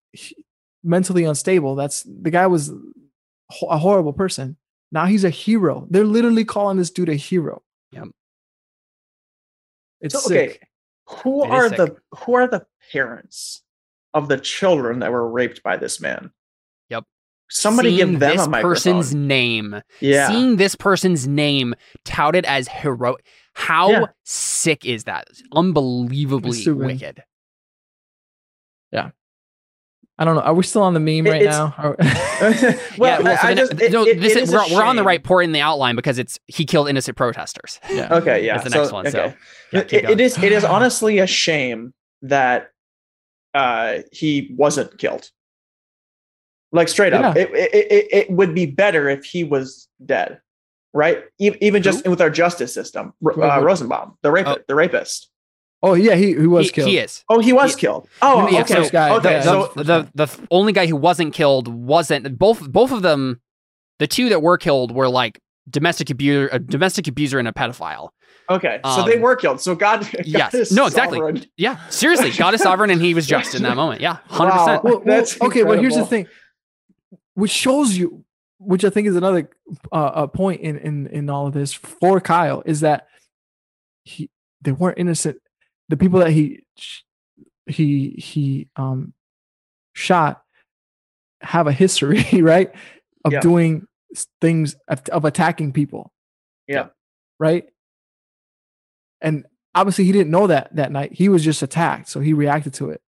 mentally 0.83 1.25
unstable 1.25 1.75
that's 1.75 2.03
the 2.03 2.31
guy 2.31 2.47
was 2.47 2.71
a 3.69 3.77
horrible 3.77 4.13
person 4.13 4.57
now 4.91 5.05
he's 5.05 5.23
a 5.23 5.29
hero 5.29 5.87
they're 5.89 6.03
literally 6.05 6.45
calling 6.45 6.77
this 6.77 6.89
dude 6.91 7.09
a 7.09 7.15
hero 7.15 7.61
Yep. 7.91 8.07
it's 10.01 10.13
So, 10.15 10.19
sick. 10.29 10.49
okay, 10.49 11.21
who 11.23 11.43
It 11.43 11.47
is 11.47 11.51
are 11.53 11.69
sick. 11.69 11.77
the 11.77 11.95
who 12.19 12.33
are 12.35 12.47
the 12.47 12.65
parents 12.91 13.61
of 14.13 14.27
the 14.27 14.37
children 14.37 14.99
that 14.99 15.11
were 15.11 15.29
raped 15.29 15.63
by 15.63 15.77
this 15.77 16.01
man? 16.01 16.31
Yep. 16.89 17.05
Somebody 17.49 17.89
Seeing 17.95 18.11
give 18.11 18.19
them 18.19 18.35
this 18.37 18.45
a 18.45 18.49
microphone. 18.49 18.71
person's 18.73 19.15
name. 19.15 19.81
yeah. 20.01 20.27
Seeing 20.29 20.55
this 20.57 20.75
person's 20.75 21.27
name 21.27 21.73
touted 22.05 22.45
as 22.45 22.67
heroic. 22.67 23.25
How 23.53 23.89
Yeah. 23.91 24.05
sick 24.23 24.85
is 24.85 25.03
that? 25.05 25.27
Unbelievably 25.53 26.57
wicked. 26.57 26.75
wicked. 26.77 27.23
I 30.21 30.23
don't 30.23 30.35
know. 30.35 30.41
Are 30.41 30.53
we 30.53 30.61
still 30.61 30.83
on 30.83 30.93
the 30.93 30.99
meme 30.99 31.25
right 31.25 31.41
it's- 31.41 31.57
now? 31.57 31.73
Well, 32.97 33.21
yeah, 33.23 33.29
I, 33.31 33.35
so 33.35 33.47
I 33.47 33.53
the- 33.55 33.61
just 33.61 33.81
it, 33.81 33.91
no, 33.91 34.03
it- 34.05 34.19
this 34.21 34.35
it 34.35 34.43
is, 34.43 34.49
is 34.49 34.53
a 34.53 34.57
we're, 34.57 34.75
we're 34.75 34.83
on 34.83 34.95
the 34.95 35.03
right 35.03 35.23
point 35.23 35.45
in 35.45 35.51
the 35.51 35.61
outline 35.61 35.95
because 35.95 36.19
it's 36.19 36.39
he 36.45 36.63
killed 36.63 36.89
innocent 36.89 37.17
protesters. 37.17 37.79
yeah. 37.89 38.07
Okay, 38.13 38.45
yeah. 38.45 38.53
That's 38.57 38.65
the 38.65 38.69
so- 38.69 38.81
next 38.81 38.91
one. 38.93 39.09
So 39.09 39.17
yeah, 39.73 39.79
It- 39.81 39.87
keep 39.87 39.99
it- 39.99 40.01
going. 40.03 40.13
it 40.13 40.21
is 40.21 40.37
it 40.37 40.51
is 40.51 40.63
honestly 40.77 41.17
a 41.17 41.25
shame 41.27 41.91
that 42.21 42.69
uh 43.55 43.99
he 44.11 44.53
wasn't 44.55 44.95
killed. 44.99 45.29
Like 46.71 46.87
straight 46.87 47.13
up, 47.13 47.35
Yeah. 47.35 47.41
it, 47.43 47.49
it, 47.53 47.91
it 47.91 48.07
it 48.13 48.31
would 48.31 48.53
be 48.53 48.67
better 48.67 49.09
if 49.09 49.25
he 49.25 49.43
was 49.43 49.87
dead, 50.05 50.39
right? 50.93 51.23
E- 51.39 51.57
Even 51.61 51.81
just 51.81 52.07
with 52.07 52.21
our 52.21 52.29
justice 52.29 52.73
system, 52.73 53.13
uh. 53.25 53.61
Rosenbaum, 53.61 54.17
the 54.21 54.31
rapist, 54.31 54.59
Oh. 54.59 54.63
the 54.67 54.75
rapist. 54.75 55.30
Oh 55.83 55.93
yeah, 55.95 56.15
he, 56.15 56.27
he 56.35 56.45
was 56.47 56.67
he, 56.67 56.71
killed. 56.73 56.89
he 56.89 56.97
is. 56.99 57.23
Oh, 57.29 57.39
he 57.39 57.53
was 57.53 57.73
He- 57.75 57.81
killed. 57.81 58.07
Oh, 58.21 58.47
Yeah, 58.49 58.61
okay. 58.61 58.67
so 58.73 58.75
First 58.81 58.91
guy, 58.91 59.09
okay, 59.15 59.31
yeah, 59.31 59.41
so 59.41 59.71
the, 59.75 59.83
the 59.83 60.09
the 60.13 60.47
only 60.51 60.73
guy 60.73 60.85
who 60.85 60.95
wasn't 60.95 61.33
killed 61.33 61.67
wasn't 61.67 62.37
both 62.37 62.71
both 62.71 62.91
of 62.91 63.01
them. 63.01 63.41
The 63.99 64.07
two 64.07 64.29
that 64.29 64.41
were 64.41 64.57
killed 64.57 64.91
were 64.91 65.07
like 65.09 65.39
domestic 65.69 66.09
abuser, 66.09 66.49
a 66.51 66.59
domestic 66.59 67.07
abuser, 67.07 67.39
and 67.39 67.47
a 67.47 67.51
pedophile. 67.51 68.09
okay, 68.49 68.79
so 68.83 69.03
they 69.05 69.15
Um, 69.15 69.21
were 69.21 69.35
killed. 69.35 69.61
So 69.61 69.73
God, 69.75 70.01
God 70.11 70.25
yes. 70.25 70.53
is 70.53 70.71
No, 70.71 70.85
exactly. 70.87 71.17
sovereign. 71.19 71.45
Yeah, 71.57 71.77
seriously, 71.89 72.31
God 72.31 72.53
is 72.53 72.61
sovereign, 72.61 72.89
and 72.91 73.01
he 73.01 73.13
was 73.13 73.25
just 73.27 73.55
in 73.55 73.63
that 73.63 73.75
moment. 73.75 74.01
Yeah, 74.01 74.17
hundred 74.27 74.51
Wow. 74.51 74.57
percent. 74.65 74.83
Well, 74.83 74.93
well, 74.97 75.03
That's 75.05 75.41
okay, 75.41 75.63
but 75.63 75.79
here's 75.79 75.95
the 75.95 76.05
thing, 76.05 76.27
which 77.33 77.51
shows 77.51 77.97
you, 77.97 78.23
which 78.59 78.83
I 78.85 78.89
think 78.91 79.07
is 79.07 79.15
another 79.15 79.49
uh, 79.91 79.95
uh, 79.95 80.27
point 80.27 80.61
in 80.61 80.77
in 80.77 81.07
in 81.07 81.29
all 81.29 81.47
of 81.47 81.53
this 81.53 81.73
for 81.73 82.19
Kyle 82.21 82.61
is 82.65 82.81
that 82.81 83.07
he 84.03 84.29
they 84.61 84.71
weren't 84.71 84.97
innocent. 84.99 85.37
The 85.91 85.97
people 85.97 86.19
that 86.19 86.31
he 86.31 86.63
he 87.67 88.11
he 88.17 88.69
um 88.75 89.13
shot 89.93 90.41
have 91.41 91.67
a 91.67 91.71
history, 91.71 92.23
right, 92.41 92.71
of 93.25 93.33
Yeah. 93.33 93.41
doing 93.41 93.87
things 94.39 94.75
of, 94.87 95.01
of 95.11 95.25
attacking 95.25 95.73
people. 95.73 96.11
Yeah. 96.67 96.87
Right. 97.39 97.65
And 99.21 99.45
obviously, 99.75 100.05
he 100.05 100.11
didn't 100.11 100.31
know 100.31 100.47
that 100.47 100.75
that 100.75 100.91
night. 100.91 101.13
He 101.13 101.29
was 101.29 101.43
just 101.43 101.61
attacked, 101.61 102.09
so 102.09 102.19
he 102.19 102.33
reacted 102.33 102.73
to 102.75 102.89
it. 102.91 103.01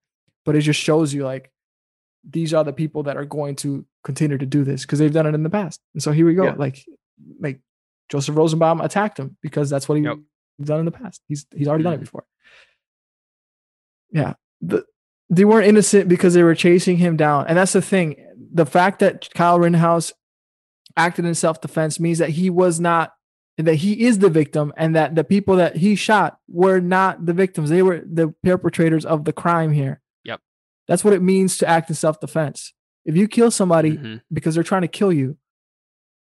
But 0.44 0.56
it 0.56 0.60
just 0.60 0.80
shows 0.80 1.12
you 1.14 1.24
like 1.24 1.50
these 2.28 2.52
are 2.54 2.64
the 2.64 2.72
people 2.72 3.02
that 3.04 3.16
are 3.16 3.24
going 3.24 3.56
to 3.56 3.84
continue 4.02 4.38
to 4.38 4.46
do 4.46 4.64
this 4.64 4.82
because 4.82 4.98
they've 4.98 5.12
done 5.12 5.26
it 5.26 5.34
in 5.34 5.42
the 5.42 5.50
past. 5.50 5.80
And 5.94 6.02
so 6.02 6.12
here 6.12 6.26
we 6.26 6.34
go. 6.34 6.44
Yeah. 6.44 6.54
Like, 6.56 6.84
like 7.40 7.60
Joseph 8.10 8.36
Rosenbaum 8.36 8.80
attacked 8.80 9.18
him 9.18 9.36
because 9.42 9.68
that's 9.70 9.88
what 9.88 9.96
he, 9.98 10.04
Yep. 10.04 10.18
he's 10.58 10.66
done 10.68 10.80
in 10.80 10.84
the 10.84 10.90
past. 10.90 11.22
He's 11.28 11.46
he's 11.54 11.68
already 11.68 11.84
done 11.84 11.94
it 11.94 11.96
Mhm. 11.98 12.00
before. 12.00 12.24
Yeah, 14.14 14.34
the, 14.62 14.84
they 15.28 15.44
weren't 15.44 15.66
innocent 15.66 16.08
because 16.08 16.32
they 16.32 16.42
were 16.42 16.54
chasing 16.54 16.96
him 16.96 17.16
down, 17.18 17.46
and 17.48 17.58
that's 17.58 17.74
the 17.74 17.82
thing. 17.82 18.16
The 18.52 18.64
fact 18.64 19.00
that 19.00 19.28
Kyle 19.34 19.58
Rittenhouse 19.58 20.12
acted 20.96 21.24
in 21.26 21.34
self 21.34 21.60
defense 21.60 22.00
means 22.00 22.18
that 22.18 22.30
he 22.30 22.48
was 22.48 22.80
not 22.80 23.12
that 23.58 23.74
he 23.76 24.04
is 24.06 24.18
the 24.20 24.30
victim 24.30 24.72
and 24.76 24.96
that 24.96 25.14
the 25.14 25.22
people 25.24 25.56
that 25.56 25.76
he 25.76 25.94
shot 25.94 26.38
were 26.48 26.80
not 26.80 27.24
the 27.26 27.32
victims 27.32 27.70
they 27.70 27.82
were 27.82 28.00
the 28.04 28.34
perpetrators 28.42 29.04
of 29.04 29.24
the 29.24 29.32
crime 29.32 29.70
here 29.72 30.00
Yep. 30.24 30.40
that's 30.88 31.04
what 31.04 31.12
it 31.14 31.22
means 31.22 31.56
to 31.58 31.68
act 31.68 31.88
in 31.88 31.94
self 31.94 32.18
defense 32.20 32.72
if 33.04 33.16
you 33.16 33.28
kill 33.28 33.50
somebody 33.52 33.96
Mhm. 33.96 34.22
because 34.32 34.54
they're 34.56 34.64
trying 34.64 34.82
to 34.82 34.88
kill 34.88 35.12
you 35.12 35.36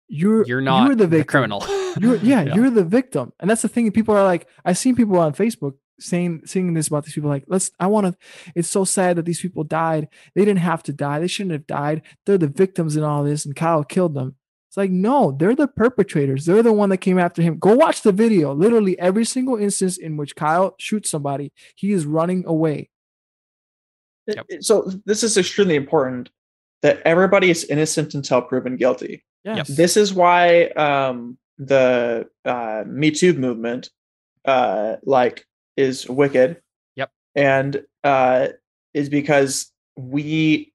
you're 0.08 0.46
You're 0.48 0.62
not 0.62 0.88
you're 0.88 0.96
the 0.96 1.04
the, 1.08 1.18
victim 1.18 1.32
criminal. 1.32 1.64
you're 2.00 2.16
yeah, 2.24 2.42
Yeah. 2.42 2.56
you're 2.56 2.70
the 2.72 2.84
victim 2.84 3.34
and 3.40 3.50
that's 3.50 3.62
the 3.62 3.68
thing 3.68 3.92
people 3.92 4.16
are 4.16 4.24
like 4.24 4.48
i've 4.66 4.78
seen 4.80 4.96
people 4.96 5.18
on 5.20 5.34
facebook 5.34 5.74
saying 6.02 6.42
saying 6.46 6.74
this 6.74 6.88
about 6.88 7.06
these 7.06 7.14
people 7.14 7.30
like 7.30 7.44
let's 7.48 7.72
i 7.80 7.88
want 7.88 8.08
to 8.08 8.16
it's 8.56 8.70
so 8.70 8.84
sad 8.84 9.16
that 9.18 9.26
these 9.26 9.42
people 9.42 9.64
died. 9.64 10.08
They 10.36 10.46
didn't 10.46 10.60
have 10.60 10.84
to 10.84 10.94
die. 10.94 11.20
They 11.20 11.28
shouldn't 11.28 11.54
have 11.54 11.68
died. 11.68 12.02
They're 12.26 12.38
the 12.38 12.48
victims 12.48 12.96
in 12.96 13.04
all 13.04 13.24
this 13.24 13.46
and 13.46 13.56
kyle 13.56 13.84
killed 13.84 14.14
them. 14.14 14.36
It's 14.70 14.78
like 14.78 14.92
no 14.92 15.32
they're 15.32 15.56
the 15.56 15.68
perpetrators. 15.68 16.46
They're 16.46 16.64
the 16.64 16.74
one 16.74 16.90
that 16.90 16.98
came 16.98 17.20
after 17.20 17.42
him. 17.42 17.60
Go 17.60 17.76
watch 17.76 18.02
the 18.02 18.12
video. 18.12 18.54
Literally 18.54 18.98
every 19.00 19.26
single 19.26 19.58
instance 19.58 19.98
in 19.98 20.18
which 20.18 20.36
kyle 20.36 20.76
shoots 20.80 21.10
somebody 21.10 21.52
he 21.76 21.92
is 21.92 22.06
running 22.06 22.46
away. 22.46 22.90
Yep. 24.28 24.46
So 24.62 24.92
this 25.06 25.24
is 25.24 25.38
extremely 25.38 25.76
important 25.76 26.30
that 26.82 27.02
everybody 27.06 27.50
is 27.50 27.64
innocent 27.66 28.14
until 28.14 28.42
proven 28.42 28.76
guilty. 28.76 29.24
yes. 29.44 29.68
This 29.68 29.98
is 29.98 30.14
why 30.14 30.66
um, 30.70 31.38
the 31.58 32.28
uh, 32.46 32.84
Me 32.88 33.12
Too 33.12 33.34
movement, 33.34 33.90
uh, 34.46 34.96
like, 35.04 35.46
is 35.78 36.08
wicked. 36.10 36.62
Yep. 36.96 37.12
And 37.36 37.84
uh, 38.04 38.48
is 38.94 39.10
because 39.10 39.72
we 39.96 40.74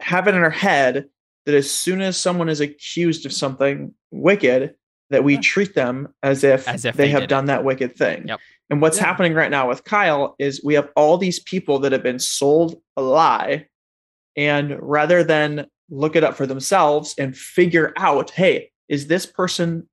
have 0.00 0.26
it 0.28 0.34
in 0.34 0.42
our 0.42 0.50
head 0.50 1.08
that 1.46 1.54
as 1.54 1.70
soon 1.70 2.00
as 2.00 2.16
someone 2.16 2.48
is 2.48 2.60
accused 2.60 3.26
of 3.26 3.32
something 3.32 3.94
wicked, 4.10 4.74
that 5.10 5.24
we 5.24 5.34
Yeah. 5.34 5.40
treat 5.40 5.74
them 5.74 6.14
as 6.22 6.44
if, 6.44 6.68
As 6.68 6.84
if 6.84 6.96
they, 6.96 7.04
they 7.04 7.10
have 7.10 7.20
did 7.22 7.24
it. 7.24 7.30
done 7.30 7.46
that 7.46 7.64
wicked 7.64 7.96
thing. 7.96 8.28
Yep. 8.28 8.40
And 8.70 8.80
what's 8.80 8.98
Yeah. 8.98 9.06
happening 9.06 9.34
right 9.34 9.50
now 9.50 9.68
with 9.68 9.82
Kyle 9.84 10.36
is 10.38 10.62
we 10.62 10.74
have 10.74 10.88
all 10.96 11.18
these 11.18 11.40
people 11.40 11.80
that 11.80 11.92
have 11.92 12.02
been 12.02 12.18
sold 12.20 12.80
a 12.96 13.02
lie. 13.02 13.66
And 14.36 14.76
rather 14.80 15.24
than 15.24 15.66
look 15.90 16.14
it 16.14 16.22
up 16.22 16.36
for 16.36 16.46
themselves 16.46 17.14
and 17.18 17.36
figure 17.36 17.92
out, 17.96 18.30
hey, 18.30 18.70
is 18.88 19.08
this 19.08 19.26
person, 19.26 19.88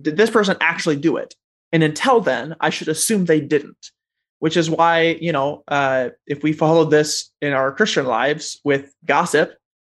did 0.00 0.16
this 0.16 0.30
person 0.30 0.56
actually 0.60 0.96
do 0.96 1.16
it? 1.16 1.34
And 1.74 1.82
until 1.82 2.20
then, 2.20 2.54
I 2.60 2.70
should 2.70 2.86
assume 2.88 3.24
they 3.24 3.40
didn't, 3.40 3.90
which 4.38 4.56
is 4.56 4.70
why, 4.70 5.18
you 5.20 5.32
know, 5.32 5.64
uh, 5.66 6.10
if 6.24 6.44
we 6.44 6.52
followed 6.52 6.90
this 6.92 7.32
in 7.42 7.52
our 7.52 7.72
Christian 7.72 8.06
lives 8.06 8.60
with 8.64 8.94
gossip, 9.04 9.56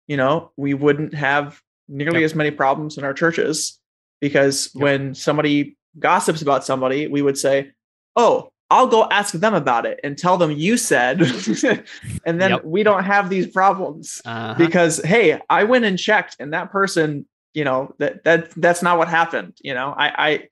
you 0.08 0.16
know, 0.16 0.50
we 0.56 0.72
wouldn't 0.72 1.12
have 1.12 1.60
nearly 1.86 2.20
Yep. 2.22 2.24
as 2.30 2.34
many 2.34 2.50
problems 2.50 2.96
in 2.96 3.04
our 3.04 3.12
churches 3.12 3.78
because 4.22 4.70
Yep. 4.74 4.82
when 4.82 5.14
somebody 5.14 5.76
gossips 5.98 6.40
about 6.40 6.64
somebody, 6.64 7.08
we 7.08 7.20
would 7.20 7.36
say, 7.36 7.72
oh, 8.16 8.50
I'll 8.70 8.86
go 8.88 9.06
ask 9.10 9.34
them 9.34 9.52
about 9.54 9.84
it 9.84 10.00
and 10.02 10.16
tell 10.16 10.38
them 10.38 10.50
you 10.50 10.78
said, 10.78 11.20
and 12.24 12.40
then 12.40 12.50
Yep. 12.52 12.64
we 12.64 12.82
don't 12.84 13.04
have 13.04 13.28
these 13.28 13.46
problems 13.46 14.22
Uh-huh. 14.24 14.54
because 14.56 14.96
hey, 15.04 15.40
I 15.50 15.64
went 15.64 15.84
and 15.84 15.98
checked, 15.98 16.36
and 16.40 16.54
that 16.54 16.72
person, 16.72 17.26
you 17.52 17.64
know, 17.64 17.94
that 17.98 18.24
that 18.24 18.50
that's 18.56 18.82
not 18.82 18.96
what 18.98 19.08
happened. 19.08 19.52
You 19.60 19.74
know, 19.74 19.94
I, 19.96 20.06
I 20.28 20.48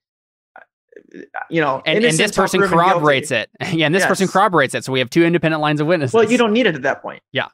you 1.51 1.61
know, 1.61 1.83
and, 1.87 2.05
and 2.05 2.17
this 2.19 2.33
person 2.33 2.61
corroborates 2.63 3.31
it. 3.31 3.49
Yeah, 3.73 3.87
and 3.87 3.95
this 3.95 4.05
person 4.07 4.29
corroborates 4.29 4.75
it. 4.75 4.85
So 4.85 4.93
we 4.93 4.99
have 4.99 5.11
two 5.11 5.25
independent 5.25 5.61
lines 5.63 5.81
of 5.81 5.87
witnesses. 5.87 6.15
Well, 6.15 6.31
you 6.31 6.39
don't 6.39 6.53
need 6.53 6.67
it 6.67 6.75
at 6.75 6.83
that 6.83 7.03
point. 7.03 7.23
Yeah. 7.33 7.49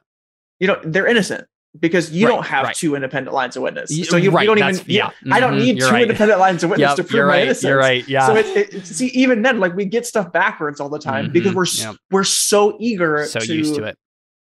you 0.59 0.67
know, 0.67 0.79
they're 0.83 1.07
innocent 1.07 1.47
because 1.79 2.11
you 2.11 2.27
Right, 2.27 2.33
don't 2.35 2.45
have 2.45 2.65
right. 2.65 2.75
two 2.75 2.95
independent 2.95 3.33
lines 3.33 3.55
of 3.55 3.63
witness. 3.63 3.89
So 4.09 4.17
you, 4.17 4.29
right, 4.31 4.41
you 4.47 4.47
don't 4.55 4.57
even. 4.57 4.85
Yeah, 4.87 5.11
yeah. 5.23 5.35
I 5.35 5.39
don't 5.39 5.53
Mhm, 5.53 5.59
need 5.59 5.79
two 5.79 5.95
independent 5.95 6.39
lines 6.39 6.63
of 6.63 6.69
witness 6.69 6.89
Yep, 6.89 6.95
to 6.97 7.03
prove 7.03 7.15
you're 7.15 7.25
my 7.27 7.33
right. 7.33 7.43
innocence. 7.43 7.63
You're 7.63 7.77
right. 7.77 8.07
Yeah. 8.07 8.27
So 8.27 8.35
it, 8.35 8.73
it, 8.73 8.85
see, 8.85 9.07
even 9.07 9.41
then, 9.41 9.59
like 9.59 9.75
we 9.75 9.85
get 9.85 10.05
stuff 10.05 10.31
backwards 10.31 10.79
all 10.79 10.89
the 10.89 10.99
time 10.99 11.31
because 11.31 11.53
Mhm, 11.53 11.55
we're 11.55 11.91
yep. 11.91 11.95
we're 12.11 12.23
so 12.25 12.75
eager 12.79 13.25
so 13.25 13.39
to, 13.39 13.53
used 13.55 13.75
to 13.75 13.83
it. 13.85 13.97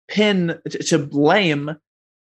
pin 0.08 0.58
to, 0.68 0.78
to 0.78 0.98
blame 0.98 1.76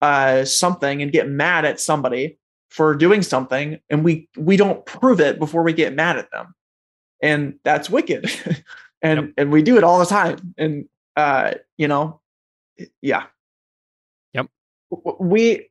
uh, 0.02 0.44
something 0.44 1.00
and 1.02 1.10
get 1.12 1.28
mad 1.28 1.64
at 1.64 1.80
somebody 1.80 2.38
for 2.68 2.94
doing 2.94 3.22
something, 3.22 3.78
and 3.88 4.04
we 4.04 4.28
we 4.36 4.56
don't 4.56 4.84
prove 4.84 5.18
it 5.20 5.38
before 5.38 5.62
we 5.62 5.72
get 5.72 5.94
mad 5.94 6.18
at 6.18 6.30
them, 6.30 6.54
and 7.24 7.58
that's 7.64 7.88
wicked, 7.90 8.30
and 9.02 9.20
Yep. 9.20 9.30
and 9.38 9.50
we 9.52 9.62
do 9.62 9.76
it 9.78 9.84
all 9.84 9.98
the 9.98 10.06
time, 10.06 10.54
and 10.58 10.86
uh, 11.16 11.54
you 11.78 11.88
know, 11.88 12.20
yeah, 13.02 13.24
Yep. 14.34 14.46
We 15.18 15.68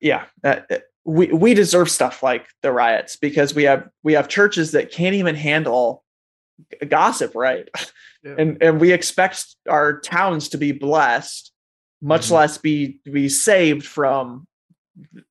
yeah 0.00 0.24
uh, 0.44 0.56
we 1.04 1.28
we 1.28 1.54
deserve 1.54 1.88
stuff 1.90 2.22
like 2.22 2.46
the 2.62 2.72
riots 2.72 3.16
because 3.16 3.54
we 3.54 3.62
have 3.64 3.88
we 4.02 4.14
have 4.14 4.28
churches 4.28 4.72
that 4.72 4.90
can't 4.90 5.14
even 5.14 5.34
handle 5.36 6.02
gossip 6.88 7.34
right 7.34 7.68
and 8.24 8.58
and 8.60 8.80
we 8.80 8.92
expect 8.92 9.54
our 9.68 10.00
towns 10.00 10.48
to 10.48 10.58
be 10.58 10.72
blessed, 10.72 11.52
much 12.02 12.26
Mhm. 12.28 12.32
less 12.32 12.58
be 12.58 13.00
be 13.04 13.28
saved 13.28 13.86
from 13.86 14.46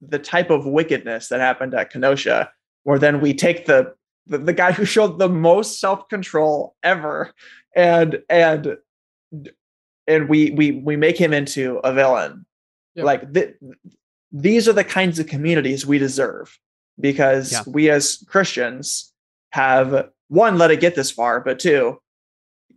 the 0.01 0.19
type 0.19 0.49
of 0.51 0.65
wickedness 0.65 1.27
that 1.29 1.39
happened 1.39 1.73
at 1.73 1.89
Kenosha, 1.91 2.51
where 2.83 2.99
then 2.99 3.19
we 3.19 3.33
take 3.33 3.65
the 3.65 3.93
the, 4.27 4.37
the 4.37 4.53
guy 4.53 4.71
who 4.71 4.85
showed 4.85 5.19
the 5.19 5.29
most 5.29 5.79
self 5.79 6.07
control 6.09 6.75
ever, 6.83 7.33
and 7.75 8.21
and 8.29 8.77
and 10.07 10.29
we 10.29 10.51
we 10.51 10.71
we 10.71 10.95
make 10.95 11.17
him 11.17 11.33
into 11.33 11.77
a 11.79 11.93
villain. 11.93 12.45
Yep. 12.95 13.05
Like 13.05 13.33
th- 13.33 13.55
these 14.31 14.67
are 14.67 14.73
the 14.73 14.83
kinds 14.83 15.19
of 15.19 15.27
communities 15.27 15.85
we 15.85 15.97
deserve 15.97 16.57
because 16.99 17.51
Yeah. 17.51 17.63
we 17.67 17.89
as 17.89 18.23
Christians 18.27 19.13
have 19.51 20.09
one 20.27 20.57
let 20.57 20.71
it 20.71 20.79
get 20.79 20.95
this 20.95 21.11
far, 21.11 21.39
but 21.39 21.59
two, 21.59 21.99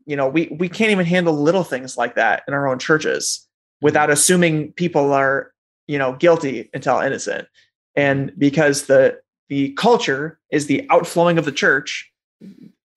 you 0.06 0.16
know, 0.16 0.28
we 0.28 0.48
we 0.58 0.68
can't 0.68 0.90
even 0.90 1.06
handle 1.06 1.34
little 1.34 1.64
things 1.64 1.96
like 1.96 2.14
that 2.16 2.42
in 2.48 2.54
our 2.54 2.68
own 2.68 2.78
churches 2.78 3.40
mm-hmm. 3.46 3.86
without 3.86 4.10
assuming 4.10 4.72
people 4.72 5.12
are 5.12 5.52
you 5.86 5.98
know 5.98 6.12
guilty 6.12 6.70
until 6.72 7.00
innocent 7.00 7.48
and 7.96 8.32
because 8.38 8.86
the 8.86 9.18
the 9.48 9.72
culture 9.74 10.38
is 10.50 10.66
the 10.66 10.86
outflowing 10.90 11.38
of 11.38 11.44
the 11.44 11.52
church 11.52 12.10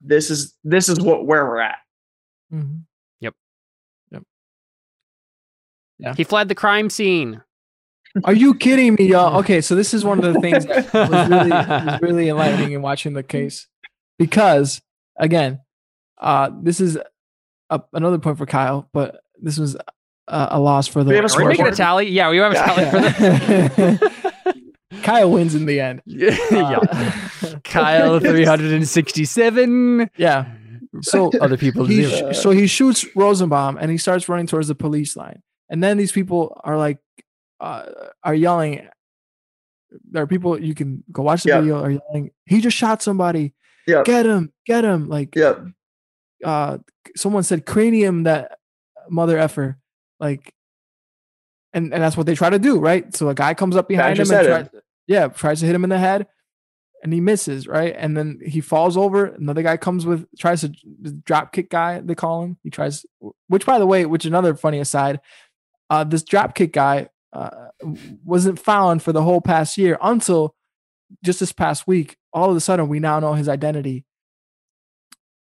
this 0.00 0.30
is 0.30 0.54
this 0.64 0.88
is 0.88 1.00
what 1.00 1.26
where 1.26 1.44
we're 1.46 1.60
at 1.60 1.78
Mhm. 2.52 2.82
He 6.16 6.24
fled 6.24 6.48
the 6.48 6.54
crime 6.54 6.90
scene. 6.90 7.40
Are 8.24 8.34
you 8.34 8.54
kidding 8.54 8.94
me, 8.96 9.06
y'all? 9.08 9.38
Okay, 9.38 9.60
so 9.60 9.74
this 9.74 9.94
is 9.94 10.04
one 10.04 10.22
of 10.22 10.34
the 10.34 10.40
things 10.40 10.66
that 10.66 10.92
was 11.08 11.28
really, 11.28 11.50
was 11.50 12.00
really 12.02 12.28
enlightening 12.28 12.72
in 12.72 12.82
watching 12.82 13.14
the 13.14 13.22
case 13.22 13.68
because, 14.18 14.82
again, 15.16 15.60
uh, 16.20 16.50
this 16.60 16.80
is 16.80 16.98
a, 17.70 17.80
another 17.92 18.18
point 18.18 18.36
for 18.36 18.46
Kyle, 18.46 18.88
but 18.92 19.22
this 19.40 19.58
was 19.58 19.76
a, 20.28 20.48
a 20.50 20.60
loss 20.60 20.88
for 20.88 21.02
the. 21.04 21.10
We 21.10 21.16
have 21.16 21.24
a 21.24 21.32
Are 21.32 21.38
we 21.38 21.44
making 21.48 21.66
a 21.66 21.70
tally? 21.72 22.08
Yeah, 22.08 22.30
we 22.30 22.36
have 22.38 22.52
a 22.52 22.54
Yeah. 22.54 22.66
tally 22.66 22.90
for 22.90 23.96
this. 23.98 24.12
Kyle 25.02 25.30
wins 25.30 25.54
in 25.54 25.64
the 25.66 25.80
end. 25.80 26.02
yeah. 26.06 26.36
Uh, 26.50 27.12
Kyle 27.64 28.18
367. 28.96 30.10
yeah. 30.16 30.46
So 31.00 31.30
Other 31.40 31.56
people 31.56 31.86
he 31.86 32.02
zero. 32.04 32.32
sh- 32.32 32.36
so 32.36 32.50
he 32.50 32.66
shoots 32.66 33.06
Rosenbaum 33.16 33.78
and 33.78 33.90
he 33.90 33.96
starts 33.96 34.28
running 34.28 34.46
towards 34.46 34.68
the 34.68 34.74
police 34.74 35.16
line. 35.16 35.40
And 35.70 35.82
then 35.82 35.96
these 35.96 36.12
people 36.12 36.60
are 36.64 36.76
like, 36.76 36.98
uh, 37.60 37.84
are 38.22 38.34
yelling. 38.34 38.86
There 40.10 40.22
are 40.22 40.26
people 40.26 40.60
you 40.60 40.74
can 40.74 41.02
go 41.10 41.22
watch 41.22 41.44
the 41.44 41.48
Yeah. 41.50 41.60
video. 41.60 41.80
Are 41.82 41.90
yelling. 41.90 42.30
He 42.44 42.60
just 42.60 42.76
shot 42.76 43.02
somebody. 43.02 43.54
yeah 43.86 44.02
Get 44.04 44.26
him! 44.26 44.52
Get 44.66 44.84
him! 44.84 45.08
Like 45.08 45.34
yeah 45.34 45.54
uh 46.44 46.78
someone 47.16 47.42
said 47.44 47.64
cranium 47.66 48.24
that 48.24 48.58
mother 49.08 49.38
effer 49.38 49.78
like 50.20 50.52
and 51.74 51.92
and 51.92 52.02
that's 52.02 52.16
what 52.16 52.26
they 52.26 52.34
try 52.34 52.50
to 52.50 52.58
do 52.58 52.78
right? 52.78 53.14
So 53.14 53.28
a 53.28 53.34
guy 53.34 53.54
comes 53.54 53.76
up 53.76 53.88
behind 53.88 54.18
him 54.18 54.30
and 54.30 54.46
tries, 54.46 54.82
yeah 55.06 55.28
tries 55.28 55.60
to 55.60 55.66
hit 55.66 55.74
him 55.74 55.84
in 55.84 55.90
the 55.90 55.98
head 55.98 56.26
and 57.02 57.12
he 57.12 57.20
misses 57.20 57.66
right? 57.66 57.94
And 57.96 58.16
then 58.16 58.40
he 58.44 58.60
falls 58.60 58.96
over. 58.96 59.26
Another 59.26 59.62
guy 59.62 59.76
comes 59.76 60.06
with 60.06 60.26
tries 60.38 60.60
to 60.62 60.68
drop 61.24 61.52
kick 61.52 61.70
guy 61.70 62.00
they 62.00 62.14
call 62.14 62.42
him. 62.42 62.58
He 62.62 62.70
tries 62.70 63.04
which 63.48 63.66
by 63.66 63.78
the 63.78 63.86
way 63.86 64.06
which 64.06 64.24
another 64.24 64.54
funny 64.54 64.78
aside 64.78 65.20
uh 65.90 66.04
this 66.04 66.22
drop 66.22 66.54
kick 66.54 66.72
guy 66.72 67.08
uh 67.32 67.68
wasn't 68.24 68.58
found 68.58 69.02
for 69.02 69.12
the 69.12 69.22
whole 69.22 69.40
past 69.40 69.78
year 69.78 69.98
until 70.02 70.54
just 71.24 71.40
this 71.40 71.52
past 71.52 71.86
week. 71.86 72.16
All 72.32 72.50
of 72.50 72.56
a 72.56 72.60
sudden 72.60 72.88
we 72.88 73.00
now 73.00 73.20
know 73.20 73.34
his 73.34 73.48
identity. 73.48 74.04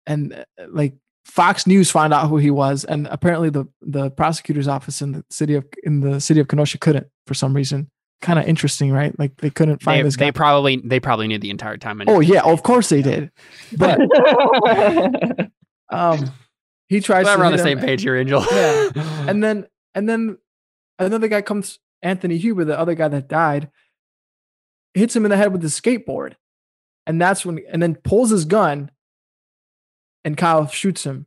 And 0.06 0.34
uh, 0.34 0.44
like 0.68 0.94
Fox 1.24 1.66
News 1.66 1.90
found 1.90 2.12
out 2.12 2.28
who 2.28 2.36
he 2.36 2.50
was, 2.50 2.84
and 2.84 3.06
apparently 3.08 3.50
the 3.50 3.64
the 3.80 4.10
prosecutor's 4.10 4.68
office 4.68 5.00
in 5.02 5.12
the 5.12 5.24
city 5.30 5.54
of 5.54 5.64
in 5.82 6.00
the 6.00 6.20
city 6.20 6.40
of 6.40 6.48
Kenosha 6.48 6.78
couldn't 6.78 7.06
for 7.26 7.34
some 7.34 7.54
reason. 7.54 7.90
Kind 8.20 8.38
of 8.38 8.46
interesting, 8.46 8.90
right? 8.92 9.18
Like 9.18 9.36
they 9.38 9.50
couldn't 9.50 9.80
They, 9.80 9.84
find 9.84 10.06
this 10.06 10.16
guy. 10.16 10.26
they 10.26 10.32
probably 10.32 10.80
they 10.84 11.00
probably 11.00 11.26
knew 11.28 11.38
the 11.38 11.50
entire 11.50 11.76
time. 11.76 12.00
And 12.00 12.08
oh 12.08 12.20
yeah, 12.20 12.42
of 12.42 12.62
course 12.62 12.88
they 12.88 13.02
did. 13.02 13.30
But 13.76 14.00
um, 15.90 16.30
he 16.88 17.00
tries 17.00 17.24
Glad 17.24 17.34
to 17.34 17.38
we're 17.40 17.46
on 17.46 17.52
the 17.52 17.58
same 17.58 17.78
him, 17.78 17.84
page 17.84 18.02
here, 18.02 18.16
Angel. 18.16 18.44
Yeah. 18.52 18.90
and 19.28 19.42
then 19.42 19.66
and 19.94 20.08
then 20.08 20.38
another 20.98 21.28
guy 21.28 21.42
comes, 21.42 21.78
Anthony 22.02 22.36
Huber, 22.38 22.64
the 22.64 22.78
other 22.78 22.94
guy 22.94 23.08
that 23.08 23.28
died, 23.28 23.70
hits 24.94 25.14
him 25.14 25.24
in 25.24 25.30
the 25.30 25.36
head 25.36 25.52
with 25.52 25.62
his 25.62 25.78
skateboard, 25.78 26.34
and 27.06 27.20
that's 27.20 27.44
when 27.44 27.60
and 27.70 27.82
then 27.82 27.94
pulls 27.96 28.30
his 28.30 28.44
gun, 28.44 28.90
and 30.24 30.36
Kyle 30.36 30.66
shoots 30.66 31.04
him, 31.04 31.26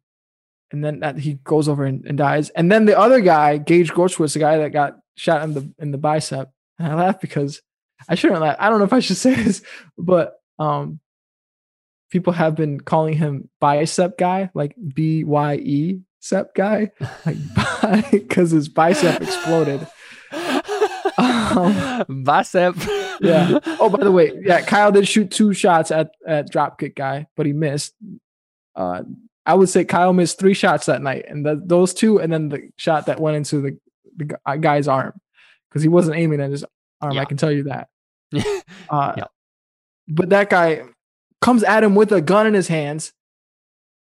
and 0.72 0.84
then 0.84 1.00
that 1.02 1.18
he 1.20 1.36
goes 1.44 1.68
over 1.68 1.86
and, 1.86 2.06
and 2.06 2.18
dies, 2.18 2.50
and 2.50 2.72
then 2.72 2.86
the 2.86 2.98
other 2.98 3.22
guy, 3.22 3.58
Gaige 3.58 3.92
Grosskreutz, 3.92 4.34
the 4.34 4.40
guy 4.40 4.58
that 4.58 4.72
got 4.72 4.98
shot 5.16 5.44
in 5.44 5.54
the 5.54 5.72
in 5.80 5.92
the 5.92 5.98
bicep, 5.98 6.52
and 6.80 6.92
I 6.92 6.96
laugh 6.96 7.22
because 7.22 7.62
I 8.08 8.16
shouldn't 8.16 8.42
laugh. 8.42 8.58
I 8.60 8.70
don't 8.70 8.80
know 8.80 8.86
if 8.86 8.94
I 8.94 9.00
should 9.00 9.18
say 9.26 9.36
this, 9.36 9.62
but 9.98 10.36
um. 10.60 11.00
People 12.10 12.32
have 12.32 12.56
been 12.56 12.80
calling 12.80 13.16
him 13.16 13.50
bicep 13.60 14.18
guy, 14.18 14.50
like 14.54 14.74
B 14.96 15.26
Y 15.26 15.56
E 15.56 16.00
sep 16.22 16.56
guy, 16.56 16.90
like 17.26 18.12
because 18.12 18.52
his 18.52 18.70
bicep 18.70 19.22
exploded. 19.22 19.86
Um, 21.18 22.24
Bicep. 22.24 22.76
yeah. 23.22 23.60
Oh, 23.80 23.90
by 23.90 24.04
the 24.04 24.12
way, 24.12 24.32
yeah, 24.42 24.62
Kyle 24.62 24.92
did 24.92 25.08
shoot 25.08 25.32
two 25.32 25.54
shots 25.54 25.90
at 25.92 26.12
at 26.28 26.52
dropkick 26.52 26.96
guy, 26.96 27.28
but 27.36 27.46
he 27.46 27.54
missed. 27.54 27.94
Uh, 28.78 29.04
I 29.46 29.54
would 29.56 29.70
say 29.70 29.84
Kyle 29.84 30.14
missed 30.14 30.40
three 30.40 30.54
shots 30.54 30.86
that 30.86 31.02
night, 31.02 31.26
and 31.28 31.46
the, 31.46 31.62
those 31.64 31.94
two, 31.94 32.20
and 32.20 32.32
then 32.32 32.50
the 32.50 32.70
shot 32.78 33.08
that 33.08 33.20
went 33.20 33.38
into 33.38 33.62
the 33.62 33.78
the 34.16 34.38
uh, 34.46 34.56
guy's 34.56 34.88
arm 34.88 35.14
because 35.70 35.82
he 35.82 35.90
wasn't 35.90 36.18
aiming 36.18 36.42
at 36.42 36.52
his 36.52 36.66
arm. 37.02 37.14
Yeah. 37.14 37.22
I 37.22 37.26
can 37.26 37.38
tell 37.38 37.52
you 37.52 37.64
that. 37.64 37.90
Uh, 38.90 39.14
Yeah. 39.18 39.24
But 40.10 40.30
that 40.30 40.50
guy 40.50 40.84
comes 41.42 41.64
at 41.64 41.84
him 41.84 41.96
with 41.96 42.12
a 42.12 42.22
gun 42.22 42.48
in 42.48 42.54
his 42.54 42.68
hands, 42.70 43.12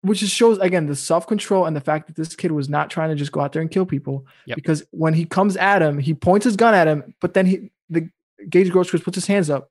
which 0.02 0.20
just 0.20 0.34
shows 0.34 0.58
again 0.58 0.86
the 0.86 0.96
self 0.96 1.26
control 1.26 1.64
and 1.66 1.74
the 1.74 1.80
fact 1.80 2.06
that 2.06 2.16
this 2.16 2.34
kid 2.36 2.52
was 2.52 2.68
not 2.68 2.90
trying 2.90 3.10
to 3.10 3.14
just 3.14 3.32
go 3.32 3.40
out 3.40 3.52
there 3.52 3.62
and 3.62 3.70
kill 3.70 3.86
people. 3.86 4.26
Yep. 4.46 4.56
Because 4.56 4.84
when 4.90 5.14
he 5.14 5.24
comes 5.24 5.56
at 5.56 5.82
him, 5.82 5.98
he 5.98 6.14
points 6.14 6.44
his 6.44 6.56
gun 6.56 6.74
at 6.74 6.86
him, 6.86 7.14
but 7.20 7.34
then 7.34 7.46
he 7.46 7.70
the 7.88 8.10
Gaige 8.48 8.70
Grosskreutz 8.70 9.04
puts 9.04 9.16
his 9.16 9.26
hands 9.26 9.50
up. 9.50 9.70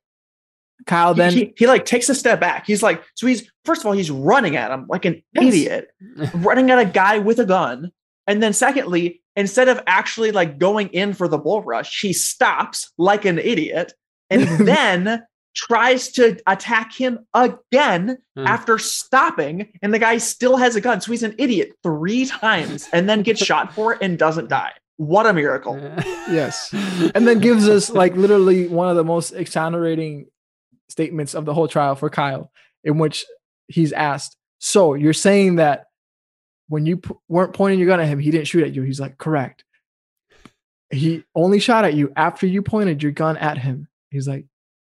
Kyle 0.86 1.14
then 1.14 1.34
he, 1.34 1.54
he 1.58 1.68
like 1.68 1.86
takes 1.86 2.10
a 2.10 2.16
step 2.16 2.40
back. 2.40 2.66
He's 2.68 2.84
like 2.84 3.04
so 3.16 3.26
he's 3.28 3.50
first 3.64 3.82
of 3.82 3.88
all 3.88 3.94
he's 3.94 4.12
running 4.12 4.56
at 4.56 4.72
him 4.72 4.86
like 4.90 5.06
an 5.06 5.24
Yes. 5.34 5.46
idiot 5.54 5.88
running 6.36 6.70
at 6.72 6.80
a 6.80 6.86
guy 6.86 7.20
with 7.20 7.40
a 7.40 7.46
gun. 7.46 7.92
And 8.28 8.42
then 8.44 8.54
secondly 8.54 9.22
instead 9.36 9.68
of 9.68 9.82
actually 9.88 10.32
like 10.32 10.58
going 10.60 10.88
in 10.90 11.14
for 11.14 11.28
the 11.28 11.38
bull 11.38 11.62
rush 11.64 12.02
he 12.02 12.14
stops 12.14 12.92
like 12.98 13.26
an 13.26 13.40
idiot 13.40 13.94
and 14.30 14.44
then 14.68 15.24
tries 15.56 16.10
to 16.12 16.38
attack 16.48 16.94
him 16.94 17.20
again 17.34 18.18
Hmm. 18.36 18.46
after 18.48 18.78
stopping. 18.78 19.72
And 19.82 19.94
the 19.94 20.00
guy 20.00 20.18
still 20.18 20.58
has 20.58 20.76
a 20.76 20.82
gun. 20.82 21.00
So 21.00 21.12
he's 21.12 21.24
an 21.24 21.34
idiot 21.38 21.72
three 21.84 22.26
times 22.26 22.90
and 22.92 23.08
then 23.10 23.22
gets 23.22 23.40
shot 23.46 23.74
for 23.74 23.94
it 23.94 24.00
and 24.02 24.20
doesn't 24.20 24.50
die. 24.50 24.72
What 24.98 25.26
a 25.26 25.32
miracle. 25.34 25.78
Yes, 26.30 26.74
and 26.74 27.28
then 27.28 27.40
gives 27.40 27.68
us 27.68 27.90
like 27.90 28.16
literally 28.16 28.68
one 28.68 28.88
of 28.90 28.96
the 28.96 29.04
most 29.04 29.32
exonerating 29.32 30.28
statements 30.90 31.34
of 31.34 31.46
the 31.46 31.54
whole 31.54 31.68
trial 31.68 31.96
for 31.96 32.10
Kyle, 32.10 32.52
in 32.84 32.98
which 32.98 33.26
he's 33.68 33.92
asked, 33.94 34.38
"So 34.60 34.94
you're 34.94 35.14
saying 35.14 35.56
that 35.56 35.88
when 36.68 36.86
you 36.86 36.98
p- 36.98 37.16
weren't 37.28 37.54
pointing 37.54 37.80
your 37.80 37.88
gun 37.88 38.00
at 38.00 38.08
him, 38.08 38.20
he 38.20 38.32
didn't 38.32 38.48
shoot 38.48 38.64
at 38.64 38.74
you?" 38.74 38.84
He's 38.84 39.00
like, 39.00 39.18
"Correct." 39.18 39.64
He 40.92 41.24
only 41.34 41.60
shot 41.60 41.86
at 41.86 41.96
you 41.96 42.14
after 42.16 42.46
you 42.46 42.62
pointed 42.62 43.02
your 43.02 43.12
gun 43.12 43.38
at 43.38 43.58
him. 43.58 43.88
He's 44.12 44.28
like, 44.28 44.46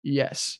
"Yes." 0.04 0.60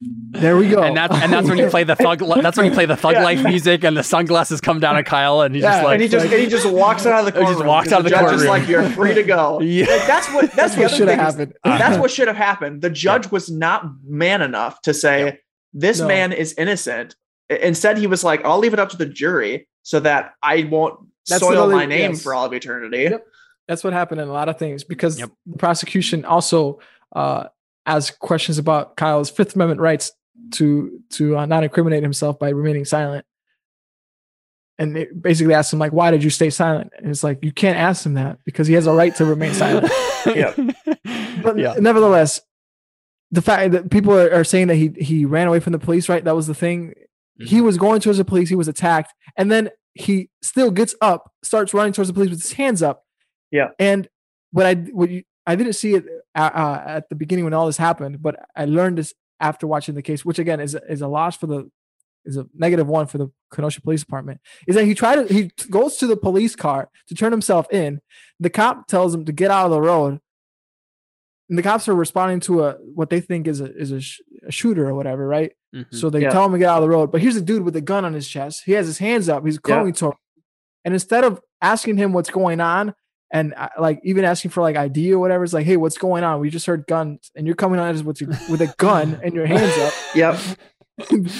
There 0.00 0.56
we 0.56 0.68
go. 0.68 0.80
And 0.82 0.96
that's 0.96 1.12
and 1.16 1.32
that's 1.32 1.48
when 1.48 1.58
you 1.58 1.68
play 1.68 1.82
the 1.82 1.96
thug. 1.96 2.20
That's 2.20 2.56
when 2.56 2.66
you 2.66 2.72
play 2.72 2.86
the 2.86 2.96
thug 2.96 3.14
Yeah. 3.14 3.24
life 3.24 3.42
music, 3.42 3.82
and 3.82 3.96
the 3.96 4.04
sunglasses 4.04 4.60
come 4.60 4.78
down 4.78 4.94
on 4.94 5.02
Kyle, 5.02 5.40
and 5.40 5.54
he's 5.54 5.64
just 5.64 5.82
like, 5.82 5.94
and 5.94 6.02
he 6.02 6.08
just 6.08 6.26
and 6.26 6.34
he 6.40 6.46
just 6.46 6.70
walks 6.70 7.04
out 7.04 7.18
of 7.18 7.24
the 7.26 7.32
courtroom. 7.32 7.48
He 7.54 7.54
just 7.58 7.66
walks 7.66 7.90
out 7.92 7.98
of 8.00 8.04
the 8.04 8.10
judge 8.10 8.34
is 8.34 8.44
like 8.44 8.68
you're 8.68 8.88
free 8.90 9.14
to 9.14 9.24
go. 9.24 9.60
Yeah. 9.62 9.86
Like, 9.86 10.06
that's 10.06 10.28
what 10.32 10.52
that's, 10.52 10.74
That's 10.74 10.76
what 10.76 10.90
should 10.92 11.08
have 11.08 11.18
thing 11.18 11.26
is- 11.26 11.34
happened. 11.34 11.52
That's 11.64 11.98
what 11.98 12.10
should 12.12 12.28
have 12.28 12.36
happened. 12.36 12.82
The 12.82 12.90
judge 12.90 13.30
was 13.32 13.50
not 13.50 13.86
man 14.04 14.40
enough 14.40 14.80
to 14.82 14.94
say 14.94 15.40
this 15.74 15.98
No. 15.98 16.06
man 16.06 16.32
is 16.32 16.54
innocent. 16.56 17.16
Instead, 17.50 17.98
he 17.98 18.06
was 18.06 18.22
like, 18.22 18.44
"I'll 18.44 18.58
leave 18.58 18.74
it 18.74 18.78
up 18.78 18.90
to 18.90 18.96
the 18.96 19.06
jury 19.06 19.66
so 19.82 19.98
that 20.00 20.34
I 20.44 20.68
won't 20.70 20.94
That's 21.28 21.42
soil 21.42 21.68
my 21.70 21.86
name 21.86 22.12
yes. 22.12 22.22
for 22.22 22.34
all 22.34 22.46
of 22.46 22.52
eternity." 22.52 23.02
Yep. 23.04 23.26
That's 23.66 23.82
what 23.82 23.92
happened 23.92 24.20
in 24.20 24.28
a 24.28 24.32
lot 24.32 24.48
of 24.48 24.58
things 24.58 24.84
because 24.84 25.18
Yep. 25.18 25.30
the 25.46 25.58
prosecution 25.58 26.24
also 26.24 26.78
uh, 27.16 27.44
asked 27.88 28.18
questions 28.20 28.58
about 28.58 28.96
Kyle's 28.96 29.30
Fifth 29.30 29.54
Amendment 29.54 29.80
rights 29.80 30.12
to 30.52 31.00
to 31.10 31.38
uh, 31.38 31.46
not 31.46 31.64
incriminate 31.64 32.02
himself 32.02 32.38
by 32.38 32.50
remaining 32.50 32.84
silent. 32.84 33.24
And 34.80 34.96
it 34.96 35.20
basically 35.20 35.54
asked 35.54 35.72
him 35.72 35.80
like, 35.80 35.92
"Why 35.92 36.10
did 36.10 36.22
you 36.22 36.30
stay 36.30 36.50
silent?" 36.50 36.92
And 36.96 37.10
it's 37.10 37.24
like 37.24 37.40
you 37.42 37.50
can't 37.50 37.78
ask 37.78 38.06
him 38.06 38.14
that 38.14 38.38
because 38.44 38.68
he 38.68 38.74
has 38.74 38.86
a 38.86 38.92
right 38.92 39.14
to 39.16 39.24
remain 39.24 39.54
silent. 39.54 39.90
Yeah. 40.34 40.52
But 41.42 41.56
yeah. 41.56 41.76
nevertheless, 41.78 42.42
the 43.30 43.40
fact 43.40 43.70
that 43.72 43.90
people 43.90 44.12
are, 44.12 44.30
are 44.30 44.44
saying 44.44 44.66
that 44.66 44.74
he 44.74 44.92
he 44.98 45.24
ran 45.24 45.46
away 45.46 45.60
from 45.60 45.72
the 45.72 45.78
police, 45.78 46.08
right? 46.08 46.22
That 46.22 46.34
was 46.34 46.46
the 46.46 46.54
thing. 46.54 46.92
He 47.40 47.60
was 47.60 47.78
going 47.78 48.00
towards 48.00 48.18
the 48.18 48.24
police. 48.24 48.48
He 48.48 48.56
was 48.56 48.68
attacked, 48.68 49.14
and 49.36 49.50
then 49.50 49.70
he 49.94 50.28
still 50.42 50.70
gets 50.70 50.94
up, 51.00 51.32
starts 51.42 51.72
running 51.72 51.92
towards 51.92 52.08
the 52.08 52.14
police 52.14 52.30
with 52.30 52.42
his 52.42 52.52
hands 52.52 52.82
up. 52.82 53.04
Yeah. 53.50 53.68
And 53.78 54.08
what 54.50 54.66
I 54.66 54.74
what 54.74 55.08
you 55.10 55.22
I 55.48 55.56
didn't 55.56 55.72
see 55.74 55.94
it 55.94 56.04
uh, 56.34 56.50
uh, 56.62 56.82
at 56.86 57.08
the 57.08 57.14
beginning 57.16 57.44
when 57.44 57.54
all 57.54 57.66
this 57.66 57.76
happened, 57.78 58.20
but 58.22 58.34
I 58.54 58.64
learned 58.66 58.98
this 58.98 59.14
after 59.40 59.66
watching 59.66 59.94
the 59.94 60.02
case, 60.02 60.24
which 60.24 60.38
again 60.38 60.60
is 60.60 60.74
a- 60.74 60.84
is 60.92 61.00
a 61.00 61.08
loss 61.08 61.36
for 61.36 61.46
the 61.46 61.70
is 62.24 62.36
a 62.36 62.46
negative 62.54 62.86
one 62.86 63.06
for 63.06 63.16
the 63.18 63.28
Kenosha 63.54 63.80
Police 63.80 64.00
Department. 64.02 64.40
Is 64.66 64.74
that 64.76 64.84
he 64.84 64.94
tried 64.94 65.16
to 65.26 65.32
he 65.32 65.50
goes 65.70 65.96
to 65.98 66.06
the 66.06 66.16
police 66.16 66.54
car 66.54 66.90
to 67.08 67.14
turn 67.14 67.32
himself 67.32 67.66
in. 67.72 68.00
The 68.40 68.50
cop 68.50 68.86
tells 68.88 69.14
him 69.14 69.24
to 69.24 69.32
get 69.32 69.50
out 69.50 69.64
of 69.66 69.70
the 69.72 69.80
road. 69.80 70.20
And 71.48 71.56
the 71.56 71.62
cops 71.62 71.88
are 71.88 71.94
responding 71.94 72.40
to 72.40 72.64
a 72.64 72.72
what 72.94 73.08
they 73.08 73.20
think 73.20 73.46
is 73.46 73.60
a 73.62 73.74
is 73.74 73.90
a, 73.90 74.00
sh- 74.00 74.20
a 74.46 74.52
shooter 74.52 74.86
or 74.86 74.94
whatever, 74.94 75.26
right? 75.26 75.52
Mhm. 75.74 75.86
So 75.94 76.10
they 76.10 76.20
Yeah. 76.22 76.30
tell 76.30 76.44
him 76.44 76.52
to 76.52 76.58
get 76.58 76.68
out 76.68 76.82
of 76.82 76.88
the 76.88 76.94
road. 76.94 77.10
But 77.10 77.22
here's 77.22 77.36
a 77.36 77.40
dude 77.42 77.62
with 77.64 77.74
a 77.76 77.80
gun 77.80 78.04
on 78.04 78.12
his 78.12 78.28
chest. 78.28 78.64
He 78.66 78.72
has 78.72 78.86
his 78.86 78.98
hands 78.98 79.28
up. 79.30 79.46
He's 79.46 79.58
Yeah. 79.66 79.90
to 79.90 80.06
him. 80.08 80.12
And 80.84 80.92
instead 80.94 81.24
of 81.24 81.40
asking 81.62 81.96
him 81.96 82.12
what's 82.12 82.28
going 82.30 82.60
on 82.60 82.94
and 83.30 83.54
uh, 83.54 83.68
like 83.78 84.00
even 84.04 84.24
asking 84.24 84.50
for 84.50 84.60
like 84.62 84.76
ID 84.76 85.12
or 85.12 85.18
whatever, 85.18 85.44
it's 85.44 85.52
like, 85.52 85.66
hey, 85.66 85.76
what's 85.76 85.98
going 85.98 86.24
on? 86.24 86.40
We 86.40 86.50
just 86.50 86.66
heard 86.66 86.86
guns 86.86 87.30
and 87.34 87.46
you're 87.46 87.56
coming 87.56 87.78
on 87.80 87.94
us 87.94 88.02
with, 88.02 88.20
your- 88.20 88.30
with 88.50 88.60
a 88.62 88.72
gun 88.78 89.20
and 89.22 89.34
your 89.34 89.46
hands 89.46 89.76
up. 89.78 89.92
Yep. 90.14 90.38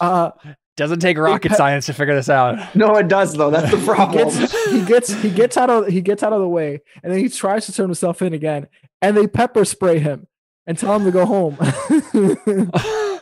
Uh, 0.00 0.30
Doesn't 0.76 1.00
take 1.00 1.18
rocket 1.18 1.50
pe- 1.50 1.54
science 1.56 1.86
to 1.86 1.92
figure 1.92 2.14
this 2.14 2.28
out. 2.30 2.74
No, 2.74 2.96
it 2.96 3.06
does 3.08 3.34
though. 3.34 3.50
That's 3.50 3.70
the 3.70 3.76
he 3.80 3.84
problem. 3.84 4.16
gets 4.28 4.66
he 4.70 4.84
gets 4.84 5.12
he 5.22 5.30
gets 5.30 5.56
out 5.56 5.70
of 5.70 5.86
he 5.86 6.00
gets 6.00 6.22
out 6.22 6.32
of 6.32 6.40
the 6.40 6.48
way 6.48 6.80
and 7.02 7.12
then 7.12 7.20
he 7.20 7.28
tries 7.28 7.66
to 7.66 7.72
turn 7.72 7.86
himself 7.86 8.22
in 8.22 8.32
again 8.32 8.66
and 9.00 9.16
they 9.16 9.26
pepper 9.28 9.64
spray 9.64 9.98
him 9.98 10.26
and 10.66 10.76
tell 10.78 10.96
him 10.96 11.04
to 11.04 11.10
go 11.12 11.26
home. 11.26 11.56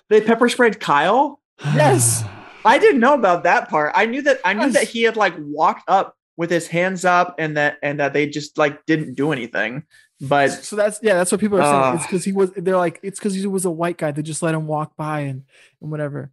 they 0.09 0.21
pepper 0.21 0.49
sprayed 0.49 0.81
Kyle. 0.81 1.41
yes. 1.65 2.25
I 2.65 2.79
didn't 2.79 3.01
know 3.01 3.15
about 3.15 3.43
that 3.45 3.69
part. 3.69 3.93
I 3.95 4.07
knew 4.07 4.23
that 4.23 4.41
I 4.45 4.53
knew 4.55 4.71
that 4.71 4.85
he 4.85 5.03
had 5.03 5.17
like 5.17 5.35
walked 5.39 5.89
up 5.89 6.17
with 6.41 6.49
his 6.51 6.67
hands 6.67 7.05
up 7.05 7.35
and 7.39 7.55
that 7.59 7.77
and 7.83 8.01
that 8.01 8.15
they 8.15 8.27
just 8.27 8.57
like 8.57 8.87
didn't 8.87 9.13
do 9.15 9.31
anything. 9.31 9.83
But 10.23 10.49
So 10.49 10.75
that's 10.75 10.99
yeah, 11.03 11.13
that's 11.15 11.31
what 11.31 11.39
people 11.41 11.61
are 11.61 11.63
saying. 11.63 11.95
It's 11.97 12.05
Ah. 12.05 12.07
because 12.07 12.25
he 12.25 12.33
was 12.33 12.51
they're 12.57 12.79
like 12.79 12.99
it's 13.03 13.19
because 13.21 13.35
he 13.35 13.47
was 13.47 13.67
a 13.67 13.71
white 13.71 13.99
guy. 13.99 14.11
They 14.11 14.23
just 14.23 14.43
let 14.43 14.55
him 14.55 14.67
walk 14.67 14.97
by 14.97 15.21
and, 15.21 15.45
and 15.83 15.91
whatever. 15.91 16.33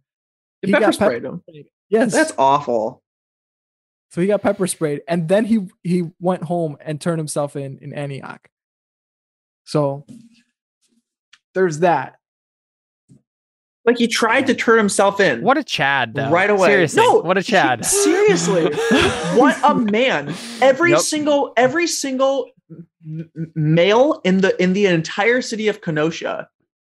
they 0.62 0.68
He 0.68 0.72
pepper 0.72 0.86
got 0.86 0.94
sprayed 0.94 1.22
pep- 1.24 1.32
him. 1.32 1.64
Yes. 1.90 2.12
That's 2.12 2.32
awful. 2.38 3.02
so 4.10 4.22
he 4.22 4.26
got 4.26 4.40
pepper 4.40 4.66
sprayed 4.66 5.02
and 5.06 5.28
then 5.28 5.44
he 5.44 5.68
he 5.84 6.10
went 6.20 6.42
home 6.44 6.78
and 6.80 6.98
turned 6.98 7.18
himself 7.18 7.54
in 7.54 7.76
in 7.78 7.92
Antioch. 7.92 8.48
So 9.64 10.06
there's 11.54 11.80
that. 11.80 12.17
Like 13.88 13.96
he 13.96 14.06
tried 14.06 14.46
to 14.48 14.54
turn 14.54 14.76
himself 14.76 15.18
in. 15.18 15.40
What 15.40 15.56
a 15.56 15.64
Chad, 15.64 16.12
though. 16.12 16.28
right 16.28 16.50
away. 16.50 16.68
Seriously, 16.68 17.02
No, 17.02 17.20
what 17.20 17.38
a 17.38 17.40
he- 17.40 17.52
Chad. 17.52 17.86
seriously, 17.86 18.64
what 19.34 19.58
a 19.64 19.74
man! 19.74 20.34
Every 20.60 20.90
Yep. 20.90 21.00
single, 21.00 21.54
every 21.56 21.86
single 21.86 22.50
m- 22.70 22.86
m- 23.34 23.52
male 23.54 24.20
in 24.24 24.42
the 24.42 24.62
in 24.62 24.74
the 24.74 24.84
entire 24.84 25.40
city 25.40 25.68
of 25.68 25.80
Kenosha 25.80 26.50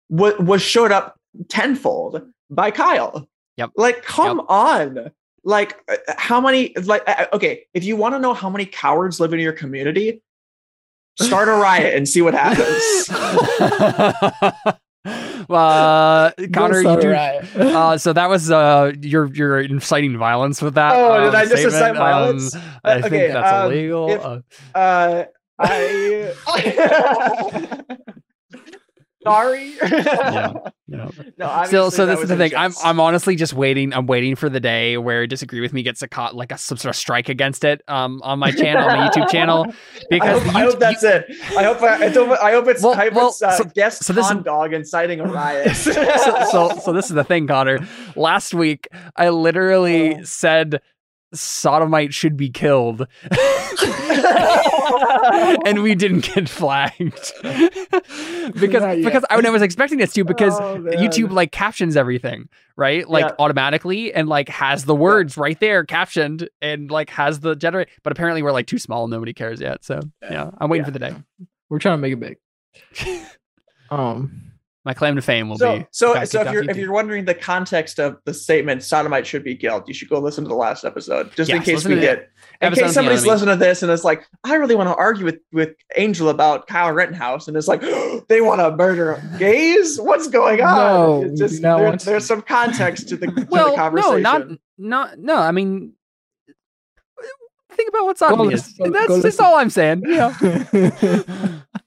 was 0.10 0.34
was 0.40 0.62
showed 0.62 0.92
up 0.92 1.18
tenfold 1.48 2.24
by 2.50 2.72
Kyle. 2.72 3.26
Yep. 3.56 3.70
Like, 3.78 4.04
come 4.04 4.42
on. 4.50 5.12
Like, 5.46 5.78
uh, 5.90 5.96
how 6.18 6.42
many? 6.42 6.74
Like, 6.84 7.04
uh, 7.08 7.28
okay, 7.32 7.68
if 7.74 7.86
you 7.86 7.96
want 7.96 8.16
to 8.16 8.20
know 8.20 8.34
how 8.34 8.50
many 8.50 8.66
cowards 8.66 9.22
live 9.22 9.32
in 9.34 9.40
your 9.40 9.54
community, 9.54 10.22
start 11.22 11.48
a 11.48 11.54
riot 11.54 11.96
and 11.96 12.06
see 12.10 12.22
what 12.22 12.34
happens. 12.34 13.10
uh, 15.50 16.32
Connor, 16.54 16.82
you 16.82 17.02
do, 17.02 17.10
riot. 17.12 17.46
uh, 17.56 17.98
so 17.98 18.14
that 18.14 18.30
was 18.30 18.52
uh, 18.52 18.92
you're 19.02 19.34
you're 19.34 19.60
inciting 19.60 20.18
violence 20.18 20.62
with 20.62 20.76
that. 20.76 20.94
Oh, 20.96 21.20
did 21.22 21.30
um, 21.30 21.36
I 21.36 21.46
just 21.46 21.64
incite 21.64 21.96
violence? 21.96 22.56
Um, 22.56 22.62
I 22.84 22.92
Uh, 23.00 23.02
think 23.10 23.34
that's 23.34 23.52
um, 23.52 23.72
illegal. 23.72 24.10
if- 24.10 24.24
Uh, 24.24 24.40
Uh, 24.76 25.24
I. 25.60 26.34
Sorry. 29.24 29.76
yeah. 29.82 30.54
No, 31.38 31.64
Still, 31.66 31.90
so 31.92 32.06
this 32.06 32.20
is 32.20 32.30
the 32.30 32.38
thing. 32.38 32.56
I'm. 32.56 32.74
I'm 32.84 33.00
honestly 33.00 33.36
just 33.36 33.54
waiting. 33.54 33.94
I'm 33.94 34.06
waiting 34.06 34.36
for 34.36 34.50
the 34.50 34.60
day 34.60 34.98
where 34.98 35.26
disagree 35.26 35.60
with 35.62 35.74
me 35.74 35.82
gets 35.84 36.02
a 36.02 36.08
caught 36.08 36.36
like 36.36 36.52
a 36.52 36.58
some 36.58 36.78
sort 36.78 36.90
of 36.92 36.96
strike 36.96 37.30
against 37.30 37.64
it 37.64 37.82
um 37.88 38.22
on 38.24 38.40
my 38.40 38.52
channel, 38.52 38.84
on 38.88 38.98
my 39.00 39.10
YouTube 39.10 39.30
channel, 39.30 39.66
I 39.70 39.74
because 40.10 40.44
hope, 40.44 40.52
the 40.54 40.58
I 40.60 40.62
hope 40.64 40.76
YouTube- 40.76 40.80
that's 40.80 41.04
it. 41.04 41.26
I 41.58 41.64
hope 41.64 41.82
I, 41.82 41.88
I 42.06 42.10
hope 42.10 42.30
I 42.44 42.52
hope 42.52 42.68
it's, 42.68 42.84
Well- 42.84 42.94
I 42.94 43.06
hope 43.06 43.14
well, 43.14 43.28
it's 43.30 43.42
uh, 43.42 43.52
so- 43.58 43.64
guest 43.64 44.04
so 44.04 44.14
this 44.14 44.30
is- 44.30 44.44
dog 44.44 44.74
inciting 44.74 45.20
a 45.22 45.26
riot. 45.26 45.76
so, 45.76 45.92
so 46.52 46.80
so 46.84 46.94
this 46.94 47.06
is 47.06 47.14
the 47.16 47.24
thing, 47.24 47.48
Connor. 47.48 47.80
Last 48.16 48.54
week 48.54 48.88
I 49.16 49.30
literally 49.30 50.16
Oh. 50.18 50.24
said 50.24 50.82
sodomite 51.34 52.14
should 52.14 52.36
be 52.38 52.50
killed. 52.50 53.08
and 55.66 55.82
we 55.84 55.96
didn't 55.96 56.22
get 56.34 56.48
flagged. 56.50 57.34
because 57.44 58.96
because 59.04 59.26
I, 59.30 59.50
was 59.50 59.62
expecting 59.62 59.98
this 59.98 60.14
to 60.14 60.24
because 60.24 60.54
Oh. 60.60 60.78
YouTube 60.80 61.32
like 61.32 61.52
captions 61.52 61.96
everything, 61.98 62.50
right? 62.76 63.08
Like 63.10 63.26
Yeah. 63.26 63.36
automatically 63.40 64.14
and 64.14 64.28
like 64.30 64.50
has 64.50 64.86
the 64.86 64.96
words 64.96 65.38
right 65.38 65.60
there 65.60 65.84
captioned 65.86 66.50
and 66.62 66.90
like 66.92 67.10
has 67.12 67.40
the 67.40 67.56
generate 67.56 67.90
but 68.04 68.12
apparently 68.12 68.44
we're 68.44 68.52
like 68.52 68.68
too 68.68 68.80
small 68.80 69.04
and 69.06 69.12
nobody 69.12 69.34
cares 69.34 69.60
yet. 69.62 69.84
So 69.84 70.00
yeah, 70.22 70.52
I'm 70.58 70.70
waiting 70.70 70.82
Yeah. 70.84 70.86
for 70.86 70.92
the 70.92 71.00
day. 71.00 71.16
We're 71.70 71.80
trying 71.80 71.98
to 71.98 72.02
make 72.02 72.14
it 72.14 72.20
big. 72.20 73.18
Um 73.90 74.51
My 74.84 74.96
claim 74.96 75.16
to 75.16 75.22
fame 75.22 75.48
will 75.48 75.60
so 75.60 75.78
be 75.80 75.86
so 75.92 76.16
got 76.16 76.28
so 76.28 76.42
if 76.42 76.48
off 76.48 76.54
you're 76.54 76.68
if 76.68 76.76
you're 76.76 76.92
wondering 76.92 77.26
the 77.26 77.36
context 77.36 78.00
of 78.00 78.18
the 78.26 78.34
statement 78.34 78.82
sodomite 78.82 79.28
should 79.28 79.44
be 79.44 79.56
killed, 79.56 79.88
you 79.88 79.94
should 79.94 80.10
go 80.10 80.20
listen 80.20 80.44
to 80.44 80.48
the 80.48 80.56
last 80.56 80.86
episode 80.86 81.32
just 81.36 81.52
in 81.52 81.62
case 81.62 81.86
we 81.86 81.92
to 81.92 81.96
the 81.96 82.02
did. 82.02 82.20
In 82.20 82.28
episode 82.62 82.82
on 82.82 82.88
case 82.88 82.94
somebody's 82.96 83.26
listening 83.26 83.54
to 83.54 83.64
this 83.64 83.84
and 83.84 83.92
it's 83.92 84.04
like, 84.04 84.26
I 84.44 84.56
really 84.56 84.74
want 84.74 84.90
to 84.90 84.96
argue 84.96 85.24
with 85.26 85.38
with 85.54 85.76
Angel 85.98 86.30
about 86.30 86.66
Kyle 86.66 86.92
Rittenhouse, 86.92 87.48
and 87.48 87.56
it's 87.56 87.68
like 87.68 87.82
they 88.28 88.42
want 88.42 88.60
to 88.60 88.76
murder 88.76 89.22
gays. 89.38 90.00
What's 90.02 90.28
going 90.28 90.62
on? 90.62 90.76
No, 90.76 91.24
It's 91.26 91.40
just, 91.40 91.56
do 91.58 91.62
not 91.62 91.78
there- 91.78 91.88
want 91.88 92.02
there's 92.02 92.26
some 92.26 92.42
context 92.42 93.08
to 93.10 93.18
the, 93.18 93.28
to 93.28 93.34
the 93.34 93.48
well, 93.52 93.92
no, 93.94 94.18
not 94.18 94.48
not 94.80 95.20
no. 95.20 95.38
I 95.38 95.52
mean, 95.52 95.94
think 97.74 97.90
about 97.90 98.06
what 98.06 98.18
Go 98.18 98.30
sodomy 98.30 98.56
go- 98.56 98.90
That's 98.90 99.08
go 99.08 99.16
just 99.16 99.24
listen. 99.24 99.46
all 99.46 99.56
I'm 99.58 99.70
saying. 99.70 100.04
Yeah, 100.08 100.36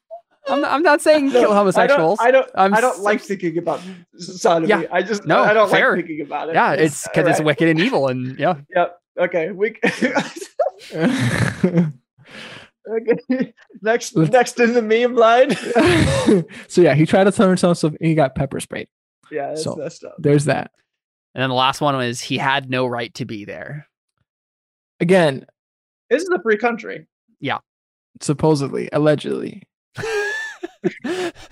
I'm 0.49 0.61
not, 0.61 0.73
I'm 0.73 0.83
not 0.83 1.01
saying 1.01 1.27
No, 1.33 1.41
kill 1.41 1.55
homosexuals. 1.55 2.19
I 2.21 2.31
don't. 2.31 2.49
I 2.55 2.69
don't, 2.69 2.79
I 2.79 2.81
don't 2.81 2.97
s- 2.97 3.01
like 3.01 3.21
thinking 3.23 3.57
about 3.59 3.81
sodomy. 4.19 4.69
Yeah. 4.69 4.83
I 4.93 5.03
just 5.03 5.25
No, 5.25 5.43
I 5.43 5.55
don't 5.55 5.71
fair. 5.71 5.97
like 5.97 6.07
thinking 6.07 6.25
about 6.27 6.51
it. 6.51 6.55
yeah, 6.55 6.73
it's 6.73 7.07
because 7.09 7.27
it's 7.29 7.41
wicked 7.41 7.69
and 7.69 7.81
evil, 7.81 8.09
and 8.09 8.39
yeah. 8.39 8.57
Yep. 8.77 8.99
Okay. 9.21 9.51
We. 9.53 9.77
okay. 10.95 11.93
Next. 13.83 14.17
Next 14.17 14.61
in 14.61 14.73
the 14.75 14.83
meme 14.83 15.15
line. 15.15 15.55
so 16.69 16.81
yeah, 16.81 16.95
he 16.95 17.07
tried 17.07 17.25
to 17.25 17.33
turn 17.33 17.49
himself 17.49 17.83
and 17.85 17.97
he 18.01 18.15
got 18.15 18.35
pepper 18.35 18.61
sprayed. 18.61 18.89
yeah. 19.31 19.49
That's 19.49 19.65
So- 19.65 19.77
messed 19.77 20.05
up. 20.05 20.15
There's 20.19 20.45
that. 20.47 20.71
And 21.35 21.43
then 21.43 21.49
the 21.51 21.57
last 21.57 21.81
one 21.81 21.97
was 21.97 22.21
he 22.21 22.39
had 22.39 22.71
no 22.71 22.87
right 22.87 23.13
to 23.15 23.25
be 23.25 23.45
there. 23.45 23.89
Again, 25.01 25.47
This 26.09 26.23
is 26.23 26.29
a 26.29 26.41
free 26.43 26.57
country. 26.59 27.07
Yeah. 27.41 27.59
Supposedly, 28.21 28.89
allegedly. 28.93 29.63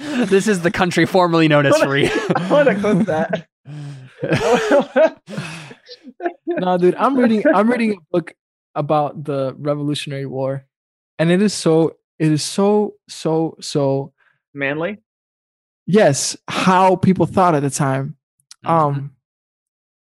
this 0.09 0.47
is 0.49 0.61
the 0.63 0.71
country 0.71 1.07
formerly 1.07 1.49
known 1.49 1.67
as 1.67 1.77
free. 1.83 2.09
I 2.37 2.49
want 2.51 2.69
to 2.69 2.75
clip 2.75 3.07
that. 3.07 3.49
no, 6.47 6.79
dude, 6.79 6.95
I'm 6.97 7.17
reading 7.17 7.43
I'm 7.53 7.71
reading 7.71 7.93
a 7.93 8.01
book 8.11 8.35
about 8.75 9.25
the 9.25 9.55
Revolutionary 9.59 10.27
War, 10.27 10.65
and 11.19 11.31
it 11.31 11.43
is 11.43 11.53
so 11.55 11.97
it 12.19 12.31
is 12.33 12.43
so 12.43 12.95
so 13.09 13.57
so 13.61 14.13
Manly. 14.55 14.99
yes 15.87 16.37
how 16.49 16.97
people 16.97 17.27
thought 17.27 17.55
at 17.55 17.63
the 17.63 17.71
time, 17.71 18.17
um, 18.65 19.13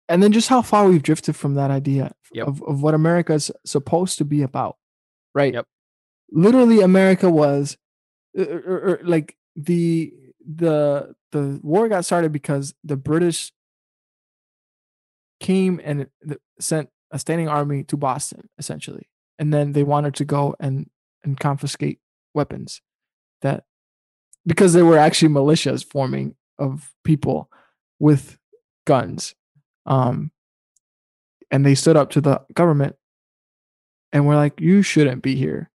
and 0.08 0.22
then 0.22 0.32
just 0.32 0.48
how 0.48 0.62
far 0.62 0.88
we've 0.88 1.02
drifted 1.02 1.36
from 1.36 1.54
that 1.54 1.70
idea 1.70 2.12
Yep. 2.32 2.46
of 2.48 2.62
of 2.64 2.82
what 2.82 2.94
America 2.94 3.32
is 3.34 3.50
supposed 3.64 4.18
to 4.18 4.24
be 4.24 4.42
about, 4.42 4.76
right? 5.34 5.54
Yep. 5.54 5.66
Literally, 6.32 6.80
America 6.80 7.30
was 7.30 7.76
uh, 8.36 8.42
uh, 8.42 8.92
uh, 8.92 8.96
like 9.02 9.36
the 9.54 10.12
the 10.44 11.14
the 11.32 11.60
war 11.62 11.88
got 11.88 12.04
started 12.04 12.32
because 12.32 12.74
the 12.84 12.96
British 12.96 13.52
came 15.40 15.80
and 15.82 16.06
sent 16.60 16.88
a 17.10 17.18
standing 17.18 17.48
army 17.48 17.84
to 17.84 17.96
Boston, 17.96 18.48
essentially, 18.58 19.08
and 19.38 19.52
then 19.52 19.72
they 19.72 19.82
wanted 19.82 20.14
to 20.14 20.24
go 20.24 20.54
and 20.60 20.90
and 21.24 21.38
confiscate 21.38 22.00
weapons 22.34 22.82
that 23.42 23.64
because 24.46 24.72
there 24.72 24.84
were 24.84 24.98
actually 24.98 25.32
militias 25.32 25.84
forming 25.84 26.34
of 26.58 26.92
people 27.04 27.50
with 27.98 28.38
guns, 28.86 29.34
um, 29.86 30.30
and 31.50 31.64
they 31.64 31.74
stood 31.74 31.96
up 31.96 32.10
to 32.10 32.20
the 32.20 32.42
government 32.54 32.96
and 34.12 34.26
were 34.26 34.36
like, 34.36 34.60
"You 34.60 34.82
shouldn't 34.82 35.22
be 35.22 35.36
here." 35.36 35.70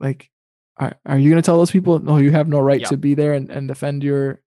Like, 0.00 0.30
are, 0.76 0.94
are 1.06 1.18
you 1.18 1.30
going 1.30 1.40
to 1.42 1.46
tell 1.46 1.58
those 1.58 1.70
people, 1.70 1.98
no, 2.00 2.16
you 2.16 2.30
have 2.32 2.48
no 2.48 2.58
right 2.60 2.80
Yeah. 2.80 2.88
to 2.88 2.96
be 2.96 3.14
there 3.14 3.32
and, 3.34 3.50
and 3.50 3.68
defend 3.68 4.02
your 4.02 4.40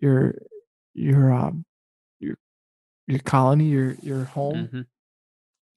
your 0.00 0.34
your 0.94 1.32
um 1.32 1.64
your 2.20 2.36
your 3.06 3.18
colony, 3.20 3.66
your 3.66 3.94
your 4.02 4.24
home? 4.24 4.68
Mhm. 4.72 4.86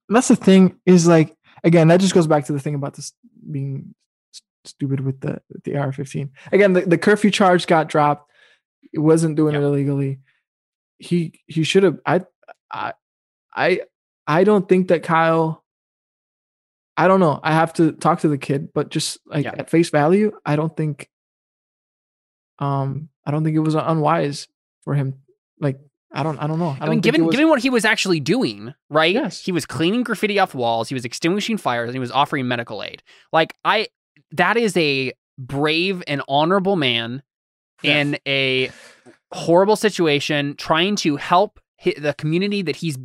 that's 0.09 0.27
the 0.29 0.35
thing 0.35 0.79
is 0.85 1.07
like 1.07 1.35
again 1.63 1.87
that 1.89 1.99
just 2.01 2.13
goes 2.13 2.27
back 2.27 2.45
to 2.45 2.53
the 2.53 2.59
thing 2.59 2.75
about 2.75 2.93
this 2.95 3.13
being 3.51 3.93
stupid 4.65 4.99
with 5.01 5.19
the 5.21 5.41
with 5.49 5.63
the 5.63 5.75
AR-15. 5.75 6.29
Again, 6.51 6.73
the, 6.73 6.81
the 6.81 6.97
curfew 6.97 7.31
charge 7.31 7.65
got 7.67 7.89
dropped. 7.89 8.29
It 8.93 8.99
wasn't 8.99 9.35
doing 9.35 9.55
it 9.55 9.61
illegally. 9.63 10.19
He 10.99 11.39
he 11.47 11.63
should 11.63 11.83
have. 11.83 11.99
I 12.05 12.21
I 12.71 12.93
I 13.53 13.81
I 14.27 14.43
don't 14.43 14.67
think 14.69 14.87
that 14.89 15.03
Kyle. 15.03 15.63
I 16.97 17.07
don't 17.07 17.19
know. 17.19 17.39
I 17.41 17.53
have 17.53 17.73
to 17.73 17.93
talk 17.93 18.21
to 18.21 18.27
the 18.27 18.37
kid, 18.37 18.73
but 18.73 18.89
just 18.89 19.19
like 19.25 19.45
Yeah. 19.45 19.55
at 19.57 19.69
face 19.69 19.89
value, 19.89 20.31
I 20.45 20.55
don't 20.55 20.75
think. 20.75 21.09
Um, 22.59 23.09
I 23.25 23.31
don't 23.31 23.43
think 23.43 23.55
it 23.55 23.61
was 23.61 23.75
unwise 23.75 24.47
for 24.83 24.93
him. 24.93 25.15
Like 25.59 25.79
I 26.13 26.23
don't. 26.23 26.37
I 26.39 26.47
don't 26.47 26.59
know. 26.59 26.75
I, 26.79 26.85
I, 26.85 26.89
mean, 26.89 26.99
given 26.99 27.25
was, 27.25 27.33
given 27.33 27.49
what 27.49 27.61
he 27.61 27.69
was 27.69 27.85
actually 27.85 28.19
doing, 28.19 28.73
right? 28.89 29.13
Yes. 29.13 29.43
He 29.43 29.51
was 29.51 29.65
cleaning 29.65 30.03
graffiti 30.03 30.39
off 30.39 30.53
walls. 30.53 30.89
He 30.89 30.93
was 30.95 31.05
extinguishing 31.05 31.57
fires, 31.57 31.87
and 31.87 31.95
he 31.95 31.99
was 31.99 32.11
offering 32.11 32.47
medical 32.47 32.83
aid. 32.83 33.01
Like 33.31 33.55
I, 33.63 33.87
that 34.31 34.57
is 34.57 34.75
a 34.75 35.13
brave 35.37 36.03
and 36.07 36.21
honorable 36.27 36.75
man 36.75 37.23
in 37.81 38.17
a 38.27 38.69
horrible 39.31 39.75
situation, 39.75 40.55
trying 40.57 40.95
to 40.97 41.15
help 41.15 41.59
the 41.83 42.13
community 42.17 42.61
that 42.61 42.75
he's. 42.75 42.97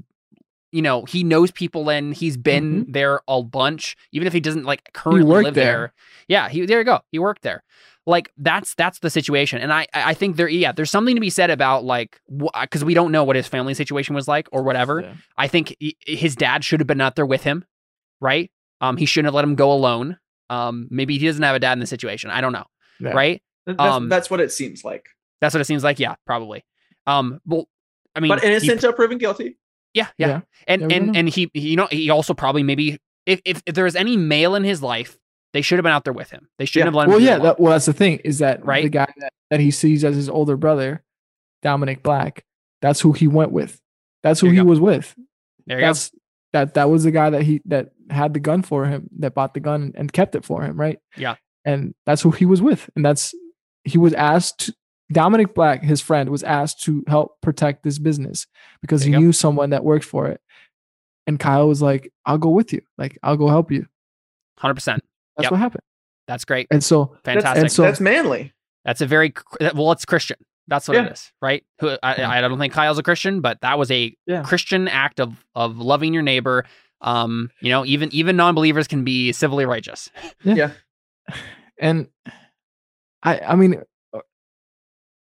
You 0.77 0.83
know, 0.83 1.05
he 1.05 1.25
knows 1.25 1.51
people 1.51 1.89
and 1.91 2.15
He's 2.15 2.37
been 2.37 2.87
there 2.91 3.21
a 3.27 3.43
bunch, 3.43 3.97
even 4.13 4.27
if 4.27 4.33
he 4.33 4.41
doesn't 4.41 4.65
like 4.65 4.83
currently 4.93 5.23
Mm-hmm. 5.23 5.45
live 5.47 5.55
there. 5.55 5.65
there. 5.65 5.95
Yeah, 6.29 6.49
he 6.49 6.67
there 6.67 6.79
you 6.79 6.85
go. 6.85 7.01
He 7.13 7.19
worked 7.19 7.43
there 7.43 7.63
like 8.09 8.31
that's 8.37 8.73
that's 8.77 9.01
the 9.01 9.11
situation 9.11 9.61
and 9.61 9.73
i 9.73 9.85
i 9.93 10.15
think 10.15 10.37
there 10.37 10.47
yeah 10.49 10.71
there's 10.71 10.93
something 10.93 11.17
to 11.17 11.21
be 11.21 11.29
said 11.29 11.51
about 11.51 11.83
like 11.83 12.21
because 12.61 12.85
we 12.85 12.95
don't 12.95 13.11
know 13.11 13.25
what 13.25 13.35
his 13.35 13.49
family 13.49 13.75
situation 13.75 14.15
was 14.15 14.29
like 14.29 14.47
or 14.53 14.63
whatever 14.63 15.01
Yeah. 15.01 15.15
i 15.37 15.49
think 15.49 15.75
he- 15.81 15.97
his 16.07 16.37
dad 16.37 16.63
should 16.63 16.79
have 16.79 16.87
been 16.87 17.01
out 17.01 17.17
there 17.17 17.27
with 17.27 17.43
him 17.43 17.65
right 18.21 18.49
um 18.81 18.97
he 18.97 19.07
shouldn't 19.07 19.27
have 19.27 19.35
let 19.35 19.43
him 19.43 19.57
go 19.57 19.73
alone 19.73 20.19
um 20.51 20.87
maybe 20.89 21.19
he 21.19 21.27
doesn't 21.27 21.43
have 21.43 21.57
a 21.57 21.59
dad 21.59 21.73
in 21.73 21.81
the 21.81 21.87
situation 21.97 22.31
i 22.31 22.41
don't 22.41 22.53
know 22.53 22.67
Yeah. 23.01 23.11
right 23.11 23.43
That's, 23.67 23.81
Um, 23.81 24.09
that's 24.09 24.31
what 24.31 24.39
it 24.41 24.53
seems 24.53 24.85
like. 24.85 25.07
that's 25.41 25.53
what 25.53 25.61
it 25.61 25.65
seems 25.67 25.83
like 25.83 25.99
yeah 25.99 26.15
probably 26.27 26.65
um 27.09 27.41
well 27.45 27.67
i 28.15 28.21
mean 28.21 28.29
but 28.29 28.41
he- 28.41 28.47
innocent 28.47 28.71
until 28.75 28.93
proven 28.93 29.19
guilty. 29.19 29.57
Yeah, 29.97 30.09
yeah. 30.19 30.27
Yeah. 30.29 30.41
And 30.69 30.91
Yeah, 30.91 30.97
and 30.97 31.17
and 31.17 31.29
he, 31.29 31.51
he 31.55 31.71
you 31.71 31.77
know 31.77 31.89
he 31.91 32.11
also 32.11 32.35
probably 32.35 32.63
maybe 32.63 32.99
if, 33.25 33.41
if 33.45 33.63
if 33.67 33.75
there 33.75 33.85
was 33.85 33.97
any 33.97 34.17
male 34.17 34.55
in 34.55 34.63
his 34.65 34.83
life, 34.83 35.17
they 35.53 35.63
should 35.63 35.79
have 35.79 35.83
been 35.85 35.93
out 35.93 36.05
there 36.05 36.13
with 36.13 36.31
him. 36.31 36.49
They 36.59 36.65
shouldn't 36.67 36.85
Yeah. 36.85 36.89
have 36.89 36.95
let 36.95 37.05
him. 37.07 37.11
Well, 37.13 37.21
yeah. 37.21 37.39
That, 37.39 37.59
well, 37.61 37.73
that's 37.73 37.87
the 37.87 37.93
thing 37.93 38.21
is 38.25 38.39
that 38.39 38.65
right? 38.65 38.83
the 38.85 38.91
guy 38.91 39.13
that, 39.19 39.33
that 39.51 39.61
he 39.61 39.71
sees 39.71 40.05
as 40.05 40.15
his 40.17 40.29
older 40.29 40.57
brother, 40.57 41.03
Dominic 41.63 42.03
Black, 42.03 42.45
that's 42.83 43.01
who 43.01 43.13
he 43.13 43.27
went 43.27 43.53
with. 43.53 43.81
That's 44.23 44.41
who 44.41 44.51
he 44.51 44.57
go. 44.57 44.65
was 44.65 44.81
with. 44.81 45.15
there 45.67 45.81
you 45.81 45.87
go. 45.93 45.95
That 46.53 46.75
that 46.75 46.89
was 46.91 47.05
the 47.05 47.11
guy 47.11 47.31
that 47.31 47.43
he 47.43 47.61
that 47.67 47.91
had 48.11 48.33
the 48.35 48.41
gun 48.41 48.63
for 48.63 48.87
him, 48.87 49.09
that 49.19 49.35
bought 49.35 49.55
the 49.55 49.61
gun 49.61 49.93
and 49.97 50.13
kept 50.13 50.35
it 50.35 50.45
for 50.45 50.63
him, 50.63 50.79
right? 50.79 50.99
Yeah. 51.17 51.37
And 51.65 51.95
that's 52.07 52.23
who 52.23 52.31
he 52.31 52.47
was 52.47 52.63
with. 52.63 52.89
And 52.95 53.05
that's 53.05 53.35
he 53.85 53.99
was 53.99 54.15
asked 54.15 54.73
Dominic 55.13 55.55
Black, 55.55 55.83
his 55.83 56.01
friend, 56.01 56.31
was 56.31 56.43
asked 56.43 56.83
to 56.85 57.05
help 57.07 57.41
protect 57.41 57.83
this 57.85 57.99
business 57.99 58.47
because 58.81 59.03
he 59.03 59.13
go. 59.13 59.19
knew 59.19 59.33
someone 59.33 59.71
that 59.71 59.85
worked 59.85 60.05
for 60.05 60.27
it. 60.27 60.41
And 61.29 61.39
Kyle 61.41 61.69
was 61.69 61.81
like, 61.83 62.13
I'll 62.25 62.39
go 62.39 62.51
with 62.51 62.73
you. 62.73 62.83
Like, 62.99 63.19
I'll 63.23 63.37
go 63.37 63.49
help 63.49 63.71
you. 63.71 63.87
Hundred 64.59 64.75
percent. 64.75 65.03
That's 65.37 65.45
Yep. 65.47 65.51
what 65.53 65.59
happened. 65.61 65.83
That's 66.27 66.45
great. 66.45 66.67
And 66.71 66.83
so 66.83 67.17
Fantastic. 67.25 67.61
and 67.63 67.73
so- 67.73 67.83
That's 67.83 68.01
manly. 68.01 68.53
That's 68.85 69.01
a 69.01 69.07
very 69.07 69.33
well. 69.75 69.93
It's 69.93 70.05
Christian. 70.05 70.37
That's 70.69 70.89
what 70.89 70.97
Yeah. 70.97 71.07
it 71.07 71.13
is, 71.13 71.33
right? 71.43 71.65
Who 71.81 71.91
I, 72.03 72.39
I 72.39 72.41
don't 72.41 72.59
think 72.59 72.73
Kyle's 72.73 72.99
a 72.99 73.03
Christian, 73.03 73.41
but 73.41 73.61
that 73.61 73.79
was 73.79 73.91
a 73.91 74.17
Yeah. 74.27 74.43
Christian 74.43 74.89
act 74.89 75.21
of 75.21 75.45
of 75.55 75.79
loving 75.79 76.15
your 76.15 76.23
neighbor. 76.23 76.65
Um, 77.01 77.51
you 77.61 77.71
know, 77.71 77.85
even 77.85 78.13
even 78.13 78.37
non-believers 78.37 78.89
can 78.89 79.05
be 79.05 79.33
civilly 79.33 79.67
righteous. 79.67 80.09
Yeah. 80.43 80.71
And 81.79 82.09
I 83.23 83.39
I 83.41 83.55
mean 83.57 83.83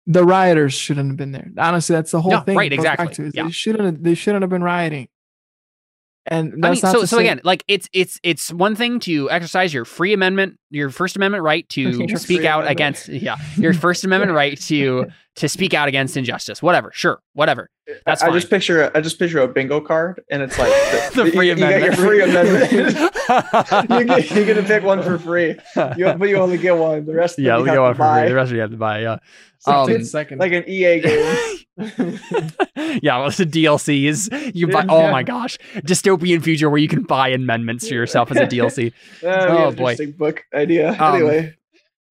the 0.06 0.24
rioters 0.24 0.74
shouldn't 0.74 1.08
have 1.10 1.18
been 1.18 1.32
there. 1.32 1.50
Honestly, 1.58 1.96
that's 1.96 2.12
the 2.12 2.22
whole 2.22 2.32
No, 2.32 2.40
thing. 2.42 2.58
right, 2.58 2.72
it 2.72 2.78
goes 2.78 2.86
back 2.86 3.00
exactly, 3.00 3.32
to, 3.32 3.38
yeah. 3.38 3.46
They 3.46 3.52
shouldn't 3.52 3.84
have, 3.86 4.04
they 4.04 4.16
shouldn't 4.16 4.42
have 4.44 4.50
been 4.50 4.64
rioting. 4.64 5.08
And 6.26 6.54
I 6.66 6.72
mean, 6.72 6.80
not 6.82 6.92
so 6.94 7.00
so 7.06 7.18
say- 7.18 7.24
again, 7.24 7.42
like 7.44 7.64
it's 7.68 7.90
it's 7.92 8.18
it's 8.24 8.52
one 8.54 8.76
thing 8.76 9.00
to 9.02 9.30
exercise 9.30 9.74
your 9.74 9.84
free 9.84 10.14
amendment, 10.14 10.58
your 10.70 10.90
First 10.90 11.18
Amendment 11.18 11.44
right 11.44 11.68
to 11.70 12.18
speak 12.18 12.46
out 12.46 12.62
amendment. 12.64 12.72
against 12.72 13.08
yeah, 13.10 13.36
your 13.58 13.74
First 13.74 14.04
Amendment 14.06 14.32
right 14.32 14.58
to 14.62 15.08
to 15.36 15.50
speak 15.50 15.74
out 15.74 15.88
against 15.88 16.16
injustice. 16.18 16.62
Whatever, 16.62 16.92
sure, 16.94 17.20
whatever. 17.34 17.70
That's 18.06 18.22
I 18.22 18.28
fine. 18.28 18.36
just 18.36 18.50
picture 18.50 18.92
I 18.96 19.02
just 19.02 19.20
picture 19.20 19.40
a 19.40 19.48
bingo 19.48 19.82
card, 19.82 20.22
and 20.30 20.42
it's 20.42 20.58
like 20.58 20.70
the 21.14 21.32
free 21.34 21.48
you, 21.50 21.54
you 21.56 21.60
got 21.60 21.74
amendment. 21.74 21.98
your 21.98 22.08
free 22.08 22.22
amendment. 22.24 22.72
you 23.90 24.06
get, 24.06 24.32
you're 24.32 24.46
gonna 24.46 24.68
pick 24.68 24.84
one 24.84 25.02
for 25.04 25.18
free, 25.18 25.56
you, 25.98 26.14
but 26.14 26.30
you 26.30 26.38
only 26.38 26.58
get 26.58 26.78
one. 26.78 27.06
The 27.06 27.14
rest 27.14 27.38
of 27.40 27.44
yeah, 27.46 27.58
we 27.58 27.62
you 27.70 27.76
go 27.76 27.84
have 27.84 27.84
on 27.84 27.92
to 27.92 27.96
for 27.96 28.00
buy. 28.04 28.20
free. 28.22 28.30
The 28.30 28.36
rest 28.36 28.50
of 28.52 28.56
you 28.56 28.62
have 28.62 28.72
to 28.72 28.78
buy. 28.78 29.02
Yeah. 29.02 29.18
Like, 29.66 29.76
Um, 29.76 29.88
ten 29.88 30.06
seconds. 30.06 30.40
like 30.40 30.52
an 30.52 30.64
EA 30.68 31.00
game. 31.00 31.58
yeah, 33.02 33.18
well, 33.18 33.28
it's 33.28 33.38
the 33.38 33.46
DLCs. 33.46 34.54
You 34.56 34.68
buy. 34.68 34.86
Oh 34.88 35.10
my 35.12 35.24
gosh, 35.24 35.58
dystopian 35.78 36.42
future 36.44 36.70
where 36.70 36.80
you 36.80 36.88
can 36.88 37.04
buy 37.04 37.30
amendments 37.30 37.88
for 37.88 37.94
yourself 37.96 38.32
as 38.32 38.38
a 38.38 38.48
DLC. 38.48 38.94
That'd 39.22 39.50
Oh, 39.52 39.68
an 39.70 39.76
boy. 39.76 39.92
interesting 39.92 40.12
book 40.12 40.44
idea. 40.54 40.92
Um, 41.02 41.16
anyway, 41.16 41.56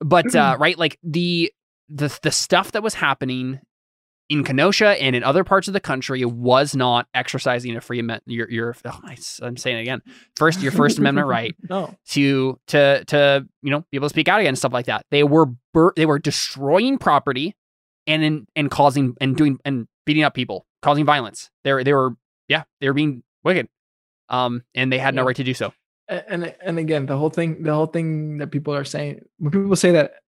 But 0.01 0.35
uh, 0.35 0.57
right, 0.61 0.77
like 0.79 0.99
the 1.03 1.53
the 1.93 2.19
the 2.23 2.31
stuff 2.31 2.73
that 2.73 2.83
was 2.83 2.95
happening 2.95 3.61
in 4.29 4.45
Kenosha 4.45 5.01
and 5.03 5.15
in 5.15 5.23
other 5.23 5.45
parts 5.45 5.69
of 5.69 5.75
the 5.75 5.81
country 5.81 6.25
was 6.25 6.75
not 6.75 7.07
exercising 7.13 7.77
a 7.77 7.81
free 7.81 7.99
amendment. 7.99 8.23
Your 8.27 8.51
your 8.51 8.77
oh, 8.85 9.01
I'm 9.43 9.57
saying 9.57 9.79
it 9.79 9.83
again. 9.83 10.01
First, 10.37 10.63
your 10.63 10.73
First 10.73 10.99
Amendment 10.99 11.27
right 11.27 11.55
no. 11.69 11.95
to 12.11 12.59
to 12.69 13.05
to 13.05 13.47
you 13.63 13.71
know 13.71 13.81
be 13.91 13.97
able 13.97 14.07
to 14.07 14.11
speak 14.11 14.29
out 14.29 14.41
against 14.41 14.63
stuff 14.63 14.73
like 14.73 14.87
that. 14.87 15.05
They 15.11 15.23
were 15.23 15.47
bur- 15.75 15.93
they 15.97 16.07
were 16.07 16.19
destroying 16.19 16.97
property 16.97 17.55
and 18.07 18.23
in, 18.23 18.47
and 18.57 18.71
causing 18.71 19.15
and 19.21 19.37
doing 19.37 19.59
and 19.65 19.87
beating 20.07 20.23
up 20.23 20.35
people, 20.35 20.67
causing 20.81 21.05
violence. 21.05 21.51
They 21.65 21.73
were 21.75 21.85
they 21.85 21.93
were 21.93 22.17
yeah 22.49 22.65
they 22.81 22.89
were 22.89 22.95
being 22.95 23.23
wicked, 23.45 23.69
um, 24.31 24.63
and 24.75 24.91
they 24.91 24.99
had 24.99 25.15
no 25.15 25.25
right 25.25 25.37
to 25.37 25.45
do 25.45 25.55
so. 25.55 25.75
And 26.09 26.55
and 26.63 26.79
again 26.79 27.07
the 27.07 27.19
whole 27.19 27.31
thing 27.31 27.63
the 27.63 27.75
whole 27.75 27.87
thing 27.87 28.39
that 28.39 28.51
people 28.51 28.75
are 28.75 28.85
saying 28.85 29.25
when 29.39 29.51
people 29.51 29.77
say 29.77 29.93
that 29.93 30.22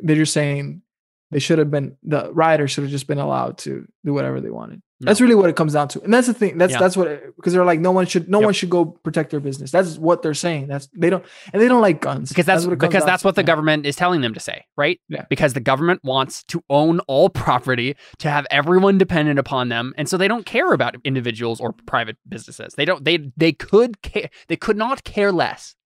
they're 0.00 0.16
just 0.16 0.32
saying 0.32 0.82
they 1.30 1.38
should 1.38 1.58
have 1.58 1.70
been 1.70 1.96
the 2.02 2.32
rioters 2.32 2.70
should 2.70 2.84
have 2.84 2.90
just 2.90 3.06
been 3.06 3.18
allowed 3.18 3.58
to 3.58 3.86
do 4.04 4.14
whatever 4.14 4.40
they 4.40 4.50
wanted 4.50 4.80
that's 5.00 5.20
really 5.20 5.36
what 5.36 5.48
it 5.48 5.54
comes 5.54 5.74
down 5.74 5.86
to 5.86 6.00
and 6.02 6.12
that's 6.12 6.26
the 6.26 6.34
thing 6.34 6.58
that's 6.58 6.72
Yeah. 6.72 6.80
that's 6.80 6.96
what 6.96 7.22
because 7.36 7.52
they're 7.52 7.64
like 7.64 7.78
no 7.78 7.92
one 7.92 8.04
should 8.06 8.28
no 8.28 8.38
Yep. 8.40 8.44
one 8.46 8.54
should 8.54 8.70
go 8.70 8.86
protect 8.86 9.30
their 9.30 9.38
business 9.38 9.70
that's 9.70 9.96
what 9.96 10.22
they're 10.22 10.34
saying 10.34 10.66
that's 10.66 10.88
they 10.96 11.08
don't 11.08 11.24
and 11.52 11.62
they 11.62 11.68
don't 11.68 11.80
like 11.82 12.00
guns 12.00 12.30
because 12.30 12.46
that's, 12.46 12.66
what 12.66 12.78
because 12.80 13.04
that's 13.04 13.22
to. 13.22 13.28
what 13.28 13.36
the 13.36 13.42
Yeah. 13.42 13.46
government 13.46 13.86
is 13.86 13.94
telling 13.94 14.22
them 14.22 14.34
to 14.34 14.40
say, 14.40 14.64
right? 14.76 14.98
Yeah. 15.08 15.26
Because 15.30 15.52
the 15.52 15.60
government 15.60 16.00
wants 16.02 16.42
to 16.44 16.64
own 16.68 16.98
all 17.00 17.28
property, 17.30 17.94
to 18.18 18.28
have 18.28 18.44
everyone 18.50 18.98
dependent 18.98 19.38
upon 19.38 19.68
them, 19.68 19.94
and 19.96 20.08
so 20.08 20.16
they 20.16 20.26
don't 20.26 20.44
care 20.46 20.72
about 20.72 20.96
individuals 21.04 21.60
or 21.60 21.72
private 21.86 22.16
businesses. 22.28 22.74
They 22.74 22.84
don't. 22.84 23.04
They 23.04 23.30
they 23.36 23.52
could 23.52 24.02
care. 24.02 24.30
They 24.48 24.56
could 24.56 24.76
not 24.76 25.04
care 25.04 25.30
less. 25.30 25.76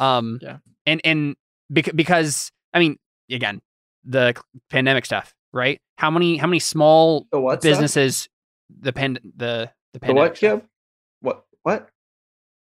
Um. 0.00 0.40
Yeah. 0.42 0.56
And 0.86 1.00
and 1.04 1.36
bec- 1.70 1.94
because 1.94 2.50
I 2.74 2.80
mean, 2.80 2.96
again, 3.30 3.60
the 4.04 4.34
pandemic 4.70 5.04
stuff, 5.06 5.34
right? 5.52 5.80
How 5.98 6.10
many 6.10 6.36
how 6.36 6.46
many 6.46 6.58
small 6.60 7.26
the 7.30 7.40
what 7.40 7.60
stuff? 7.60 7.70
businesses 7.70 8.28
the 8.80 8.92
pand 8.92 9.20
the 9.36 9.70
the 9.92 9.98
The 9.98 10.00
pandemic 10.00 10.30
what, 10.30 10.36
stuff, 10.36 10.62
What? 11.20 11.44
What? 11.62 11.88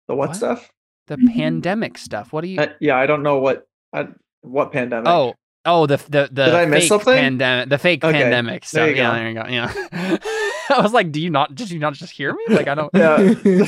The 0.08 0.16
what, 0.16 0.30
What? 0.30 0.36
stuff? 0.38 0.72
the 1.08 1.18
pandemic 1.18 1.98
stuff. 1.98 2.34
What 2.34 2.42
do 2.42 2.48
you? 2.50 2.60
Uh, 2.60 2.68
yeah, 2.80 2.98
I 2.98 3.06
don't 3.06 3.24
know 3.24 3.40
what. 3.40 3.68
I, 3.94 4.08
what 4.42 4.72
pandemic? 4.72 5.08
Oh, 5.08 5.34
oh, 5.66 5.86
the 5.88 5.98
the 5.98 6.30
the 6.32 6.46
Did 6.46 6.54
I 6.56 6.66
miss 6.66 6.84
fake 6.84 6.90
something? 6.90 7.14
pandemic, 7.16 7.70
the 7.70 7.78
fake 7.78 8.04
Okay, 8.04 8.22
pandemic 8.22 8.66
there 8.66 8.68
stuff. 8.68 8.90
you 8.90 8.96
Yeah, 8.96 9.10
go. 9.10 9.14
there 9.16 9.30
you 9.30 9.36
go. 9.36 9.46
Yeah, 9.48 10.18
I 10.76 10.82
was 10.82 10.94
like, 10.94 11.12
do 11.12 11.22
you 11.22 11.30
not? 11.30 11.56
Did 11.56 11.70
you 11.72 11.80
not 11.80 11.94
just 11.94 12.12
hear 12.12 12.34
me? 12.34 12.56
Like, 12.56 12.68
I 12.68 12.76
don't. 12.76 12.90
yeah. 12.94 13.34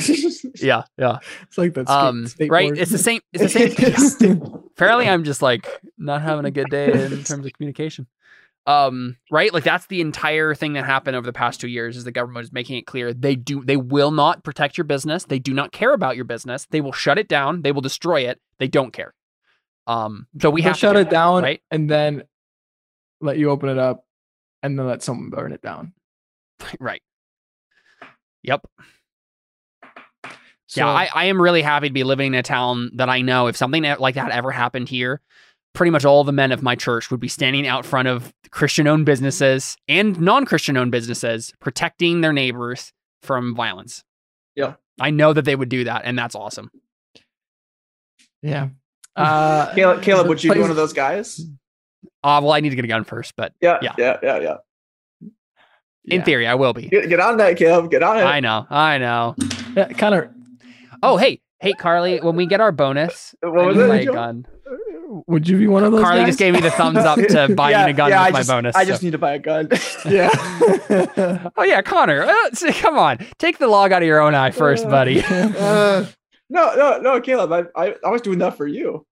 Yeah, 0.60 0.82
yeah. 0.98 1.18
it's 1.42 1.56
like 1.58 1.74
that 1.74 1.86
state- 1.86 1.94
Um, 1.94 2.26
state 2.26 2.50
right. 2.50 2.68
board. 2.68 2.78
It's 2.78 2.90
the 2.90 2.98
same. 2.98 3.20
It's 3.32 3.52
the 3.52 4.18
same. 4.18 4.42
Apparently, 4.76 5.08
I'm 5.08 5.24
just 5.24 5.42
like 5.42 5.68
not 5.96 6.22
having 6.22 6.44
a 6.44 6.50
good 6.50 6.68
day 6.70 6.90
in 6.92 7.22
terms 7.24 7.46
of 7.46 7.52
communication. 7.52 8.06
Um, 8.66 9.16
right. 9.30 9.52
Like 9.54 9.64
that's 9.64 9.86
the 9.86 10.00
entire 10.02 10.54
thing 10.54 10.74
that 10.74 10.84
happened 10.84 11.16
over 11.16 11.24
the 11.26 11.32
past 11.32 11.60
two 11.60 11.68
years. 11.68 11.96
Is 11.96 12.04
the 12.04 12.12
government 12.12 12.44
is 12.44 12.52
making 12.52 12.76
it 12.76 12.86
clear 12.86 13.14
they 13.14 13.34
do 13.34 13.64
they 13.64 13.76
will 13.78 14.10
not 14.10 14.44
protect 14.44 14.76
your 14.76 14.84
business. 14.84 15.24
They 15.24 15.38
do 15.38 15.54
not 15.54 15.72
care 15.72 15.94
about 15.94 16.16
your 16.16 16.24
business. 16.26 16.66
They 16.70 16.80
will 16.80 16.92
shut 16.92 17.18
it 17.18 17.28
down. 17.28 17.62
They 17.62 17.72
will 17.72 17.80
destroy 17.80 18.22
it. 18.28 18.40
They 18.58 18.68
don't 18.68 18.92
care. 18.92 19.14
Um, 19.86 20.26
so 20.40 20.50
we 20.50 20.60
They'll 20.60 20.68
have 20.70 20.76
to 20.76 20.80
shut 20.80 20.94
care, 20.96 21.02
it 21.02 21.10
down 21.10 21.42
right? 21.44 21.62
and 21.70 21.88
then 21.88 22.24
let 23.22 23.38
you 23.38 23.48
open 23.50 23.70
it 23.70 23.78
up 23.78 24.04
and 24.62 24.78
then 24.78 24.86
let 24.86 25.02
someone 25.02 25.30
burn 25.30 25.52
it 25.52 25.62
down 25.62 25.94
Right. 26.80 27.02
Yep. 28.42 28.66
so, 30.66 30.80
yeah, 30.84 30.86
I, 30.88 31.08
I 31.14 31.24
am 31.26 31.40
really 31.40 31.62
happy 31.62 31.88
to 31.88 31.92
be 31.92 32.04
living 32.04 32.28
in 32.34 32.38
a 32.38 32.42
town 32.42 32.90
that 32.96 33.08
I 33.08 33.20
know 33.20 33.46
if 33.48 33.56
something 33.56 33.82
like 33.98 34.14
that 34.14 34.30
ever 34.30 34.50
happened 34.50 34.88
here, 34.88 35.20
pretty 35.74 35.90
much 35.90 36.04
all 36.04 36.24
the 36.24 36.32
men 36.32 36.52
of 36.52 36.62
my 36.62 36.74
church 36.76 37.10
would 37.10 37.20
be 37.20 37.28
standing 37.28 37.66
out 37.66 37.84
front 37.84 38.08
of 38.08 38.32
Christian 38.50 38.86
owned 38.86 39.06
businesses 39.06 39.76
and 39.88 40.20
non 40.20 40.44
Christian 40.46 40.76
owned 40.76 40.92
businesses, 40.92 41.52
protecting 41.60 42.20
their 42.20 42.32
neighbors 42.32 42.92
from 43.22 43.54
violence. 43.54 44.04
Yeah. 44.54 44.74
I 45.00 45.10
know 45.10 45.32
that 45.32 45.44
they 45.44 45.54
would 45.56 45.68
do 45.68 45.84
that, 45.84 46.02
and 46.04 46.18
that's 46.18 46.34
awesome. 46.34 46.70
Yeah. 48.42 48.68
Uh, 49.16 49.74
Caleb, 49.74 50.02
Caleb, 50.02 50.28
would 50.28 50.44
you 50.44 50.52
be 50.54 50.60
one 50.60 50.70
of 50.70 50.76
those 50.76 50.92
guys? 50.92 51.40
Uh, 52.22 52.40
well, 52.40 52.52
I 52.52 52.60
need 52.60 52.70
to 52.70 52.76
get 52.76 52.84
a 52.84 52.88
gun 52.88 53.02
first, 53.02 53.34
but 53.36 53.52
Yeah, 53.60 53.78
Yeah. 53.82 53.94
yeah, 53.98 54.16
yeah, 54.22 54.38
yeah. 54.38 54.56
In 56.04 56.18
Yeah. 56.20 56.24
theory, 56.24 56.46
I 56.46 56.54
will 56.54 56.72
be. 56.72 56.88
Get, 56.88 57.08
get 57.08 57.20
on 57.20 57.36
that, 57.38 57.56
Caleb. 57.56 57.90
Get 57.90 58.02
on 58.02 58.18
it. 58.18 58.22
I 58.24 58.40
know, 58.40 58.66
I 58.70 58.98
know. 58.98 59.34
Yeah, 59.76 59.92
Connor, 59.92 60.34
Oh, 61.02 61.16
hey, 61.16 61.40
hey, 61.60 61.72
Carly, 61.74 62.18
when 62.20 62.34
we 62.36 62.46
get 62.46 62.60
our 62.60 62.72
bonus, 62.72 63.34
What 63.40 63.58
I 63.60 63.66
was 63.66 63.76
it, 63.78 63.88
my 63.88 64.04
Joe? 64.04 64.12
gun. 64.14 64.46
would 65.26 65.48
you 65.48 65.58
be 65.58 65.66
one 65.66 65.84
of 65.84 65.92
those? 65.92 66.02
Carly 66.02 66.20
guys? 66.20 66.28
just 66.28 66.38
gave 66.38 66.54
me 66.54 66.60
the 66.60 66.70
thumbs 66.70 66.98
up 66.98 67.18
to 67.18 67.54
buying 67.56 67.72
yeah, 67.72 67.86
a 67.86 67.92
gun 67.92 68.10
yeah, 68.10 68.20
with 68.22 68.28
I 68.28 68.30
my 68.30 68.38
just, 68.40 68.48
bonus. 68.50 68.76
I 68.76 68.82
so- 68.84 68.88
just 68.90 69.02
need 69.02 69.12
to 69.12 69.18
buy 69.18 69.34
a 69.34 69.38
gun. 69.38 69.68
Yeah. 70.08 70.30
Oh 71.56 71.62
yeah, 71.64 71.82
Connor. 71.82 72.22
uh, 72.22 72.34
s- 72.52 72.80
come 72.80 72.98
on, 72.98 73.18
take 73.38 73.58
the 73.58 73.68
log 73.68 73.92
out 73.92 74.02
of 74.02 74.06
your 74.06 74.20
own 74.20 74.34
eye 74.34 74.50
first, 74.50 74.88
buddy. 74.88 75.22
Uh, 75.22 76.06
no, 76.50 76.74
no, 76.74 76.98
no, 77.00 77.20
Caleb. 77.20 77.52
I, 77.52 77.64
I, 77.88 77.94
I 78.04 78.08
was 78.10 78.22
doing 78.22 78.38
that 78.38 78.56
for 78.56 78.66
you. 78.66 79.04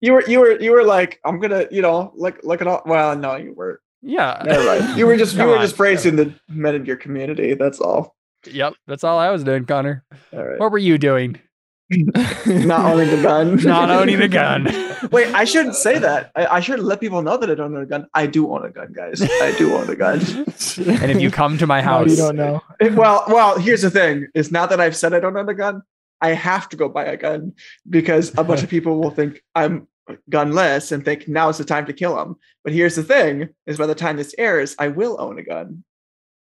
You 0.00 0.14
were, 0.14 0.24
you 0.28 0.40
were, 0.40 0.60
you 0.60 0.72
were 0.72 0.84
like, 0.84 1.20
I'm 1.24 1.38
gonna, 1.40 1.66
you 1.70 1.82
know, 1.82 2.12
like 2.16 2.42
look 2.44 2.60
at 2.60 2.66
all. 2.66 2.82
Well, 2.86 3.16
no, 3.16 3.36
you 3.36 3.52
were. 3.54 3.80
Yeah. 4.02 4.42
Never 4.44 4.64
mind. 4.64 4.98
You 4.98 5.06
were 5.06 5.16
just, 5.16 5.34
you 5.36 5.44
were 5.44 5.58
just 5.58 5.76
praising 5.76 6.16
the 6.16 6.34
men 6.48 6.74
in 6.74 6.84
your 6.86 6.96
community. 6.96 7.54
That's 7.54 7.80
all. 7.80 8.14
Yep, 8.46 8.74
that's 8.86 9.04
all 9.04 9.18
I 9.18 9.30
was 9.30 9.44
doing, 9.44 9.64
Connor. 9.64 10.04
All 10.32 10.44
right. 10.44 10.58
What 10.58 10.72
were 10.72 10.78
you 10.78 10.98
doing? 10.98 11.38
Not 12.46 12.92
owning 12.94 13.10
a 13.10 13.22
gun. 13.22 13.56
Not 13.64 13.90
owning 13.90 14.20
a 14.22 14.28
gun. 14.28 14.64
Wait, 15.10 15.32
I 15.34 15.44
shouldn't 15.44 15.74
say 15.76 15.98
that. 15.98 16.32
I, 16.34 16.46
I 16.46 16.60
should 16.60 16.80
let 16.80 17.00
people 17.00 17.22
know 17.22 17.36
that 17.36 17.50
I 17.50 17.54
don't 17.54 17.74
own 17.76 17.82
a 17.82 17.86
gun. 17.86 18.06
I 18.14 18.26
do 18.26 18.50
own 18.50 18.64
a 18.64 18.70
gun, 18.70 18.92
guys. 18.92 19.20
I 19.20 19.54
do 19.58 19.74
own 19.74 19.90
a 19.90 19.96
gun. 19.96 20.20
And 20.20 21.10
if 21.10 21.20
you 21.20 21.30
come 21.30 21.58
to 21.58 21.66
my 21.66 21.80
No, 21.80 21.86
house, 21.88 22.10
you 22.10 22.16
don't 22.16 22.36
know. 22.36 22.62
It- 22.80 22.94
well, 22.94 23.24
well, 23.28 23.58
here's 23.58 23.82
the 23.82 23.90
thing: 23.90 24.28
is 24.34 24.50
not 24.50 24.70
that 24.70 24.80
I've 24.80 24.96
said 24.96 25.12
I 25.12 25.20
don't 25.20 25.36
own 25.36 25.48
a 25.48 25.54
gun, 25.54 25.82
I 26.20 26.30
have 26.30 26.68
to 26.70 26.76
go 26.76 26.88
buy 26.88 27.04
a 27.04 27.16
gun 27.16 27.52
because 27.90 28.30
a 28.38 28.44
bunch 28.44 28.62
of 28.62 28.70
people 28.70 28.98
will 28.98 29.10
think 29.10 29.42
I'm 29.54 29.86
gunless 30.30 30.92
and 30.92 31.04
think 31.04 31.28
now 31.28 31.48
is 31.48 31.58
the 31.58 31.64
time 31.64 31.86
to 31.86 31.92
kill 31.92 32.20
him. 32.20 32.36
But 32.64 32.72
here's 32.72 32.96
the 32.96 33.02
thing: 33.02 33.48
is 33.66 33.78
by 33.78 33.86
the 33.86 33.94
time 33.94 34.16
this 34.16 34.34
airs, 34.38 34.74
I 34.78 34.88
will 34.88 35.16
own 35.20 35.38
a 35.38 35.42
gun, 35.42 35.84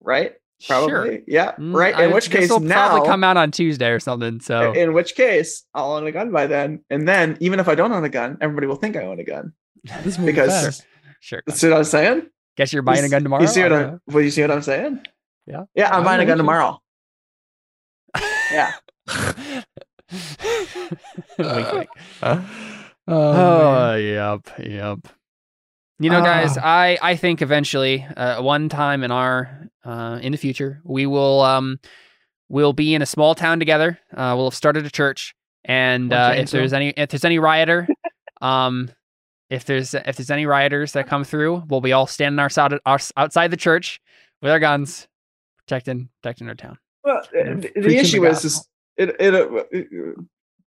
right? 0.02 0.34
Probably, 0.68 0.90
Sure. 0.90 1.20
yeah, 1.28 1.52
Mm, 1.54 1.76
right. 1.76 1.94
I- 1.96 2.06
In 2.06 2.14
which 2.14 2.30
this 2.30 2.40
case, 2.42 2.50
will 2.50 2.60
now 2.62 2.88
probably 2.90 3.08
come 3.08 3.24
out 3.24 3.38
on 3.38 3.52
Tuesday 3.52 3.90
or 3.92 4.00
something. 4.00 4.40
So 4.40 4.72
in 4.74 4.94
which 4.94 5.14
case, 5.16 5.64
I'll 5.76 5.92
own 5.94 6.08
a 6.08 6.12
gun 6.12 6.32
by 6.32 6.48
then. 6.48 6.84
And 6.90 7.08
then, 7.08 7.38
even 7.42 7.60
if 7.60 7.68
I 7.68 7.76
don't 7.76 7.92
own 7.92 8.04
a 8.04 8.10
gun, 8.10 8.38
everybody 8.42 8.66
will 8.66 8.76
think 8.76 8.96
I 8.98 9.04
own 9.04 9.20
a 9.20 9.24
gun. 9.24 9.54
This 10.04 10.18
movie 10.18 10.32
Because- 10.32 10.64
fast. 10.66 10.86
sure. 11.20 11.44
See 11.50 11.70
what 11.70 11.78
I'm 11.78 11.84
saying? 11.84 12.30
Guess 12.58 12.74
you're 12.74 12.82
buying 12.82 13.06
a 13.06 13.10
gun 13.10 13.22
tomorrow. 13.22 13.44
You 13.44 13.48
see 13.48 13.62
what 13.62 13.72
I 13.72 13.76
I'm? 13.82 13.90
don't. 13.90 14.02
Well, 14.08 14.24
you 14.24 14.32
see 14.32 14.42
what 14.42 14.50
I'm 14.50 14.64
saying? 14.64 15.00
Yeah. 15.46 15.66
Yeah, 15.76 15.90
I'm 15.90 15.98
I'm 16.00 16.04
buying 16.04 16.22
a 16.22 16.26
gun 16.26 16.38
tomorrow. 16.38 16.82
Yeah. 18.52 18.72
Wink, 21.38 21.72
wink. 21.74 21.90
Oh, 23.08 23.92
Oh, 23.92 23.96
yep, 23.96 24.48
yep. 24.60 25.00
You 26.00 26.10
know, 26.12 26.22
guys, 26.22 26.58
Ah. 26.58 26.62
I 26.64 26.98
I 27.02 27.16
think 27.16 27.42
eventually, 27.42 28.04
uh, 28.16 28.42
one 28.42 28.70
time 28.70 29.04
in 29.04 29.12
our 29.12 29.68
uh, 29.84 30.20
in 30.22 30.32
the 30.32 30.38
future, 30.38 30.80
we 30.84 31.06
will 31.08 31.42
um 31.42 31.80
we'll 32.50 32.74
be 32.74 32.94
in 32.94 33.02
a 33.02 33.06
small 33.06 33.34
town 33.34 33.58
together. 33.60 33.98
Uh, 34.16 34.34
we'll 34.36 34.46
have 34.52 34.54
started 34.56 34.86
a 34.86 34.92
church, 34.92 35.34
and 35.66 36.14
uh, 36.14 36.34
if 36.36 36.52
there's 36.52 36.74
any 36.74 36.90
if 36.96 37.10
there's 37.10 37.26
any 37.26 37.40
rioter, 37.40 37.88
um, 38.42 38.92
if 39.50 39.66
there's 39.66 39.96
if 39.96 40.18
there's 40.18 40.30
any 40.30 40.46
rioters 40.46 40.92
that 40.92 41.08
come 41.08 41.24
through, 41.24 41.64
we'll 41.68 41.82
be 41.82 41.94
all 41.94 42.06
standing 42.06 42.40
outside 42.40 42.74
outside 42.86 43.50
the 43.50 43.58
church 43.58 44.00
with 44.44 44.52
our 44.52 44.60
guns, 44.60 45.08
protecting 45.66 46.10
protecting 46.22 46.48
our 46.48 46.56
town. 46.56 46.78
Well, 47.04 47.24
Yeah, 47.34 47.54
the, 47.56 47.56
the 47.56 47.70
preaching 47.72 47.82
the 47.90 47.98
issue 47.98 48.26
is, 48.28 48.44
gospel. 48.44 48.66
is 48.98 49.10
it, 49.10 49.16
it, 49.20 49.34
uh, 49.34 49.64
it- 49.72 50.16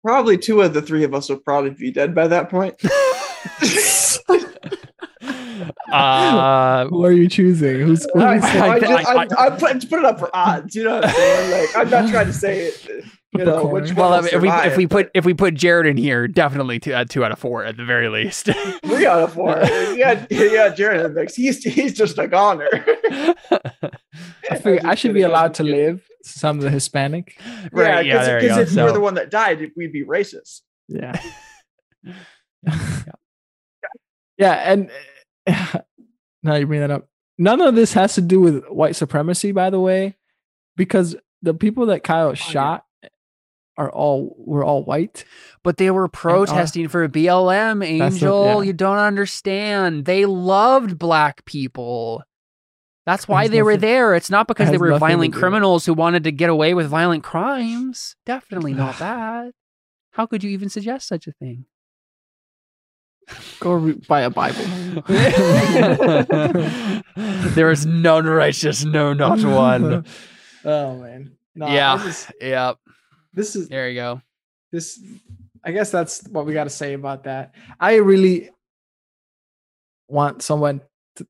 probably 0.03 0.37
two 0.37 0.61
of 0.61 0.73
the 0.73 0.81
three 0.81 1.03
of 1.03 1.13
us 1.13 1.29
will 1.29 1.37
probably 1.37 1.71
be 1.71 1.91
dead 1.91 2.13
by 2.13 2.27
that 2.27 2.49
point. 2.49 2.75
Uh, 5.91 6.87
Who 6.87 7.05
are 7.05 7.11
you 7.11 7.29
choosing? 7.29 7.79
Who's, 7.81 8.05
who 8.13 8.19
I, 8.21 8.37
is 8.37 8.43
it? 8.43 8.55
I, 8.55 8.67
I- 8.73 8.79
just, 8.79 9.07
I, 9.07 9.13
I- 9.13 9.45
I, 9.45 9.49
put, 9.51 9.79
to 9.81 9.87
put 9.87 9.99
it 9.99 10.05
up 10.05 10.19
for 10.19 10.35
odds. 10.35 10.75
You 10.75 10.85
know 10.85 10.95
what 10.95 11.05
I'm 11.05 11.11
saying? 11.13 11.51
Like 11.51 11.77
I'm 11.77 11.89
not 11.89 12.09
trying 12.09 12.25
to 12.25 12.33
say 12.33 12.61
it. 12.67 13.05
You 13.35 13.45
know 13.45 13.65
which 13.65 13.93
well, 13.93 14.13
I 14.13 14.21
mean, 14.21 14.29
if 14.31 14.41
we 14.41 14.49
if 14.49 14.77
we 14.77 14.85
put 14.85 15.09
if 15.15 15.25
we 15.25 15.33
put 15.33 15.55
Jared 15.55 15.87
in 15.87 15.97
here, 15.97 16.27
definitely 16.27 16.79
two, 16.79 16.93
uh, 16.93 17.05
two 17.05 17.25
out 17.25 17.31
of 17.31 17.39
four 17.39 17.63
at 17.65 17.77
the 17.77 17.85
very 17.85 18.07
least. 18.07 18.45
three 18.85 19.07
out 19.07 19.23
of 19.23 19.33
four. 19.33 19.59
Yeah, 19.93 20.25
yeah, 20.29 20.69
Jared 20.69 21.01
in 21.01 21.13
the 21.13 21.21
mix. 21.21 21.35
He's 21.35 21.63
he's 21.63 21.93
just 21.93 22.17
a 22.17 22.27
goner. 22.27 22.67
I 24.49 24.57
figure 24.57 24.81
I 24.83 24.95
should 24.95 25.13
be 25.13 25.21
allowed 25.21 25.55
to 25.55 25.63
live. 25.63 26.07
Some 26.23 26.57
I'm 26.57 26.61
the 26.61 26.69
Hispanic. 26.69 27.39
right? 27.71 28.05
Yeah, 28.05 28.39
because 28.39 28.55
go. 28.55 28.61
if 28.61 28.73
you 28.73 28.83
were 28.83 28.91
the 28.91 28.99
one 28.99 29.15
that 29.15 29.29
died, 29.29 29.71
we'd 29.75 29.91
be 29.91 30.03
racist. 30.03 30.61
Yeah. 30.87 31.19
yeah, 34.37 34.71
and 34.71 34.91
now 36.43 36.55
you 36.55 36.67
bring 36.67 36.81
that 36.81 36.91
up. 36.91 37.07
None 37.37 37.61
of 37.61 37.75
this 37.75 37.93
has 37.93 38.15
to 38.15 38.21
do 38.21 38.39
with 38.39 38.65
white 38.65 38.95
supremacy, 38.95 39.51
by 39.51 39.69
the 39.69 39.79
way, 39.79 40.17
because 40.75 41.15
the 41.41 41.53
people 41.53 41.87
that 41.87 42.03
Kyle 42.03 42.33
shot 42.33 42.85
are 43.77 43.91
all 43.91 44.35
were 44.37 44.63
all 44.63 44.83
white. 44.83 45.25
But 45.63 45.77
they 45.77 45.89
were 45.91 46.05
uh, 46.05 46.09
protesting 46.09 46.87
for 46.87 47.07
BLM, 47.07 47.85
Angel. 47.85 48.45
yeah. 48.45 48.61
You 48.61 48.73
don't 48.73 48.97
understand. 48.97 50.05
They 50.05 50.25
loved 50.25 50.97
black 50.99 51.45
people. 51.45 52.23
That's 53.05 53.27
why 53.27 53.47
they 53.49 53.61
were 53.61 53.75
there. 53.77 54.15
It's 54.15 54.29
not 54.29 54.47
because 54.47 54.71
they 54.71 54.77
were 54.77 54.97
violent 54.97 55.33
criminals 55.33 55.85
who 55.85 55.93
wanted 55.93 56.23
to 56.23 56.31
get 56.31 56.49
away 56.49 56.73
with 56.73 56.87
violent 56.87 57.23
crimes. 57.23 58.15
Definitely 58.25 58.73
not 58.75 58.97
that. 58.99 59.51
How 60.11 60.25
could 60.25 60.43
you 60.43 60.51
even 60.51 60.69
suggest 60.69 61.07
such 61.07 61.27
a 61.27 61.31
thing? 61.33 61.65
Go 63.59 63.71
re- 63.73 63.93
buy 64.07 64.21
a 64.21 64.29
Bible. 64.29 64.63
there 67.55 67.71
is 67.71 67.85
none 67.85 68.25
righteous, 68.25 68.83
no, 68.83 69.13
not 69.13 69.43
one. 69.43 70.05
oh 70.65 70.97
man. 70.97 71.31
No, 71.55 71.67
Yeah. 71.67 71.97
Just- 72.03 72.31
Yep. 72.41 72.77
This 73.33 73.55
is 73.55 73.67
There 73.69 73.89
you 73.89 73.95
go. 73.95 74.21
this 74.71 74.99
i 75.63 75.71
guess 75.71 75.91
that's 75.91 76.23
what 76.27 76.45
we 76.45 76.53
got 76.53 76.65
to 76.65 76.69
say 76.69 76.93
about 76.93 77.23
that 77.25 77.53
i 77.79 77.95
really 77.95 78.49
want 80.07 80.41
someone 80.41 80.81
to 81.15 81.25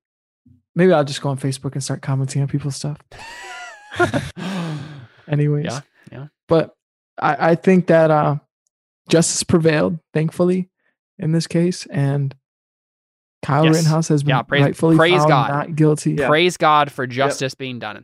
maybe 0.75 0.91
i'll 0.93 1.03
just 1.03 1.21
go 1.21 1.29
on 1.29 1.37
facebook 1.37 1.73
and 1.73 1.83
start 1.83 2.01
commenting 2.01 2.41
on 2.41 2.47
people's 2.47 2.75
stuff 2.75 2.97
anyways 5.27 5.65
Yeah, 5.65 5.81
yeah. 6.11 6.27
but 6.47 6.73
i 7.19 7.51
i 7.51 7.55
think 7.55 7.87
that 7.87 8.11
uh 8.11 8.35
justice 9.09 9.43
prevailed 9.43 9.99
thankfully 10.13 10.69
in 11.19 11.31
this 11.31 11.47
case 11.47 11.85
and 11.87 12.35
kyle 13.43 13.65
Yes. 13.65 13.75
rittenhouse 13.75 14.07
has 14.07 14.23
been 14.23 14.29
Yeah, 14.35 14.41
praise- 14.41 14.63
rightfully 14.63 14.95
praise 14.97 15.17
found 15.19 15.29
God. 15.29 15.49
not 15.49 15.75
guilty 15.75 16.13
Yeah. 16.13 16.27
Praise 16.27 16.57
God 16.57 16.91
for 16.91 17.05
justice 17.05 17.55
being 17.55 17.77
done. 17.79 18.03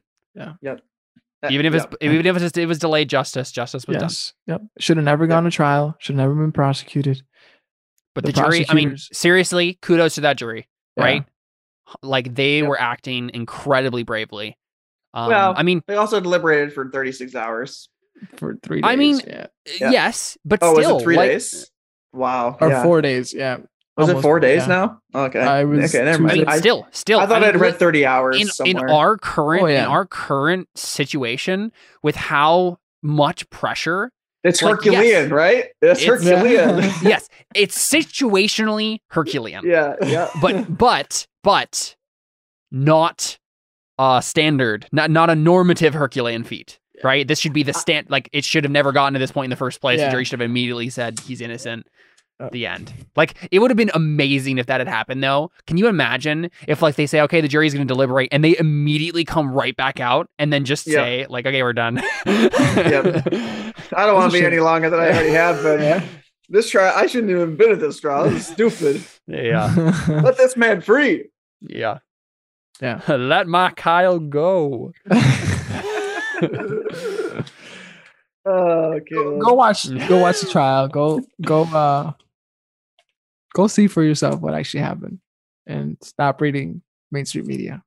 Even 1.50 1.66
if 1.66 1.74
it's 1.74 1.86
even 2.02 2.26
if 2.26 2.36
it's, 2.36 2.44
just, 2.44 2.58
it 2.58 2.66
was 2.66 2.80
delayed 2.80 3.10
justice, 3.10 3.52
justice 3.52 3.88
was 3.88 3.96
done. 3.96 4.04
yes 4.04 4.34
yep 4.48 4.62
should 4.80 4.98
have 4.98 5.04
never 5.06 5.26
gone 5.28 5.46
to 5.46 5.50
trial 5.52 5.96
should 6.00 6.16
have 6.16 6.28
never 6.28 6.36
been 6.36 6.52
prosecuted 6.52 7.22
But 8.16 8.26
The 8.26 8.32
the, 8.34 8.42
jury, 8.42 8.66
I 8.68 8.74
mean, 8.74 8.98
seriously, 8.98 9.78
kudos 9.82 10.16
to 10.16 10.22
that 10.22 10.38
jury, 10.38 10.68
Yeah. 10.98 11.04
right? 11.04 11.26
Like 12.02 12.36
they 12.36 12.58
Yep. 12.60 12.68
were 12.68 12.80
acting 12.82 13.32
incredibly 13.34 14.04
bravely. 14.04 14.58
Um, 15.14 15.30
Well, 15.30 15.54
I 15.56 15.64
mean, 15.64 15.82
They 15.88 15.96
also 15.96 16.20
deliberated 16.20 16.74
for 16.74 16.90
36 16.90 17.34
hours. 17.36 17.88
for 18.36 18.58
three 18.62 18.82
days 18.82 18.90
I 18.92 18.96
mean, 18.98 19.20
yeah 19.26 19.48
Yeah. 19.80 19.92
yes, 19.92 20.38
but 20.44 20.60
Oh, 20.62 20.74
still, 20.80 20.94
was 20.96 21.02
it 21.02 21.06
three 21.06 21.16
like, 21.18 21.30
days? 21.32 21.72
Wow. 22.12 22.58
or 22.60 22.70
yeah. 22.70 22.84
four 22.84 23.02
days 23.02 23.34
yeah 23.34 23.60
Was 24.00 24.10
it 24.10 24.22
four 24.22 24.40
days 24.40 24.62
yeah. 24.64 24.68
now? 24.68 25.02
Okay. 25.14 25.40
I 25.40 25.64
was 25.64 25.94
okay, 25.96 26.04
never 26.06 26.24
I 26.24 26.28
mind. 26.36 26.48
mean, 26.48 26.58
still, 26.58 26.88
still. 26.92 27.20
I 27.20 27.26
thought 27.26 27.44
I 27.44 27.48
I'd 27.50 27.54
mean, 27.56 27.62
read 27.64 27.78
30 27.78 28.06
hours 28.06 28.60
in 28.60 28.68
in 28.68 28.78
our 28.78 29.18
current 29.18 29.64
Oh, 29.64 29.68
yeah. 29.68 29.84
in 29.84 29.90
our 29.90 30.06
current 30.06 30.68
situation 30.76 31.72
with 32.04 32.16
how 32.16 32.80
much 33.04 33.50
pressure. 33.50 34.12
it's 34.44 34.62
like, 34.62 34.76
Herculean, 34.76 35.04
yes. 35.04 35.30
right? 35.32 35.66
It's, 35.82 36.02
It's- 36.02 36.24
Herculean. 36.24 36.80
yes, 37.02 37.30
it's 37.56 37.78
situationally 37.78 39.00
Herculean. 39.10 39.66
yeah, 39.66 39.96
yeah. 40.04 40.30
but 40.42 40.78
but 40.78 41.28
but 41.44 41.96
not 42.72 43.38
uh 43.98 44.22
standard 44.22 44.88
not 44.92 45.10
not 45.10 45.30
a 45.30 45.36
normative 45.36 45.94
herculean 45.94 46.44
feat 46.44 46.80
right 47.04 47.28
this 47.28 47.40
should 47.40 47.54
be 47.54 47.64
the 47.64 47.74
stand 47.74 48.08
like 48.10 48.30
it 48.32 48.46
should 48.46 48.64
have 48.64 48.72
never 48.72 48.92
gotten 48.92 49.14
to 49.14 49.20
this 49.20 49.32
point 49.32 49.46
in 49.46 49.50
the 49.50 49.56
first 49.56 49.82
place 49.82 50.00
Yeah. 50.00 50.06
the 50.06 50.12
jury 50.12 50.24
should 50.26 50.40
have 50.40 50.50
immediately 50.50 50.90
said 50.90 51.20
he's 51.22 51.42
innocent. 51.42 51.88
The 52.52 52.66
end 52.66 52.94
like 53.18 53.36
it 53.52 53.60
would 53.60 53.70
have 53.70 53.78
been 53.78 53.92
amazing 53.94 54.58
if 54.58 54.66
that 54.68 54.80
had 54.80 54.88
happened 54.88 55.22
though 55.22 55.52
can 55.68 55.78
you 55.78 55.88
imagine 55.88 56.50
if 56.68 56.82
like 56.82 56.96
they 56.96 57.06
say 57.06 57.20
okay 57.20 57.42
the 57.42 57.48
jury's 57.50 57.74
going 57.74 57.86
to 57.86 57.94
deliberate 57.94 58.30
and 58.32 58.44
they 58.44 58.58
immediately 58.58 59.26
come 59.26 59.52
right 59.52 59.76
back 59.76 60.00
out 60.00 60.30
and 60.40 60.54
then 60.54 60.64
just 60.64 60.88
Yeah. 60.88 61.00
say 61.04 61.26
like 61.30 61.46
okay 61.46 61.62
we're 61.62 61.74
done 61.74 62.00
I 62.26 63.72
don't 63.92 64.16
want 64.16 64.32
to 64.32 64.40
be 64.40 64.46
any 64.46 64.60
longer 64.60 64.90
than 64.90 65.00
I 65.02 65.08
already 65.10 65.32
have 65.32 65.62
been. 65.64 66.04
This 66.52 66.68
trial, 66.68 66.92
I 66.96 67.06
shouldn't 67.06 67.30
even 67.30 67.42
have 67.50 67.58
been 67.60 67.74
at 67.74 67.80
this 67.80 68.00
trial. 68.00 68.24
This 68.28 68.48
is 68.50 68.54
stupid. 68.54 69.04
yeah 69.28 69.72
Let 70.08 70.36
this 70.38 70.58
man 70.58 70.82
free. 70.82 71.26
yeah 71.62 72.00
Yeah. 72.82 73.02
let 73.08 73.48
my 73.48 73.70
kyle 73.72 74.18
go 74.18 74.92
Oh, 78.46 78.94
okay. 78.94 79.14
Go, 79.16 79.40
go 79.40 79.54
watch. 79.54 79.88
Go 80.08 80.20
watch 80.20 80.40
the 80.42 80.48
trial. 80.50 80.88
Go 80.88 81.22
go. 81.46 81.64
uh 81.64 82.14
Go 83.54 83.68
see 83.68 83.88
for 83.88 84.04
yourself 84.04 84.42
what 84.42 84.54
actually 84.54 84.82
happened, 84.82 85.20
and 85.66 85.98
stop 86.02 86.40
reading 86.42 86.82
mainstream 87.12 87.48
media. 87.48 87.84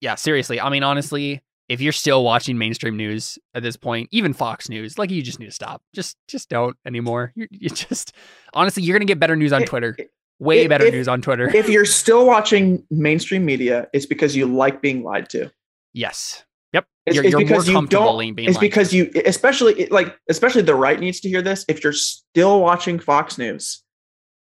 Yeah, 0.00 0.14
seriously. 0.14 0.60
I 0.60 0.68
mean, 0.70 0.82
honestly, 0.84 1.42
if 1.68 1.80
you're 1.80 1.92
still 1.92 2.22
watching 2.24 2.56
mainstream 2.56 2.96
news 2.96 3.38
at 3.54 3.62
this 3.62 3.76
point, 3.76 4.08
even 4.12 4.32
Fox 4.32 4.68
News, 4.68 4.96
like 4.98 5.10
you 5.10 5.20
just 5.22 5.40
need 5.40 5.46
to 5.46 5.52
stop. 5.52 5.82
Just 5.94 6.16
just 6.28 6.48
don't 6.48 6.76
anymore. 6.86 7.32
You, 7.36 7.46
you 7.50 7.68
just 7.70 8.12
honestly, 8.54 8.82
you're 8.84 8.96
gonna 8.96 9.04
get 9.06 9.18
better 9.20 9.36
news 9.36 9.52
on 9.52 9.62
Twitter. 9.62 9.96
Way 10.38 10.62
if- 10.62 10.68
better 10.68 10.84
if- 10.86 10.94
news 10.94 11.08
on 11.08 11.20
Twitter. 11.20 11.54
If 11.54 11.68
you're 11.68 11.84
still 11.84 12.24
watching 12.26 12.84
mainstream 12.90 13.44
media, 13.44 13.88
it's 13.92 14.06
because 14.06 14.36
you 14.36 14.46
like 14.46 14.80
being 14.80 15.02
lied 15.02 15.28
to. 15.30 15.50
yes. 15.92 16.44
Yep. 16.74 16.86
It's, 17.06 17.14
you're 17.16 17.24
it's 17.24 17.30
you're 17.32 17.40
more 17.40 17.48
because 17.48 17.66
you 17.68 17.74
comfortable 17.74 18.04
don't. 18.04 18.18
being 18.20 18.34
being 18.34 18.48
It's 18.50 18.56
lied 18.56 18.60
because 18.60 18.92
you, 18.92 19.10
especially 19.24 19.86
like, 19.86 20.14
especially 20.28 20.60
the 20.62 20.74
right 20.74 21.00
needs 21.00 21.18
to 21.20 21.28
hear 21.28 21.40
this. 21.40 21.64
If 21.66 21.82
you're 21.82 21.94
still 21.94 22.60
watching 22.60 22.98
Fox 22.98 23.38
News, 23.38 23.82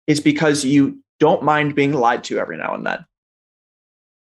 it's 0.06 0.20
because 0.20 0.64
you 0.64 1.02
don't 1.20 1.42
mind 1.42 1.74
being 1.74 1.92
lied 1.92 2.24
to 2.24 2.38
every 2.38 2.56
now 2.56 2.74
and 2.74 2.86
then. 2.86 3.04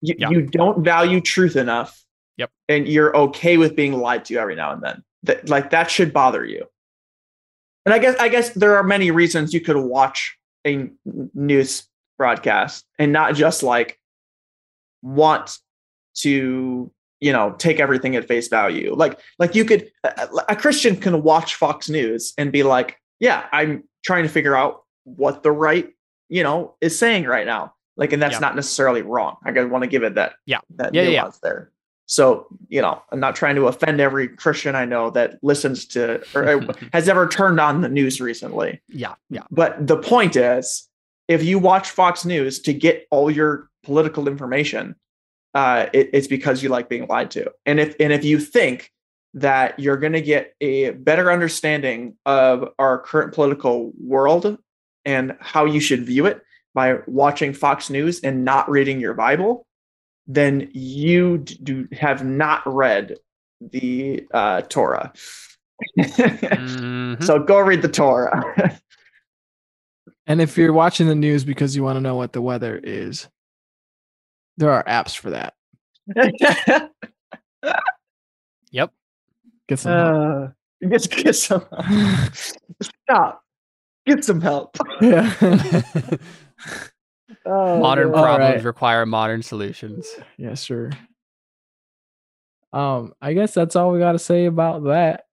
You, 0.03 0.15
Yeah. 0.19 0.31
you 0.31 0.43
don't 0.43 0.85
value 0.85 1.21
truth 1.21 1.57
enough. 1.57 2.03
Yep. 2.37 2.51
And 2.69 2.87
you're 2.87 3.17
okay 3.17 3.57
with 3.57 3.75
being 3.75 3.95
lied 3.95 4.25
to 4.27 4.37
every 4.37 4.55
now 4.57 4.73
and 4.73 4.83
then. 4.83 5.03
That 5.23 5.49
like 5.49 5.71
that 5.71 5.91
should 5.91 6.13
bother 6.13 6.45
you. 6.45 6.67
And 7.85 7.95
I 7.95 7.99
guess 7.99 8.17
I 8.19 8.29
guess 8.29 8.51
there 8.51 8.77
are 8.77 8.83
many 8.83 9.11
reasons 9.11 9.55
you 9.55 9.61
could 9.61 9.77
watch 9.77 10.37
a 10.67 10.89
news 11.35 11.89
broadcast 12.19 12.85
and 12.99 13.13
not 13.13 13.35
just 13.35 13.63
like 13.63 13.99
want 15.03 15.59
to 16.17 16.91
you 17.21 17.33
know 17.33 17.53
take 17.59 17.79
everything 17.79 18.17
at 18.17 18.27
face 18.27 18.49
value 18.49 18.95
like 18.95 19.21
like 19.39 19.55
you 19.55 19.65
could 19.65 19.91
a, 20.03 20.29
a 20.49 20.57
christian 20.57 20.97
can 20.97 21.23
watch 21.23 21.55
fox 21.55 21.89
news 21.89 22.33
and 22.39 22.51
be 22.53 22.63
like 22.63 22.99
yeah 23.21 23.47
i'm 23.53 23.85
trying 24.03 24.23
to 24.23 24.29
figure 24.29 24.57
out 24.57 24.83
what 25.07 25.43
the 25.43 25.51
right 25.53 25.89
you 26.29 26.43
know 26.43 26.75
is 26.81 26.99
saying 26.99 27.25
right 27.25 27.47
now 27.47 27.73
like 27.97 28.13
and 28.13 28.21
that's 28.21 28.35
Yeah. 28.35 28.41
not 28.41 28.57
necessarily 28.57 29.03
wrong 29.03 29.37
i 29.45 29.51
want 29.65 29.83
to 29.83 29.89
give 29.89 30.03
it 30.03 30.15
that 30.17 30.35
Yeah. 30.45 30.59
that 30.77 30.93
Yeah, 30.95 31.03
yeah, 31.03 31.09
yeah. 31.09 31.21
nuance 31.23 31.39
there 31.39 31.71
so 32.07 32.47
you 32.69 32.83
know 32.83 33.01
i'm 33.11 33.21
not 33.21 33.37
trying 33.37 33.55
to 33.57 33.67
offend 33.69 34.01
every 34.01 34.29
christian 34.29 34.75
i 34.75 34.85
know 34.85 35.11
that 35.11 35.39
listens 35.43 35.87
to 35.87 36.21
or 36.35 36.61
has 36.93 37.09
ever 37.09 37.27
turned 37.29 37.61
on 37.61 37.81
the 37.81 37.89
news 37.89 38.21
recently 38.21 38.83
Yeah. 38.89 39.15
Yeah. 39.31 39.43
but 39.51 39.87
the 39.87 39.97
point 39.97 40.37
is, 40.37 40.89
if 41.29 41.43
you 41.43 41.59
watch 41.59 41.91
Fox 41.91 42.25
News 42.25 42.61
to 42.61 42.73
get 42.73 43.09
all 43.11 43.29
your 43.29 43.69
political 43.83 44.29
information, 44.29 44.95
uh, 45.55 45.87
it, 45.93 46.11
it's 46.13 46.29
because 46.29 46.63
you 46.63 46.69
like 46.69 46.89
being 46.89 47.09
lied 47.09 47.33
to. 47.33 47.51
And 47.65 47.81
if 47.81 47.97
and 47.99 48.13
if 48.13 48.25
you 48.25 48.39
think 48.39 48.93
that 49.35 49.77
you're 49.81 49.97
going 49.97 50.13
to 50.13 50.21
get 50.21 50.55
a 50.61 50.91
better 50.91 51.33
understanding 51.33 52.15
of 52.25 52.69
our 52.79 52.99
current 53.01 53.35
political 53.35 53.93
world 53.99 54.57
and 55.07 55.35
how 55.41 55.65
you 55.65 55.81
should 55.81 56.05
view 56.05 56.27
it 56.27 56.43
by 56.75 56.99
watching 57.07 57.55
Fox 57.55 57.89
News 57.89 58.21
and 58.21 58.45
not 58.45 58.69
reading 58.69 59.01
your 59.01 59.15
Bible, 59.15 59.65
then 60.27 60.69
you 60.75 61.39
do 61.39 61.89
have 61.93 62.23
not 62.25 62.63
read 62.67 63.17
the 63.61 64.27
uh, 64.35 64.61
Torah. 64.63 65.13
Mhm. 65.99 67.23
so 67.23 67.39
go 67.39 67.59
read 67.61 67.83
the 67.83 67.89
Torah. 67.89 68.79
And 70.27 70.41
if 70.41 70.57
you're 70.59 70.73
watching 70.73 71.07
the 71.07 71.15
news 71.15 71.45
because 71.45 71.77
you 71.77 71.83
want 71.85 71.97
to 71.97 72.01
know 72.01 72.17
what 72.17 72.33
the 72.33 72.41
weather 72.43 72.81
is, 72.83 73.29
there 74.57 74.71
are 74.73 74.83
apps 74.85 75.17
for 75.17 75.31
that. 75.31 75.55
Yep. 78.73 78.93
Get 79.69 79.79
some. 79.79 79.93
help. 79.93 80.51
Uh, 80.83 80.89
get, 80.89 81.11
get 81.11 81.37
some 81.37 81.65
stop. 82.83 83.43
Get 84.07 84.25
some 84.25 84.41
help. 84.41 84.77
yeah. 85.01 85.35
Oh, 87.45 87.79
modern 87.79 88.11
God. 88.11 88.23
Problems 88.23 88.55
right. 88.57 88.65
require 88.65 89.07
modern 89.07 89.43
solutions. 89.43 90.09
yeah, 90.37 90.55
sure. 90.55 90.91
Um, 92.73 93.13
I 93.23 93.35
guess 93.35 93.55
that's 93.55 93.77
all 93.77 93.93
we 93.93 94.01
got 94.01 94.13
to 94.13 94.19
say 94.19 94.47
about 94.47 94.85
that. 94.85 95.25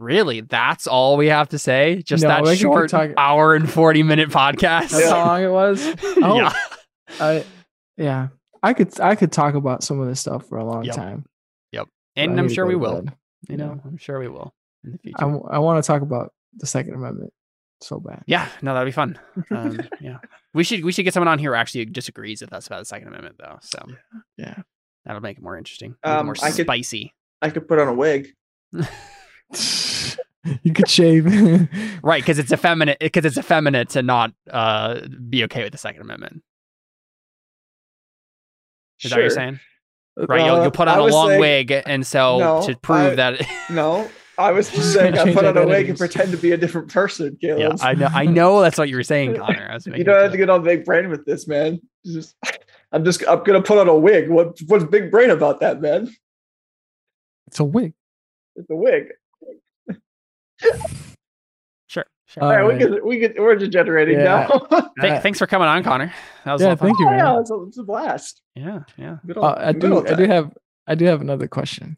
Really? 0.00 0.40
That's 0.40 0.88
all 0.88 1.16
we 1.16 1.28
have 1.28 1.48
to 1.50 1.58
say? 1.60 2.02
Just 2.04 2.22
No, 2.24 2.28
that 2.28 2.42
we 2.42 2.48
can 2.48 2.56
keep 2.56 2.62
short 2.62 2.90
talking- 2.90 3.14
hour 3.16 3.54
and 3.54 3.70
40 3.70 4.02
minute 4.02 4.30
podcast? 4.30 4.90
That's 4.90 5.08
how 5.10 5.24
long 5.26 5.42
it 5.44 5.50
was. 5.50 5.94
Oh, 6.22 6.36
yeah. 6.36 6.52
I, 7.20 7.44
yeah. 7.96 8.28
I 8.62 8.74
could 8.74 8.98
I 9.00 9.14
could 9.14 9.30
talk 9.32 9.54
about 9.54 9.82
some 9.84 10.00
of 10.00 10.08
this 10.08 10.20
stuff 10.20 10.48
for 10.48 10.58
a 10.58 10.64
long 10.64 10.84
Yep. 10.84 10.94
time. 10.94 11.24
Yep, 11.72 11.88
and 12.16 12.34
I 12.38 12.42
I'm 12.42 12.48
sure 12.48 12.64
we 12.66 12.74
will. 12.76 13.02
bed. 13.02 13.14
You 13.48 13.56
know, 13.56 13.80
I'm 13.84 13.96
sure 13.96 14.18
we 14.20 14.28
will 14.28 14.52
in 14.84 14.92
the 14.92 14.98
future. 14.98 15.16
I, 15.24 15.56
I 15.56 15.58
want 15.58 15.82
to 15.82 15.86
talk 15.86 16.02
about 16.02 16.32
the 16.54 16.66
Second 16.66 16.94
Amendment 16.94 17.32
so 17.82 17.98
bad. 18.00 18.22
yeah, 18.26 18.48
no, 18.62 18.74
that'd 18.74 18.86
be 18.86 18.92
fun. 18.92 19.18
Um, 19.50 19.80
yeah, 20.00 20.18
we 20.54 20.64
should 20.64 20.84
we 20.84 20.92
should 20.92 21.04
get 21.04 21.14
someone 21.14 21.28
on 21.28 21.38
here 21.38 21.50
who 21.52 21.56
actually 21.56 21.84
disagrees 21.86 22.40
with 22.40 22.52
us 22.52 22.66
about 22.66 22.80
the 22.80 22.84
Second 22.84 23.08
Amendment, 23.08 23.36
though. 23.38 23.58
So 23.62 23.78
Yeah. 24.36 24.56
that'll 25.04 25.20
make 25.22 25.38
it 25.38 25.42
more 25.42 25.56
interesting, 25.58 25.96
Um, 26.04 26.26
more 26.26 26.34
I 26.42 26.50
could- 26.52 26.66
spicy. 26.66 27.14
I 27.40 27.50
could 27.50 27.66
put 27.66 27.80
on 27.80 27.88
a 27.88 27.94
wig. 27.94 28.28
you 30.62 30.72
could 30.72 30.88
shave. 30.88 31.26
Right, 32.04 32.20
because 32.22 32.38
it's 32.40 32.50
effeminate. 32.52 32.98
Because 32.98 33.24
it's 33.24 33.38
effeminate 33.38 33.90
to 33.90 34.02
not 34.02 34.32
uh, 34.50 35.00
be 35.28 35.44
okay 35.44 35.62
with 35.62 35.70
the 35.72 35.78
Second 35.78 36.02
Amendment. 36.02 36.42
Is 39.02 39.10
that 39.10 39.16
what 39.16 39.20
you're 39.22 39.30
saying? 39.30 39.60
Right, 40.16 40.44
you'll, 40.44 40.56
Uh, 40.56 40.62
you'll 40.62 40.70
put 40.72 40.88
on 40.88 40.98
a 40.98 41.06
long 41.06 41.28
saying- 41.30 41.40
wig, 41.40 41.72
and 41.86 42.06
so 42.06 42.38
No, 42.38 42.62
to 42.66 42.76
prove 42.76 43.12
I- 43.12 43.14
that. 43.16 43.46
No, 43.70 44.08
I 44.38 44.50
was 44.52 44.70
just 44.70 44.94
saying 44.94 45.18
I 45.18 45.32
put 45.34 45.44
on 45.44 45.56
a 45.56 45.66
wig 45.66 45.88
and 45.90 45.98
pretend 45.98 46.30
to 46.32 46.38
be 46.38 46.52
a 46.52 46.56
different 46.56 46.88
person, 46.92 47.36
yeah, 47.40 47.70
I 47.80 47.94
know. 47.94 48.06
I 48.06 48.24
know 48.24 48.60
that's 48.62 48.78
what 48.78 48.88
you 48.88 48.96
were 48.96 49.02
saying, 49.02 49.36
Connor. 49.38 49.68
I 49.70 49.74
was 49.74 49.86
you 49.86 50.04
don't 50.04 50.22
have 50.22 50.32
to 50.32 50.36
get 50.38 50.48
on 50.50 50.62
big 50.64 50.84
brain 50.84 51.10
with 51.10 51.24
this, 51.26 51.46
man. 51.46 51.80
Just, 52.06 52.34
I'm 52.92 53.04
just 53.04 53.22
I'm 53.28 53.42
gonna 53.44 53.62
put 53.62 53.78
on 53.78 53.88
a 53.88 53.94
wig. 53.96 54.28
What 54.30 54.58
what's 54.68 54.84
big 54.84 55.10
brain 55.10 55.30
about 55.30 55.60
that, 55.60 55.80
man? 55.80 56.08
it's 57.46 57.60
a 57.60 57.64
wig. 57.64 57.92
It's 58.56 58.70
a 58.70 58.76
wig. 58.76 59.08
Sure, 61.88 62.04
sure. 62.26 62.42
All 62.42 62.50
All 62.50 62.56
right, 62.56 62.72
we 62.72 62.78
can 62.78 63.06
we 63.06 63.20
can 63.20 63.34
we're 63.42 63.56
degenerating 63.56 64.18
Yeah. 64.18 64.48
now. 64.70 64.80
Th- 65.00 65.20
thanks 65.22 65.38
for 65.38 65.46
coming 65.46 65.68
on, 65.68 65.82
Connor. 65.82 66.12
That 66.44 66.52
was 66.54 66.62
a 66.62 66.66
Yeah, 66.66 66.72
of 66.72 66.78
fun. 66.78 66.88
thank 66.88 66.98
you, 67.00 67.04
man. 67.06 67.18
yeah, 67.18 67.40
it's 67.40 67.50
a, 67.50 67.62
it's 67.68 67.78
a 67.78 67.82
blast. 67.82 68.40
Yeah, 68.54 68.80
yeah. 68.96 69.16
Good 69.26 69.36
Uh, 69.38 69.54
I 69.58 69.72
do. 69.72 70.06
I 70.06 70.14
do 70.14 70.24
have. 70.26 70.52
I 70.86 70.94
do 70.94 71.04
have 71.04 71.20
another 71.20 71.48
question. 71.48 71.96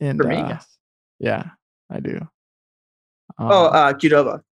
And 0.00 0.18
For 0.18 0.26
me? 0.26 0.36
uh, 0.36 0.48
Yes. 0.48 0.66
yeah, 1.18 1.44
I 1.90 2.00
do. 2.00 2.26
Oh, 3.38 3.66
Um, 3.66 3.72
uh, 3.74 3.92
Qdoba. 3.92 4.42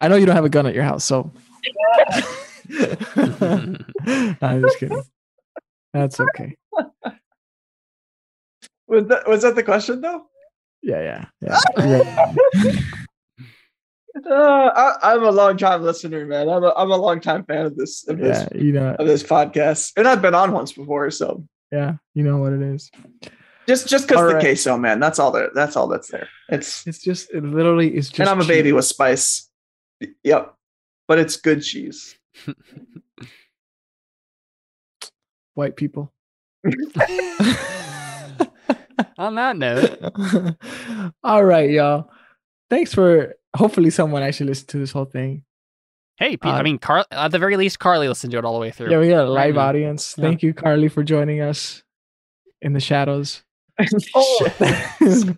I 0.00 0.08
know 0.08 0.16
you 0.16 0.26
don't 0.26 0.36
have 0.36 0.44
a 0.44 0.50
gun 0.50 0.66
at 0.66 0.74
your 0.74 0.84
house, 0.84 1.04
so. 1.04 1.32
I'm 3.16 4.62
just 4.62 4.78
kidding. 4.78 5.02
That's 5.94 6.20
okay. 6.20 6.56
Was 8.88 9.06
that 9.08 9.26
was 9.26 9.42
that 9.42 9.56
the 9.56 9.64
question 9.64 10.00
though? 10.00 10.26
Yeah, 10.80 11.00
yeah, 11.00 11.24
yeah. 11.40 11.58
yeah. 11.84 12.80
Uh, 14.24 14.70
I, 15.02 15.12
I'm 15.12 15.24
a 15.24 15.30
long 15.32 15.56
time 15.56 15.82
listener, 15.82 16.24
man. 16.24 16.48
I'm 16.48 16.62
a 16.62 16.72
I'm 16.76 16.92
a 16.92 16.96
long 16.96 17.20
time 17.20 17.44
fan 17.46 17.66
of 17.66 17.76
this 17.76 18.06
of 18.06 18.18
this 18.18 18.46
you 18.54 18.70
know, 18.72 18.94
of 18.96 19.08
this 19.08 19.24
podcast, 19.24 19.92
and 19.96 20.06
I've 20.06 20.22
been 20.22 20.36
on 20.36 20.52
once 20.52 20.72
before. 20.72 21.10
So 21.10 21.44
yeah, 21.72 21.94
you 22.14 22.22
know 22.22 22.38
what 22.38 22.52
it 22.52 22.62
is. 22.62 22.90
just 23.66 23.88
just 23.88 24.08
because 24.08 24.28
the 24.28 24.34
right. 24.34 24.40
queso, 24.40 24.76
man. 24.78 25.00
That's 25.00 25.18
all 25.18 25.30
there. 25.32 25.50
That's 25.54 25.76
all 25.76 25.88
that's 25.88 26.08
there. 26.08 26.28
It's 26.48 26.86
It's 26.86 27.00
just, 27.00 27.32
it 27.32 27.42
literally 27.42 27.94
is 27.96 28.08
just. 28.08 28.20
and 28.20 28.28
I'm 28.28 28.38
a 28.38 28.42
cheese. 28.42 28.48
baby 28.48 28.72
with 28.72 28.84
spice. 28.84 29.48
Yep, 30.24 30.54
but 31.08 31.18
it's 31.18 31.36
good 31.36 31.62
cheese. 31.62 32.16
white 35.54 35.76
people. 35.76 36.12
On 39.18 39.34
that 39.34 39.56
note, 39.56 39.98
All 41.24 41.44
right, 41.44 41.70
y'all. 41.70 42.10
Thanks 42.70 42.92
for. 42.94 43.34
Hopefully, 43.56 43.90
someone 43.90 44.22
actually 44.22 44.46
listened 44.48 44.68
to 44.68 44.78
this 44.78 44.92
whole 44.92 45.04
thing. 45.06 45.44
Hey, 46.18 46.36
Pete, 46.36 46.52
Uh, 46.52 46.56
I 46.56 46.62
mean, 46.62 46.78
Car- 46.78 47.06
at 47.10 47.30
the 47.30 47.38
very 47.38 47.56
least, 47.56 47.78
Carly 47.78 48.08
listened 48.08 48.30
to 48.32 48.38
it 48.38 48.44
all 48.44 48.54
the 48.54 48.60
way 48.60 48.70
through. 48.70 48.90
Yeah, 48.90 48.98
we 48.98 49.08
got 49.08 49.24
a 49.26 49.32
Right 49.32 49.46
live 49.46 49.54
now. 49.56 49.60
audience. 49.62 50.14
Yeah. 50.16 50.24
Thank 50.24 50.42
you, 50.42 50.54
Carly, 50.54 50.88
for 50.88 51.02
joining 51.02 51.40
us 51.40 51.82
in 52.62 52.72
the 52.72 52.80
shadows. 52.80 53.42
Oh. 54.14 54.46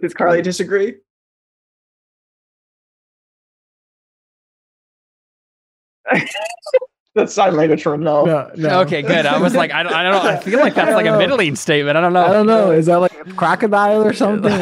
Does 0.00 0.14
Carly 0.14 0.42
disagree? 0.42 0.94
That's 7.14 7.34
sign 7.34 7.56
language 7.56 7.82
for 7.82 7.94
a 7.94 7.98
no. 7.98 8.24
no, 8.24 8.50
no. 8.54 8.80
Okay, 8.82 9.02
good. 9.02 9.26
I 9.26 9.38
was 9.38 9.54
like, 9.54 9.72
I 9.72 9.82
don't, 9.82 9.92
I 9.92 10.02
don't 10.04 10.22
know. 10.22 10.30
I 10.30 10.36
feel 10.36 10.60
like 10.60 10.74
that's 10.74 10.94
like 10.94 11.06
a 11.06 11.10
know. 11.10 11.18
middling 11.18 11.56
statement. 11.56 11.96
I 11.96 12.00
don't 12.00 12.12
know. 12.12 12.24
I 12.24 12.32
don't 12.32 12.46
know. 12.46 12.70
Is 12.70 12.86
that 12.86 12.96
like 12.98 13.12
a 13.26 13.32
crocodile 13.32 14.04
or 14.04 14.12
something? 14.12 14.52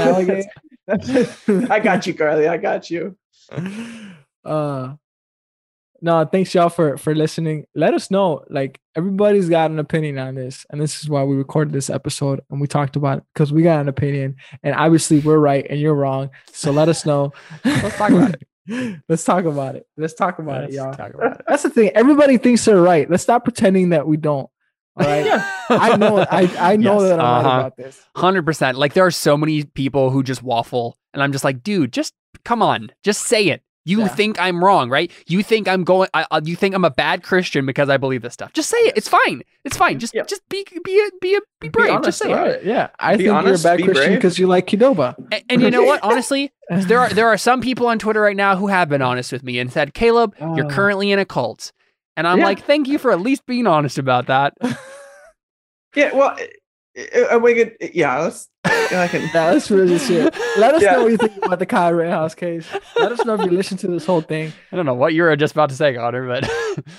Alligator? 0.89 1.67
I 1.71 1.81
got 1.81 2.07
you, 2.07 2.15
Carly. 2.15 2.49
I 2.49 2.57
got 2.57 2.91
you. 2.91 3.17
uh, 4.45 4.95
no, 6.03 6.25
thanks 6.25 6.55
y'all 6.55 6.69
for 6.69 6.97
for 6.99 7.15
listening. 7.15 7.67
Let 7.75 7.95
us 7.95 8.11
know. 8.11 8.45
Like 8.51 8.81
everybody's 8.95 9.49
got 9.49 9.71
an 9.71 9.79
opinion 9.79 10.19
on 10.19 10.35
this, 10.35 10.67
and 10.71 10.81
this 10.81 11.01
is 11.01 11.09
why 11.09 11.25
we 11.25 11.37
recorded 11.37 11.73
this 11.73 11.91
episode 11.91 12.41
and 12.51 12.61
we 12.61 12.67
talked 12.67 12.97
about 12.97 13.19
it 13.19 13.25
because 13.33 13.53
we 13.53 13.63
got 13.63 13.81
an 13.81 13.89
opinion, 13.89 14.37
and 14.63 14.75
obviously 14.75 15.21
we're 15.21 15.39
right 15.39 15.67
and 15.69 15.81
you're 15.81 15.95
wrong. 15.95 16.31
So 16.53 16.71
let 16.71 16.89
us 16.89 17.07
know. 17.07 17.33
Let's 17.65 17.97
talk 17.97 18.11
about 18.11 18.35
it. 18.35 18.43
Let's 19.09 19.23
talk 19.25 19.45
about 19.45 19.77
it. 19.77 19.87
Let's 19.97 20.15
talk 20.15 20.41
about 20.41 20.63
Let's 20.63 20.75
it, 20.75 20.77
y'all. 20.77 20.93
talk 20.93 21.15
about 21.15 21.37
it. 21.37 21.43
That's 21.47 21.63
the 21.63 21.71
thing. 21.71 21.91
Everybody 21.95 22.37
thinks 22.37 22.65
they're 22.65 22.81
right. 22.83 23.09
Let's 23.09 23.23
stop 23.23 23.45
pretending 23.45 23.91
that 23.91 24.09
we 24.09 24.17
don't. 24.17 24.51
All 24.97 25.07
right. 25.07 25.43
I 25.71 25.97
know. 25.97 26.19
I 26.31 26.73
I 26.73 26.77
know 26.77 27.01
Yes, 27.01 27.11
that 27.11 27.21
I'm 27.21 27.25
uh-huh. 27.27 27.49
right 27.49 27.59
about 27.61 27.77
this. 27.77 28.03
Hundred 28.17 28.45
percent. 28.47 28.79
Like 28.79 28.95
there 28.95 29.05
are 29.07 29.11
so 29.11 29.37
many 29.37 29.65
people 29.65 30.11
who 30.11 30.23
just 30.23 30.43
waffle, 30.43 30.97
and 31.13 31.23
I'm 31.23 31.33
just 31.33 31.45
like, 31.45 31.63
dude, 31.63 31.93
just 31.93 32.15
come 32.45 32.63
on, 32.63 32.91
just 33.03 33.23
say 33.25 33.47
it. 33.49 33.63
You 33.89 34.01
Yeah. 34.01 34.09
think 34.09 34.41
I'm 34.41 34.65
wrong, 34.65 34.91
right? 34.91 35.13
You 35.29 35.45
think 35.45 35.69
I'm 35.69 35.85
going. 35.85 36.09
I, 36.13 36.27
I- 36.31 36.41
you 36.45 36.57
think 36.57 36.75
I'm 36.75 36.85
a 36.85 36.91
bad 36.91 37.23
Christian 37.23 37.67
because 37.67 37.89
I 37.89 37.99
believe 37.99 38.21
this 38.23 38.33
stuff. 38.35 38.53
Just 38.53 38.69
say 38.69 38.79
it. 38.79 38.95
It's 38.97 39.09
fine. 39.09 39.43
It's 39.65 39.77
fine. 39.77 40.01
Just, 40.01 40.13
Yeah. 40.13 40.25
just 40.25 40.43
be, 40.49 40.67
be, 40.85 40.99
a, 40.99 41.11
be, 41.21 41.37
a, 41.37 41.41
be 41.61 41.69
brave. 41.69 41.91
honest 41.91 42.07
just 42.07 42.19
say 42.19 42.33
about 42.33 42.49
it. 42.49 42.63
it. 42.63 42.67
Yeah, 42.67 42.89
I 42.99 43.17
Be 43.17 43.25
think 43.25 43.35
honest, 43.37 43.63
you're 43.65 43.73
a 43.75 43.77
bad 43.77 43.85
Christian 43.85 44.15
because 44.15 44.39
you 44.41 44.49
like 44.49 44.67
Qdoba. 44.67 45.15
And, 45.31 45.45
and 45.49 45.63
you 45.63 45.71
know 45.71 45.85
what? 45.85 46.01
Honestly, 46.03 46.53
there 46.69 46.99
are 46.99 47.11
there 47.11 47.29
are 47.29 47.39
some 47.39 47.61
people 47.61 47.87
on 47.87 48.01
Twitter 48.01 48.21
right 48.23 48.35
now 48.37 48.57
who 48.57 48.67
have 48.67 48.89
been 48.89 49.03
honest 49.03 49.31
with 49.31 49.45
me 49.45 49.61
and 49.61 49.73
said, 49.73 49.95
Caleb, 49.95 50.35
you're 50.41 50.67
Oh. 50.67 50.69
currently 50.69 51.13
in 51.13 51.21
a 51.21 51.25
cult. 51.25 51.71
And 52.17 52.27
I'm 52.27 52.39
Yeah. 52.39 52.45
like, 52.47 52.65
thank 52.65 52.89
you 52.89 52.99
for 52.99 53.11
at 53.13 53.21
least 53.21 53.45
being 53.47 53.67
honest 53.67 53.99
about 53.99 54.27
that. 54.27 54.55
Yeah, 55.95 56.13
well, 56.15 56.37
we 57.41 57.55
could. 57.55 57.77
Yeah, 57.95 58.19
let's. 58.19 58.49
I 58.67 59.09
can. 59.11 59.31
Now 59.33 59.51
let's 59.53 59.71
really 59.71 59.89
just 59.89 60.07
hear. 60.07 60.25
Let 60.59 60.75
us 60.75 60.83
Yeah. 60.83 60.93
know 60.93 61.05
what 61.05 61.13
you 61.13 61.17
think 61.17 61.37
about 61.43 61.59
the 61.59 61.65
Kyle 61.65 61.91
Rittenhouse 61.95 62.35
case. 62.35 62.67
Let 62.97 63.13
us 63.13 63.25
know 63.25 63.33
if 63.33 63.41
you 63.41 63.51
listen 63.57 63.79
to 63.79 63.87
this 63.89 64.05
whole 64.05 64.21
thing. 64.21 64.53
I 64.71 64.77
don't 64.77 64.85
know 64.85 64.93
what 64.93 65.15
you 65.15 65.23
were 65.23 65.35
just 65.37 65.53
about 65.55 65.71
to 65.71 65.75
say, 65.75 65.95
Connor, 65.95 66.27
but 66.29 66.45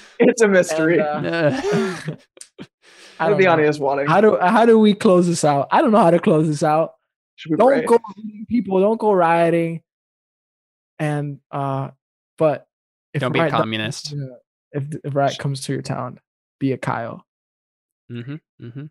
It's 0.20 0.42
a 0.42 0.48
mystery. 0.48 0.98
And, 0.98 1.28
uh, 1.28 1.62
I 3.20 3.26
to 3.26 3.30
don't 3.30 3.38
be 3.38 3.44
know. 3.46 3.52
honest, 3.52 3.80
wanting. 3.80 4.08
How 4.08 4.20
do 4.20 4.36
how 4.42 4.66
do 4.66 4.80
we 4.80 4.96
close 4.96 5.28
this 5.28 5.44
out? 5.44 5.68
I 5.72 5.84
don't 5.84 5.92
know 5.92 6.00
how 6.00 6.10
to 6.10 6.20
close 6.20 6.48
this 6.48 6.64
out. 6.64 6.94
Don't 7.56 7.68
pray? 7.68 7.86
go 7.86 8.00
people. 8.50 8.80
Don't 8.82 9.00
go 9.00 9.12
rioting. 9.14 9.82
And 10.98 11.38
uh, 11.52 11.90
but 12.40 12.66
if 13.14 13.22
don't 13.22 13.32
be 13.32 13.38
a 13.38 13.44
riot- 13.44 13.54
communist. 13.54 14.12
yeah, 14.12 14.26
if 14.72 14.84
if 15.04 15.16
riot 15.16 15.38
comes 15.38 15.62
to 15.66 15.74
your 15.74 15.82
town, 15.82 16.20
be 16.60 16.72
a 16.72 16.78
Kyle. 16.78 17.26
hmm 18.10 18.36
hmm 18.60 18.86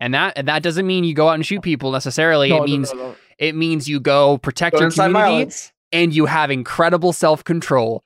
And 0.00 0.14
that 0.14 0.34
and 0.36 0.48
that 0.48 0.62
doesn't 0.62 0.86
mean 0.86 1.04
you 1.04 1.14
go 1.14 1.28
out 1.28 1.34
and 1.34 1.46
shoot 1.46 1.62
people 1.62 1.90
necessarily. 1.92 2.48
No, 2.50 2.56
it 2.56 2.60
no, 2.60 2.64
means 2.64 2.94
no, 2.94 3.16
it 3.38 3.54
means 3.54 3.88
you 3.88 4.00
go 4.00 4.38
protect 4.38 4.76
Go 4.76 4.82
your 4.82 4.90
community 4.90 5.54
and 5.92 6.14
you 6.14 6.26
have 6.26 6.50
incredible 6.50 7.12
self 7.12 7.44
control. 7.44 8.02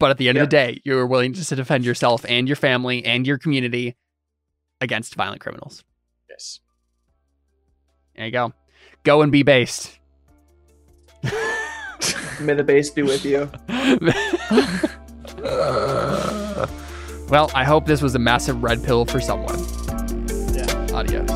But 0.00 0.10
at 0.10 0.18
the 0.18 0.28
end 0.28 0.36
Yeah. 0.36 0.42
of 0.44 0.50
the 0.50 0.56
day, 0.56 0.80
you're 0.84 1.06
willing 1.06 1.32
to 1.32 1.56
defend 1.56 1.84
yourself 1.84 2.24
and 2.28 2.46
your 2.48 2.56
family 2.56 3.04
and 3.04 3.26
your 3.26 3.36
community 3.36 3.96
against 4.80 5.16
violent 5.16 5.40
criminals. 5.40 5.82
Yes. 6.30 6.60
There 8.14 8.26
you 8.26 8.32
go. 8.32 8.52
Go 9.02 9.22
and 9.22 9.32
be 9.32 9.42
based. 9.42 9.98
May 12.40 12.54
the 12.54 12.62
base 12.64 12.90
be 12.90 13.02
with 13.02 13.24
you. 13.24 13.50
well, 17.28 17.50
I 17.54 17.64
hope 17.64 17.86
this 17.86 18.02
was 18.02 18.14
a 18.14 18.18
massive 18.18 18.62
red 18.62 18.82
pill 18.82 19.04
for 19.04 19.20
someone. 19.20 19.58
Yeah. 20.52 20.86
Adios. 20.92 21.28